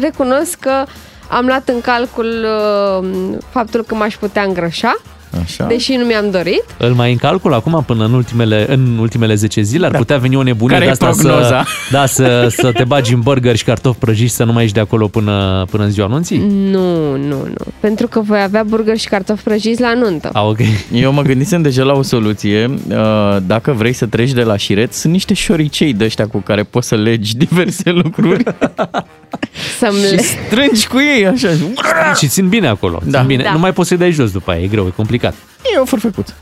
Recunosc 0.00 0.58
că 0.58 0.84
am 1.28 1.46
luat 1.46 1.68
în 1.68 1.80
calcul 1.80 2.44
uh, 2.44 3.08
faptul 3.50 3.84
că 3.84 3.94
m-aș 3.94 4.16
putea 4.16 4.42
îngrășa, 4.42 5.00
Așa. 5.42 5.66
deși 5.66 5.92
nu 5.94 6.04
mi-am 6.04 6.30
dorit. 6.30 6.64
Îl 6.78 6.92
mai 6.92 7.10
în 7.12 7.16
calcul 7.16 7.54
acum 7.54 7.82
până 7.86 8.04
în 8.04 8.12
ultimele, 8.12 8.66
în 8.68 8.98
ultimele 8.98 9.34
10 9.34 9.60
zile 9.62 9.86
ar 9.86 9.96
putea 9.96 10.16
veni 10.18 10.36
o 10.36 10.42
nebunie 10.42 10.72
Care 10.78 10.84
de 10.84 10.88
e 10.88 10.92
asta 10.92 11.12
să, 11.12 11.22
prognoza? 11.22 11.64
da, 11.90 12.06
să, 12.06 12.46
să 12.50 12.72
te 12.72 12.84
bagi 12.84 13.14
în 13.14 13.20
burger 13.20 13.56
și 13.56 13.64
cartofi 13.64 13.98
prăjiți 13.98 14.34
să 14.34 14.44
nu 14.44 14.52
mai 14.52 14.62
ieși 14.62 14.74
de 14.74 14.80
acolo 14.80 15.06
până, 15.08 15.64
până 15.70 15.84
în 15.84 15.90
ziua 15.90 16.06
anunții? 16.06 16.38
Nu, 16.48 17.16
nu, 17.16 17.36
nu. 17.36 17.64
Pentru 17.80 18.06
că 18.06 18.20
voi 18.20 18.42
avea 18.42 18.62
burger 18.62 18.96
și 18.98 19.08
cartofi 19.08 19.42
prăjiți 19.42 19.80
la 19.80 19.94
nuntă. 19.94 20.30
A, 20.32 20.42
ok. 20.46 20.58
Eu 20.92 21.12
mă 21.12 21.22
gândisem 21.22 21.62
deja 21.62 21.82
la 21.82 21.92
o 21.92 22.02
soluție. 22.02 22.70
Uh, 22.88 23.36
Dacă 23.46 23.72
vrei 23.72 23.92
să 23.92 24.06
treci 24.06 24.32
de 24.32 24.42
la 24.42 24.56
șiret, 24.56 24.92
sunt 24.92 25.12
niște 25.12 25.34
șoricei 25.34 25.92
de 25.92 26.04
ăștia 26.04 26.26
cu 26.26 26.38
care 26.38 26.62
poți 26.62 26.88
să 26.88 26.94
legi 26.94 27.36
diverse 27.46 27.90
lucruri. 27.90 28.42
Să-mi 29.78 29.98
și 29.98 30.14
le... 30.14 30.22
strângi 30.22 30.86
cu 30.86 31.00
ei 31.00 31.26
așa. 31.26 31.48
Și 32.16 32.28
țin 32.28 32.48
bine 32.48 32.68
acolo. 32.68 33.00
Da. 33.04 33.18
Țin 33.18 33.26
bine. 33.26 33.42
Da. 33.42 33.52
Nu 33.52 33.58
mai 33.58 33.72
poți 33.72 33.88
să-i 33.88 33.96
dai 33.96 34.10
jos 34.10 34.30
după 34.30 34.50
aia, 34.50 34.62
e 34.62 34.66
greu, 34.66 34.86
e 34.86 34.92
complicat. 34.96 35.34
E 35.74 35.78
o 35.78 35.84
furfecuță. 35.84 36.34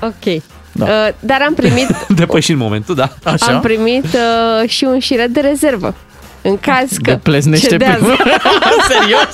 Ok. 0.00 0.42
Da. 0.72 0.84
Uh, 0.84 1.14
dar 1.20 1.42
am 1.46 1.54
primit, 1.54 1.86
Depășind 2.16 2.58
momentul, 2.58 2.94
da. 2.94 3.10
am 3.40 3.60
primit 3.60 4.04
uh, 4.04 4.68
și 4.68 4.84
un 4.84 4.98
șiret 4.98 5.28
de 5.28 5.40
rezervă. 5.40 5.94
În 6.46 6.58
caz 6.60 6.90
că 7.02 7.10
De 7.10 7.16
pleznește 7.22 7.66
cedează. 7.68 7.96
primul. 7.98 8.16
Serios? 8.90 9.32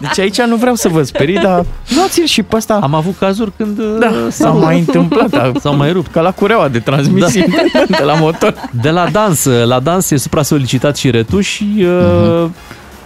Deci 0.00 0.18
aici 0.18 0.40
nu 0.40 0.56
vreau 0.56 0.74
să 0.74 0.88
vă 0.88 1.02
sperii, 1.02 1.38
dar 1.38 1.64
luați-l 1.96 2.24
și 2.26 2.42
pe 2.42 2.56
ăsta. 2.56 2.78
Am 2.82 2.94
avut 2.94 3.16
cazuri 3.18 3.52
când 3.56 3.78
uh, 3.78 3.96
Da, 3.98 4.12
s-a 4.30 4.48
mai 4.50 4.78
întâmplat. 4.78 5.28
da. 5.28 5.52
S-au 5.60 5.76
mai 5.76 5.92
rupt. 5.92 6.12
Ca 6.12 6.20
la 6.20 6.30
cureaua 6.30 6.68
de 6.68 6.78
transmisie 6.78 7.46
Da. 7.72 7.80
de 7.98 8.02
la 8.04 8.14
motor. 8.14 8.54
De 8.82 8.90
la 8.90 9.06
dans, 9.12 9.44
la 9.44 9.80
dans 9.80 10.10
e 10.10 10.16
supra-solicitat 10.16 10.96
și 10.96 11.10
retu 11.10 11.40
și 11.40 11.66
uh, 11.78 12.44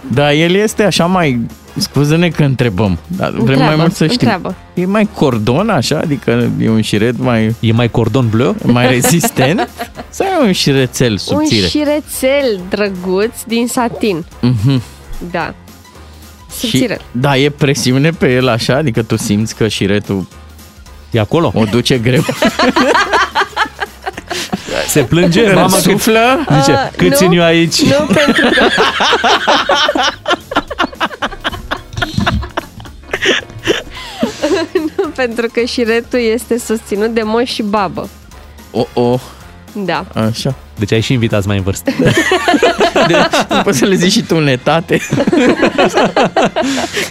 Da, 0.07 0.33
el 0.33 0.53
este 0.55 0.83
așa 0.83 1.05
mai... 1.05 1.39
Scuză-ne 1.77 2.29
că 2.29 2.43
întrebăm, 2.43 2.97
dar 3.07 3.29
vrem 3.29 3.43
mai 3.43 3.51
Întreabă, 3.53 3.75
mult 3.81 3.93
să 3.95 4.03
știm. 4.03 4.17
întreabă. 4.21 4.55
E 4.73 4.85
mai 4.85 5.09
cordon 5.15 5.69
așa? 5.69 5.97
Adică 5.97 6.51
e 6.61 6.69
un 6.69 6.81
șiret 6.81 7.17
mai... 7.17 7.55
E 7.59 7.71
mai 7.71 7.89
cordon 7.89 8.29
bleu? 8.29 8.55
Mai 8.63 8.87
rezistent? 8.87 9.69
Sau 10.09 10.27
e 10.27 10.45
un 10.45 10.51
șirețel 10.51 11.17
subțire? 11.17 11.61
Un 11.63 11.67
șirețel 11.69 12.59
drăguț 12.69 13.41
din 13.47 13.67
satin. 13.67 14.25
Mhm. 14.39 14.81
Da. 15.31 15.53
Și, 16.59 16.59
Subțire. 16.69 16.99
da, 17.11 17.37
e 17.37 17.49
presiune 17.49 18.09
pe 18.09 18.33
el 18.33 18.47
așa? 18.47 18.75
Adică 18.75 19.01
tu 19.03 19.17
simți 19.17 19.55
că 19.55 19.67
șiretul 19.67 20.27
e 21.11 21.19
acolo? 21.19 21.51
o 21.55 21.63
duce 21.63 21.97
greu? 21.97 22.23
se 24.87 25.03
plânge, 25.03 25.45
Îl 25.47 25.53
mama 25.55 25.67
cât, 25.75 25.81
suflă? 25.81 26.45
zice, 26.59 26.71
Ah, 26.71 26.89
cât 26.97 27.09
nu, 27.09 27.15
țin 27.15 27.31
eu 27.31 27.43
aici? 27.43 27.81
Nu, 27.81 28.05
pentru 28.13 28.49
că... 28.51 28.65
pentru 35.15 35.47
că 35.53 35.61
șiretul 35.65 36.19
este 36.19 36.57
susținut 36.57 37.13
de 37.13 37.21
moș 37.23 37.51
și 37.51 37.61
babă. 37.63 38.09
O, 38.71 38.85
o, 38.93 39.19
Da. 39.85 40.05
așa. 40.13 40.55
Deci 40.79 40.91
ai 40.91 40.99
și 41.01 41.13
invitați 41.13 41.47
mai 41.47 41.57
în 41.57 41.63
vârstă. 41.63 41.91
De, 43.07 43.15
nu 43.49 43.61
poți 43.63 43.77
să 43.77 43.85
le 43.85 43.95
zici 43.95 44.11
și 44.11 44.21
tu 44.21 44.39
netate. 44.39 44.99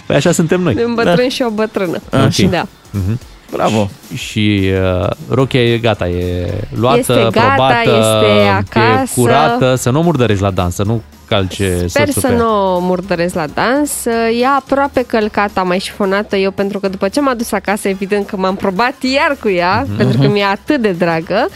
Păi 0.05 0.15
așa 0.15 0.31
suntem 0.31 0.61
noi. 0.61 0.83
Un 0.83 0.93
bătrân 0.93 1.29
și 1.29 1.41
o 1.41 1.49
bătrână. 1.49 2.01
Ok. 2.11 2.49
Da. 2.49 2.67
Mhm. 2.91 3.19
Bravo. 3.53 3.89
Și 4.13 4.71
uh, 5.01 5.09
rochia 5.29 5.61
e 5.63 5.77
gata, 5.77 6.07
e 6.07 6.53
luată, 6.79 6.97
Este 6.99 7.13
gata, 7.13 7.39
probată, 7.47 7.89
este 7.89 8.41
e 8.41 8.49
acasă. 8.49 9.11
curată, 9.15 9.75
să 9.75 9.89
nu 9.89 10.01
murdărești 10.01 10.43
la 10.43 10.51
dans, 10.51 10.75
să 10.75 10.83
nu 10.83 11.01
calce 11.27 11.87
Sper 11.87 12.05
soțul 12.07 12.21
să 12.21 12.27
pe 12.27 12.33
ea. 12.33 12.39
nu 12.39 12.75
o 12.75 12.79
murdăresc 12.79 13.33
la 13.35 13.45
dans. 13.53 14.05
E 14.41 14.45
aproape 14.57 15.03
călcată, 15.07 15.59
am 15.59 15.67
mai 15.67 15.79
șifonată 15.79 16.35
eu 16.35 16.51
pentru 16.51 16.79
că 16.79 16.87
după 16.87 17.07
ce 17.07 17.21
m-am 17.21 17.37
dus 17.37 17.51
acasă, 17.51 17.87
evident 17.87 18.25
că 18.27 18.37
m-am 18.37 18.55
probat 18.55 18.93
iar 19.13 19.37
cu 19.41 19.49
ea, 19.49 19.85
Mhm. 19.87 19.97
pentru 19.97 20.17
că 20.21 20.27
mi-e 20.27 20.43
atât 20.43 20.81
de 20.81 20.91
dragă. 20.91 21.47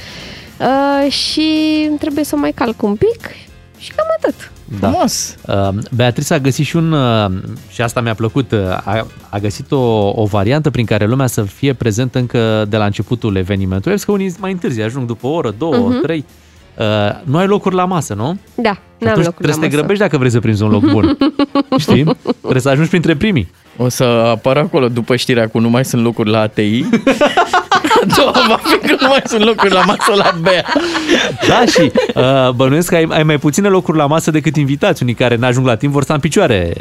Uh, 0.60 1.12
și 1.12 1.52
trebuie 2.00 2.24
să 2.24 2.36
o 2.36 2.40
mai 2.40 2.52
calc 2.52 2.82
un 2.82 2.96
pic 2.96 3.30
și 3.78 3.92
cam 3.96 4.06
atât. 4.18 4.52
Da. 4.80 4.88
Frumos. 4.90 5.36
Uh, 5.48 5.70
Beatrice 5.96 6.34
a 6.34 6.40
găsit 6.40 6.66
și 6.66 6.76
un, 6.76 6.92
uh, 6.92 7.26
și 7.70 7.82
asta 7.82 8.02
mi-a 8.02 8.14
plăcut, 8.14 8.52
uh, 8.52 8.60
a, 8.70 9.08
a 9.30 9.38
găsit 9.38 9.72
o, 9.72 10.12
o 10.22 10.26
variantă 10.26 10.70
prin 10.70 10.86
care 10.86 11.06
lumea 11.06 11.28
să 11.28 11.42
fie 11.42 11.74
prezentă 11.74 12.20
încă 12.20 12.66
de 12.70 12.78
la 12.78 12.86
începutul 12.86 13.36
evenimentului. 13.36 13.92
Vezi 13.92 14.06
că 14.06 14.12
unii 14.12 14.34
mai 14.40 14.52
întârzi, 14.52 14.82
ajung 14.82 15.06
după 15.08 15.28
o 15.28 15.30
oră, 15.30 15.56
două, 15.58 15.76
Mhm. 15.76 16.02
trei. 16.02 16.26
Uh, 16.78 16.86
nu 17.24 17.38
ai 17.38 17.48
locuri 17.48 17.76
la 17.76 17.86
masă, 17.86 18.14
nu? 18.14 18.38
Da, 18.56 18.70
n-am 19.00 19.10
Atunci 19.10 19.26
locul 19.26 19.32
trebuie 19.32 19.48
la 19.48 19.54
să 19.54 19.60
te 19.60 19.66
masă. 19.66 19.76
grăbești 19.78 20.02
dacă 20.04 20.18
vrei 20.18 20.32
să 20.32 20.40
prinzi 20.40 20.64
un 20.64 20.70
loc 20.70 20.92
bun. 20.92 21.18
Știi? 21.78 22.04
Trebuie 22.40 22.62
să 22.62 22.70
ajungi 22.70 22.90
printre 22.90 23.16
primii. 23.16 23.52
O 23.78 23.90
să 23.90 24.04
apară 24.04 24.60
acolo 24.60 24.88
după 24.88 25.16
știrea 25.16 25.48
cu 25.48 25.60
nu 25.60 25.70
mai 25.70 25.86
sunt 25.86 26.04
locuri 26.04 26.30
la 26.30 26.40
ATI. 26.40 26.86
A 28.02 28.16
doua 28.16 28.46
va 28.48 28.60
fi 28.64 28.78
că 28.88 28.96
nu 29.00 29.08
mai 29.08 29.22
sunt 29.26 29.44
locuri 29.44 29.72
la 29.74 29.82
masă 29.82 30.14
la 30.16 30.32
Bea. 30.42 30.66
Da, 31.48 31.66
și 31.66 31.92
uh, 32.16 32.50
bănuiesc 32.56 32.90
că 32.90 32.96
ai, 32.96 33.08
ai 33.10 33.24
mai 33.24 33.38
puține 33.38 33.68
locuri 33.68 33.98
la 33.98 34.06
masă 34.06 34.32
decât 34.32 34.56
invitați. 34.56 35.04
Unii 35.04 35.14
care 35.14 35.36
n-ajung 35.36 35.66
la 35.66 35.76
timp 35.76 35.94
vor 35.94 36.04
sta 36.04 36.14
în 36.14 36.20
picioare. 36.20 36.74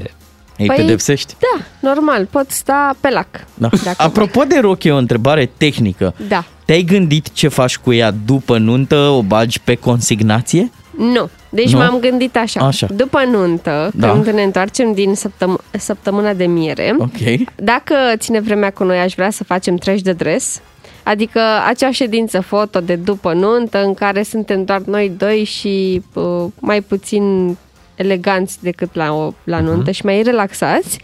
Îi 0.58 0.66
Păi- 0.72 0.76
pedepsești? 0.76 1.34
Da, 1.38 1.64
normal, 1.80 2.26
pot 2.30 2.50
sta 2.50 2.94
pe 3.00 3.10
lac. 3.10 3.26
Da. 3.54 3.68
Dacă 3.84 4.02
Apropo 4.02 4.42
de 4.42 4.58
rochie, 4.60 4.92
o 4.92 4.96
întrebare 4.96 5.50
tehnică. 5.56 6.14
Da. 6.28 6.44
Te-ai 6.64 6.82
gândit 6.82 7.32
ce 7.32 7.48
faci 7.48 7.76
cu 7.78 7.92
ea 7.92 8.10
după 8.24 8.58
nuntă? 8.58 8.96
O 8.96 9.22
bagi 9.22 9.60
pe 9.60 9.74
consignație? 9.74 10.70
Nu. 10.98 11.28
Deci 11.48 11.72
Nu? 11.72 11.78
m-am 11.78 11.98
gândit 12.00 12.36
așa. 12.36 12.60
Așa. 12.60 12.86
După 12.90 13.24
nuntă, 13.30 13.90
Da. 13.94 14.10
când 14.10 14.26
ne 14.28 14.42
întoarcem 14.42 14.92
din 14.92 15.14
săptăm- 15.14 15.60
săptămâna 15.70 16.32
de 16.32 16.46
miere, 16.46 16.94
Ok. 16.98 17.48
dacă 17.54 17.94
ține 18.16 18.40
vremea 18.40 18.70
cu 18.70 18.84
noi, 18.84 18.98
aș 18.98 19.14
vrea 19.14 19.30
să 19.30 19.44
facem 19.44 19.76
treci 19.76 20.00
de 20.00 20.12
dres. 20.12 20.60
Adică 21.06 21.40
acea 21.66 21.90
ședință 21.90 22.40
foto 22.40 22.80
de 22.80 22.94
după 22.94 23.32
nuntă 23.32 23.84
în 23.84 23.94
care 23.94 24.22
suntem 24.22 24.64
doar 24.64 24.80
noi 24.80 25.12
doi 25.16 25.44
și 25.44 26.02
uh, 26.12 26.44
mai 26.60 26.80
puțin 26.80 27.56
eleganți 27.94 28.62
decât 28.62 28.94
la, 28.94 29.12
o, 29.12 29.32
la 29.44 29.60
nuntă 29.60 29.90
și 29.90 30.04
mai 30.04 30.22
relaxați. 30.22 31.00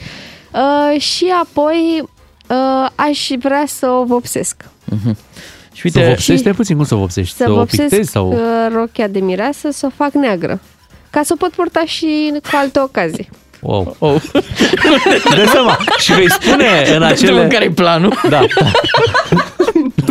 Uh, 0.53 1.01
și 1.01 1.33
apoi 1.43 2.03
uh, 2.49 2.89
aș 2.95 3.29
vrea 3.39 3.65
să 3.67 3.89
o 3.89 4.05
vopsesc. 4.05 4.65
Mhm. 4.85 5.17
Și 5.73 5.83
Uite, 5.85 5.99
să 5.99 5.99
uite, 5.99 6.09
vopsești, 6.09 6.41
stai 6.41 6.53
puțin, 6.53 6.77
cum 6.77 6.85
să 6.85 6.95
vopsești? 6.95 7.37
Să 7.37 7.45
Să 7.45 7.51
o 7.51 7.55
vopsesc 7.55 7.89
pictezi 7.89 8.11
sau... 8.11 8.33
uh, 8.33 8.39
rochia 8.75 9.07
de 9.07 9.19
mireasă, 9.19 9.71
să 9.71 9.87
o 9.87 9.91
fac 9.97 10.13
neagră. 10.13 10.61
Ca 11.11 11.23
să 11.23 11.33
o 11.33 11.37
pot 11.37 11.51
purta 11.51 11.83
și 11.85 12.33
cu 12.43 12.51
alte 12.53 12.81
ocazii. 12.81 13.29
Wow. 13.61 13.97
Oh. 13.99 14.23
Dă 15.37 15.45
seama. 15.53 15.79
Și 15.99 16.13
vei 16.13 16.31
spune 16.31 16.95
în 16.95 17.03
acele... 17.03 17.47
care 17.47 17.65
e 17.65 17.71
planul? 17.71 18.21
Da. 18.29 18.41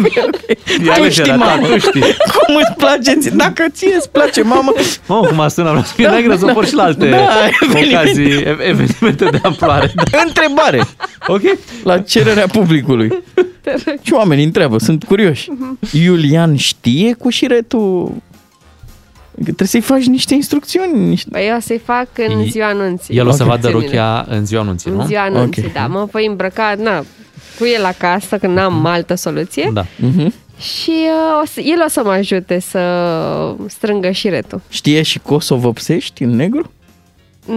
Tu 0.03 0.83
Ia 0.85 0.93
știi, 0.93 1.03
legera 1.03 1.37
ta, 1.37 1.45
mamă. 1.45 1.67
tu 1.67 1.77
știi. 1.77 2.01
Cum 2.45 2.55
îți 2.55 2.73
place? 2.77 3.13
ție? 3.19 3.31
Dacă 3.35 3.65
ție 3.71 3.95
îți 3.97 4.09
place, 4.09 4.41
mamă, 4.41 4.73
Mă, 5.07 5.15
cum 5.27 5.39
a 5.39 5.47
sunat, 5.47 5.69
vreau 5.69 5.85
să 5.85 5.93
fie 5.93 6.07
neagră, 6.07 6.35
să 6.35 6.45
o 6.45 6.53
port 6.53 6.67
și 6.67 6.73
la 6.73 6.83
alte 6.83 7.09
Da, 7.09 7.27
ocazii, 7.87 8.25
e- 8.31 8.57
evenimente 8.69 9.25
de 9.25 9.39
amploare. 9.43 9.91
Întrebare. 10.27 10.81
Ok. 11.27 11.41
La 11.83 11.99
cererea 11.99 12.47
publicului. 12.47 13.23
Și 14.01 14.13
oamenii 14.13 14.43
întreabă, 14.43 14.77
sunt 14.77 15.03
curioși. 15.03 15.49
Iulian 15.91 16.55
știe 16.55 17.13
cu 17.19 17.29
șiretul? 17.29 18.11
Că 19.35 19.41
Trebuie 19.43 19.67
să-i 19.67 19.81
faci 19.81 20.03
niște 20.05 20.33
instrucțiuni. 20.33 21.07
Niște... 21.07 21.29
Păi 21.31 21.47
eu 21.47 21.55
o 21.55 21.59
să-i 21.59 21.81
fac 21.85 22.07
în 22.29 22.45
ziua 22.49 22.67
anunții. 22.67 23.17
El 23.17 23.27
o 23.27 23.31
să 23.31 23.43
Ok. 23.43 23.49
vadă 23.49 23.69
rochia 23.69 24.25
în 24.29 24.45
ziua 24.45 24.61
anunții, 24.61 24.91
În 24.91 24.97
nu? 24.97 25.05
ziua 25.05 25.21
anunții, 25.21 25.63
Ok. 25.65 25.73
da. 25.73 25.87
Mă 25.87 26.07
voi 26.11 26.25
îmbrăca, 26.25 26.73
na, 26.77 27.03
cu 27.61 27.67
el 27.67 27.85
acasă, 27.85 28.37
când 28.37 28.53
n-am 28.55 28.85
altă 28.85 29.15
soluție. 29.15 29.69
Da. 29.73 29.85
Mhm. 29.95 30.33
Și 30.59 30.89
uh, 30.89 31.41
o 31.41 31.45
să, 31.45 31.59
el 31.59 31.83
o 31.85 31.89
să 31.89 32.01
mă 32.03 32.11
ajute 32.11 32.59
să 32.59 32.79
strângă 33.67 34.11
șiretul. 34.11 34.61
Știe 34.69 35.01
și 35.01 35.19
că 35.19 35.33
o 35.33 35.39
să 35.39 35.53
o 35.53 35.57
vopsești 35.57 36.23
în 36.23 36.29
negru? 36.35 36.71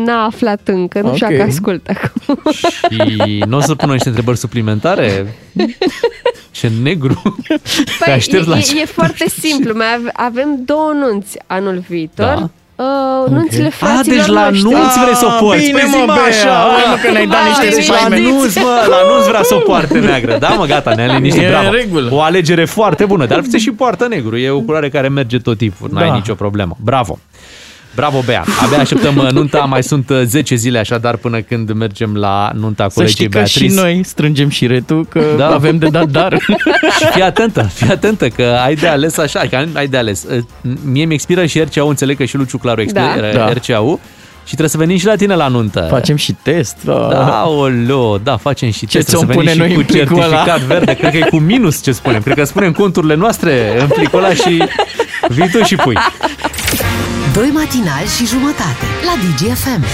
N-a 0.04 0.24
aflat 0.24 0.60
încă, 0.64 1.00
nu 1.00 1.14
știu 1.14 1.26
Ok. 1.26 1.32
dacă 1.36 1.48
ascultă 1.50 1.92
acum. 1.94 2.38
Și 2.90 3.44
nu 3.46 3.56
o 3.56 3.60
să 3.60 3.74
pună 3.74 3.92
niște 3.92 4.08
întrebări 4.08 4.38
suplimentare? 4.38 5.34
Ce 6.50 6.70
negru? 6.82 7.36
Te 8.04 8.10
aștept 8.10 8.46
la 8.46 8.52
Păi, 8.52 8.60
e, 8.60 8.64
ce? 8.72 8.78
e, 8.78 8.80
e 8.80 8.84
foarte 8.84 9.28
simplu. 9.28 9.76
Mai 9.76 9.94
ave- 9.94 10.10
avem 10.12 10.64
două 10.64 10.92
nunți 10.92 11.38
anul 11.46 11.82
viitor. 11.88 12.26
Da. 12.38 12.50
Uh, 12.76 13.30
nunțile 13.30 13.66
A, 13.66 13.70
fraților 13.70 14.16
deci 14.16 14.26
la 14.26 14.48
noștri. 14.48 14.70
nunți 14.70 14.98
vrei 15.02 15.14
să 15.14 15.26
o 15.26 15.44
porți. 15.44 15.66
bine, 15.66 15.78
Păi 15.78 15.88
mă, 15.90 15.96
zi-mă 15.98 16.12
Bea, 16.12 16.22
așa, 16.28 16.54
hai, 16.74 16.82
mă. 16.86 16.90
mă, 16.90 16.96
că 17.02 17.10
ne-ai 17.10 17.26
dat 17.26 17.40
Vai, 17.40 17.48
niște 17.48 17.76
deci 17.76 17.88
La 17.88 17.94
spaimeniți. 17.96 18.30
nunți, 18.32 18.58
mă, 18.58 18.86
la 18.88 18.96
nunți 19.12 19.28
vrea 19.28 19.42
să 19.42 19.54
o 19.54 19.58
poarte 19.58 19.98
neagră. 19.98 20.36
Da, 20.38 20.48
mă, 20.48 20.64
gata, 20.64 20.94
ne-a 20.94 21.06
liniștit, 21.14 21.42
E 21.42 21.46
bravo. 21.48 21.66
în 21.66 21.72
regulă. 21.72 22.08
O 22.12 22.20
alegere 22.20 22.64
foarte 22.64 23.04
bună, 23.04 23.26
dar 23.26 23.42
se 23.48 23.58
și 23.58 23.70
poartă 23.70 24.06
negru. 24.08 24.36
E 24.36 24.50
o 24.50 24.60
culoare 24.60 24.88
care 24.88 25.08
merge 25.08 25.38
tot 25.38 25.56
timpul, 25.58 25.88
n-ai 25.92 26.08
Da. 26.08 26.14
nicio 26.14 26.34
problemă. 26.34 26.76
Bravo. 26.80 27.18
Bravo, 27.94 28.20
Bea. 28.24 28.44
Abia 28.64 28.78
așteptăm 28.78 29.16
uh, 29.16 29.30
nunta, 29.30 29.58
mai 29.58 29.82
sunt 29.82 30.10
uh, 30.10 30.20
10 30.24 30.54
zile 30.54 30.78
așadar 30.78 31.16
până 31.16 31.40
când 31.40 31.70
mergem 31.72 32.14
la 32.16 32.50
nunta 32.54 32.82
Să 32.88 32.94
colegii 32.94 33.14
știi 33.16 33.28
că 33.28 33.36
Beatrice. 33.38 33.66
și 33.66 33.74
noi 33.74 34.00
strângem 34.04 34.48
șiretul, 34.48 35.06
că 35.10 35.22
Da. 35.36 35.48
avem 35.48 35.78
de 35.78 35.86
dat 35.88 36.06
dar. 36.08 36.38
Și 36.98 37.06
fii 37.12 37.22
atentă, 37.22 37.62
fii 37.62 37.90
atentă 37.90 38.28
că 38.28 38.58
ai 38.64 38.74
de 38.74 38.86
ales 38.86 39.18
așa, 39.18 39.40
că 39.50 39.64
ai 39.74 39.86
de 39.86 39.96
ales. 39.96 40.24
Uh, 40.30 40.38
Mie 40.84 41.04
mi 41.04 41.14
expiră 41.14 41.46
și 41.46 41.60
RCA-ul, 41.60 41.88
înțeleg 41.88 42.16
că 42.16 42.24
și 42.24 42.36
Luciu 42.36 42.58
Claru 42.58 42.80
expiră 42.80 43.30
Da. 43.32 43.38
Da. 43.38 43.52
RCA-ul 43.52 43.98
și 44.38 44.50
trebuie 44.50 44.68
să 44.68 44.76
venim 44.78 44.96
și 44.96 45.06
la 45.06 45.14
tine 45.16 45.34
la 45.34 45.48
nuntă. 45.48 45.86
Facem 45.90 46.16
și 46.16 46.32
test. 46.42 46.76
Da, 46.84 47.44
oleo, 47.48 48.18
da, 48.18 48.36
facem 48.36 48.70
și 48.70 48.86
Ce 48.86 48.96
test. 48.96 49.08
ți-o 49.08 49.18
Trebuie 49.24 49.48
să 49.48 49.54
pune 49.54 49.66
venim 49.66 49.76
și 49.76 49.86
noi 49.86 49.96
cu 49.96 50.00
în 50.00 50.06
plicul 50.06 50.22
ăla? 50.22 50.36
certificat 50.44 50.60
verde. 50.60 50.94
Cred 50.94 51.10
că 51.10 51.16
e 51.16 51.26
cu 51.30 51.36
minus 51.36 51.82
ce 51.82 51.92
spunem. 51.92 52.22
Cred 52.22 52.36
că 52.36 52.44
spunem 52.44 52.72
conturile 52.72 53.14
noastre 53.14 53.80
în 53.80 53.86
plicul 53.86 54.18
ăla 54.18 54.34
și 54.34 54.62
vii 55.28 55.48
tu 55.50 55.62
și 55.62 55.74
pui. 55.76 55.96
Doi 57.34 57.50
matinali 57.54 58.06
și 58.16 58.26
jumătate 58.26 58.84
la 59.04 59.12
DGFM. 59.22 59.84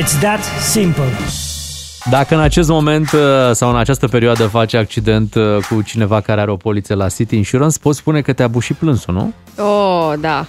It's 0.00 0.20
that 0.20 0.40
simple. 0.70 1.04
Dacă 2.10 2.34
în 2.34 2.40
acest 2.40 2.68
moment 2.68 3.12
uh, 3.12 3.20
sau 3.52 3.70
în 3.70 3.76
această 3.76 4.08
perioadă 4.08 4.46
faci 4.46 4.74
accident 4.74 5.34
uh, 5.34 5.42
cu 5.68 5.82
cineva 5.82 6.20
care 6.20 6.40
are 6.40 6.50
o 6.50 6.56
poliță 6.56 6.94
la 6.94 7.08
City 7.08 7.36
Insurance, 7.36 7.78
poți 7.82 7.98
spune 7.98 8.20
că 8.20 8.32
te-a 8.32 8.48
bușit 8.48 8.76
plânsul, 8.76 9.14
nu? 9.14 9.32
Oh, 9.64 10.12
da. 10.20 10.46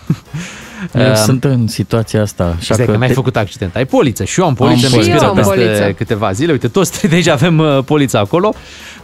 Eu 0.96 1.08
Um, 1.10 1.16
sunt 1.16 1.44
în 1.44 1.68
situația 1.68 2.22
asta. 2.22 2.44
Așa 2.44 2.56
Exact, 2.60 2.86
că 2.86 2.92
că 2.92 2.98
n-ai 2.98 3.08
te- 3.08 3.14
făcut 3.14 3.36
accident. 3.36 3.76
Ai 3.76 3.86
poliță. 3.86 4.24
Și 4.24 4.40
eu 4.40 4.46
am 4.46 4.54
poliță, 4.54 4.86
Am 4.86 4.92
mă 4.92 4.98
poliță. 4.98 5.14
inspiră 5.16 5.18
Și 5.18 5.24
eu 5.24 5.30
am 5.30 5.36
peste 5.36 5.76
poliță. 5.78 5.94
câteva 5.98 6.32
zile. 6.32 6.52
Uite, 6.52 6.68
toți 6.68 6.92
trei 6.98 7.10
deja 7.10 7.32
avem 7.32 7.58
uh, 7.60 7.80
polița 7.86 8.20
acolo. 8.20 8.54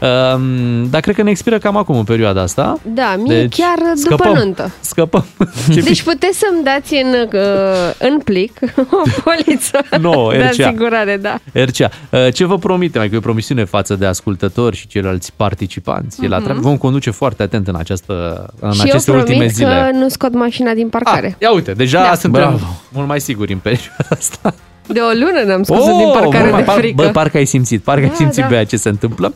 Um, 0.02 0.90
dar 0.90 1.02
cred 1.02 1.15
că 1.15 1.24
ne 1.24 1.30
expiră 1.30 1.57
cam 1.57 1.78
acum 1.78 1.98
în 1.98 2.03
perioada 2.03 2.41
asta. 2.41 2.80
Da, 2.94 3.15
mie 3.18 3.40
Deci, 3.40 3.57
chiar 3.60 3.78
după 3.78 4.15
scăpăm. 4.15 4.34
nuntă. 4.34 4.72
Scăpăm. 4.80 5.26
Deci 5.84 6.02
puteți 6.03 6.38
să-mi 6.38 6.64
dați 6.64 6.94
în, 6.94 7.14
uh, 7.34 7.40
în 7.99 8.19
plic 8.19 8.60
o 8.91 9.02
poliță 9.24 9.80
Nouă, 10.02 10.32
de 10.32 10.38
RCA. 10.38 10.68
asigurare, 10.68 11.18
da. 11.18 11.40
Ercea, 11.53 11.90
uh, 12.11 12.34
ce 12.34 12.45
vă 12.45 12.57
promitem? 12.57 13.02
Adică 13.02 13.15
e 13.15 13.18
o 13.18 13.22
promisiune 13.22 13.64
față 13.64 13.95
de 13.95 14.06
ascultători 14.06 14.76
și 14.76 14.88
ceilalți 14.88 15.32
participanți. 15.36 16.18
Mm-hmm. 16.26 16.28
La 16.30 16.36
Mhm. 16.36 16.44
treabă. 16.45 16.61
Vom 16.61 16.78
conduce 16.78 17.10
foarte 17.11 17.44
atent 17.44 17.68
în, 17.68 17.76
această, 17.76 18.45
în 18.60 18.72
și 18.72 18.82
aceste 18.82 19.11
eu 19.11 19.18
ultime 19.18 19.36
promit 19.38 19.53
zile. 19.56 19.90
că 19.91 19.98
nu 19.98 20.07
scot 20.10 20.34
mașina 20.34 20.72
din 20.74 20.90
parcare. 20.90 21.36
Ia 21.41 21.53
uite, 21.53 21.72
deja 21.72 22.02
Da. 22.03 22.15
suntem 22.15 22.41
Bravo. 22.41 22.60
mult 22.91 23.07
mai 23.07 23.19
siguri 23.22 23.52
în 23.53 23.60
perioada 23.60 24.07
asta. 24.10 24.53
De 24.88 24.99
o 24.99 25.07
lună 25.14 25.43
ne-am 25.45 25.64
scos 25.64 25.84
din 25.84 25.91
Oh, 26.05 26.18
parcare 26.19 26.49
bă, 26.49 26.55
de 26.57 26.64
par- 26.64 26.77
frică. 26.77 26.95
Bă, 26.95 27.09
parcă 27.09 27.38
ai 27.38 27.45
simțit, 27.45 27.81
parcă 27.81 28.01
ai 28.03 28.07
Da, 28.09 28.14
simțit 28.15 28.41
da. 28.41 28.47
Bea 28.47 28.64
ce 28.65 28.77
se 28.77 28.89
întâmplă. 28.89 29.34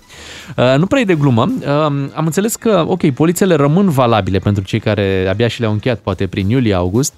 Uh, 0.57 0.75
nu 0.77 0.85
prea 0.85 1.01
e 1.01 1.05
de 1.05 1.15
glumă. 1.15 1.51
Uh, 1.59 1.67
am 2.13 2.25
înțeles 2.25 2.55
că, 2.55 2.83
ok, 2.87 3.09
polițele 3.09 3.55
rămân 3.55 3.89
valabile 3.89 4.37
pentru 4.39 4.63
cei 4.63 4.79
care 4.79 5.27
abia 5.29 5.47
și 5.47 5.59
le-au 5.59 5.71
încheiat, 5.71 5.99
poate 5.99 6.27
prin 6.27 6.49
iulie-august, 6.49 7.13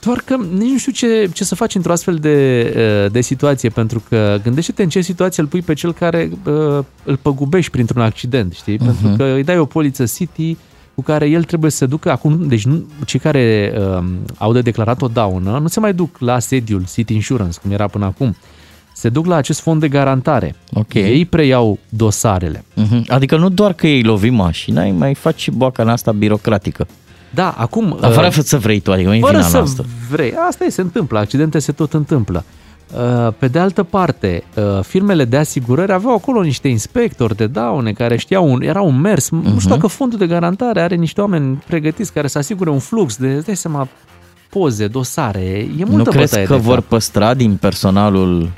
doar 0.00 0.22
că 0.24 0.36
nici 0.58 0.70
nu 0.70 0.78
știu 0.78 0.92
ce, 0.92 1.30
ce 1.32 1.44
să 1.44 1.54
faci 1.54 1.74
într-o 1.74 1.92
astfel 1.92 2.14
de, 2.14 2.66
uh, 3.04 3.12
de 3.12 3.20
situație, 3.20 3.68
pentru 3.68 4.02
că 4.08 4.38
gândește-te 4.42 4.82
în 4.82 4.88
ce 4.88 5.00
situație 5.00 5.42
îl 5.42 5.48
pui 5.48 5.62
pe 5.62 5.74
cel 5.74 5.92
care 5.92 6.30
uh, 6.46 6.84
îl 7.04 7.16
păgubești 7.22 7.70
printr-un 7.70 8.02
accident, 8.02 8.52
știi? 8.52 8.78
Mhm. 8.80 8.84
Pentru 8.84 9.16
că 9.16 9.32
îi 9.34 9.44
dai 9.44 9.58
o 9.58 9.64
poliță 9.64 10.04
City 10.16 10.56
cu 10.94 11.02
care 11.02 11.28
el 11.28 11.44
trebuie 11.44 11.70
să 11.70 11.76
se 11.76 11.86
ducă 11.86 12.10
acum, 12.10 12.48
deci 12.48 12.64
nu, 12.64 12.84
cei 13.04 13.20
care 13.20 13.74
uh, 13.78 14.04
au 14.38 14.52
de 14.52 14.60
declarat 14.60 15.02
o 15.02 15.08
daună 15.08 15.58
nu 15.58 15.68
se 15.68 15.80
mai 15.80 15.94
duc 15.94 16.18
la 16.18 16.38
sediul 16.38 16.84
City 16.92 17.14
Insurance, 17.14 17.58
cum 17.62 17.70
era 17.70 17.86
până 17.86 18.04
acum. 18.04 18.36
Se 18.94 19.08
duc 19.08 19.26
la 19.26 19.36
acest 19.36 19.60
fond 19.60 19.80
de 19.80 19.88
garantare. 19.88 20.54
Ok. 20.72 20.94
Ei 20.94 21.24
preiau 21.24 21.78
dosarele. 21.88 22.64
Mhm. 22.74 23.04
Adică 23.08 23.36
nu 23.36 23.48
doar 23.48 23.72
că 23.72 23.86
ei 23.86 24.02
lovi 24.02 24.30
mașina, 24.30 24.82
îi 24.82 24.90
mai 24.90 25.14
faci 25.14 25.40
și 25.40 25.50
boaca 25.50 25.82
în 25.82 25.88
asta 25.88 26.12
birocratică. 26.12 26.86
Da, 27.30 27.54
acum... 27.58 27.96
Dar 28.00 28.12
fără 28.12 28.26
uh, 28.26 28.32
să 28.42 28.58
vrei 28.58 28.80
tu, 28.80 28.92
adică 28.92 29.08
nu 29.08 29.14
e 29.14 29.20
fără 29.20 29.32
vina 29.32 29.48
să 29.48 29.56
noastră. 29.56 29.84
vrei. 30.10 30.32
Asta 30.48 30.64
e, 30.64 30.68
se 30.68 30.80
întâmplă. 30.80 31.18
Accidente 31.18 31.58
se 31.58 31.72
tot 31.72 31.92
întâmplă. 31.92 32.44
Uh, 32.92 33.32
Pe 33.38 33.48
de 33.48 33.58
altă 33.58 33.82
parte, 33.82 34.42
uh, 34.56 34.82
firmele 34.82 35.24
de 35.24 35.36
asigurări 35.36 35.92
aveau 35.92 36.14
acolo 36.14 36.42
niște 36.42 36.68
inspectori 36.68 37.36
de 37.36 37.46
daune 37.46 37.92
care 37.92 38.16
știau, 38.16 38.52
un, 38.52 38.62
era 38.62 38.80
un 38.80 39.00
mers. 39.00 39.30
Nu 39.30 39.38
Mhm. 39.38 39.58
știu 39.58 39.74
dacă 39.74 39.86
fondul 39.86 40.18
de 40.18 40.26
garantare 40.26 40.80
are 40.80 40.94
niște 40.94 41.20
oameni 41.20 41.62
pregătiți 41.66 42.12
care 42.12 42.26
să 42.26 42.38
asigure 42.38 42.70
un 42.70 42.78
flux 42.78 43.16
de, 43.16 43.26
îți 43.32 43.46
dai 43.46 43.56
seama, 43.56 43.88
poze, 44.50 44.86
dosare. 44.86 45.40
E 45.78 45.84
multă 45.84 45.96
Nu 45.96 46.02
crezi 46.10 46.28
bătaie 46.30 46.44
că 46.46 46.54
de 46.54 46.60
vor 46.60 46.74
cap. 46.74 46.84
păstra 46.84 47.34
din 47.34 47.56
personalul 47.56 48.50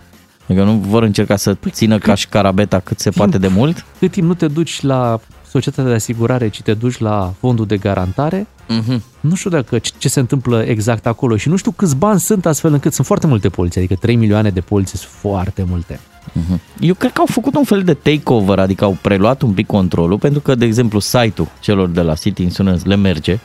Adică 0.48 0.64
nu 0.64 0.72
vor 0.72 1.02
încerca 1.02 1.36
să 1.36 1.56
țină 1.70 1.98
ca 1.98 2.14
și 2.14 2.28
carabeta 2.28 2.78
cât 2.80 2.98
se 2.98 3.10
poate 3.10 3.38
de 3.38 3.48
mult? 3.48 3.84
Cât 3.98 4.10
timp 4.10 4.26
nu 4.26 4.34
te 4.34 4.46
duci 4.48 4.82
la 4.82 5.20
societatea 5.56 5.90
de 5.90 5.96
asigurare, 5.96 6.48
ci 6.48 6.62
te 6.62 6.74
duci 6.74 6.98
la 6.98 7.32
fondul 7.40 7.66
de 7.66 7.76
garantare, 7.76 8.46
Mhm. 8.68 9.02
nu 9.20 9.34
știu 9.34 9.50
dacă 9.50 9.78
ce, 9.78 9.90
ce 9.98 10.08
se 10.08 10.20
întâmplă 10.20 10.62
exact 10.62 11.06
acolo 11.06 11.36
și 11.36 11.48
nu 11.48 11.56
știu 11.56 11.70
câți 11.70 11.96
bani 11.96 12.20
sunt 12.20 12.46
astfel 12.46 12.72
încât 12.72 12.92
sunt 12.92 13.06
foarte 13.06 13.26
multe 13.26 13.48
poliții, 13.48 13.80
adică 13.80 13.94
3 14.00 14.16
milioane 14.16 14.50
de 14.50 14.60
poliții 14.60 14.98
sunt 14.98 15.10
foarte 15.10 15.64
multe. 15.68 16.00
Mhm. 16.32 16.60
Eu 16.80 16.94
cred 16.94 17.12
că 17.12 17.20
au 17.20 17.26
făcut 17.26 17.54
un 17.54 17.64
fel 17.64 17.82
de 17.82 17.94
takeover, 17.94 18.58
adică 18.58 18.84
au 18.84 18.96
preluat 19.00 19.42
un 19.42 19.52
pic 19.52 19.66
controlul, 19.66 20.18
pentru 20.18 20.40
că, 20.40 20.54
de 20.54 20.64
exemplu, 20.64 20.98
site-ul 20.98 21.48
celor 21.60 21.88
de 21.88 22.00
la 22.00 22.14
City 22.14 22.42
Insurance 22.42 22.88
le 22.88 22.96
merge, 22.96 23.38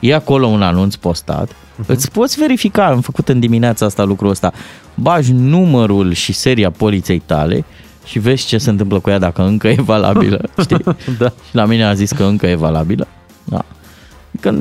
e 0.00 0.14
acolo 0.14 0.46
un 0.46 0.62
anunț 0.62 0.94
postat, 0.94 1.50
uh-huh. 1.50 1.86
îți 1.86 2.10
poți 2.10 2.38
verifica, 2.38 2.86
am 2.86 3.00
făcut 3.00 3.28
în 3.28 3.40
dimineața 3.40 3.86
asta 3.86 4.02
lucrul 4.04 4.30
ăsta, 4.30 4.52
bagi 4.94 5.32
numărul 5.32 6.12
și 6.12 6.32
seria 6.32 6.70
poliței 6.70 7.18
tale 7.18 7.64
și 8.04 8.18
vezi 8.18 8.46
ce 8.46 8.58
se 8.58 8.70
întâmplă 8.70 8.98
cu 9.00 9.10
ea 9.10 9.18
dacă 9.18 9.42
încă 9.42 9.68
e 9.68 9.76
valabilă, 9.78 10.40
știi? 10.62 10.84
da. 11.18 11.28
Și 11.28 11.54
la 11.54 11.64
mine 11.64 11.84
a 11.84 11.94
zis 11.94 12.12
că 12.12 12.24
încă 12.24 12.46
e 12.46 12.54
valabilă. 12.54 13.06
Da. 13.44 13.64
Că 14.40 14.54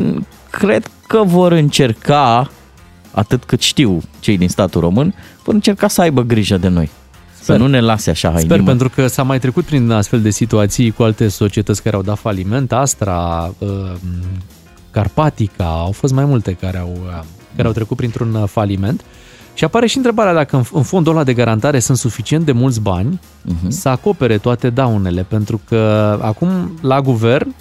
cred 0.50 0.90
că 1.08 1.24
vor 1.24 1.52
încerca, 1.52 2.50
atât 3.12 3.44
cât 3.44 3.62
știu 3.62 4.02
cei 4.20 4.38
din 4.38 4.50
statul 4.50 4.82
român, 4.82 5.14
vor 5.44 5.54
încerca 5.54 5.88
să 5.88 6.02
aibă 6.02 6.22
grijă 6.22 6.58
de 6.58 6.68
noi. 6.68 6.90
Să 7.42 7.56
nu 7.58 7.68
ne 7.68 7.80
lase 7.80 8.10
așa 8.10 8.30
Sper, 8.30 8.48
hainimă. 8.48 8.68
pentru 8.68 8.90
că 8.90 9.08
s-a 9.08 9.24
mai 9.24 9.40
trecut 9.40 9.64
prin 9.64 9.92
astfel 9.92 10.22
de 10.22 10.30
situații 10.30 10.92
cu 10.92 11.04
alte 11.04 11.28
societăți 11.28 11.84
care 11.84 11.96
au 11.96 12.02
dat 12.02 12.18
faliment, 12.18 12.72
Astra, 12.72 13.54
uh, 13.58 13.92
Carpatica, 14.92 15.66
au 15.66 15.92
fost 15.92 16.14
mai 16.14 16.26
multe 16.26 16.54
care 16.54 16.78
au, 16.78 16.98
uh, 17.06 17.24
care 17.56 17.68
au 17.68 17.74
trecut 17.74 17.98
printr-un 17.98 18.34
uh, 18.34 18.44
faliment. 18.48 19.04
Și 19.54 19.64
apare 19.64 19.88
și 19.88 19.98
întrebarea 19.98 20.34
dacă 20.34 20.56
în- 20.56 20.64
în 20.72 20.84
fondul 20.84 21.14
ăla 21.14 21.24
de 21.24 21.34
garantare 21.34 21.80
sunt 21.80 21.98
suficient 21.98 22.46
de 22.46 22.52
mulți 22.52 22.82
bani 22.82 23.20
Mhm. 23.42 23.70
să 23.70 23.90
acopere 23.90 24.38
toate 24.38 24.70
daunele, 24.70 25.26
pentru 25.30 25.62
că 25.68 25.78
acum 26.22 26.78
la 26.82 27.02
guvern 27.02 27.54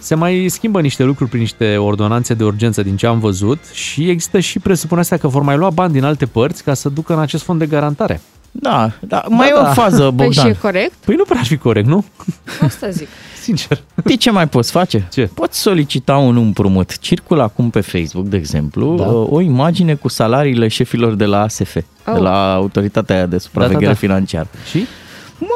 se 0.00 0.14
mai 0.14 0.46
schimbă 0.48 0.80
niște 0.80 1.02
lucruri 1.04 1.28
prin 1.30 1.40
niște 1.42 1.76
ordonanțe 1.76 2.34
de 2.34 2.44
urgență 2.44 2.82
din 2.82 2.96
ce 2.96 3.06
am 3.06 3.18
văzut 3.18 3.58
și 3.72 4.08
există 4.10 4.38
și 4.38 4.58
presupunerea 4.58 5.02
asta 5.02 5.16
că 5.16 5.28
vor 5.28 5.42
mai 5.42 5.56
lua 5.56 5.70
bani 5.70 5.92
din 5.92 6.04
alte 6.04 6.26
părți 6.26 6.62
ca 6.62 6.74
să 6.74 6.88
ducă 6.88 7.12
în 7.14 7.18
acest 7.20 7.42
fond 7.44 7.58
de 7.58 7.66
garantare. 7.66 8.20
Da, 8.60 8.90
da, 9.00 9.22
mai 9.28 9.48
e 9.48 9.52
o 9.52 9.64
fază, 9.72 9.98
Păi 10.02 10.10
Bogdan. 10.10 10.44
și 10.44 10.50
e 10.50 10.56
corect? 10.60 10.92
Păi 11.04 11.14
nu 11.14 11.24
prea 11.24 11.38
ar 11.40 11.46
fi 11.46 11.56
corect, 11.56 11.86
nu? 11.86 12.04
Asta 12.62 12.88
zic. 12.90 13.08
Sincer. 13.42 13.82
Știi 14.00 14.16
ce 14.16 14.30
mai 14.30 14.48
poți 14.48 14.70
face? 14.70 15.08
Ce? 15.12 15.30
Poți 15.34 15.60
solicita 15.60 16.16
un 16.16 16.36
împrumut. 16.36 16.98
Circulă 16.98 17.42
acum 17.42 17.70
pe 17.70 17.80
Facebook, 17.80 18.26
de 18.26 18.36
exemplu, 18.36 18.94
Da. 18.96 19.06
o, 19.12 19.26
o 19.30 19.40
imagine 19.40 19.94
cu 19.94 20.08
salariile 20.08 20.68
șefilor 20.68 21.14
de 21.14 21.24
la 21.24 21.40
ASF, 21.42 21.74
de 21.74 21.84
Oh. 22.06 22.18
la 22.20 22.54
Autoritatea 22.54 23.16
aia 23.16 23.26
de 23.26 23.38
Supraveghere 23.38 23.80
Da, 23.84 23.86
da, 23.86 23.92
da. 23.92 23.98
Financiară. 24.06 24.48
Și? 24.70 24.84
Mă, 25.38 25.48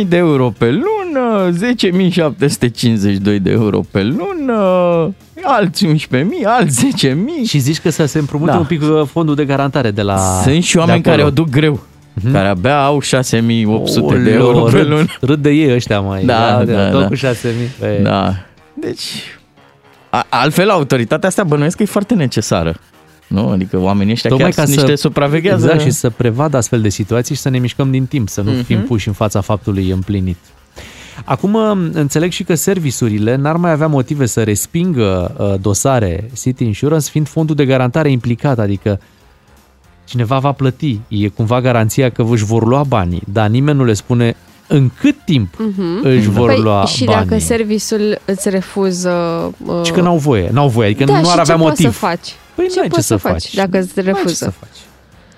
11.000 0.00 0.08
de 0.08 0.16
euro 0.16 0.52
pe 0.58 0.70
lună, 0.70 1.50
10.752 1.50 3.38
de 3.42 3.50
euro 3.50 3.80
pe 3.90 4.02
lună, 4.02 4.60
alți 5.42 5.86
11.000, 5.86 6.44
alți 6.44 6.86
10.000. 7.06 7.14
Și 7.48 7.58
zici 7.58 7.80
că 7.80 7.90
să 7.90 8.04
se 8.06 8.18
împrumute 8.18 8.50
Da. 8.50 8.58
un 8.58 8.64
pic 8.64 8.82
uh, 8.82 9.02
fondul 9.10 9.34
de 9.34 9.44
garantare 9.44 9.90
de 9.90 10.02
la 10.02 10.16
Sunt 10.42 10.62
și 10.62 10.72
de 10.74 10.78
oameni 10.78 10.98
acolo. 10.98 11.14
care 11.16 11.26
o 11.26 11.30
duc 11.30 11.48
greu, 11.48 11.80
care 12.32 12.48
abia 12.48 12.84
au 12.84 13.02
6.800 13.02 14.22
de 14.22 14.30
euro 14.32 14.46
Oleo, 14.62 14.64
pe 14.64 14.78
râd- 14.78 14.88
lună. 14.88 15.04
Râd 15.20 15.42
de 15.42 15.50
ei 15.50 15.74
ăștia 15.74 16.00
mai. 16.00 16.24
Da, 16.24 16.64
da, 16.64 16.90
tot 16.90 17.00
da. 17.00 17.06
cu 17.06 17.14
6000. 17.14 17.66
Pe... 17.78 18.00
Da. 18.02 18.34
Deci, 18.74 19.02
a, 20.10 20.26
altfel, 20.28 20.70
autoritatea 20.70 21.28
asta 21.28 21.44
bănuiesc 21.44 21.76
că 21.76 21.82
e 21.82 21.86
foarte 21.86 22.14
necesară. 22.14 22.74
Nu? 23.26 23.48
Adică 23.48 23.78
oamenii 23.78 24.12
ăștia 24.12 24.30
Tocmai 24.30 24.50
chiar 24.50 24.58
ca 24.58 24.64
sunt 24.64 24.78
să, 24.78 24.84
niște 24.86 25.00
supraveghează. 25.00 25.64
Exact, 25.66 25.80
și 25.82 25.90
să 25.90 26.10
prevadă 26.10 26.56
astfel 26.56 26.80
de 26.80 26.88
situații 26.88 27.34
și 27.34 27.40
să 27.40 27.48
ne 27.48 27.58
mișcăm 27.58 27.90
din 27.90 28.06
timp, 28.06 28.28
să 28.28 28.40
nu 28.40 28.50
Mhm. 28.50 28.64
fim 28.64 28.80
puși 28.82 29.08
în 29.08 29.14
fața 29.14 29.40
faptului 29.40 29.90
împlinit. 29.90 30.36
Acum 31.24 31.54
înțeleg 31.92 32.30
și 32.30 32.44
că 32.44 32.54
serviciurile 32.54 33.34
n-ar 33.36 33.56
mai 33.56 33.70
avea 33.70 33.86
motive 33.86 34.26
să 34.26 34.42
respingă 34.42 35.34
uh, 35.38 35.54
dosare 35.60 36.30
City 36.40 36.64
Insurance, 36.64 37.10
fiind 37.10 37.28
fondul 37.28 37.54
de 37.54 37.64
garantare 37.64 38.10
implicat, 38.10 38.58
adică 38.58 39.00
cineva 40.06 40.38
va 40.38 40.52
plăti, 40.52 41.00
e 41.08 41.28
cumva 41.28 41.60
garanția 41.60 42.10
că 42.10 42.24
își 42.30 42.44
vor 42.44 42.66
lua 42.66 42.82
banii, 42.88 43.22
dar 43.32 43.48
nimeni 43.48 43.78
nu 43.78 43.84
le 43.84 43.92
spune 43.92 44.36
în 44.68 44.90
cât 45.00 45.16
timp 45.24 45.54
Mhm. 45.58 46.00
își 46.02 46.28
vor 46.28 46.48
păi, 46.48 46.60
lua 46.60 46.84
și 46.84 47.04
banii. 47.04 47.24
dacă 47.28 47.40
serviciul 47.40 48.18
îți 48.24 48.48
refuză... 48.48 49.10
Uh, 49.66 49.80
Și 49.84 49.92
că 49.92 50.00
n-au 50.00 50.16
voie, 50.16 50.48
n-au 50.52 50.68
voie, 50.68 50.88
adică 50.88 51.04
da, 51.04 51.12
nu 51.20 51.28
ar 51.28 51.34
și 51.34 51.40
avea 51.40 51.54
ce 51.54 51.60
motiv. 51.62 51.84
poți 51.84 51.98
să 51.98 52.06
faci? 52.06 52.34
Păi 52.54 52.66
ce 52.72 52.78
n-ai 52.78 52.88
poți 52.88 53.00
ce 53.00 53.06
să 53.06 53.14
să 53.16 53.28
faci 53.28 53.32
faci. 53.42 53.54
dacă 53.54 53.78
îți 53.78 53.92
N-ai 53.94 54.04
ce 54.04 54.10
refuză? 54.10 54.54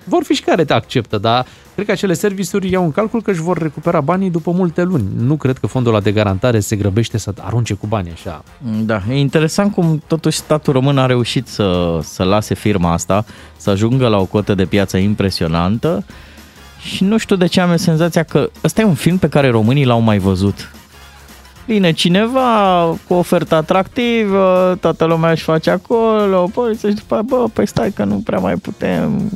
Să 0.08 0.14
faci. 0.14 0.18
Vor 0.18 0.24
fi 0.24 0.34
și 0.34 0.42
care 0.42 0.64
te 0.64 0.72
acceptă, 0.72 1.18
dar 1.18 1.46
cred 1.74 1.86
că 1.86 1.92
acele 1.92 2.12
serviciuri 2.12 2.70
iau 2.70 2.84
în 2.84 2.92
calcul 2.92 3.22
că 3.22 3.30
își 3.30 3.40
vor 3.40 3.58
recupera 3.58 4.00
banii 4.00 4.30
după 4.30 4.50
multe 4.50 4.82
luni. 4.82 5.04
Nu 5.16 5.36
cred 5.36 5.58
că 5.58 5.66
fondul 5.66 5.92
ăla 5.92 6.02
de 6.02 6.12
garantare 6.12 6.60
se 6.60 6.76
grăbește 6.76 7.18
să 7.18 7.34
arunce 7.40 7.74
cu 7.74 7.86
banii 7.86 8.12
așa. 8.12 8.44
Da, 8.84 9.02
e 9.10 9.18
interesant 9.18 9.72
cum 9.72 10.02
totuși 10.06 10.38
statul 10.38 10.72
român 10.72 10.98
a 10.98 11.06
reușit 11.06 11.46
să, 11.46 11.98
să 12.02 12.22
lase 12.22 12.54
firma 12.54 12.92
asta, 12.92 13.24
să 13.56 13.70
ajungă 13.70 14.08
la 14.08 14.16
o 14.16 14.24
cotă 14.24 14.54
de 14.54 14.64
piață 14.64 14.96
impresionantă 14.96 16.04
și 16.80 17.04
nu 17.04 17.18
știu 17.18 17.36
de 17.36 17.46
ce 17.46 17.60
am 17.60 17.76
senzația 17.76 18.22
că 18.22 18.50
ăsta 18.64 18.80
e 18.80 18.84
un 18.84 18.94
film 18.94 19.18
pe 19.18 19.28
care 19.28 19.48
românii 19.48 19.84
l-au 19.84 20.00
mai 20.00 20.18
văzut. 20.18 20.72
Vine 21.68 21.92
cineva 21.92 22.82
cu 23.08 23.14
ofertă 23.14 23.54
atractivă, 23.54 24.76
toată 24.80 25.04
lumea 25.04 25.30
își 25.30 25.42
face 25.42 25.70
acolo, 25.70 26.50
poliția 26.54 26.88
și 26.88 26.94
după 26.94 27.14
aia, 27.14 27.22
bă, 27.26 27.48
păi 27.52 27.66
stai 27.66 27.90
că 27.90 28.04
nu 28.04 28.22
prea 28.24 28.38
mai 28.38 28.54
putem, 28.54 29.30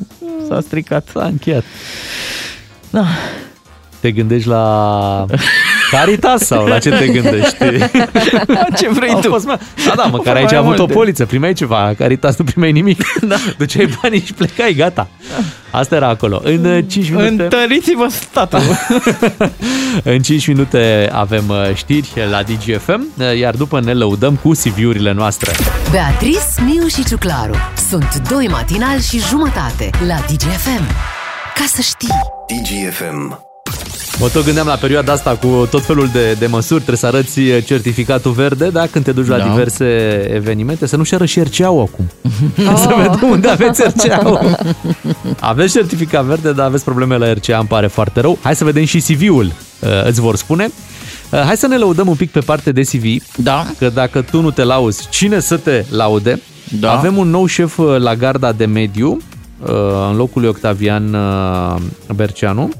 s-a 0.48 0.60
stricat. 0.60 1.08
S-a 1.12 1.24
încheiat. 1.24 1.64
Da. 2.90 3.04
Te 4.00 4.10
gândești 4.10 4.48
la 4.48 5.24
Caritas 5.92 6.40
sau 6.42 6.66
la 6.66 6.78
ce 6.78 6.90
te 6.90 7.06
gândești? 7.06 7.56
ce 8.78 8.88
vrei 8.88 9.10
Au 9.10 9.20
tu? 9.20 9.28
Fost, 9.28 9.46
mă. 9.46 9.58
Da, 9.86 9.92
da, 9.96 10.02
măcar 10.02 10.32
Mai 10.32 10.42
aici 10.42 10.52
ai 10.52 10.58
avut 10.58 10.74
o 10.74 10.76
multe. 10.78 10.92
poliță, 10.92 11.26
primeai 11.26 11.52
ceva, 11.52 11.94
Caritas 11.98 12.36
nu 12.36 12.44
primeai 12.44 12.72
nimic. 12.72 13.00
Da. 13.22 13.36
Duceai 13.58 13.88
banii 14.02 14.22
și 14.24 14.32
plecai, 14.32 14.74
gata. 14.74 15.08
Asta 15.70 15.94
era 15.94 16.08
acolo. 16.08 16.40
În 16.44 16.64
uh, 16.64 16.84
5 16.88 17.10
minute... 17.10 17.42
Întăriți-vă 17.42 18.06
statul. 18.10 18.60
În 20.14 20.22
5 20.22 20.46
minute 20.46 21.08
avem 21.12 21.48
uh, 21.48 21.74
știri 21.74 22.08
la 22.30 22.42
DGFM, 22.42 23.06
uh, 23.18 23.38
iar 23.38 23.54
după 23.54 23.80
ne 23.80 23.92
lăudăm 23.92 24.34
cu 24.42 24.50
CV-urile 24.50 25.12
noastre. 25.12 25.52
Beatrice, 25.90 26.38
Miu 26.64 26.86
și 26.86 27.04
Ciuclaru 27.04 27.54
sunt 27.88 28.22
doi 28.28 28.48
matinali 28.50 29.02
și 29.02 29.18
jumătate 29.18 29.90
la 30.06 30.14
DGFM. 30.14 30.86
Ca 31.54 31.64
să 31.66 31.80
știi! 31.80 32.14
DGFM. 32.46 33.51
Mă 34.18 34.28
tot 34.28 34.44
gândeam 34.44 34.66
la 34.66 34.74
perioada 34.74 35.12
asta 35.12 35.30
cu 35.36 35.66
tot 35.70 35.84
felul 35.84 36.08
de, 36.12 36.32
de 36.32 36.46
măsuri, 36.46 36.74
trebuie 36.82 36.96
să 36.96 37.06
arăți 37.06 37.38
uh, 37.38 37.64
certificatul 37.64 38.32
verde, 38.32 38.68
da, 38.68 38.86
când 38.86 39.04
te 39.04 39.12
duci 39.12 39.26
la 39.26 39.38
Da. 39.38 39.44
diverse 39.48 39.84
evenimente, 40.34 40.86
să 40.86 40.96
nu 40.96 41.02
și 41.02 41.14
arăți 41.14 41.40
RCA-ul 41.40 41.80
acum. 41.92 42.10
să 42.76 42.94
vedem 42.96 43.28
unde 43.30 43.48
aveți 43.48 43.82
RCA-ul. 43.82 44.56
Aveți 45.40 45.72
certificat 45.72 46.24
verde, 46.24 46.52
dar 46.52 46.66
aveți 46.66 46.84
probleme 46.84 47.16
la 47.16 47.32
RCA, 47.32 47.58
îmi 47.58 47.68
pare 47.68 47.86
foarte 47.86 48.20
rău. 48.20 48.38
Hai 48.42 48.56
să 48.56 48.64
vedem 48.64 48.84
și 48.84 48.98
CV-ul, 49.00 49.44
uh, 49.80 49.88
îți 50.06 50.20
vor 50.20 50.36
spune. 50.36 50.70
Uh, 51.30 51.40
Hai 51.40 51.56
să 51.56 51.66
ne 51.66 51.76
lăudăm 51.76 52.08
un 52.08 52.14
pic 52.16 52.30
pe 52.30 52.40
parte 52.40 52.72
de 52.72 52.80
CV, 52.82 53.04
da. 53.36 53.66
că 53.78 53.88
dacă 53.88 54.22
tu 54.22 54.40
nu 54.40 54.50
te 54.50 54.62
lauzi, 54.62 55.08
cine 55.08 55.40
să 55.40 55.56
te 55.56 55.84
laude? 55.90 56.42
Da. 56.80 56.92
Avem 56.92 57.16
un 57.16 57.30
nou 57.30 57.46
șef 57.46 57.78
uh, 57.78 57.96
la 57.98 58.14
garda 58.14 58.52
de 58.52 58.64
mediu, 58.64 59.18
uh, 59.66 59.68
în 60.10 60.16
locul 60.16 60.40
lui 60.40 60.50
Octavian 60.50 61.14
uh, 61.14 61.76
Berceanu. 62.14 62.70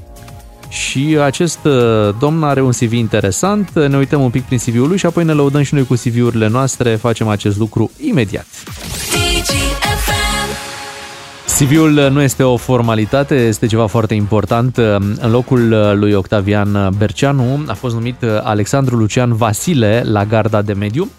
Și 0.73 1.17
acest 1.21 1.59
uh, 1.63 2.15
domn 2.19 2.43
are 2.43 2.61
un 2.61 2.71
CV 2.71 2.91
interesant, 2.91 3.87
ne 3.87 3.97
uităm 3.97 4.21
un 4.21 4.29
pic 4.29 4.43
prin 4.43 4.57
CV-ul 4.57 4.87
lui 4.87 4.97
și 4.97 5.05
apoi 5.05 5.23
ne 5.23 5.31
lăudăm 5.31 5.61
și 5.61 5.73
noi 5.73 5.85
cu 5.85 5.93
CV-urile 5.93 6.47
noastre, 6.47 6.95
facem 6.95 7.27
acest 7.27 7.57
lucru 7.57 7.91
imediat. 7.97 8.45
CV-ul 11.57 12.09
nu 12.11 12.21
este 12.21 12.43
o 12.43 12.57
formalitate, 12.57 13.35
este 13.35 13.65
ceva 13.65 13.85
foarte 13.87 14.13
important. 14.13 14.77
În 15.19 15.31
locul 15.31 15.93
lui 15.99 16.13
Octavian 16.13 16.89
Berceanu 16.97 17.63
a 17.67 17.73
fost 17.73 17.93
numit 17.93 18.23
Alexandru 18.43 18.95
Lucian 18.95 19.35
Vasile 19.35 20.03
la 20.05 20.25
garda 20.25 20.61
de 20.61 20.73
mediu. 20.73 21.11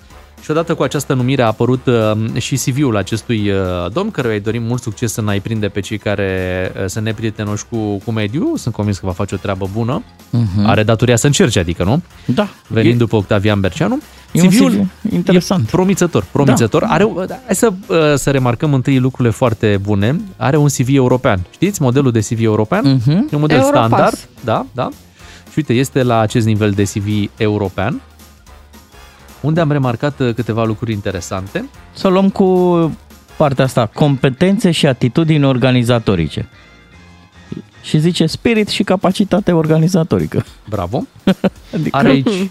Și 0.44 0.50
odată 0.50 0.74
cu 0.74 0.82
această 0.82 1.14
numire 1.14 1.42
a 1.42 1.46
apărut 1.46 1.86
uh, 1.86 2.40
și 2.40 2.54
CV-ul 2.56 2.96
acestui 2.96 3.50
uh, 3.50 3.56
domn, 3.92 4.10
căruia 4.10 4.34
îi 4.34 4.40
dorim 4.40 4.62
mult 4.62 4.82
succes 4.82 5.12
să 5.12 5.20
n-ai 5.20 5.40
prinde 5.40 5.68
pe 5.68 5.80
cei 5.80 5.98
care 5.98 6.72
uh, 6.80 6.84
sunt 6.86 7.04
neprietenoși 7.04 7.64
cu, 7.70 7.96
cu 8.04 8.10
mediul. 8.10 8.56
Sunt 8.56 8.74
convins 8.74 8.98
că 8.98 9.06
va 9.06 9.12
face 9.12 9.34
o 9.34 9.38
treabă 9.38 9.68
bună. 9.72 10.02
Mhm. 10.30 10.66
Are 10.66 10.82
datoria 10.82 11.16
să 11.16 11.26
încerce, 11.26 11.58
adică, 11.58 11.84
nu? 11.84 12.02
Da. 12.24 12.48
Venind 12.66 12.94
E- 12.94 12.98
după 12.98 13.16
Octavian 13.16 13.60
Berceanu. 13.60 13.98
E 14.32 14.42
un 14.42 14.48
CV-ul 14.48 14.70
CV 14.70 15.12
interesant. 15.12 15.66
E 15.66 15.70
promițător, 15.70 16.24
promițător. 16.32 16.80
Da. 16.82 16.88
Are, 16.88 17.08
hai 17.28 17.54
să, 17.54 17.72
uh, 17.86 17.96
să 18.14 18.30
remarcăm 18.30 18.74
întâi 18.74 18.98
lucrurile 18.98 19.34
foarte 19.34 19.78
bune. 19.82 20.20
Are 20.36 20.56
un 20.56 20.68
CV 20.68 20.86
european. 20.94 21.40
Știți 21.50 21.82
modelul 21.82 22.10
de 22.10 22.20
CV 22.20 22.42
european? 22.42 23.00
Mhm. 23.06 23.10
E 23.10 23.34
un 23.34 23.40
model 23.40 23.56
Europass. 23.56 23.86
standard. 23.86 24.28
Da, 24.44 24.66
da. 24.74 24.88
Și 25.50 25.54
uite, 25.56 25.72
este 25.72 26.02
la 26.02 26.18
acest 26.18 26.46
nivel 26.46 26.70
de 26.70 26.82
CV 26.82 27.30
european, 27.36 28.00
unde 29.44 29.60
am 29.60 29.72
remarcat 29.72 30.20
uh, 30.20 30.34
câteva 30.34 30.64
lucruri 30.64 30.92
interesante. 30.92 31.68
Să 31.92 32.08
luăm 32.08 32.30
cu 32.30 32.46
partea 33.36 33.64
asta, 33.64 33.86
competențe 33.86 34.70
și 34.70 34.86
atitudini 34.86 35.44
organizatorice. 35.44 36.48
Și 37.84 37.98
zice 37.98 38.26
spirit 38.26 38.68
și 38.68 38.82
capacitate 38.82 39.52
organizatorică. 39.52 40.44
Bravo. 40.68 41.06
Adică... 41.74 41.96
Are 41.96 42.08
aici 42.08 42.48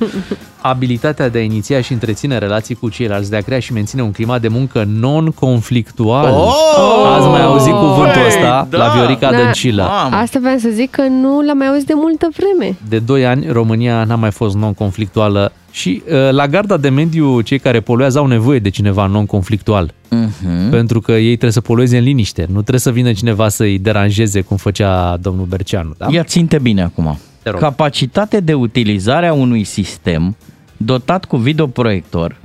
abilitatea 0.61 1.30
de 1.30 1.38
a 1.38 1.41
iniția 1.41 1.81
și 1.81 1.91
întreține 1.91 2.38
relații 2.38 2.76
cu 2.76 2.89
ceilalți, 2.89 3.30
de 3.30 3.35
a 3.35 3.41
crea 3.41 3.60
și 3.60 3.73
menține 3.73 4.01
un 4.01 4.11
climat 4.11 4.41
de 4.41 4.47
muncă 4.47 4.84
non-conflictual. 4.88 6.34
Oh! 6.34 7.15
Ați 7.18 7.27
mai 7.27 7.43
auzit 7.43 7.73
cuvântul 7.73 8.14
Băi, 8.14 8.27
ăsta 8.27 8.68
da. 8.69 8.77
la 8.77 8.88
Viorica 8.88 9.31
Da. 9.31 9.38
Dăncilă. 9.38 9.84
Asta 10.11 10.39
vreau 10.41 10.57
să 10.57 10.69
zic 10.69 10.89
că 10.89 11.01
nu 11.01 11.41
l-am 11.41 11.57
mai 11.57 11.68
auzit 11.68 11.88
de 11.88 11.93
multă 11.95 12.27
vreme. 12.35 12.77
De 12.89 12.99
2 12.99 13.26
ani 13.26 13.47
România 13.51 14.03
n-a 14.03 14.15
mai 14.15 14.31
fost 14.31 14.55
non-conflictuală 14.55 15.51
și 15.72 16.03
uh, 16.05 16.31
la 16.31 16.47
garda 16.47 16.77
de 16.77 16.89
mediu 16.89 17.41
cei 17.41 17.60
care 17.60 17.80
poluează 17.80 18.19
au 18.19 18.26
nevoie 18.26 18.60
de 18.60 18.69
cineva 18.69 19.05
non-conflictual. 19.05 19.93
Mhm. 20.14 20.69
Pentru 20.69 21.02
că 21.02 21.11
ei 21.11 21.27
trebuie 21.27 21.52
să 21.52 21.61
polueze 21.61 21.98
în 21.98 22.03
liniște. 22.03 22.41
Nu 22.41 22.60
trebuie 22.60 22.80
să 22.80 22.91
vină 22.91 23.14
cineva 23.14 23.49
să-i 23.49 23.80
deranjeze 23.80 24.41
cum 24.41 24.57
făcea 24.57 25.18
domnul 25.18 25.45
Berceanu. 25.45 25.94
Da? 25.98 26.07
Ia 26.10 26.23
ținte 26.23 26.60
bine 26.60 26.81
acum. 26.84 27.19
Te 27.44 27.49
rog. 27.49 27.60
Capacitate 27.60 28.40
de 28.40 28.53
utilizare 28.53 29.27
a 29.27 29.34
unui 29.34 29.64
sistem 29.64 30.35
dotat 30.77 31.26
cu 31.26 31.38
videoproiector 31.38 32.35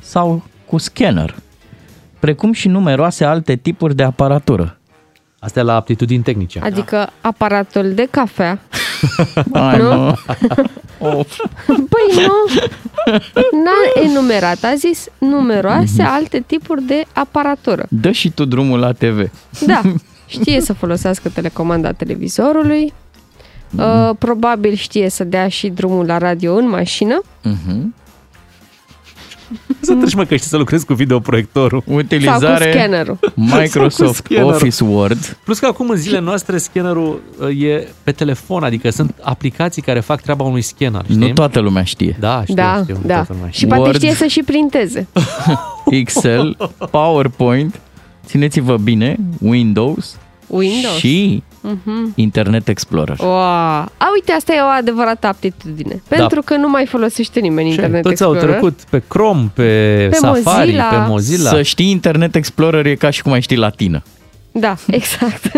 sau 0.00 0.42
cu 0.66 0.78
scanner, 0.78 1.34
precum 2.18 2.52
și 2.52 2.68
numeroase 2.68 3.24
alte 3.24 3.56
tipuri 3.56 3.96
de 3.96 4.02
aparatură. 4.02 4.78
Asta 5.38 5.60
e 5.60 5.62
la 5.62 5.74
aptitudini 5.74 6.22
tehnice. 6.22 6.60
Adică 6.62 7.10
aparatul 7.20 7.92
de 7.94 8.08
cafea. 8.10 8.58
Hai, 9.52 9.78
Nu? 9.78 9.88
mă. 9.88 10.14
Păi 11.66 12.14
nu, 12.16 12.62
n-a 13.64 14.02
enumerat, 14.04 14.62
a 14.64 14.74
zis 14.74 15.06
numeroase 15.18 16.02
alte 16.02 16.42
tipuri 16.46 16.82
de 16.82 17.04
aparatură. 17.12 17.86
Dă 17.88 18.10
și 18.10 18.30
tu 18.30 18.44
drumul 18.44 18.78
la 18.78 18.92
TV. 18.92 19.30
Da, 19.66 19.80
știe 20.26 20.60
să 20.60 20.72
folosească 20.72 21.28
telecomanda 21.28 21.92
televizorului, 21.92 22.92
uh, 23.78 24.10
probabil 24.18 24.74
știe 24.74 25.08
să 25.08 25.24
dea 25.24 25.48
și 25.48 25.68
drumul 25.68 26.06
la 26.06 26.18
radio 26.18 26.54
în 26.54 26.68
mașină. 26.68 27.22
Mhm. 27.42 27.94
Să 29.80 29.94
treci 29.94 30.14
mă 30.14 30.24
că 30.24 30.36
știi 30.36 30.48
să 30.48 30.56
lucrezi 30.56 30.86
cu 30.86 30.94
videoproiectorul. 30.94 31.82
Utilizare 31.86 32.46
Sau 32.46 32.56
cu 32.56 32.70
scannerul. 32.70 33.18
Microsoft 33.34 33.94
Sau 33.94 34.06
cu 34.06 34.12
scannerul. 34.12 34.52
Office 34.52 34.84
Word. 34.84 35.38
Plus 35.44 35.58
că 35.58 35.66
acum 35.66 35.88
în 35.88 35.96
zilele 35.96 36.24
noastre 36.24 36.58
scannerul 36.58 37.22
uh, 37.40 37.62
e 37.62 37.88
pe 38.02 38.12
telefon, 38.12 38.62
adică 38.62 38.90
sunt 38.90 39.14
aplicații 39.22 39.82
care 39.82 40.00
fac 40.00 40.20
treaba 40.20 40.44
unui 40.44 40.62
scanner. 40.62 41.02
Știi? 41.04 41.16
Nu 41.16 41.32
toată 41.32 41.60
lumea 41.60 41.84
știe. 41.84 42.16
Da, 42.20 42.40
știu, 42.42 42.54
da, 42.54 42.80
știu. 42.82 42.98
nu 43.00 43.06
da. 43.06 43.14
toată 43.14 43.32
lumea 43.32 43.48
Și 43.50 43.54
știe. 43.56 43.66
poate 43.66 43.82
Word. 43.82 43.96
știe 43.96 44.14
să 44.14 44.26
și 44.26 44.42
printeze. 44.42 45.06
Excel, 46.00 46.56
PowerPoint, 46.90 47.80
țineți-vă 48.26 48.76
bine, 48.76 49.16
Windows, 49.40 50.16
Windows. 50.46 50.96
și 50.96 51.42
Mhm. 51.66 52.12
Internet 52.14 52.68
Explorer. 52.68 53.16
Wow. 53.20 53.30
A, 53.38 53.88
uite, 54.14 54.32
asta 54.32 54.52
e 54.52 54.60
o 54.60 54.66
adevărată 54.78 55.26
aptitudine. 55.26 56.02
Pentru 56.08 56.42
că 56.44 56.56
nu 56.56 56.68
mai 56.68 56.86
folosește 56.86 57.40
nimeni 57.40 57.68
Și 57.68 57.74
Internet 57.74 58.02
toți 58.02 58.22
au 58.22 58.30
Explorer. 58.32 58.58
trecut 58.58 58.80
pe 58.90 59.02
Chrome, 59.08 59.50
pe, 59.54 59.62
Pe 60.10 60.16
Safari, 60.16 60.42
Mozilla. 60.66 60.84
pe 60.84 60.96
Mozilla. 61.08 61.50
Să 61.50 61.62
știi 61.62 61.90
Internet 61.90 62.34
Explorer 62.34 62.86
e 62.86 62.94
ca 62.94 63.10
și 63.10 63.22
cum 63.22 63.32
ai 63.32 63.40
ști 63.40 63.54
latină. 63.54 64.02
Da, 64.52 64.74
exact. 64.86 65.50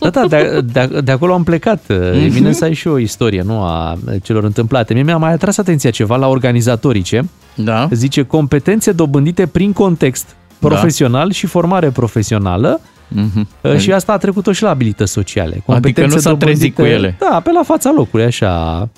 Da, 0.00 0.10
da, 0.10 0.26
de, 0.26 0.60
de, 0.72 1.00
de 1.04 1.10
acolo 1.12 1.32
am 1.34 1.42
plecat. 1.44 1.82
E 2.24 2.28
bine 2.32 2.52
să 2.52 2.64
ai 2.64 2.74
și 2.74 2.88
o 2.88 2.98
istorie, 2.98 3.42
nu 3.42 3.62
a 3.62 3.96
celor 4.22 4.44
întâmplate. 4.44 4.94
Mie 4.94 5.02
mi-a 5.02 5.16
mai 5.16 5.32
atras 5.32 5.58
atenția 5.58 5.90
ceva 5.90 6.16
la 6.16 6.28
organizatorice. 6.28 7.28
Da. 7.54 7.88
Zice 7.92 8.22
competențe 8.22 8.92
dobândite 8.92 9.46
prin 9.46 9.72
context 9.72 10.26
profesional 10.58 11.30
și 11.32 11.46
formare 11.46 11.90
profesională. 11.90 12.80
Mhm. 13.08 13.48
Uh, 13.60 13.76
Și 13.78 13.92
asta 13.92 14.12
a 14.12 14.16
trecut-o 14.16 14.52
și 14.52 14.62
la 14.62 14.70
abilități 14.70 15.12
sociale. 15.12 15.62
Adică 15.66 16.06
nu 16.06 16.18
s-a 16.18 16.36
trezit 16.36 16.74
cu 16.74 16.82
ele. 16.82 17.16
Da, 17.30 17.40
pe 17.40 17.50
la 17.52 17.62
fața 17.62 17.92
locului, 17.96 18.24
așa. 18.24 18.88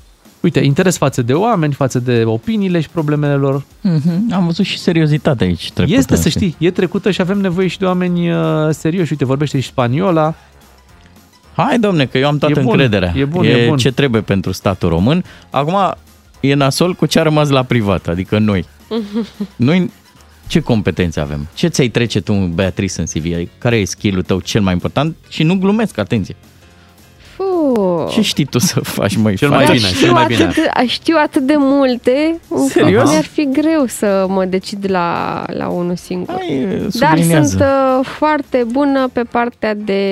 Uite, 0.40 0.60
interes 0.60 0.96
față 0.96 1.22
de 1.22 1.32
oameni, 1.32 1.72
față 1.72 1.98
de 1.98 2.22
opiniile 2.24 2.80
și 2.80 2.88
problemele 2.88 3.34
lor. 3.34 3.64
Mhm. 3.80 4.32
Am 4.32 4.44
văzut 4.44 4.64
și 4.64 4.78
seriozitate 4.78 5.44
aici 5.44 5.70
trecută. 5.72 5.96
Este, 5.98 6.16
să 6.16 6.28
știi? 6.28 6.48
știi, 6.48 6.66
e 6.66 6.70
trecută 6.70 7.10
și 7.10 7.20
avem 7.20 7.38
nevoie 7.38 7.66
și 7.66 7.78
de 7.78 7.84
oameni 7.84 8.30
uh, 8.32 8.38
serioși. 8.70 9.12
Uite, 9.12 9.24
vorbește 9.24 9.60
și 9.60 9.68
spaniola. 9.68 10.34
Hai, 11.56 11.78
domne, 11.78 12.06
că 12.06 12.18
eu 12.18 12.26
am 12.28 12.38
toată 12.38 12.58
E 12.58 12.62
bun, 12.62 12.70
încrederea. 12.72 13.12
e 13.16 13.24
bun, 13.24 13.44
e, 13.44 13.48
e 13.48 13.68
bun. 13.68 13.76
ce 13.76 13.92
trebuie 13.92 14.20
pentru 14.20 14.52
statul 14.52 14.88
român. 14.88 15.24
Acum, 15.50 15.74
e 16.40 16.54
nasol 16.54 16.94
cu 16.94 17.06
ce 17.06 17.18
a 17.18 17.22
rămas 17.22 17.48
la 17.48 17.62
privat, 17.62 18.06
adică 18.08 18.38
noi. 18.38 18.64
Noi 19.56 19.90
ce 20.46 20.60
competențe 20.60 21.20
avem? 21.20 21.46
Ce 21.54 21.68
ți-ai 21.68 21.88
trece 21.88 22.20
tu, 22.20 22.32
Beatrice, 22.32 23.00
în 23.00 23.06
CV? 23.06 23.48
Care 23.58 23.76
e 23.76 23.84
skill-ul 23.84 24.22
tău 24.22 24.40
cel 24.40 24.60
mai 24.62 24.72
important? 24.72 25.16
Și 25.28 25.42
nu 25.42 25.54
glumesc, 25.58 25.98
atenție. 25.98 26.36
Fuh. 27.36 28.10
Ce 28.12 28.20
știi 28.22 28.44
tu 28.44 28.58
să 28.58 28.80
faci, 28.80 29.16
măi? 29.16 29.36
Cel 29.36 29.48
mai 29.48 29.64
Faci- 29.64 29.72
bine, 29.76 29.86
știu 29.88 30.00
cel 30.00 30.12
mai 30.12 30.26
bine. 30.26 30.42
atât, 30.42 30.54
de- 30.54 30.86
știu 30.86 31.16
atât 31.22 31.42
de 31.42 31.54
multe, 31.56 32.40
încât 32.48 32.70
Serios? 32.70 33.10
mi-ar 33.10 33.24
fi 33.24 33.48
greu 33.52 33.86
să 33.86 34.26
mă 34.28 34.44
decid 34.44 34.90
la, 34.90 35.44
la 35.52 35.68
unul 35.68 35.96
singur. 35.96 36.34
Hai, 36.34 36.66
Dar 36.98 37.08
subliniază. 37.16 37.48
sunt 37.48 37.60
uh, 37.60 38.06
foarte 38.18 38.64
bună 38.72 39.08
pe 39.12 39.22
partea 39.22 39.74
de 39.74 40.02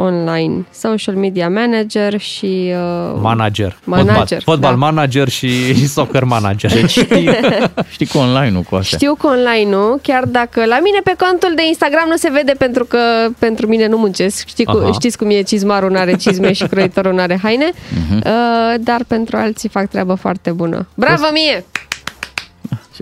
online, 0.00 0.66
social 0.72 1.14
media 1.14 1.48
manager 1.48 2.20
și 2.20 2.72
uh, 2.72 3.18
Manager. 3.20 3.76
Manager, 3.84 4.14
Fotbal, 4.16 4.40
fotbal 4.44 4.70
da. 4.70 4.76
manager 4.76 5.28
și 5.28 5.74
soccer 5.96 6.24
manager. 6.24 6.72
Deci 6.72 6.90
știi, 6.90 7.30
știi 7.94 8.06
cu 8.06 8.18
online-ul 8.18 8.62
cu 8.62 8.74
astea. 8.74 8.98
Știu 8.98 9.14
cu 9.14 9.26
online-ul, 9.26 9.98
chiar 10.02 10.24
dacă 10.24 10.64
la 10.64 10.78
mine 10.82 10.98
pe 11.04 11.14
contul 11.18 11.52
de 11.56 11.62
Instagram 11.66 12.08
nu 12.08 12.16
se 12.16 12.30
vede 12.32 12.52
pentru 12.58 12.84
că 12.84 12.98
pentru 13.38 13.66
mine 13.66 13.86
nu 13.86 13.96
muncesc. 13.96 14.46
Știi 14.46 14.64
cu, 14.64 14.76
Aha. 14.82 14.92
știți 14.92 15.18
cum 15.18 15.30
e 15.30 15.42
cizmarul, 15.42 15.90
nu 15.90 15.98
are 15.98 16.16
cizme 16.16 16.52
și 16.52 16.64
croitorul 16.66 17.12
nu 17.12 17.20
are 17.20 17.38
haine, 17.42 17.70
Mhm. 18.08 18.16
uh, 18.16 18.74
dar 18.80 19.00
pentru 19.06 19.36
alții 19.36 19.68
fac 19.68 19.88
treabă 19.88 20.14
foarte 20.14 20.50
bună. 20.50 20.86
Bravo 20.94 21.24
mie! 21.32 21.64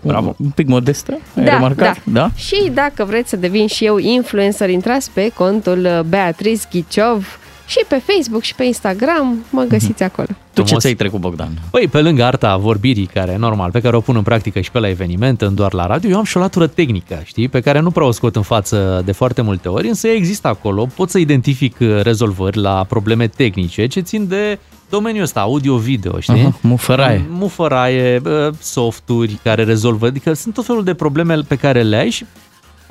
Bravo. 0.02 0.35
Un 0.39 0.51
pic 0.55 0.66
modestă, 0.68 1.18
ai 1.36 1.44
Da, 1.44 1.52
remarcat? 1.52 1.97
da. 2.05 2.31
Și 2.35 2.70
dacă 2.74 3.05
vreți 3.05 3.28
să 3.31 3.36
devin 3.36 3.66
și 3.66 3.85
eu 3.85 3.98
influencer, 3.98 4.70
intrați 4.70 5.10
pe 5.10 5.31
contul 5.35 5.85
uh, 5.85 6.01
Beatrice 6.09 6.62
Ghiciov 6.70 7.39
și 7.66 7.78
pe 7.89 8.02
Facebook 8.06 8.43
și 8.43 8.55
pe 8.55 8.64
Instagram, 8.64 9.44
mă 9.51 9.62
găsiți 9.68 10.02
acolo. 10.02 10.27
Tu 10.52 10.62
ce 10.62 10.77
ți-ai 10.77 10.94
trecut, 10.94 11.20
Bogdan? 11.20 11.48
Păi, 11.70 11.89
pe 11.89 12.01
lângă 12.01 12.24
arta 12.24 12.56
vorbirii, 12.56 13.06
care 13.06 13.36
normal, 13.36 13.70
pe 13.70 13.81
care 13.81 13.97
o 13.97 14.01
pun 14.01 14.16
în 14.16 14.23
practică 14.23 14.60
și 14.60 14.70
pe 14.70 14.78
la 14.78 14.89
evenimente, 14.89 15.44
în 15.44 15.55
doar 15.55 15.73
la 15.73 15.86
radio, 15.86 16.10
eu 16.10 16.16
am 16.16 16.24
și 16.24 16.36
o 16.36 16.40
latură 16.40 16.66
tehnică, 16.66 17.20
știi, 17.24 17.48
pe 17.48 17.60
care 17.60 17.81
nu 17.81 17.90
prea 17.90 18.06
o 18.06 18.10
scot 18.10 18.36
în 18.36 18.43
față 18.43 19.02
de 19.05 19.12
foarte 19.12 19.43
multe 19.43 19.68
ori, 19.68 19.89
însă 19.89 20.06
ea 20.09 20.14
există 20.14 20.48
acolo, 20.48 20.86
pot 20.94 21.10
să 21.10 21.18
identific 21.18 21.77
uh, 21.81 22.02
rezolvări 22.02 22.59
la 22.59 22.85
probleme 22.89 23.27
tehnice 23.27 23.86
ce 23.86 24.01
țin 24.01 24.28
de 24.28 24.59
domeniul 24.90 25.22
ăsta, 25.22 25.40
audio-video, 25.40 26.20
știi? 26.20 26.40
Aha, 26.40 26.58
mufăraie. 26.60 27.26
Mufăraie, 27.30 28.20
uh, 28.24 28.48
softuri 28.60 29.38
care 29.42 29.64
rezolvă, 29.64 30.06
adică 30.06 30.32
sunt 30.32 30.54
tot 30.54 30.64
felul 30.64 30.84
de 30.84 30.94
probleme 30.94 31.34
pe 31.48 31.56
care 31.56 31.82
le 31.82 31.96
ai 31.96 32.10
și 32.10 32.24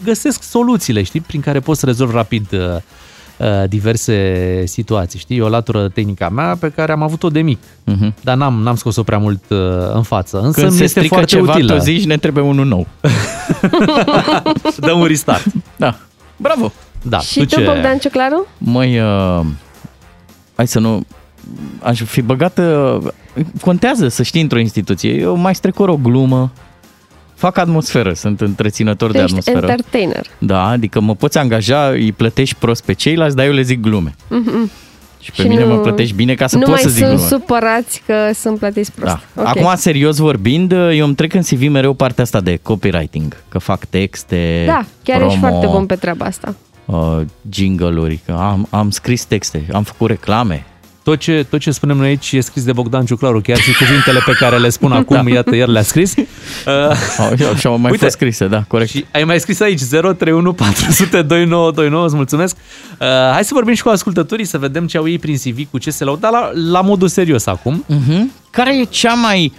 găsesc 0.04 0.44
soluțiile, 0.44 1.04
știi, 1.04 1.20
prin 1.22 1.42
care 1.42 1.60
poți 1.60 1.80
să 1.80 1.86
rezolvi 1.86 2.14
rapid 2.14 2.48
uh, 2.54 2.60
uh, 3.38 3.70
diverse 3.70 4.64
situații, 4.66 5.20
știi? 5.20 5.38
E 5.38 5.42
o 5.42 5.50
latură 5.50 5.88
tehnică 5.90 6.24
a 6.26 6.30
mea 6.30 6.56
pe 6.60 6.70
care 6.70 6.92
am 6.92 7.02
avut-o 7.02 7.30
de 7.30 7.42
mic, 7.42 7.60
Mhm. 7.84 8.14
dar 8.24 8.36
n-am, 8.36 8.54
n-am 8.62 8.76
scos-o 8.76 9.04
prea 9.04 9.18
mult 9.18 9.44
uh, 9.50 9.58
în 9.94 10.04
față. 10.04 10.40
Însă 10.40 10.60
Când 10.60 10.72
mi 10.72 10.78
se 10.78 10.84
este 10.84 11.00
strică 11.00 11.16
foarte 11.16 11.36
ceva, 11.36 11.54
utilă. 11.54 11.74
tu 11.78 11.80
zici, 11.84 12.06
ne 12.06 12.18
trebuie 12.18 12.44
unul 12.44 12.66
nou. 12.66 12.88
Dăm 14.78 15.00
un 15.00 15.06
restart. 15.06 15.46
Da. 15.76 15.96
Bravo. 16.38 16.72
Da, 17.02 17.20
și 17.20 17.46
tu, 17.46 17.62
Bogdan 17.64 17.98
Ciuclaru? 17.98 18.48
Măi, 18.58 19.00
uh, 19.00 19.46
hai 20.56 20.68
să 20.68 20.80
nu... 20.80 21.06
Aș 21.82 22.02
fi 22.02 22.22
băgat... 22.22 22.58
Uh, 22.58 22.98
contează 23.62 24.08
să 24.08 24.24
știi 24.24 24.42
într-o 24.42 24.60
instituție. 24.60 25.12
Eu 25.14 25.36
mai 25.36 25.56
strecor 25.56 25.90
o 25.90 25.98
glumă, 25.98 26.52
fac 27.36 27.58
atmosferă, 27.58 28.14
sunt 28.14 28.42
întreținător 28.42 29.12
Tu 29.12 29.18
de 29.18 29.24
ești 29.24 29.38
atmosferă. 29.38 29.68
entertainer. 29.72 30.26
Da, 30.38 30.68
adică 30.68 31.00
mă 31.00 31.16
poți 31.16 31.38
angaja, 31.38 31.88
îi 31.88 32.12
plătești 32.12 32.56
prost 32.56 32.84
pe 32.86 32.94
ceilalți, 32.94 33.36
dar 33.36 33.46
eu 33.46 33.52
le 33.54 33.62
zic 33.62 33.80
glume. 33.82 34.16
Mhm. 34.30 34.72
Și 35.20 35.32
pe 35.32 35.44
mine 35.44 35.64
mă 35.64 35.78
plătești 35.78 36.16
bine 36.16 36.34
ca 36.34 36.48
să 36.48 36.56
nu 36.56 36.62
pot 36.62 36.72
mai 36.72 36.80
să 36.82 36.90
zic 36.90 37.04
sunt 37.06 37.14
glume. 37.16 37.28
supărați 37.30 38.02
că 38.06 38.14
sunt 38.34 38.58
plătiți 38.60 38.92
prost. 38.92 39.18
Da. 39.34 39.42
Ok. 39.42 39.48
Acum, 39.48 39.76
serios 39.76 40.18
vorbind, 40.18 40.72
eu 40.72 41.06
îmi 41.06 41.16
trec 41.16 41.34
în 41.34 41.42
CV 41.42 41.62
mereu 41.68 41.94
partea 41.94 42.24
asta 42.24 42.42
de 42.42 42.60
copywriting, 42.62 43.38
că 43.50 43.58
fac 43.60 43.86
texte, 43.86 44.64
Da, 44.68 44.86
chiar 45.04 45.16
promo, 45.18 45.32
ești 45.32 45.40
foarte 45.46 45.68
bun 45.68 45.86
pe 45.86 45.96
treaba 45.96 46.26
asta. 46.26 46.56
uh, 46.86 47.18
jingle-uri, 47.50 48.20
că 48.26 48.32
am, 48.32 48.68
am 48.70 48.90
scris 48.90 49.24
texte, 49.26 49.66
am 49.74 49.84
făcut 49.84 50.10
reclame. 50.10 50.66
Tot 51.06 51.20
ce, 51.20 51.46
tot 51.50 51.60
ce 51.60 51.72
spunem 51.72 51.98
noi 51.98 52.08
aici 52.08 52.32
e 52.32 52.40
scris 52.40 52.64
de 52.64 52.72
Bogdan 52.72 53.06
Ciuclaru, 53.06 53.42
chiar 53.42 53.58
și 53.58 53.74
cuvintele 53.74 54.20
pe 54.26 54.32
care 54.32 54.58
le 54.58 54.70
spun 54.70 54.92
acum, 55.02 55.22
Da. 55.24 55.34
iată, 55.34 55.56
el 55.56 55.72
le-a 55.72 55.82
scris. 55.82 56.16
Uh, 56.16 57.56
și 57.60 57.68
au 57.68 57.78
mai 57.78 57.98
fost 57.98 58.12
scrise, 58.12 58.48
da, 58.48 58.64
corect. 58.68 58.90
Și 58.90 59.06
ai 59.12 59.24
mai 59.24 59.40
scris 59.40 59.60
aici 59.60 59.82
031 59.84 60.54
400 60.54 61.22
2929, 61.22 62.06
îți 62.06 62.16
mulțumesc. 62.16 62.56
Uh, 63.00 63.08
hai 63.08 63.44
să 63.44 63.54
vorbim 63.54 63.74
și 63.74 63.84
cu 63.84 63.90
ascultătorii, 63.90 64.46
să 64.46 64.58
vedem 64.58 64.88
ce 64.88 64.98
au 64.98 65.08
ei 65.08 65.20
prin 65.20 65.38
CV, 65.38 65.70
cu 65.72 65.78
ce 65.78 65.90
se 65.92 66.04
laudă, 66.04 66.20
dar 66.22 66.32
la, 66.32 66.52
la 66.72 66.82
modul 66.82 67.08
serios 67.08 67.46
acum. 67.46 67.86
Uh-huh. 67.86 68.22
Care 68.50 68.80
e 68.80 68.84
cea 68.84 69.14
mai, 69.14 69.54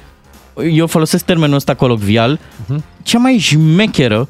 eu 0.72 0.86
folosesc 0.86 1.24
termenul 1.24 1.56
ăsta 1.56 1.74
colocvial, 1.74 2.38
uh-huh. 2.38 2.78
cea 3.02 3.18
mai 3.18 3.38
șmecheră 3.38 4.28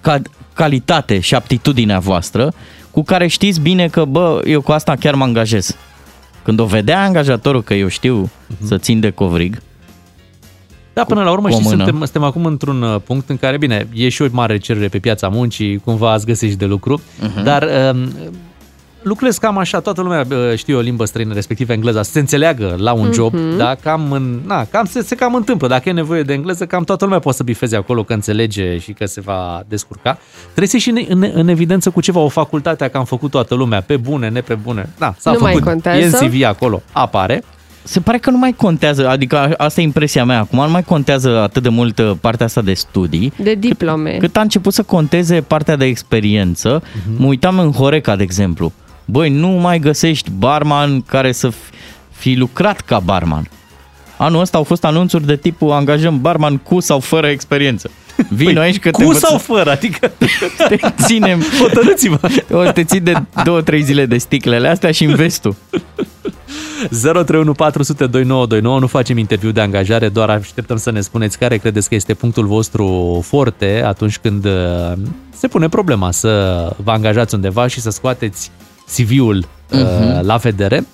ca, 0.00 0.20
calitate 0.54 1.20
și 1.20 1.34
aptitudinea 1.34 1.98
voastră 1.98 2.54
cu 2.90 3.02
care 3.02 3.26
știți 3.26 3.60
bine 3.60 3.88
că, 3.88 4.04
bă, 4.04 4.42
eu 4.44 4.60
cu 4.60 4.72
asta 4.72 4.94
chiar 5.00 5.14
mă 5.14 5.24
angajez. 5.24 5.76
Când 6.42 6.58
o 6.60 6.64
vedea 6.64 7.02
angajatorul 7.02 7.62
că 7.62 7.74
eu 7.74 7.88
știu 7.88 8.26
uh-huh. 8.30 8.64
să 8.64 8.78
țin 8.78 9.00
de 9.00 9.10
covrig, 9.10 9.62
Da, 10.92 11.04
până 11.04 11.22
la 11.22 11.30
urmă, 11.30 11.48
cu 11.48 11.54
o 11.54 11.56
știi, 11.56 11.68
mână. 11.70 11.82
suntem, 11.84 12.02
suntem 12.04 12.22
acum 12.22 12.44
într-un 12.44 12.82
uh, 12.82 13.00
punct 13.04 13.28
în 13.28 13.36
care, 13.36 13.56
bine, 13.58 13.86
e 13.92 14.08
și 14.08 14.22
o 14.22 14.26
mare 14.30 14.58
cerere 14.58 14.88
pe 14.88 14.98
piața 14.98 15.28
muncii, 15.28 15.78
cumva 15.78 16.12
ați 16.12 16.26
găsit 16.26 16.50
și 16.50 16.56
de 16.56 16.64
lucru, 16.64 17.00
Mhm. 17.20 17.42
dar 17.42 17.62
um, 17.94 18.08
lucrez 19.02 19.38
cam 19.38 19.58
așa, 19.58 19.80
toată 19.80 20.00
lumea 20.02 20.26
uh, 20.30 20.56
știe 20.56 20.74
o 20.74 20.80
limbă 20.80 21.04
străină, 21.04 21.34
respectiv 21.34 21.70
engleza, 21.70 22.02
să 22.02 22.10
se 22.10 22.18
înțeleagă 22.18 22.74
la 22.78 22.92
un 22.92 23.12
job, 23.12 23.34
Mhm. 23.34 23.56
da, 23.56 23.74
cam, 23.82 24.12
în, 24.12 24.40
na, 24.46 24.64
cam 24.64 24.84
se, 24.84 25.02
se 25.02 25.14
cam 25.14 25.34
întâmplă, 25.34 25.68
dacă 25.68 25.88
e 25.88 25.92
nevoie 25.92 26.22
de 26.22 26.32
engleză, 26.32 26.66
cam 26.66 26.84
toată 26.84 27.04
lumea 27.04 27.18
poate 27.18 27.36
să 27.36 27.42
bifeze 27.44 27.76
acolo 27.76 28.02
că 28.02 28.12
înțelege 28.12 28.78
și 28.78 28.92
că 28.92 29.06
se 29.06 29.20
va 29.20 29.62
descurca. 29.68 30.18
Trebuie 30.44 30.66
să 30.68 30.76
ieși 30.76 30.90
în, 30.90 31.22
în, 31.22 31.30
în 31.34 31.48
evidență 31.48 31.90
cu 31.90 32.00
ceva, 32.00 32.20
o 32.20 32.28
facultate, 32.28 32.88
că 32.88 32.96
am 32.98 33.04
făcut 33.04 33.30
toată 33.30 33.54
lumea, 33.54 33.80
pe 33.80 33.96
bune, 33.96 34.28
ne 34.28 34.40
pe 34.40 34.54
bune, 34.54 34.88
da, 34.98 35.14
s-a 35.18 35.30
Nu 35.32 35.38
mai 35.40 35.52
făcut, 35.52 35.66
contează. 35.66 35.98
e 35.98 36.04
în 36.04 36.28
CV 36.28 36.42
acolo, 36.44 36.82
apare. 36.92 37.42
se 37.82 38.00
pare 38.00 38.18
că 38.18 38.30
nu 38.30 38.38
mai 38.38 38.52
contează, 38.52 39.08
adică 39.08 39.36
a- 39.38 39.50
asta 39.56 39.80
e 39.80 39.84
impresia 39.84 40.24
mea 40.24 40.38
acum, 40.40 40.58
nu 40.58 40.70
mai 40.70 40.82
contează 40.82 41.38
atât 41.40 41.62
de 41.62 41.68
mult 41.68 41.98
uh, 41.98 42.12
partea 42.20 42.46
asta 42.46 42.62
de 42.62 42.74
studii, 42.74 43.32
De 43.42 43.54
diplome. 43.54 44.16
cât 44.20 44.36
a 44.36 44.40
început 44.40 44.72
să 44.72 44.82
conteze 44.82 45.40
partea 45.40 45.76
de 45.76 45.84
experiență. 45.84 46.82
Mhm. 47.06 47.22
Mă 47.22 47.26
uitam 47.26 47.58
în 47.58 47.72
Horeca, 47.72 48.16
de 48.16 48.22
exemplu. 48.22 48.72
Băi, 49.10 49.30
nu 49.30 49.48
mai 49.48 49.78
găsești 49.78 50.30
barman 50.30 51.02
care 51.02 51.32
să 51.32 51.48
fi- 51.48 51.56
fi 52.10 52.34
lucrat 52.34 52.80
ca 52.80 52.98
barman. 52.98 53.48
Anul 54.16 54.40
ăsta 54.40 54.56
au 54.58 54.64
fost 54.64 54.84
anunțuri 54.84 55.26
de 55.26 55.36
tipul 55.36 55.70
angajăm 55.70 56.20
barman 56.20 56.56
cu 56.56 56.80
sau 56.80 56.98
fără 57.00 57.26
experiență. 57.26 57.90
Vino 58.28 58.52
Păi, 58.52 58.62
aici 58.62 58.78
că 58.78 58.90
te 58.90 59.02
cu 59.04 59.10
învăț- 59.12 59.18
sau 59.18 59.38
fără, 59.38 59.70
adică 59.70 60.12
te 60.68 60.78
ținem. 61.02 61.42
Hotărâți-vă. 61.60 62.18
O 62.52 62.70
te 62.72 62.84
ții 62.84 63.00
de 63.00 63.12
două, 63.44 63.60
trei 63.62 63.82
zile 63.82 64.06
de 64.06 64.18
sticlele 64.18 64.68
astea 64.68 64.90
și 64.90 65.04
înveți 65.04 65.40
tu. 65.40 65.56
031 66.90 67.52
400 67.52 68.06
2929, 68.06 68.78
nu 68.78 68.86
facem 68.86 69.18
interviu 69.18 69.50
de 69.50 69.60
angajare, 69.60 70.08
doar 70.08 70.30
așteptăm 70.30 70.76
să 70.76 70.90
ne 70.90 71.00
spuneți 71.00 71.38
care 71.38 71.56
credeți 71.56 71.88
că 71.88 71.94
este 71.94 72.14
punctul 72.14 72.46
vostru 72.46 73.20
forte 73.26 73.82
atunci 73.86 74.18
când 74.18 74.44
uh, 74.44 74.92
se 75.36 75.48
pune 75.48 75.68
problema 75.68 76.10
să 76.10 76.28
vă 76.82 76.90
angajați 76.90 77.34
undeva 77.34 77.66
și 77.66 77.80
să 77.80 77.90
scoateți 77.90 78.50
CV-ul 78.96 79.36
uh, 79.70 79.78
Mhm. 79.80 80.26
la 80.26 80.36
vedere. 80.36 80.86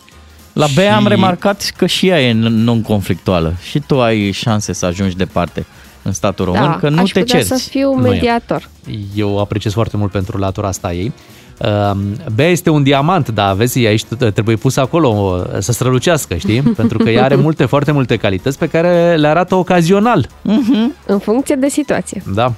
La 0.52 0.66
B 0.74 0.78
am 0.96 1.02
Și- 1.02 1.08
remarcat 1.08 1.72
că 1.76 1.86
și 1.86 2.08
ea 2.08 2.22
e 2.22 2.32
non-conflictuală 2.32 3.54
și 3.62 3.78
tu 3.86 4.00
ai 4.02 4.30
șanse 4.30 4.72
să 4.72 4.86
ajungi 4.86 5.16
departe 5.16 5.66
în 6.02 6.12
statul 6.12 6.44
român, 6.44 6.62
da, 6.62 6.76
că 6.80 6.88
nu 6.88 7.00
aș 7.02 7.10
te 7.10 7.20
putea 7.20 7.40
cerți. 7.40 7.62
să 7.62 7.68
fiu 7.70 7.94
Nu 7.94 8.06
e. 8.06 8.10
mediator. 8.10 8.68
Eu 9.14 9.38
apreciez 9.40 9.72
foarte 9.72 9.96
mult 9.96 10.10
pentru 10.10 10.38
latura 10.38 10.68
asta 10.68 10.88
a 10.88 10.92
ei. 10.92 11.12
Uh, 11.58 11.90
B 12.34 12.38
este 12.38 12.70
un 12.70 12.82
diamant, 12.82 13.28
dar 13.28 13.54
vezi, 13.54 13.86
aici 13.86 14.04
trebuie 14.34 14.56
pus 14.56 14.76
acolo 14.76 15.08
uh, 15.08 15.58
să 15.58 15.72
strălucească, 15.72 16.34
știi? 16.36 16.62
Pentru 16.80 16.98
că 16.98 17.10
ea 17.10 17.24
are 17.24 17.34
multe, 17.34 17.64
foarte 17.64 17.92
multe 17.92 18.16
calități 18.16 18.58
pe 18.58 18.68
care 18.68 19.16
le 19.16 19.28
arată 19.28 19.54
ocazional. 19.54 20.26
Mm-hmm. 20.26 21.06
În 21.06 21.18
funcție 21.18 21.54
de 21.54 21.68
situație. 21.68 22.22
Da. 22.34 22.52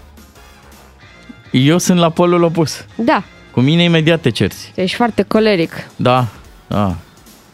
Eu 1.51 1.79
sunt 1.79 1.99
la 1.99 2.11
polul 2.11 2.43
opus. 2.43 2.85
Da, 2.97 3.25
Cu 3.57 3.63
mine 3.63 3.83
imediat 3.83 4.21
te 4.21 4.31
cerți. 4.31 4.73
ești 4.75 4.97
foarte 4.97 5.23
coleric 5.29 5.73
Da, 5.97 6.27
da. 6.67 6.95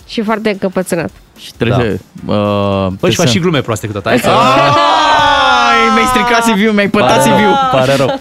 și 0.08 0.22
foarte 0.22 0.50
încăpățânat. 0.50 1.10
Și 1.38 1.52
trebuie 1.56 2.00
da. 2.26 2.32
uh, 2.34 2.92
Păi 3.00 3.10
și 3.10 3.16
faci 3.16 3.28
și 3.28 3.38
glume 3.38 3.60
proaste 3.60 3.86
câteodată. 3.86 4.16
Hai 4.16 4.24
să... 4.24 4.28
Ai, 4.30 5.94
mi-ai 5.94 6.06
stricat 6.06 6.44
CV-ul, 6.44 6.72
mi-ai 6.72 6.88
pătat 6.88 7.16
Pare 7.16 7.28
rău, 7.28 7.36
CV-ul. 7.36 7.54
Pare 7.72 7.94
rău. 7.96 8.18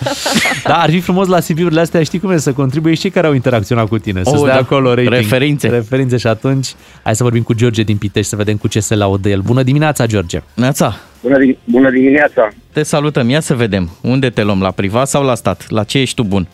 Da, 0.64 0.78
ar 0.82 0.90
fi 0.90 1.00
frumos 1.00 1.28
la 1.28 1.40
CV-urile 1.40 1.80
astea, 1.82 2.04
știi 2.04 2.20
cum 2.20 2.32
e, 2.32 2.38
să 2.38 2.52
contribuie 2.54 2.94
și 2.94 3.02
cei 3.02 3.10
care 3.10 3.28
au 3.28 3.34
interacționat 3.34 3.88
cu 3.88 3.98
tine, 3.98 4.24
să-ți 4.24 4.36
Oh, 4.38 4.44
dea 4.46 4.54
da. 4.54 4.60
acolo 4.60 4.90
rating. 4.94 5.14
Referințe. 5.14 5.68
Referințe 5.68 6.18
și 6.18 6.28
atunci 6.28 6.74
hai 7.04 7.16
să 7.16 7.24
vorbim 7.24 7.44
cu 7.44 7.54
George 7.54 7.84
din 7.84 7.98
Pitești 7.98 8.30
să 8.30 8.36
vedem 8.36 8.58
cu 8.58 8.68
ce 8.68 8.80
se 8.80 8.96
laudă 8.96 9.30
el. 9.30 9.40
Bună 9.42 9.64
dimineața, 9.64 10.06
George! 10.06 10.42
Neața, 10.54 10.96
Bună, 11.22 11.38
di- 11.38 11.58
bună 11.64 11.90
dimineața! 11.90 12.48
te 12.72 12.84
salutăm. 12.84 13.30
Ia 13.30 13.40
să 13.40 13.54
vedem. 13.54 13.90
Unde 14.02 14.30
te 14.30 14.44
luăm? 14.44 14.62
La 14.62 14.72
privat 14.72 15.08
sau 15.08 15.24
la 15.24 15.36
stat? 15.36 15.66
La 15.70 15.84
ce 15.84 15.98
ești 16.00 16.16
tu 16.16 16.24
bun? 16.24 16.48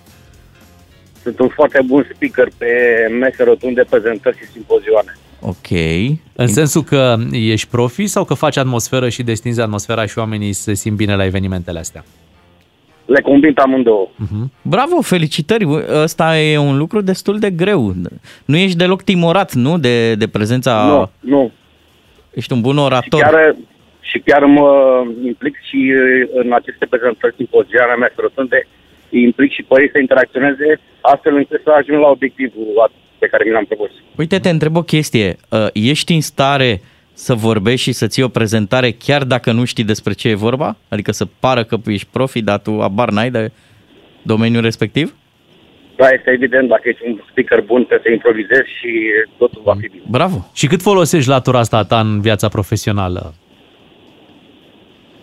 Sunt 1.28 1.40
un 1.40 1.48
foarte 1.48 1.82
bun 1.86 2.08
speaker 2.14 2.48
pe 2.58 2.68
mese 3.20 3.44
rotunde, 3.44 3.86
prezentări 3.90 4.38
și 4.38 4.46
simpozioane. 4.46 5.18
Ok. 5.42 5.70
În 6.36 6.48
sensul 6.48 6.84
că 6.84 7.16
ești 7.32 7.68
profi 7.68 8.06
sau 8.06 8.24
că 8.24 8.34
faci 8.34 8.58
atmosferă 8.58 9.10
și 9.10 9.24
destinzi 9.24 9.62
atmosfera 9.62 10.06
și 10.06 10.18
oamenii 10.18 10.54
se 10.54 10.74
simt 10.74 10.98
bine 10.98 11.16
la 11.16 11.26
evenimentele 11.26 11.80
astea? 11.80 12.04
Le 13.06 13.22
combin 13.22 13.54
pe 13.54 13.62
amândouă. 13.62 14.08
Bravo, 14.62 15.02
felicitări. 15.02 15.68
Ăsta 16.04 16.40
e 16.40 16.58
un 16.58 16.78
lucru 16.78 17.02
destul 17.02 17.40
de 17.40 17.50
greu. 17.50 17.94
Nu 18.46 18.56
ești 18.58 18.78
deloc 18.78 19.02
timorat, 19.02 19.54
nu? 19.54 19.78
De, 19.78 20.16
de 20.16 20.28
prezența... 20.28 20.86
Nu, 20.86 21.32
nu. 21.32 21.52
Ești 22.34 22.54
un 22.54 22.62
bun 22.62 22.78
orator. 22.78 23.22
Chiar, 23.22 23.56
și 24.00 24.20
chiar 24.26 24.44
mă 24.46 24.70
implic 25.26 25.56
și 25.70 25.76
uh, 25.76 26.44
în 26.44 26.54
aceste 26.54 26.86
prezentări 26.86 27.36
simpozioane 27.36 27.94
mese 27.94 28.16
rotunde, 28.18 28.56
îi 28.56 28.68
implic 29.10 29.52
și 29.52 29.64
pe 29.64 29.82
ei 29.82 29.90
să 29.92 30.00
interacționeze 30.00 30.80
astfel 31.02 31.36
încât 31.36 31.62
să 31.64 31.72
ajung 31.72 32.00
la 32.00 32.08
obiectivul 32.08 32.92
pe 33.20 33.28
care 33.28 33.44
mi 33.46 33.52
l-am 33.52 33.66
propus. 33.66 33.92
Uite, 34.16 34.40
te 34.40 34.50
întreb 34.50 34.76
o 34.76 34.82
chestie. 34.82 35.36
Uh, 35.50 35.68
Ești 35.74 36.14
în 36.14 36.22
stare 36.22 36.82
să 37.14 37.34
vorbești 37.34 37.82
și 37.82 37.92
să 37.92 38.08
ții 38.08 38.24
o 38.24 38.28
prezentare 38.28 38.92
chiar 38.92 39.24
dacă 39.24 39.52
nu 39.52 39.66
știi 39.66 39.84
despre 39.84 40.14
ce 40.14 40.30
e 40.30 40.36
vorba? 40.36 40.78
Adică 40.90 41.12
să 41.12 41.26
pară 41.40 41.64
că 41.64 41.78
ești 41.86 42.08
profi, 42.12 42.42
dar 42.42 42.60
tu 42.60 42.72
abar 42.82 43.10
n-ai 43.10 43.32
de 43.32 43.52
domeniul 44.22 44.62
respectiv? 44.62 45.16
Da, 45.96 46.08
este 46.10 46.30
evident, 46.32 46.68
dacă 46.68 46.90
ești 46.90 47.02
un 47.08 47.20
speaker 47.30 47.62
bun, 47.62 47.86
trebuie 47.86 48.08
să 48.08 48.12
improvizezi 48.12 48.70
și 48.80 48.92
totul 49.38 49.62
va 49.64 49.74
fi 49.80 49.88
bine. 49.88 50.04
Bravo! 50.10 50.46
Și 50.54 50.68
cât 50.68 50.82
folosești 50.82 51.30
latura 51.30 51.60
asta 51.60 51.84
ta 51.84 52.00
în 52.00 52.22
viața 52.22 52.48
profesională? 52.48 53.34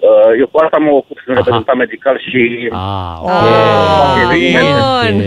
Uh, 0.05 0.39
Eu 0.39 0.47
cu 0.47 0.59
asta 0.59 0.77
mă 0.77 0.91
ocup, 0.91 1.19
sunt 1.25 1.37
reprezentant 1.37 1.79
medical 1.79 2.19
și... 2.29 2.69
Ah, 2.73 3.17
ok. 3.21 3.31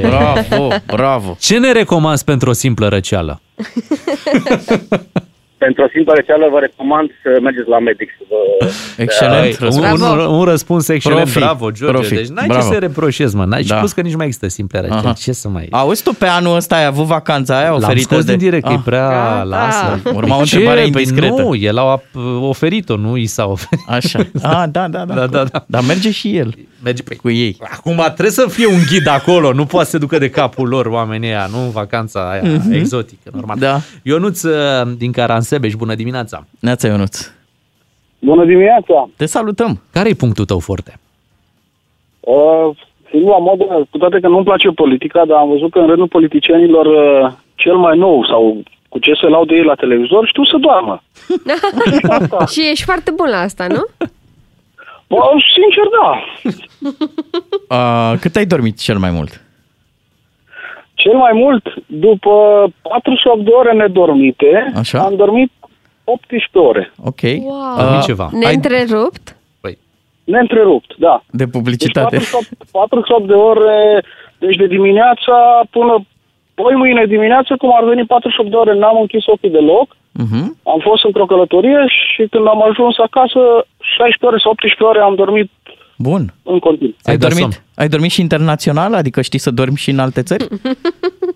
Bravo, 0.01 0.67
bravo! 0.85 1.35
Ce 1.39 1.59
ne 1.59 1.71
recomanzi 1.71 2.23
pentru 2.23 2.49
o 2.49 2.53
simplă 2.53 2.87
răceală? 2.87 3.39
Pentru 5.57 5.83
o 5.83 5.87
simplă 5.93 6.13
rețeală 6.15 6.47
vă 6.51 6.59
recomand 6.59 7.09
să 7.23 7.29
mergeți 7.41 7.69
la 7.69 7.79
medic 7.79 8.09
să 8.17 8.23
vă... 8.29 8.67
Excelent 8.97 9.59
un, 9.59 10.01
un, 10.01 10.19
un 10.19 10.43
răspuns 10.43 10.87
excelent, 10.87 11.21
Profi, 11.21 11.39
bravo, 11.39 11.71
George. 11.71 11.97
profi, 11.97 12.13
Deci 12.15 12.27
n-ai 12.27 12.47
bravo. 12.47 12.61
ce 12.61 12.73
să 12.73 12.79
reproșezi, 12.79 13.35
mă. 13.35 13.45
N-ai 13.45 13.63
Da. 13.63 13.73
da. 13.73 13.77
spus 13.77 13.91
că 13.91 14.01
nici 14.01 14.11
nu 14.11 14.17
mai 14.17 14.25
există 14.25 14.47
simple 14.47 14.79
răceală. 14.79 14.99
Aha. 14.99 15.13
Ce 15.13 15.31
să 15.31 15.49
mai... 15.49 15.67
Auzi 15.71 16.03
tu, 16.03 16.13
pe 16.13 16.25
anul 16.27 16.55
ăsta 16.55 16.75
ai 16.75 16.85
avut 16.85 17.05
vacanța 17.05 17.57
aia 17.57 17.69
L-am 17.69 17.75
oferită 17.77 18.13
scos 18.13 18.23
de... 18.25 18.31
din 18.35 18.39
direct, 18.39 18.65
că 18.65 18.71
e 18.71 18.75
Ah. 18.75 18.81
prea 18.85 19.07
Gata. 19.09 19.43
lasă. 19.43 20.01
Urma 20.13 20.35
o 20.35 20.37
Păi 20.37 20.45
ce? 20.47 20.55
întrebare 20.55 20.79
Păi 20.79 20.87
indiscretă. 20.87 21.41
Nu, 21.41 21.55
el 21.55 21.77
a 21.77 22.01
oferit-o, 22.41 22.95
nu 22.95 23.17
i 23.17 23.25
s-a 23.25 23.45
oferit. 23.45 23.85
Așa. 23.87 24.19
Ah, 24.41 24.63
da, 24.71 24.87
da, 24.87 25.05
da. 25.05 25.13
Da, 25.13 25.27
da, 25.27 25.43
da. 25.43 25.63
Dar 25.67 25.83
merge 25.87 26.11
și 26.11 26.37
el 26.37 26.53
Merge 26.87 27.03
pe 27.03 27.15
cu 27.15 27.29
ei. 27.29 27.57
Acum 27.77 27.95
trebuie 28.05 28.29
să 28.29 28.45
fie 28.49 28.65
un 28.67 28.79
ghid 28.89 29.07
acolo, 29.07 29.53
nu 29.53 29.65
poate 29.65 29.85
să 29.85 29.91
se 29.91 29.97
ducă 29.97 30.17
de 30.17 30.29
capul 30.29 30.67
lor 30.67 30.85
oamenii 30.85 31.27
aia, 31.29 31.47
nu 31.51 31.57
vacanța 31.57 32.29
aia 32.31 32.41
Mhm. 32.43 32.71
exotică, 32.71 33.29
normal. 33.33 33.57
Da. 33.59 33.75
Ionuț 34.03 34.43
uh, 34.43 34.87
din 34.97 35.11
Caransebeș, 35.11 35.73
bună 35.73 35.95
dimineața. 35.95 36.45
Neața 36.59 36.87
Ionuț. 36.87 37.31
Bună 38.19 38.45
dimineața! 38.45 39.09
Te 39.17 39.25
salutăm! 39.25 39.81
Care 39.91 40.09
e 40.09 40.13
punctul 40.13 40.45
tău 40.45 40.59
forte? 40.59 40.99
Uh, 42.19 42.69
fiind 43.09 43.27
la 43.27 43.37
modă, 43.37 43.87
cu 43.89 43.97
toate 43.97 44.19
că 44.19 44.27
nu-mi 44.27 44.43
place 44.43 44.67
politica, 44.69 45.25
dar 45.25 45.37
am 45.37 45.49
văzut 45.49 45.71
că 45.71 45.79
în 45.79 45.87
rândul 45.87 46.07
politicienilor 46.07 46.85
uh, 46.85 47.31
cel 47.55 47.75
mai 47.75 47.97
nou 47.97 48.25
sau 48.25 48.63
cu 48.89 48.99
ce 48.99 49.11
se 49.21 49.27
laudă 49.27 49.53
ei 49.53 49.63
la 49.63 49.73
televizor, 49.75 50.27
știu 50.27 50.43
să 50.45 50.57
doarmă. 50.59 51.03
și 52.53 52.69
ești 52.71 52.83
foarte 52.85 53.11
bun 53.11 53.29
la 53.29 53.37
asta, 53.39 53.65
nu? 53.69 53.83
Bă, 55.07 55.17
sincer, 55.55 55.87
da. 55.99 56.09
Uh, 57.69 58.19
cât 58.19 58.35
ai 58.35 58.45
dormit 58.45 58.79
cel 58.79 58.97
mai 58.97 59.11
mult? 59.11 59.41
Cel 60.93 61.15
mai 61.15 61.31
mult, 61.33 61.63
după 61.85 62.65
48 62.81 63.43
de 63.43 63.49
ore 63.49 63.73
nedormite, 63.73 64.71
Așa. 64.75 64.99
am 64.99 65.15
dormit 65.15 65.51
18 66.03 66.57
ore. 66.57 66.91
Ok. 67.03 67.21
Wow. 67.21 67.75
Dormit 67.77 68.01
ceva. 68.01 68.29
Neîntrerupt? 68.31 69.37
Neîntrerupt, 70.23 70.95
da. 70.97 71.23
De 71.31 71.43
Deci 71.43 71.53
publicitate. 71.53 72.17
48, 72.17 72.47
48 72.71 73.27
de 73.27 73.33
ore, 73.33 74.03
deci 74.37 74.55
de 74.55 74.67
dimineața 74.67 75.61
până 75.69 76.05
poi 76.53 76.75
mâine 76.75 77.05
dimineață, 77.05 77.55
cum 77.57 77.71
ar 77.77 77.83
veni 77.83 78.05
48 78.05 78.49
de 78.49 78.55
ore, 78.55 78.73
n-am 78.73 78.97
închis 78.99 79.25
ochii 79.25 79.49
deloc. 79.49 79.95
Uh-huh. 80.23 80.45
Am 80.63 80.79
fost 80.79 81.03
într-o 81.03 81.25
călătorie 81.25 81.85
și 81.87 82.27
când 82.31 82.47
am 82.47 82.63
ajuns 82.69 82.97
acasă, 82.97 83.39
16 83.79 84.25
ore 84.25 84.37
sau 84.43 84.51
18 84.51 84.83
ore 84.83 84.99
am 84.99 85.15
dormit 85.15 85.51
Bun. 85.97 86.33
în 86.43 86.59
continuu. 86.59 86.93
Ai 87.03 87.17
dormit, 87.17 87.63
ai 87.75 87.87
dormit 87.87 88.11
și 88.11 88.21
internațional? 88.21 88.93
Adică 88.93 89.21
știi 89.21 89.39
să 89.39 89.51
dormi 89.51 89.75
și 89.77 89.89
în 89.89 89.99
alte 89.99 90.21
țări? 90.21 90.47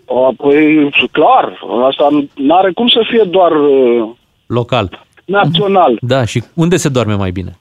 A, 0.08 0.34
Păi, 0.38 0.90
clar, 1.12 1.60
asta 1.90 2.08
n-are 2.36 2.72
cum 2.72 2.88
să 2.88 3.02
fie 3.10 3.24
doar 3.24 3.52
uh, 3.52 4.10
Local. 4.46 5.06
național. 5.26 5.98
Da, 6.02 6.26
și 6.26 6.44
unde 6.54 6.76
se 6.78 6.90
doarme 6.90 7.14
mai 7.14 7.32
bine? 7.32 7.58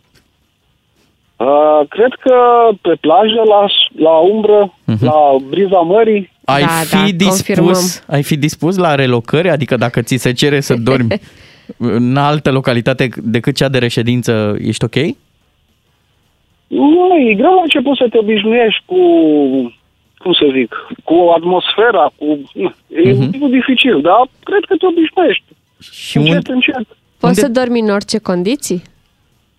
Uh, 1.36 1.80
cred 1.88 2.12
că 2.20 2.34
pe 2.80 2.96
plajă, 3.00 3.42
la, 3.48 3.66
la 3.96 4.10
umbră, 4.18 4.74
la 5.00 5.36
briza 5.48 5.78
mării. 5.78 6.29
Ai 6.44 6.60
Da, 6.62 6.66
fi 6.68 6.96
da, 6.96 7.16
dispus, 7.16 7.36
confirmăm. 7.36 7.74
ai 8.06 8.22
fi 8.22 8.36
dispus 8.36 8.76
la 8.76 8.94
relocări? 8.94 9.50
Adică 9.50 9.76
dacă 9.76 10.02
ți 10.02 10.16
se 10.16 10.32
cere 10.32 10.60
să 10.60 10.74
dormi 10.74 11.08
în 11.76 12.16
altă 12.16 12.50
localitate 12.50 13.08
decât 13.16 13.56
cea 13.56 13.68
de 13.68 13.78
reședință, 13.78 14.56
ești 14.60 14.84
ok? 14.84 14.94
Nu, 16.66 17.16
e 17.28 17.34
greu 17.34 17.54
la 17.54 17.62
început 17.62 17.96
să 17.96 18.06
te 18.10 18.18
obișnuiești 18.18 18.82
cu, 18.86 18.96
cum 20.18 20.32
să 20.32 20.46
zic, 20.56 20.74
cu 21.04 21.14
atmosfera, 21.36 22.12
cu... 22.16 22.24
E 23.04 23.12
un 23.12 23.30
pic 23.30 23.40
dificil, 23.44 24.00
dar 24.00 24.28
cred 24.42 24.64
că 24.68 24.74
te 24.76 24.86
obișnuiești. 24.86 25.44
Și 25.92 26.16
încet, 26.16 26.46
încet. 26.46 26.86
Poți 27.18 27.40
să 27.40 27.48
dormi 27.48 27.80
în 27.80 27.90
orice 27.90 28.18
condiții? 28.18 28.82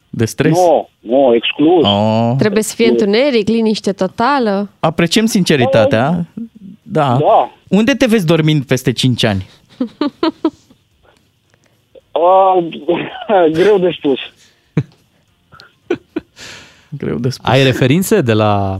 De 0.09 0.25
stres? 0.25 0.51
Nu, 0.57 0.89
nu, 0.99 1.33
exclus. 1.35 1.85
Oh. 1.85 2.31
Trebuie 2.37 2.63
să 2.63 2.75
fie 2.75 2.87
întuneric, 2.87 3.47
liniște 3.47 3.91
totală. 3.91 4.69
Apreciem 4.79 5.25
sinceritatea. 5.25 6.25
Da. 6.91 7.17
Da. 7.19 7.51
Unde 7.67 7.95
te 7.95 8.05
vezi 8.05 8.25
dormind 8.25 8.65
peste 8.65 8.91
5 8.91 9.23
ani? 9.23 9.49
Uh, 12.11 12.69
greu 13.57 13.77
de 13.77 13.91
spus. 13.97 14.19
Greu 16.89 17.17
de 17.17 17.29
spus. 17.29 17.49
Ai 17.49 17.63
referințe 17.63 18.21
de 18.21 18.33
la 18.33 18.79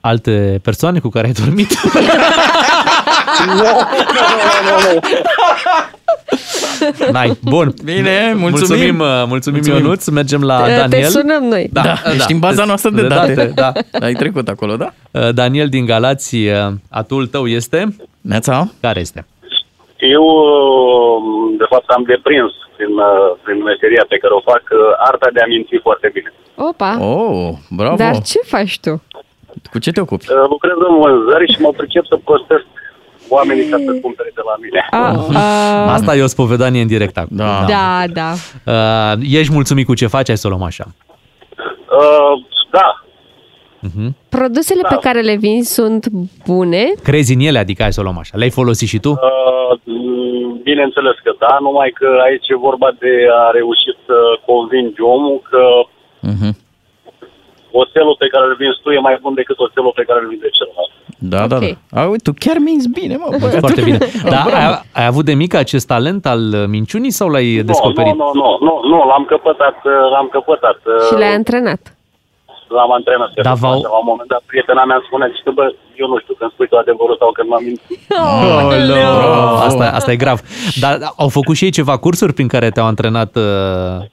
alte 0.00 0.60
persoane 0.62 0.98
cu 0.98 1.08
care 1.08 1.26
ai 1.26 1.32
dormit? 1.32 1.82
Nu, 3.46 3.54
nu, 3.54 3.62
nu, 4.66 4.92
nu. 4.92 5.00
N-ai. 7.12 7.38
Bun. 7.42 7.74
Bine, 7.84 8.32
mulțumim. 8.36 8.50
Mulțumim, 8.50 8.98
uh, 9.00 9.24
mulțumim, 9.26 9.60
Mulțumim. 9.60 9.84
Ionuț. 9.84 10.08
Mergem 10.08 10.42
la 10.42 10.62
Te- 10.62 10.70
te 10.72 10.76
Daniel. 10.88 11.08
sunăm 11.08 11.44
noi. 11.44 11.68
Da, 11.72 11.82
da, 11.82 12.12
ești 12.14 12.32
în 12.32 12.38
baza 12.38 12.64
noastră 12.64 12.90
de, 12.90 13.06
date. 13.06 13.52
da. 13.54 13.72
Ai 14.06 14.12
trecut 14.12 14.48
acolo, 14.48 14.76
da? 14.76 14.88
Uh, 15.10 15.28
Daniel 15.34 15.68
din 15.68 15.84
Galați, 15.86 16.36
uh, 16.36 16.52
atul 16.90 17.26
tău 17.26 17.46
este? 17.46 17.96
Neața. 18.20 18.68
Care 18.80 19.00
este? 19.00 19.26
Eu, 20.16 20.24
de 21.58 21.64
fapt, 21.72 21.88
am 21.96 22.02
deprins 22.12 22.52
prin, 22.76 22.92
uh, 23.08 23.28
prin 23.44 23.58
meseria 23.70 24.04
pe 24.08 24.16
care 24.22 24.32
o 24.38 24.40
fac 24.52 24.64
uh, 24.70 24.78
arta 25.10 25.28
de 25.36 25.40
a 25.40 25.46
minți 25.52 25.74
foarte 25.86 26.08
bine. 26.16 26.30
Opa! 26.68 26.92
Oh, 27.12 27.50
bravo. 27.80 27.96
Dar 28.02 28.14
ce 28.30 28.40
faci 28.54 28.76
tu? 28.84 28.92
Cu 29.72 29.78
ce 29.84 29.90
te 29.92 30.00
ocupi? 30.06 30.26
Uh, 30.32 30.44
Lucrez 30.54 30.76
în 30.88 30.94
vânzări 31.02 31.52
și 31.52 31.60
mă 31.66 31.70
pricep 31.80 32.04
să 32.12 32.16
prostesc 32.28 32.66
oamenii 33.30 33.68
ca 33.68 33.76
să 33.86 33.92
cumpere 34.02 34.30
de 34.34 34.40
la 34.44 34.54
mine. 34.60 34.86
A, 34.90 35.04
a, 35.40 35.92
Asta 35.96 36.16
e 36.16 36.22
o 36.22 36.26
spovedanie 36.26 36.80
în 36.80 36.86
direct 36.86 37.16
acum. 37.18 37.36
Da. 37.36 37.64
da, 37.68 38.04
da. 38.20 38.30
Uh, 38.72 39.18
ești 39.30 39.52
mulțumit 39.52 39.86
cu 39.86 39.94
ce 39.94 40.06
faci? 40.06 40.26
Hai 40.26 40.36
să 40.36 40.46
o 40.46 40.50
luăm 40.50 40.62
așa. 40.62 40.84
Uh, 41.98 42.34
da, 42.70 42.88
Uh-huh. 43.88 44.10
Produsele 44.38 44.82
Da. 44.82 44.88
pe 44.94 44.98
care 45.06 45.20
le 45.30 45.36
vinzi 45.46 45.72
sunt 45.78 46.02
bune? 46.46 46.82
Crezi 47.08 47.34
în 47.36 47.40
ele? 47.48 47.58
Adică 47.64 47.80
hai 47.82 47.92
să 47.96 48.00
o 48.00 48.06
luăm 48.06 48.18
așa. 48.18 48.34
Le-ai 48.40 48.58
folosit 48.60 48.88
și 48.92 48.98
tu? 49.06 49.10
uh, 49.10 49.72
m, 49.84 50.60
bineînțeles 50.68 51.16
că 51.24 51.30
da, 51.44 51.52
numai 51.66 51.90
că 52.00 52.08
aici 52.26 52.48
e 52.54 52.64
vorba 52.68 52.88
de 53.04 53.12
a 53.40 53.42
reuși 53.58 53.90
să 54.06 54.16
convingi 54.50 55.00
omul 55.14 55.38
că 55.50 55.62
Uh-huh. 56.30 56.52
oțelul 57.82 58.16
pe 58.22 58.28
care 58.32 58.44
îl 58.48 58.56
vinzi 58.62 58.80
tu 58.82 58.88
e 58.90 59.06
mai 59.08 59.16
bun 59.24 59.34
decât 59.40 59.58
oțelul 59.66 59.92
pe 59.98 60.06
care 60.08 60.18
îl 60.22 60.28
vinde 60.32 60.48
celălalt. 60.58 60.92
Da, 61.22 61.46
da, 61.46 61.58
da. 61.58 62.00
A, 62.00 62.04
uite, 62.08 62.22
tu 62.30 62.32
chiar 62.44 62.56
minți 62.68 62.88
bine, 63.00 63.16
mă. 63.16 63.26
băiat. 63.40 63.58
Foarte 63.58 63.80
bine. 63.88 63.98
Dar 64.34 64.46
ai, 64.60 64.66
ai 64.92 65.06
avut 65.06 65.24
de 65.24 65.34
mic 65.34 65.54
acest 65.54 65.86
talent 65.86 66.26
al 66.26 66.42
uh, 66.54 66.64
minciunii 66.76 67.10
sau 67.10 67.28
l-ai 67.28 67.48
descoperit? 67.70 68.14
Nu, 68.14 68.30
nu, 68.34 68.40
nu, 68.42 68.50
nu, 68.66 68.74
nu, 68.90 68.98
l-am 69.10 69.24
căpătat, 69.28 69.76
uh, 69.84 69.92
l-am 70.14 70.28
căpătat. 70.32 70.78
uh, 70.84 71.06
Și 71.08 71.14
le-ai 71.14 71.34
antrenat. 71.34 71.82
L-am 72.78 72.92
antrenat. 72.92 73.30
Da, 73.34 73.42
Da, 73.42 73.54
v-au- 73.54 73.82
La 73.82 73.98
un 74.02 74.08
moment 74.12 74.28
dat, 74.28 74.42
prietena 74.46 74.84
mea 74.84 74.96
îmi 74.96 75.04
spunea, 75.08 75.28
zice, 75.36 75.50
bă, 75.58 75.64
eu 76.02 76.06
nu 76.12 76.18
știu 76.22 76.34
când 76.38 76.50
spui 76.52 76.68
tu 76.68 76.76
adevărul 76.76 77.16
sau 77.18 77.30
când 77.36 77.48
m-am 77.48 77.62
mințit. 77.64 77.98
Bravo. 78.08 79.56
Asta, 79.68 79.84
asta 79.98 80.12
e 80.12 80.16
grav. 80.16 80.38
Dar 80.80 80.98
au 81.16 81.28
făcut 81.28 81.56
și 81.56 81.64
ei 81.64 81.70
ceva 81.70 81.96
cursuri 81.98 82.32
prin 82.32 82.48
care 82.48 82.70
te-au 82.70 82.86
antrenat? 82.86 83.36
uh, 83.36 83.42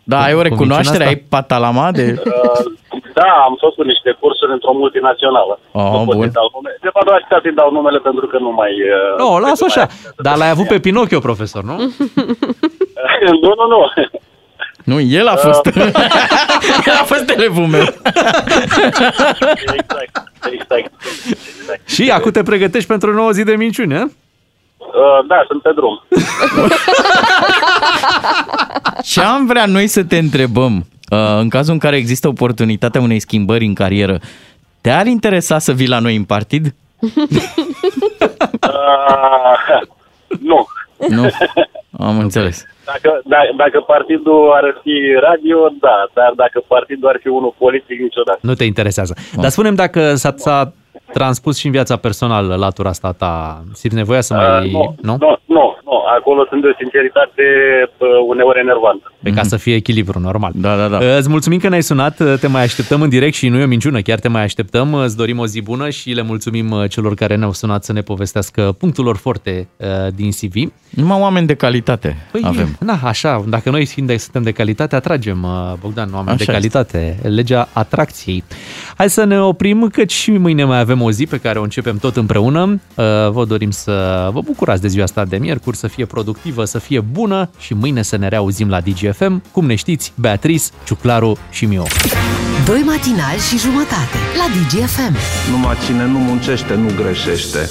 Da, 0.04 0.18
cu- 0.18 0.24
ai 0.24 0.34
o 0.34 0.38
cu 0.38 0.42
recunoaștere, 0.44 1.04
minciuna 1.04 1.10
ai 1.10 1.26
patalama 1.30 1.92
de... 1.92 2.06
Uh, 2.26 2.87
da, 3.20 3.30
am 3.48 3.56
făcut 3.66 3.86
niște 3.94 4.10
cursuri 4.22 4.52
într-o 4.58 4.74
multinațională. 4.82 5.54
Oh, 5.72 5.90
Nu 5.94 5.98
pot 6.08 6.16
bun. 6.16 6.24
să-i 6.24 6.38
dau 6.40 6.48
nume. 6.56 6.72
De 6.86 6.90
fapt, 6.96 7.08
aș 7.16 7.22
putea 7.26 7.40
să-i 7.44 7.58
dau 7.62 7.70
numele 7.78 8.00
pentru 8.08 8.26
că 8.32 8.38
nu 8.46 8.52
mai... 8.60 8.72
uh, 8.98 9.14
Nu, 9.24 9.30
las 9.46 9.60
așa. 9.70 9.86
Dar 10.26 10.36
l-ai 10.38 10.50
avut 10.56 10.68
pe 10.68 10.80
Pinocchio, 10.80 11.20
profesor, 11.30 11.64
nu? 11.72 11.76
nu, 13.44 13.52
nu, 13.60 13.66
nu. 13.74 13.80
Nu, 14.92 15.00
el 15.00 15.28
a 15.28 15.36
fost. 15.36 15.66
el 15.66 15.92
a 17.02 17.04
fost 17.12 17.30
elevul 17.30 17.66
meu. 17.66 17.86
exact, 19.78 20.12
exact. 20.52 20.72
exact. 20.72 20.92
Și 21.90 22.10
acum 22.12 22.32
te 22.32 22.44
pregătești 22.44 22.88
pentru 22.88 23.10
o 23.10 23.14
nouă 23.14 23.32
zi 23.32 23.44
de 23.44 23.56
minciuni, 23.56 23.96
a? 23.98 24.04
Uh, 24.78 25.26
da, 25.28 25.44
sunt 25.48 25.62
pe 25.62 25.72
drum. 25.76 26.04
Ce 29.12 29.22
am 29.22 29.46
vrea 29.46 29.66
noi 29.66 29.88
să 29.88 30.04
te 30.04 30.18
întrebăm, 30.18 30.76
uh, 30.76 30.82
în 31.40 31.50
cazul 31.50 31.74
în 31.74 31.80
care 31.80 31.96
există 31.96 32.28
oportunitatea 32.28 33.02
unei 33.02 33.20
schimbări 33.20 33.66
în 33.66 33.74
carieră, 33.74 34.20
te-ar 34.82 35.06
interesa 35.06 35.60
să 35.60 35.72
vii 35.72 35.88
la 35.88 36.00
noi 36.00 36.16
în 36.16 36.24
partid? 36.24 36.66
Uh, 38.62 39.82
Nu. 40.40 40.68
Nu? 41.10 41.30
Am 42.00 42.20
înțeles. 42.20 42.66
Dacă, 42.86 43.22
da, 43.26 43.38
dacă 43.58 43.80
partidul 43.80 44.52
ar 44.54 44.80
fi 44.84 44.96
radio, 45.20 45.58
da, 45.80 46.10
dar 46.14 46.34
dacă 46.36 46.64
partidul 46.68 47.10
ar 47.10 47.18
fi 47.22 47.28
unul 47.28 47.54
politic, 47.58 48.00
niciodată. 48.00 48.40
Nu 48.42 48.54
te 48.54 48.64
interesează. 48.64 49.14
Dar 49.42 49.50
spunem 49.50 49.76
dacă 49.76 50.16
s-a, 50.16 50.34
s-a 50.36 50.74
transpus 51.14 51.58
și 51.58 51.66
în 51.66 51.72
viața 51.72 51.96
personală 51.96 52.56
latura 52.56 52.90
asta 52.90 53.12
ta, 53.12 53.64
simți 53.74 53.96
nevoia 53.96 54.22
să 54.22 54.34
mai... 54.34 54.66
Uh, 54.66 54.72
nu, 54.72 54.96
nu? 55.02 55.38
nu, 55.46 55.78
nu, 55.88 55.94
nu, 55.94 55.98
acolo 56.18 56.46
sunt 56.50 56.62
de 56.62 56.68
o 56.68 56.76
sinceritate 56.82 57.44
uh, 57.98 58.08
uneori 58.28 58.60
enervantă. 58.60 59.12
Pe 59.24 59.32
ca 59.32 59.44
să 59.44 59.58
fie 59.58 59.76
echilibru, 59.76 60.20
normal. 60.20 60.52
Da, 60.56 60.76
da, 60.76 60.88
da. 60.88 61.18
Îți 61.18 61.30
mulțumim 61.30 61.60
că 61.60 61.70
ne-ai 61.70 61.84
sunat, 61.84 62.16
te 62.40 62.48
mai 62.48 62.64
așteptăm 62.64 63.02
în 63.02 63.10
direct 63.10 63.34
și 63.34 63.48
nu 63.50 63.58
e 63.58 63.64
o 63.64 63.68
minciună, 63.68 64.00
chiar 64.02 64.20
te 64.20 64.28
mai 64.28 64.44
așteptăm. 64.44 64.94
Îți 64.94 65.18
dorim 65.18 65.40
o 65.40 65.46
zi 65.46 65.62
bună 65.62 65.90
și 65.90 66.10
le 66.12 66.22
mulțumim 66.22 66.72
uh, 66.72 66.90
celor 66.90 67.14
care 67.14 67.36
ne-au 67.36 67.52
sunat 67.52 67.84
să 67.84 67.94
ne 67.94 68.02
povestească 68.02 68.76
punctul 68.80 69.04
lor 69.04 69.18
forte 69.18 69.68
uh, 69.78 69.88
din 70.16 70.30
CV. 70.32 70.72
Numai 70.90 71.20
oameni 71.20 71.48
de 71.48 71.54
calitate 71.54 72.16
Păi, 72.32 72.42
avem. 72.44 72.78
Na, 72.80 73.00
așa, 73.04 73.44
dacă 73.48 73.70
noi 73.70 73.86
fiind 73.86 74.08
de, 74.08 74.18
suntem 74.18 74.44
de 74.44 74.52
calitate, 74.52 74.96
atragem, 74.96 75.44
uh, 75.44 75.74
Bogdan, 75.80 76.10
oameni 76.14 76.36
Așa 76.36 76.46
de 76.46 76.52
calitate. 76.52 77.18
Legea 77.22 77.68
atracției. 77.74 78.44
Hai 78.98 79.10
să 79.10 79.24
ne 79.24 79.42
oprim, 79.42 79.88
căci 79.92 80.12
și 80.12 80.32
mâine 80.32 80.64
mai 80.64 80.80
avem 80.80 81.02
o 81.02 81.12
zi 81.12 81.26
pe 81.26 81.38
care 81.38 81.60
o 81.60 81.64
începem 81.64 81.98
tot 81.98 82.16
împreună. 82.16 82.80
Uh, 82.96 83.06
Vă 83.30 83.46
dorim 83.46 83.70
să 83.70 84.30
vă 84.32 84.42
bucurați 84.42 84.82
de 84.82 84.88
ziua 84.88 85.04
asta 85.04 85.26
de 85.26 85.38
miercuri, 85.38 85.77
să 85.78 85.88
fie 85.88 86.06
productivă, 86.06 86.66
să 86.66 86.80
fie 86.80 87.00
bună 87.00 87.50
și 87.58 87.74
mâine 87.74 88.02
să 88.02 88.16
ne 88.16 88.28
reauzim 88.28 88.70
la 88.70 88.82
DGFM. 88.82 89.44
Cum 89.52 89.66
ne 89.66 89.76
știți, 89.76 90.14
Beatrice, 90.16 90.66
Ciuclaru 90.86 91.38
și 91.50 91.66
Mio. 91.66 91.84
Doi 92.66 92.82
matinali 92.86 93.40
și 93.40 93.58
jumătate 93.58 94.18
la 94.38 94.46
DGFM. 94.54 95.16
Numai 95.52 95.76
cine 95.86 96.06
nu 96.06 96.20
muncește, 96.20 96.74
nu 96.76 96.92
greșește. 96.96 97.70